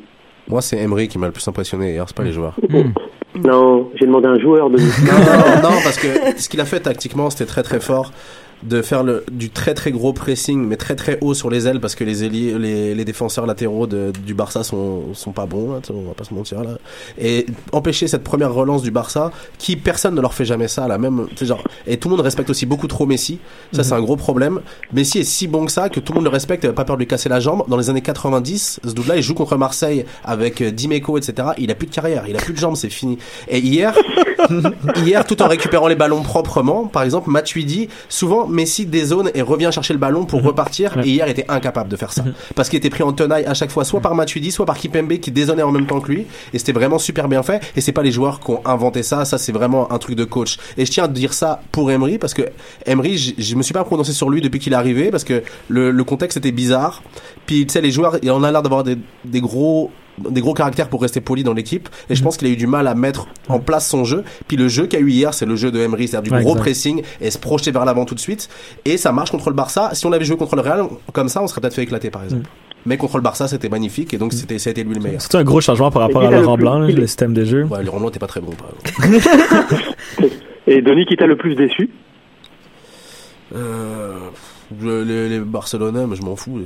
Moi, 0.47 0.61
c'est 0.61 0.77
Emery 0.77 1.07
qui 1.07 1.17
m'a 1.17 1.25
le 1.27 1.31
plus 1.31 1.47
impressionné 1.47 1.93
hier, 1.93 2.03
c'est 2.07 2.15
pas 2.15 2.23
les 2.23 2.33
joueurs. 2.33 2.55
Non, 3.43 3.91
j'ai 3.95 4.05
demandé 4.05 4.27
à 4.27 4.31
un 4.31 4.39
joueur 4.39 4.69
de. 4.69 4.77
non, 4.77 4.85
non, 4.85 5.69
non, 5.69 5.77
parce 5.83 5.97
que 5.97 6.07
ce 6.39 6.47
qu'il 6.47 6.61
a 6.61 6.65
fait 6.65 6.79
tactiquement, 6.79 7.29
c'était 7.29 7.45
très 7.45 7.63
très 7.63 7.81
fort 7.81 8.11
de 8.65 8.81
faire 8.81 9.03
le, 9.03 9.23
du 9.31 9.49
très 9.49 9.73
très 9.73 9.91
gros 9.91 10.13
pressing, 10.13 10.65
mais 10.65 10.75
très 10.75 10.95
très 10.95 11.17
haut 11.21 11.33
sur 11.33 11.49
les 11.49 11.67
ailes, 11.67 11.79
parce 11.79 11.95
que 11.95 12.03
les 12.03 12.23
ailiers, 12.23 12.57
les, 12.57 12.95
les 12.95 13.05
défenseurs 13.05 13.45
latéraux 13.45 13.87
de, 13.87 14.11
du 14.25 14.33
Barça 14.33 14.63
sont, 14.63 15.13
sont 15.13 15.31
pas 15.31 15.45
bons, 15.45 15.73
là, 15.73 15.79
sais, 15.83 15.93
on 15.93 16.03
va 16.03 16.13
pas 16.13 16.23
se 16.23 16.33
mentir 16.33 16.63
là. 16.63 16.77
Et 17.19 17.45
empêcher 17.71 18.07
cette 18.07 18.23
première 18.23 18.53
relance 18.53 18.81
du 18.81 18.91
Barça, 18.91 19.31
qui 19.57 19.75
personne 19.75 20.15
ne 20.15 20.21
leur 20.21 20.33
fait 20.33 20.45
jamais 20.45 20.67
ça, 20.67 20.87
là, 20.87 20.97
même, 20.97 21.27
genre, 21.41 21.63
et 21.87 21.97
tout 21.97 22.09
le 22.09 22.15
monde 22.15 22.25
respecte 22.25 22.49
aussi 22.49 22.65
beaucoup 22.65 22.87
trop 22.87 23.05
Messi. 23.05 23.39
Ça, 23.71 23.83
c'est 23.83 23.93
un 23.93 24.01
gros 24.01 24.15
problème. 24.15 24.61
Messi 24.93 25.19
est 25.19 25.23
si 25.23 25.47
bon 25.47 25.65
que 25.65 25.71
ça 25.71 25.89
que 25.89 25.99
tout 25.99 26.13
le 26.13 26.17
monde 26.17 26.25
le 26.25 26.31
respecte, 26.31 26.69
pas 26.71 26.85
peur 26.85 26.95
de 26.95 27.01
lui 27.01 27.07
casser 27.07 27.29
la 27.29 27.39
jambe. 27.39 27.63
Dans 27.67 27.77
les 27.77 27.89
années 27.89 28.01
90, 28.01 28.79
ce 28.83 28.91
dude-là, 28.93 29.17
il 29.17 29.21
joue 29.21 29.33
contre 29.33 29.57
Marseille 29.57 30.05
avec 30.23 30.61
euh, 30.61 30.71
Dimeco, 30.71 31.17
etc. 31.17 31.49
Il 31.57 31.71
a 31.71 31.75
plus 31.75 31.87
de 31.87 31.93
carrière, 31.93 32.25
il 32.27 32.35
a 32.35 32.39
plus 32.39 32.53
de 32.53 32.59
jambes, 32.59 32.75
c'est 32.75 32.89
fini. 32.89 33.17
Et 33.47 33.59
hier, 33.59 33.95
hier, 34.95 35.25
tout 35.25 35.41
en 35.41 35.47
récupérant 35.47 35.87
les 35.87 35.95
ballons 35.95 36.23
proprement, 36.23 36.87
par 36.87 37.03
exemple, 37.03 37.29
Matuidi, 37.29 37.89
souvent 38.09 38.47
Messi 38.55 38.85
dézone 38.85 39.29
et 39.35 39.41
revient 39.41 39.69
chercher 39.71 39.93
le 39.93 39.99
ballon 39.99 40.25
pour 40.25 40.41
repartir. 40.41 40.97
Et 41.03 41.09
hier, 41.09 41.27
il 41.27 41.31
était 41.31 41.45
incapable 41.49 41.89
de 41.89 41.95
faire 41.95 42.11
ça. 42.11 42.23
Parce 42.55 42.69
qu'il 42.69 42.77
était 42.77 42.89
pris 42.89 43.03
en 43.03 43.13
tenaille 43.13 43.45
à 43.45 43.53
chaque 43.53 43.71
fois, 43.71 43.83
soit 43.83 44.01
par 44.01 44.15
Matuidi, 44.15 44.51
soit 44.51 44.65
par 44.65 44.77
Kipembe 44.77 45.13
qui 45.19 45.31
dézonnait 45.31 45.63
en 45.63 45.71
même 45.71 45.85
temps 45.85 45.99
que 45.99 46.11
lui. 46.11 46.25
Et 46.53 46.57
c'était 46.59 46.71
vraiment 46.71 46.97
super 46.97 47.27
bien 47.27 47.43
fait. 47.43 47.61
Et 47.75 47.81
c'est 47.81 47.91
pas 47.91 48.01
les 48.03 48.11
joueurs 48.11 48.39
qui 48.39 48.51
ont 48.51 48.61
inventé 48.65 49.03
ça. 49.03 49.25
Ça, 49.25 49.37
c'est 49.37 49.51
vraiment 49.51 49.91
un 49.91 49.97
truc 49.99 50.15
de 50.15 50.23
coach. 50.23 50.57
Et 50.77 50.85
je 50.85 50.91
tiens 50.91 51.03
à 51.03 51.07
dire 51.07 51.33
ça 51.33 51.61
pour 51.71 51.91
Emery 51.91 52.17
parce 52.17 52.33
que 52.33 52.43
Emery, 52.85 53.17
je, 53.17 53.33
je 53.37 53.55
me 53.55 53.61
suis 53.61 53.73
pas 53.73 53.83
prononcé 53.83 54.13
sur 54.13 54.29
lui 54.29 54.41
depuis 54.41 54.59
qu'il 54.59 54.73
est 54.73 54.77
arrivé 54.77 55.11
parce 55.11 55.23
que 55.23 55.43
le, 55.67 55.91
le 55.91 56.03
contexte 56.03 56.37
était 56.37 56.51
bizarre. 56.51 57.03
Puis, 57.45 57.65
tu 57.67 57.73
sais, 57.73 57.81
les 57.81 57.91
joueurs, 57.91 58.17
il 58.23 58.31
en 58.31 58.43
a 58.43 58.51
l'air 58.51 58.63
d'avoir 58.63 58.83
des, 58.83 58.97
des 59.25 59.41
gros 59.41 59.91
des 60.17 60.41
gros 60.41 60.53
caractères 60.53 60.87
pour 60.89 61.01
rester 61.01 61.21
poli 61.21 61.43
dans 61.43 61.53
l'équipe. 61.53 61.89
Et 62.09 62.15
je 62.15 62.23
pense 62.23 62.37
qu'il 62.37 62.47
a 62.47 62.51
eu 62.51 62.55
du 62.55 62.67
mal 62.67 62.87
à 62.87 62.95
mettre 62.95 63.27
en 63.49 63.59
place 63.59 63.87
son 63.89 64.03
jeu. 64.05 64.23
Puis 64.47 64.57
le 64.57 64.67
jeu 64.67 64.85
qu'il 64.87 64.99
y 64.99 65.01
a 65.01 65.05
eu 65.05 65.09
hier 65.09 65.33
c'est 65.33 65.45
le 65.45 65.55
jeu 65.55 65.71
de 65.71 65.79
Emery 65.79 66.07
c'est-à-dire 66.07 66.31
du 66.31 66.37
Ouais, 66.37 66.43
gros 66.43 66.53
exact. 66.53 66.63
pressing 66.63 67.01
et 67.21 67.31
se 67.31 67.37
projeter 67.37 67.71
vers 67.71 67.85
l'avant 67.85 68.05
tout 68.05 68.15
de 68.15 68.19
suite. 68.19 68.49
Et 68.85 68.97
ça 68.97 69.11
marche 69.11 69.31
contre 69.31 69.49
le 69.49 69.55
Barça. 69.55 69.89
Si 69.93 70.05
on 70.05 70.11
avait 70.11 70.25
joué 70.25 70.37
contre 70.37 70.55
le 70.55 70.61
Real 70.61 70.83
comme 71.13 71.29
ça 71.29 71.41
on 71.41 71.47
serait 71.47 71.61
peut-être 71.61 71.73
fait 71.75 71.83
éclater 71.83 72.09
par 72.09 72.23
exemple. 72.23 72.47
Mais 72.85 72.97
contre 72.97 73.17
le 73.17 73.23
Barça 73.23 73.47
c'était 73.47 73.69
magnifique 73.69 74.13
et 74.13 74.17
donc 74.17 74.31
c'était 74.33 74.59
ça 74.59 74.69
a 74.69 74.71
été 74.71 74.83
lui 74.83 74.93
le 74.93 75.01
meilleur. 75.01 75.21
C'est 75.21 75.35
un 75.35 75.43
gros 75.43 75.59
changement 75.61 75.89
par 75.91 76.03
rapport 76.03 76.21
à 76.23 76.29
Laurent 76.31 76.55
le 76.55 76.61
Blanc, 76.61 76.79
le 76.79 77.07
système 77.07 77.33
de 77.33 77.43
jeu. 77.43 77.63
ouais 77.65 77.83
Laurent 77.83 77.99
n'était 77.99 78.19
pas 78.19 78.27
très 78.27 78.41
bon 78.41 78.51
par 78.51 78.69
exemple. 79.09 79.85
Et 80.67 80.81
Denis, 80.81 81.05
qui 81.05 81.15
t'a 81.15 81.27
le 81.27 81.35
plus 81.37 81.55
déçu? 81.55 81.89
Euh, 83.55 84.04
je- 84.81 85.03
les, 85.03 85.29
les 85.29 85.39
Barcelonais, 85.39 86.05
mais 86.07 86.15
je 86.15 86.21
m'en 86.23 86.35
fous. 86.35 86.59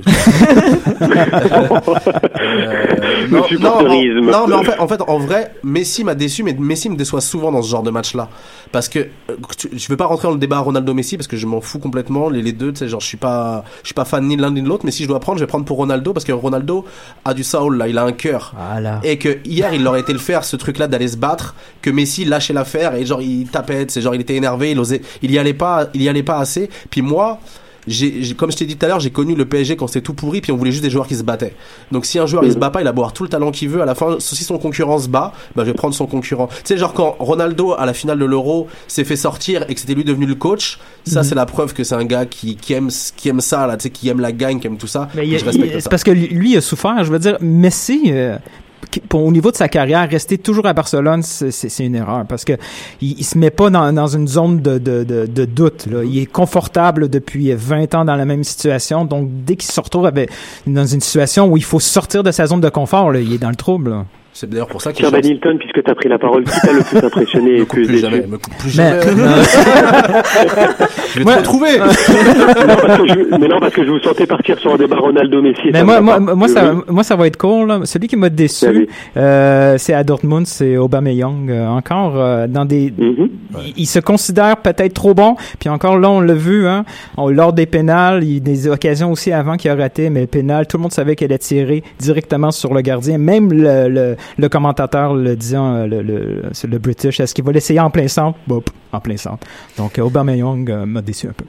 Euh, 2.40 3.26
non, 3.30 3.38
non, 3.38 3.44
supporterisme. 3.44 4.30
non, 4.30 4.46
mais 4.46 4.54
en 4.54 4.62
fait, 4.64 4.78
en 4.78 4.88
fait, 4.88 5.00
en 5.06 5.18
vrai, 5.18 5.54
Messi 5.62 6.04
m'a 6.04 6.14
déçu, 6.14 6.42
mais 6.42 6.54
Messi 6.58 6.88
me 6.88 6.96
déçoit 6.96 7.20
souvent 7.20 7.52
dans 7.52 7.62
ce 7.62 7.70
genre 7.70 7.82
de 7.82 7.90
match-là, 7.90 8.28
parce 8.72 8.88
que 8.88 8.98
euh, 9.00 9.36
tu- 9.56 9.68
je 9.72 9.88
vais 9.88 9.96
pas 9.96 10.06
rentrer 10.06 10.28
dans 10.28 10.32
le 10.34 10.38
débat 10.40 10.58
Ronaldo-Messi 10.60 11.16
parce 11.16 11.26
que 11.26 11.36
je 11.36 11.46
m'en 11.46 11.60
fous 11.60 11.78
complètement. 11.78 12.28
Les, 12.30 12.42
les 12.42 12.52
deux, 12.52 12.72
tu 12.72 12.78
sais, 12.80 12.88
genre, 12.88 13.00
je 13.00 13.06
suis 13.06 13.16
pas, 13.16 13.64
je 13.82 13.88
suis 13.88 13.94
pas 13.94 14.04
fan 14.04 14.26
ni 14.26 14.36
de 14.36 14.42
l'un 14.42 14.50
ni 14.50 14.62
de 14.62 14.68
l'autre, 14.68 14.84
mais 14.84 14.90
si 14.90 15.02
je 15.04 15.08
dois 15.08 15.20
prendre, 15.20 15.38
je 15.38 15.44
vais 15.44 15.48
prendre 15.48 15.64
pour 15.64 15.76
Ronaldo 15.76 16.12
parce 16.12 16.24
que 16.24 16.32
Ronaldo 16.32 16.84
a 17.24 17.34
du 17.34 17.44
soul 17.44 17.76
là, 17.76 17.88
il 17.88 17.98
a 17.98 18.04
un 18.04 18.12
cœur. 18.12 18.54
Voilà. 18.56 19.00
Et 19.04 19.18
que 19.18 19.38
hier, 19.44 19.72
il 19.74 19.86
aurait 19.86 20.00
été 20.00 20.12
le 20.12 20.18
faire, 20.18 20.44
ce 20.44 20.56
truc-là 20.56 20.88
d'aller 20.88 21.08
se 21.08 21.16
battre, 21.16 21.54
que 21.82 21.90
Messi 21.90 22.24
lâchait 22.24 22.52
l'affaire 22.52 22.94
et 22.94 23.04
genre 23.06 23.22
il 23.22 23.48
tapait, 23.48 23.86
c'est 23.88 24.00
genre 24.00 24.14
il 24.14 24.20
était 24.20 24.34
énervé, 24.36 24.72
il 24.72 24.78
osait, 24.80 25.02
il 25.22 25.30
y 25.30 25.38
allait 25.38 25.54
pas, 25.54 25.88
il 25.94 26.02
y 26.02 26.08
allait 26.08 26.22
pas 26.22 26.38
assez. 26.38 26.68
Puis 26.90 27.02
moi, 27.02 27.38
j'ai, 27.86 28.34
comme 28.36 28.50
je 28.52 28.56
t'ai 28.56 28.66
dit 28.66 28.76
tout 28.76 28.84
à 28.84 28.88
l'heure, 28.88 29.00
j'ai 29.00 29.10
connu 29.10 29.34
le 29.34 29.44
PSG 29.44 29.76
quand 29.76 29.86
c'était 29.86 30.00
tout 30.02 30.14
pourri, 30.14 30.40
puis 30.40 30.52
on 30.52 30.56
voulait 30.56 30.70
juste 30.72 30.82
des 30.82 30.90
joueurs 30.90 31.06
qui 31.06 31.16
se 31.16 31.22
battaient. 31.22 31.54
Donc 31.92 32.04
si 32.06 32.18
un 32.18 32.26
joueur 32.26 32.44
il 32.44 32.52
se 32.52 32.58
bat 32.58 32.70
pas, 32.70 32.80
il 32.82 32.86
a 32.86 32.92
beau 32.92 33.00
avoir 33.00 33.12
tout 33.12 33.22
le 33.22 33.28
talent 33.28 33.50
qu'il 33.50 33.68
veut, 33.68 33.80
à 33.82 33.86
la 33.86 33.94
fin, 33.94 34.16
si 34.20 34.44
son 34.44 34.58
concurrent 34.58 34.98
se 34.98 35.08
bat, 35.08 35.32
bah, 35.56 35.62
je 35.64 35.70
vais 35.70 35.74
prendre 35.74 35.94
son 35.94 36.06
concurrent. 36.06 36.48
Tu 36.48 36.54
sais, 36.64 36.76
genre 36.76 36.92
quand 36.92 37.16
Ronaldo 37.18 37.72
à 37.72 37.86
la 37.86 37.94
finale 37.94 38.18
de 38.18 38.24
l'Euro 38.26 38.68
s'est 38.88 39.04
fait 39.04 39.16
sortir 39.16 39.64
et 39.68 39.74
que 39.74 39.80
c'était 39.80 39.94
lui 39.94 40.04
devenu 40.04 40.26
le 40.26 40.34
coach, 40.34 40.78
ça 41.06 41.20
Mhm. 41.20 41.24
c'est 41.26 41.34
la 41.34 41.46
preuve 41.46 41.72
que 41.74 41.82
c'est 41.84 41.94
un 41.94 42.04
gars 42.04 42.26
qui, 42.26 42.56
qui 42.56 42.72
aime, 42.74 42.90
qui 43.16 43.28
aime 43.28 43.40
ça, 43.40 43.66
là, 43.66 43.76
tu 43.76 43.84
sais, 43.84 43.90
qui 43.90 44.08
aime 44.08 44.20
la 44.20 44.32
gagne, 44.32 44.60
qui 44.60 44.66
aime 44.66 44.76
tout 44.76 44.86
ça. 44.86 45.08
Mais 45.14 45.26
Et 45.26 45.30
il- 45.30 45.38
je 45.38 45.44
respecte 45.44 45.66
il- 45.68 45.72
ça. 45.74 45.80
c'est 45.80 45.88
parce 45.88 46.04
que 46.04 46.10
lui, 46.10 46.56
a 46.56 46.60
souffert. 46.60 47.02
Je 47.04 47.10
veux 47.10 47.18
dire, 47.18 47.36
Messi, 47.40 48.02
euh, 48.08 48.36
au 49.12 49.30
niveau 49.30 49.50
de 49.50 49.56
sa 49.56 49.68
carrière, 49.68 50.08
rester 50.08 50.38
toujours 50.38 50.66
à 50.66 50.72
Barcelone, 50.72 51.22
c'est 51.22 51.84
une 51.84 51.94
erreur 51.94 52.24
parce 52.26 52.44
que 52.44 52.54
il, 53.00 53.24
se 53.24 53.38
met 53.38 53.50
pas 53.50 53.70
dans, 53.70 54.06
une 54.06 54.28
zone 54.28 54.60
de, 54.60 55.44
doute. 55.44 55.86
Il 56.04 56.18
est 56.18 56.26
confortable 56.26 57.08
depuis 57.08 57.52
20 57.52 57.94
ans 57.94 58.04
dans 58.04 58.16
la 58.16 58.24
même 58.24 58.44
situation. 58.44 59.04
Donc, 59.04 59.28
dès 59.44 59.56
qu'il 59.56 59.70
se 59.70 59.80
retrouve 59.80 60.10
dans 60.66 60.86
une 60.86 61.00
situation 61.00 61.46
où 61.48 61.56
il 61.56 61.64
faut 61.64 61.80
sortir 61.80 62.22
de 62.22 62.30
sa 62.30 62.46
zone 62.46 62.60
de 62.60 62.68
confort, 62.68 63.14
il 63.16 63.32
est 63.32 63.38
dans 63.38 63.50
le 63.50 63.56
trouble. 63.56 64.04
C'est 64.40 64.48
d'ailleurs 64.48 64.68
pour 64.68 64.80
ça 64.80 64.94
qu'il 64.94 65.04
Tiens, 65.06 65.18
Hilton, 65.22 65.56
puisque 65.58 65.82
tu 65.84 65.90
as 65.90 65.94
pris 65.94 66.08
la 66.08 66.18
parole, 66.18 66.44
qui 66.44 66.60
t'a 66.62 66.72
le 66.72 66.80
plus 66.82 67.06
impressionné 67.06 67.50
et 67.50 67.58
le 67.58 67.64
plus 67.66 67.82
plus 67.82 67.92
déçu 67.92 68.00
jamais, 68.06 68.26
me 68.26 68.38
coupe 68.38 68.56
plus 68.56 68.78
Mais- 68.78 69.02
jamais. 69.02 69.02
je 71.12 71.18
vais 71.18 71.24
Moi- 71.24 71.34
te 71.34 71.38
retrouver. 71.40 71.68
non, 71.78 72.76
parce 72.86 72.98
que 73.02 73.06
je, 73.08 73.38
mais 73.38 73.48
non, 73.48 73.60
parce 73.60 73.74
que 73.74 73.84
je 73.84 73.90
vous 73.90 73.98
sentais 74.00 74.26
partir 74.26 74.58
sur 74.58 74.72
un 74.72 74.76
débat 74.78 74.96
Mais 75.42 75.52
ça 75.80 75.84
moi, 75.84 76.00
moi, 76.00 76.18
moi, 76.20 76.48
ça, 76.48 76.72
moi, 76.88 77.02
ça 77.04 77.16
va 77.16 77.26
être 77.26 77.36
court. 77.36 77.66
Là. 77.66 77.80
Celui 77.84 78.08
qui 78.08 78.16
m'a 78.16 78.30
déçu, 78.30 78.88
euh, 79.18 79.74
c'est 79.76 79.92
à 79.92 80.04
Dortmund, 80.04 80.46
c'est 80.46 80.78
Aubameyang. 80.78 81.50
Euh, 81.50 81.66
encore 81.68 82.14
euh, 82.16 82.46
dans 82.46 82.64
des, 82.64 82.94
Mhm. 82.96 83.28
il, 83.66 83.74
il 83.76 83.86
se 83.86 83.98
considère 83.98 84.56
peut-être 84.56 84.94
trop 84.94 85.12
bon. 85.12 85.36
Puis 85.58 85.68
encore 85.68 85.98
là, 85.98 86.08
on 86.08 86.20
l'a 86.20 86.32
vu, 86.32 86.66
hein, 86.66 86.86
on, 87.18 87.28
lors 87.28 87.52
des 87.52 87.66
pénals, 87.66 88.24
il 88.24 88.34
y 88.34 88.36
a 88.38 88.40
des 88.40 88.68
occasions 88.68 89.12
aussi 89.12 89.32
avant 89.32 89.58
qu'il 89.58 89.70
a 89.70 89.74
raté, 89.74 90.08
mais 90.08 90.22
le 90.22 90.26
pénal, 90.28 90.66
tout 90.66 90.78
le 90.78 90.82
monde 90.82 90.92
savait 90.92 91.14
qu'elle 91.14 91.30
allait 91.30 91.38
tirer 91.38 91.82
directement 91.98 92.52
sur 92.52 92.72
le 92.72 92.80
gardien. 92.80 93.18
Même 93.18 93.52
le, 93.52 93.88
le, 93.88 94.16
le 94.38 94.48
commentateur 94.48 95.14
le 95.14 95.36
disant, 95.36 95.74
euh, 95.74 95.86
le, 95.86 96.02
le, 96.02 96.42
le 96.68 96.78
British, 96.78 97.20
est-ce 97.20 97.34
qu'il 97.34 97.44
va 97.44 97.52
l'essayer 97.52 97.80
en 97.80 97.90
plein 97.90 98.08
centre? 98.08 98.38
Bop, 98.46 98.70
en 98.92 99.00
plein 99.00 99.16
centre. 99.16 99.46
Donc 99.76 99.98
euh, 99.98 100.02
Aubameyang 100.02 100.68
euh, 100.70 100.86
m'a 100.86 101.02
déçu 101.02 101.26
un 101.28 101.32
peu. 101.32 101.44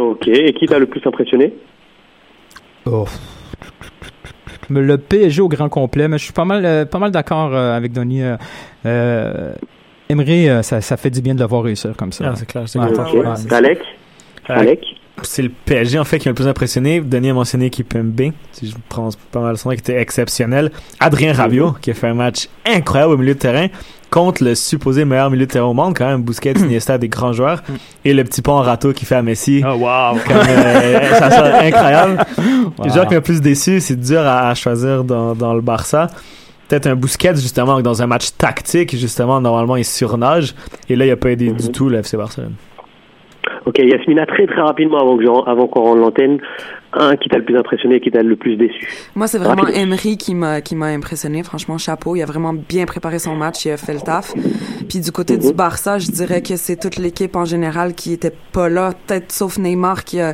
Ok, 0.00 0.28
et 0.28 0.52
qui 0.54 0.66
t'a 0.66 0.78
le 0.78 0.86
plus 0.86 1.00
impressionné? 1.06 1.52
Oh. 2.86 3.06
Le 4.70 4.96
PSG 4.98 5.40
au 5.42 5.48
grand 5.48 5.68
complet, 5.68 6.08
mais 6.08 6.18
je 6.18 6.24
suis 6.24 6.32
pas 6.32 6.44
mal, 6.44 6.64
euh, 6.64 6.84
pas 6.84 6.98
mal 6.98 7.10
d'accord 7.10 7.54
euh, 7.54 7.76
avec 7.76 7.92
Denis. 7.92 8.22
Euh, 8.86 9.52
Emery, 10.10 10.48
ça, 10.62 10.80
ça 10.80 10.96
fait 10.96 11.10
du 11.10 11.20
bien 11.20 11.34
de 11.34 11.40
l'avoir 11.40 11.62
réussir 11.62 11.94
comme 11.96 12.12
ça. 12.12 12.24
Ah, 12.28 12.36
c'est 12.36 12.46
clair, 12.46 12.64
c'est 12.66 12.78
Ouais. 12.78 13.52
Alec 13.52 13.78
Alec 14.46 14.80
C'est 15.22 15.42
le 15.42 15.50
PSG 15.64 15.98
en 15.98 16.04
fait 16.04 16.18
qui 16.18 16.28
m'a 16.28 16.30
le 16.30 16.34
plus 16.34 16.46
impressionné. 16.46 17.00
Denis 17.00 17.30
a 17.30 17.34
mentionné 17.34 17.70
Kipembe, 17.70 18.32
si 18.52 18.68
je 18.68 18.74
prends 18.88 19.10
pas 19.30 19.40
mal 19.40 19.56
son 19.56 19.70
nom, 19.70 19.74
qui 19.74 19.80
était 19.80 20.00
exceptionnel. 20.00 20.70
Adrien 21.00 21.32
Rabiot 21.32 21.72
qui 21.80 21.90
a 21.90 21.94
fait 21.94 22.08
un 22.08 22.14
match 22.14 22.48
incroyable 22.66 23.14
au 23.14 23.16
milieu 23.16 23.34
de 23.34 23.38
terrain 23.38 23.68
contre 24.10 24.42
le 24.42 24.54
supposé 24.54 25.04
meilleur 25.04 25.30
milieu 25.30 25.46
de 25.46 25.50
terrain 25.50 25.66
au 25.66 25.74
monde 25.74 25.94
quand 25.96 26.06
même 26.06 26.22
Busquets, 26.22 26.52
Iniesta, 26.52 26.98
des 26.98 27.08
grands 27.08 27.32
joueurs 27.32 27.62
et 28.04 28.14
le 28.14 28.24
petit 28.24 28.42
pont 28.42 28.56
râteau 28.56 28.92
qui 28.92 29.04
fait 29.04 29.16
à 29.16 29.22
Messi. 29.22 29.62
Oh, 29.64 29.74
wow! 29.74 30.18
Comme, 30.26 30.36
euh, 30.36 31.14
ça 31.18 31.30
sent 31.30 31.66
incroyable. 31.66 32.24
Wow. 32.38 32.84
Le 32.84 32.90
joueur 32.90 33.06
qui 33.06 33.14
m'a 33.14 33.16
le 33.16 33.20
plus 33.20 33.40
déçu, 33.40 33.80
c'est 33.80 33.96
dur 33.96 34.20
à, 34.20 34.48
à 34.48 34.54
choisir 34.54 35.04
dans, 35.04 35.34
dans 35.34 35.54
le 35.54 35.60
Barça. 35.60 36.08
Peut-être 36.68 36.86
un 36.86 36.96
Busquets, 36.96 37.36
justement, 37.36 37.80
dans 37.80 38.02
un 38.02 38.06
match 38.06 38.30
tactique, 38.36 38.94
justement, 38.96 39.40
normalement, 39.40 39.76
il 39.76 39.84
surnage. 39.84 40.54
Et 40.88 40.96
là, 40.96 41.06
il 41.06 41.10
a 41.10 41.16
pas 41.16 41.30
aidé 41.30 41.50
du 41.50 41.70
tout 41.70 41.88
le 41.88 41.98
FC 41.98 42.16
Barcelone. 42.16 42.54
Ok, 43.68 43.78
Yasmina, 43.80 44.24
très 44.24 44.46
très 44.46 44.62
rapidement 44.62 44.98
avant 44.98 45.18
que 45.18 45.24
je- 45.24 45.50
avant 45.50 45.66
qu'on 45.66 45.82
rende 45.82 45.98
l'antenne, 45.98 46.38
un 46.94 47.16
qui 47.16 47.28
t'a 47.28 47.36
le 47.36 47.44
plus 47.44 47.54
impressionné, 47.58 48.00
qui 48.00 48.10
t'a 48.10 48.22
le 48.22 48.34
plus 48.34 48.56
déçu? 48.56 48.88
Moi, 49.14 49.26
c'est 49.26 49.36
vraiment. 49.36 49.66
Emery 49.66 50.16
qui 50.16 50.34
m'a 50.34 50.62
qui 50.62 50.74
m'a 50.74 50.86
impressionné. 50.86 51.42
Franchement, 51.42 51.76
chapeau. 51.76 52.16
Il 52.16 52.22
a 52.22 52.24
vraiment 52.24 52.54
bien 52.54 52.86
préparé 52.86 53.18
son 53.18 53.36
match. 53.36 53.66
Il 53.66 53.72
a 53.72 53.76
fait 53.76 53.92
le 53.92 54.00
taf. 54.00 54.32
Puis 54.88 55.00
du 55.00 55.12
côté 55.12 55.36
du 55.36 55.52
Barça, 55.52 55.98
je 55.98 56.10
dirais 56.10 56.40
que 56.40 56.56
c'est 56.56 56.76
toute 56.76 56.96
l'équipe 56.96 57.36
en 57.36 57.44
général 57.44 57.92
qui 57.94 58.14
était 58.14 58.32
pas 58.52 58.70
là, 58.70 58.92
peut-être 59.06 59.30
sauf 59.32 59.58
Neymar 59.58 60.04
qui 60.04 60.18
a 60.20 60.32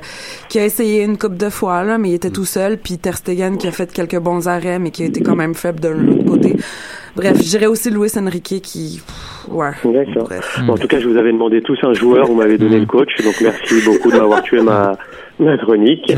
qui 0.49 0.61
a 0.61 0.64
essayé 0.64 1.03
une 1.03 1.18
coupe 1.18 1.37
de 1.37 1.51
fois 1.51 1.82
là, 1.82 1.99
mais 1.99 2.11
il 2.11 2.14
était 2.14 2.30
tout 2.30 2.45
seul. 2.45 2.78
Puis 2.78 2.99
Ter 2.99 3.16
Stegen 3.16 3.59
qui 3.59 3.66
a 3.66 3.72
fait 3.72 3.93
quelques 3.93 4.20
bons 4.20 4.47
arrêts, 4.47 4.78
mais 4.78 4.93
qui 4.93 5.03
a 5.03 5.07
été 5.07 5.22
quand 5.22 5.35
même 5.37 5.55
faible 5.55 5.80
de 5.80 5.89
l'autre 5.89 6.24
côté. 6.24 6.55
Bref, 7.16 7.37
je 7.39 7.49
dirais 7.49 7.66
aussi 7.66 7.91
Luis 7.91 8.11
Enrique 8.16 8.61
qui, 8.62 9.01
ouais. 9.51 9.70
D'accord. 9.84 10.28
Bon, 10.66 10.74
en 10.74 10.76
tout 10.76 10.88
cas, 10.88 10.99
je 10.99 11.09
vous 11.09 11.16
avais 11.16 11.32
demandé 11.32 11.61
tous 11.61 11.78
un 11.82 11.92
joueur, 11.92 12.26
vous 12.26 12.34
m'avez 12.34 12.59
donné 12.59 12.78
le 12.78 12.86
coach, 12.86 13.11
donc 13.22 13.34
merci 13.40 13.84
beaucoup 13.84 14.11
de 14.11 14.16
m'avoir 14.16 14.42
tué 14.42 14.61
ma, 14.61 14.97
ma 15.38 15.57
chronique. 15.59 16.12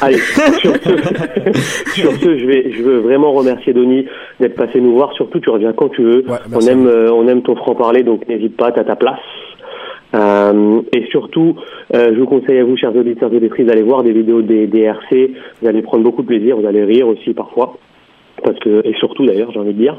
Allez, 0.00 0.18
sur 0.18 0.74
ce, 0.76 1.90
sur 1.92 2.12
ce, 2.12 2.38
je 2.38 2.46
vais, 2.46 2.72
je 2.72 2.82
veux 2.82 2.98
vraiment 2.98 3.32
remercier 3.32 3.72
Denis 3.72 4.06
d'être 4.40 4.54
passé 4.54 4.80
nous 4.80 4.92
voir. 4.92 5.12
Surtout, 5.14 5.40
tu 5.40 5.50
reviens 5.50 5.72
quand 5.72 5.88
tu 5.90 6.02
veux. 6.02 6.24
on 6.52 6.60
aime, 6.60 6.86
euh, 6.86 7.12
on 7.12 7.28
aime 7.28 7.42
ton 7.42 7.56
franc 7.56 7.74
parler, 7.74 8.02
donc 8.02 8.28
n'hésite 8.28 8.56
pas, 8.56 8.72
t'as 8.72 8.84
ta 8.84 8.96
place. 8.96 9.18
Euh, 10.14 10.80
et 10.92 11.06
surtout, 11.10 11.56
euh, 11.94 12.12
je 12.14 12.20
vous 12.20 12.26
conseille 12.26 12.58
à 12.58 12.64
vous, 12.64 12.76
chers 12.76 12.94
auditeurs 12.94 13.32
et 13.32 13.36
auditrices, 13.36 13.66
d'aller 13.66 13.82
voir 13.82 14.02
des 14.02 14.12
vidéos 14.12 14.42
des, 14.42 14.66
des 14.66 14.82
RC. 14.82 15.32
Vous 15.60 15.68
allez 15.68 15.82
prendre 15.82 16.04
beaucoup 16.04 16.22
de 16.22 16.28
plaisir, 16.28 16.56
vous 16.56 16.66
allez 16.66 16.84
rire 16.84 17.08
aussi 17.08 17.34
parfois. 17.34 17.76
Parce 18.44 18.58
que, 18.60 18.86
et 18.86 18.94
surtout 18.94 19.24
d'ailleurs, 19.26 19.50
j'ai 19.52 19.58
envie 19.58 19.72
de 19.72 19.78
dire. 19.78 19.96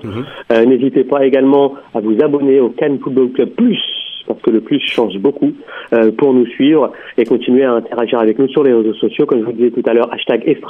Euh, 0.52 0.66
N'hésitez 0.66 1.04
pas 1.04 1.26
également 1.26 1.74
à 1.94 2.00
vous 2.00 2.16
abonner 2.24 2.60
au 2.60 2.70
Cannes 2.70 3.00
Football 3.00 3.32
Club 3.32 3.50
Plus, 3.50 3.80
parce 4.28 4.42
que 4.42 4.52
le 4.52 4.62
plus 4.62 4.80
change 4.80 5.18
beaucoup, 5.18 5.52
euh, 5.94 6.12
pour 6.12 6.34
nous 6.34 6.46
suivre 6.46 6.92
et 7.18 7.26
continuer 7.26 7.64
à 7.64 7.74
interagir 7.74 8.20
avec 8.20 8.38
nous 8.40 8.48
sur 8.50 8.64
les 8.64 8.74
réseaux 8.74 8.94
sociaux. 8.94 9.26
Comme 9.26 9.40
je 9.42 9.46
vous 9.46 9.52
disais 9.52 9.72
tout 9.72 9.84
à 9.86 9.94
l'heure, 9.94 10.14
hashtag 10.14 10.44
extra 10.46 10.64